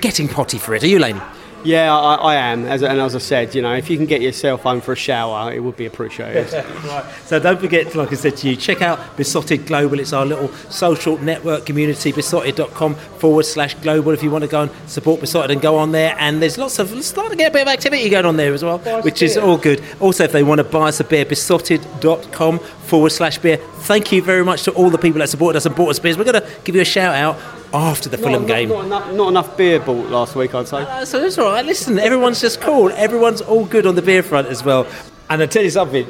getting 0.00 0.28
potty 0.28 0.58
for 0.58 0.74
it. 0.74 0.82
Are 0.82 0.88
you, 0.88 0.98
Laney? 0.98 1.20
Yeah, 1.68 1.94
I, 1.94 2.14
I 2.14 2.34
am. 2.36 2.64
As, 2.64 2.82
and 2.82 2.98
as 2.98 3.14
I 3.14 3.18
said, 3.18 3.54
you 3.54 3.60
know, 3.60 3.74
if 3.74 3.90
you 3.90 3.98
can 3.98 4.06
get 4.06 4.22
yourself 4.22 4.62
home 4.62 4.80
for 4.80 4.92
a 4.92 4.96
shower, 4.96 5.52
it 5.52 5.62
would 5.62 5.76
be 5.76 5.84
appreciated. 5.84 6.50
right. 6.84 7.04
So 7.26 7.38
don't 7.38 7.60
forget, 7.60 7.94
like 7.94 8.10
I 8.10 8.14
said 8.14 8.38
to 8.38 8.48
you, 8.48 8.56
check 8.56 8.80
out 8.80 9.18
Beesotted 9.18 9.66
Global. 9.66 10.00
It's 10.00 10.14
our 10.14 10.24
little 10.24 10.48
social 10.70 11.18
network 11.18 11.66
community, 11.66 12.10
beesotted.com 12.10 12.94
forward 12.94 13.44
slash 13.44 13.74
global 13.74 14.12
if 14.12 14.22
you 14.22 14.30
want 14.30 14.44
to 14.44 14.48
go 14.48 14.62
and 14.62 14.70
support 14.86 15.20
Beesotted 15.20 15.50
and 15.50 15.60
go 15.60 15.76
on 15.76 15.92
there. 15.92 16.16
And 16.18 16.40
there's 16.40 16.56
lots 16.56 16.78
of, 16.78 16.88
starting 17.04 17.32
to 17.32 17.36
get 17.36 17.50
a 17.50 17.52
bit 17.52 17.62
of 17.62 17.68
activity 17.68 18.08
going 18.08 18.24
on 18.24 18.38
there 18.38 18.54
as 18.54 18.64
well, 18.64 18.78
which 19.02 19.20
is 19.20 19.36
all 19.36 19.58
good. 19.58 19.84
Also, 20.00 20.24
if 20.24 20.32
they 20.32 20.42
want 20.42 20.60
to 20.60 20.64
buy 20.64 20.88
us 20.88 21.00
a 21.00 21.04
beer, 21.04 21.26
beesotted.com 21.26 22.60
forward 22.60 23.10
slash 23.10 23.36
beer. 23.36 23.58
Thank 23.80 24.10
you 24.10 24.22
very 24.22 24.42
much 24.42 24.62
to 24.62 24.72
all 24.72 24.88
the 24.88 24.96
people 24.96 25.18
that 25.18 25.28
supported 25.28 25.58
us 25.58 25.66
and 25.66 25.76
bought 25.76 25.90
us 25.90 25.98
beers. 25.98 26.16
We're 26.16 26.24
going 26.24 26.42
to 26.42 26.48
give 26.64 26.74
you 26.74 26.80
a 26.80 26.86
shout 26.86 27.14
out 27.14 27.57
after 27.72 28.08
the 28.08 28.18
Fulham 28.18 28.42
not, 28.42 28.48
game. 28.48 28.68
Not, 28.68 28.84
enough, 28.84 29.12
not 29.12 29.28
enough 29.28 29.56
beer 29.56 29.80
bought 29.80 30.08
last 30.08 30.34
week, 30.34 30.54
I'd 30.54 30.68
say. 30.68 30.82
Uh, 30.82 31.04
so 31.04 31.22
it's 31.24 31.38
all 31.38 31.52
right. 31.52 31.64
Listen, 31.64 31.98
everyone's 31.98 32.40
just 32.40 32.60
cool. 32.60 32.90
Everyone's 32.92 33.40
all 33.40 33.64
good 33.64 33.86
on 33.86 33.94
the 33.94 34.02
beer 34.02 34.22
front 34.22 34.48
as 34.48 34.64
well. 34.64 34.86
And 35.30 35.42
I 35.42 35.46
tell 35.46 35.62
you 35.62 35.70
something. 35.70 36.06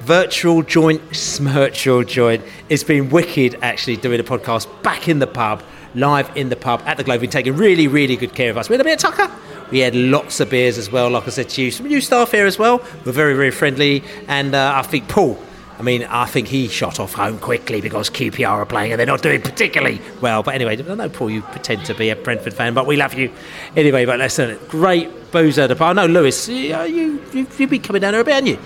Virtual 0.00 0.62
joint, 0.62 1.02
smirtual 1.10 2.06
joint. 2.06 2.44
It's 2.68 2.84
been 2.84 3.10
wicked 3.10 3.58
actually 3.62 3.96
doing 3.96 4.20
a 4.20 4.24
podcast 4.24 4.68
back 4.82 5.08
in 5.08 5.18
the 5.18 5.26
pub, 5.26 5.64
live 5.96 6.34
in 6.36 6.48
the 6.48 6.56
pub 6.56 6.80
at 6.86 6.96
the 6.96 7.02
Globe. 7.02 7.20
Been 7.20 7.30
taking 7.30 7.56
really, 7.56 7.88
really 7.88 8.14
good 8.14 8.32
care 8.32 8.50
of 8.50 8.56
us. 8.56 8.68
We 8.68 8.74
had 8.74 8.80
a 8.80 8.84
bit 8.84 9.04
of 9.04 9.12
tucker. 9.12 9.34
We 9.72 9.80
had 9.80 9.96
lots 9.96 10.38
of 10.38 10.48
beers 10.48 10.78
as 10.78 10.92
well. 10.92 11.10
Like 11.10 11.26
I 11.26 11.30
said 11.30 11.48
to 11.48 11.62
you, 11.62 11.72
some 11.72 11.88
new 11.88 12.00
staff 12.00 12.30
here 12.30 12.46
as 12.46 12.56
well. 12.56 12.78
We're 13.04 13.10
very, 13.10 13.34
very 13.34 13.50
friendly. 13.50 14.04
And 14.28 14.54
uh, 14.54 14.74
I 14.76 14.82
think 14.82 15.08
Paul, 15.08 15.36
I 15.78 15.82
mean, 15.82 16.04
I 16.04 16.24
think 16.24 16.48
he 16.48 16.68
shot 16.68 16.98
off 16.98 17.12
home 17.12 17.38
quickly 17.38 17.80
because 17.80 18.08
QPR 18.08 18.48
are 18.48 18.64
playing 18.66 18.92
and 18.92 18.98
they're 18.98 19.06
not 19.06 19.22
doing 19.22 19.42
particularly 19.42 20.00
well. 20.22 20.42
But 20.42 20.54
anyway, 20.54 20.78
I 20.78 20.94
know, 20.94 21.08
Paul, 21.08 21.30
you 21.30 21.42
pretend 21.42 21.84
to 21.86 21.94
be 21.94 22.08
a 22.08 22.16
Brentford 22.16 22.54
fan, 22.54 22.72
but 22.72 22.86
we 22.86 22.96
love 22.96 23.12
you. 23.12 23.30
Anyway, 23.76 24.06
but 24.06 24.18
listen, 24.18 24.58
great 24.68 25.32
booze 25.32 25.58
at 25.58 25.66
the 25.66 25.74
bar. 25.74 25.92
No, 25.92 26.06
Lewis, 26.06 26.48
you, 26.48 26.76
you, 26.84 27.22
you, 27.32 27.46
you've 27.58 27.70
been 27.70 27.82
coming 27.82 28.00
down 28.00 28.14
here 28.14 28.22
a 28.22 28.24
bit, 28.24 28.34
haven't 28.34 28.48
you? 28.48 28.58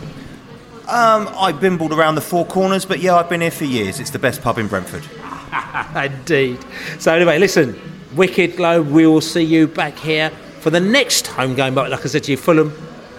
Um, 0.89 1.28
I've 1.37 1.61
bimbled 1.61 1.93
around 1.93 2.15
the 2.15 2.20
four 2.20 2.47
corners, 2.47 2.85
but 2.85 3.01
yeah, 3.01 3.16
I've 3.16 3.28
been 3.28 3.41
here 3.41 3.51
for 3.51 3.65
years. 3.65 3.99
It's 3.99 4.11
the 4.11 4.19
best 4.19 4.43
pub 4.43 4.59
in 4.59 4.69
Brentford. 4.69 5.07
Indeed. 5.97 6.59
So 6.99 7.15
anyway, 7.15 7.39
listen, 7.39 7.81
Wicked 8.15 8.57
Globe, 8.57 8.89
we 8.89 9.07
will 9.07 9.20
see 9.20 9.43
you 9.43 9.66
back 9.66 9.97
here 9.99 10.31
for 10.61 10.70
the 10.70 10.81
next 10.81 11.27
home 11.27 11.55
game. 11.55 11.74
But 11.74 11.91
like 11.91 12.05
I 12.05 12.09
said 12.09 12.24
to 12.24 12.31
you, 12.31 12.37
Fulham 12.37 12.73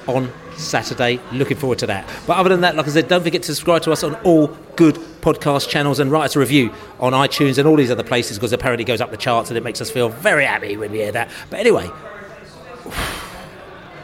on 0.08 0.32
Saturday. 0.64 1.20
Looking 1.32 1.58
forward 1.58 1.80
to 1.80 1.88
that. 1.88 2.08
But 2.28 2.38
other 2.38 2.50
than 2.50 2.62
that, 2.62 2.76
like 2.76 2.88
I 2.88 2.90
said, 2.90 3.08
don't 3.08 3.24
forget 3.24 3.44
to 3.44 3.56
subscribe 3.56 3.82
to 3.84 3.92
us 3.92 4.04
on 4.04 4.16
all 4.24 4.48
good 4.76 4.96
podcast 5.22 5.70
channels 5.70 6.00
and 6.00 6.12
write 6.12 6.26
us 6.26 6.36
a 6.36 6.40
review 6.40 6.74
on 7.00 7.14
iTunes 7.14 7.58
and 7.58 7.68
all 7.68 7.76
these 7.76 7.92
other 7.92 8.04
places 8.04 8.38
because 8.38 8.54
apparently 8.54 8.84
it 8.84 8.88
goes 8.88 9.02
up 9.02 9.12
the 9.12 9.18
charts 9.18 9.50
and 9.50 9.58
it 9.58 9.64
makes 9.64 9.82
us 9.82 9.92
feel 9.92 10.10
very 10.10 10.46
happy 10.46 10.78
when 10.78 10.92
we 10.92 11.00
hear 11.00 11.12
that. 11.12 11.30
But 11.50 11.60
anyway, 11.60 11.90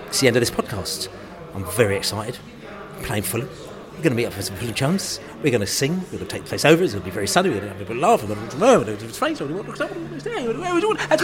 it's 0.07 0.19
the 0.19 0.27
end 0.27 0.35
of 0.35 0.41
this 0.41 0.51
podcast. 0.51 1.09
I'm 1.53 1.65
very 1.71 1.97
excited. 1.97 2.37
Playing 3.03 3.23
Fulham. 3.23 3.49
We're 3.97 4.03
going 4.03 4.11
to 4.11 4.15
meet 4.15 4.25
up 4.25 4.37
with 4.37 4.45
some 4.45 4.55
Fulham 4.57 4.75
chums. 4.75 5.19
We're 5.41 5.49
going 5.49 5.61
to 5.61 5.65
sing. 5.65 5.95
We're 6.11 6.19
going 6.19 6.19
to 6.19 6.25
take 6.27 6.43
the 6.43 6.49
place 6.49 6.65
over. 6.65 6.83
It's 6.83 6.93
going 6.93 7.01
to 7.01 7.09
be 7.09 7.13
very 7.13 7.27
sunny. 7.27 7.49
We're 7.49 7.61
going 7.61 7.71
to 7.71 7.73
have 7.73 7.81
a 7.81 7.85
bit 7.85 7.97
of 7.97 8.01
laugh. 8.03 8.21
We're 8.21 8.35
going 8.35 8.47
to 8.47 8.57
learn. 8.57 8.79
We're 8.79 8.85
going 8.85 8.97
to 8.99 9.07
do 9.07 9.11
face. 9.11 9.41
We're 9.41 9.47
going 9.47 9.65
to 9.65 9.73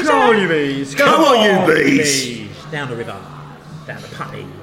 Come 0.03 0.23
on, 0.23 0.41
you 0.41 0.47
bees. 0.47 0.95
Come 0.95 1.23
on, 1.23 1.37
on, 1.37 1.67
you 1.67 1.83
bees. 1.83 2.49
Down 2.71 2.89
the 2.89 2.95
river. 2.95 3.21
Down 3.85 4.01
the 4.01 4.62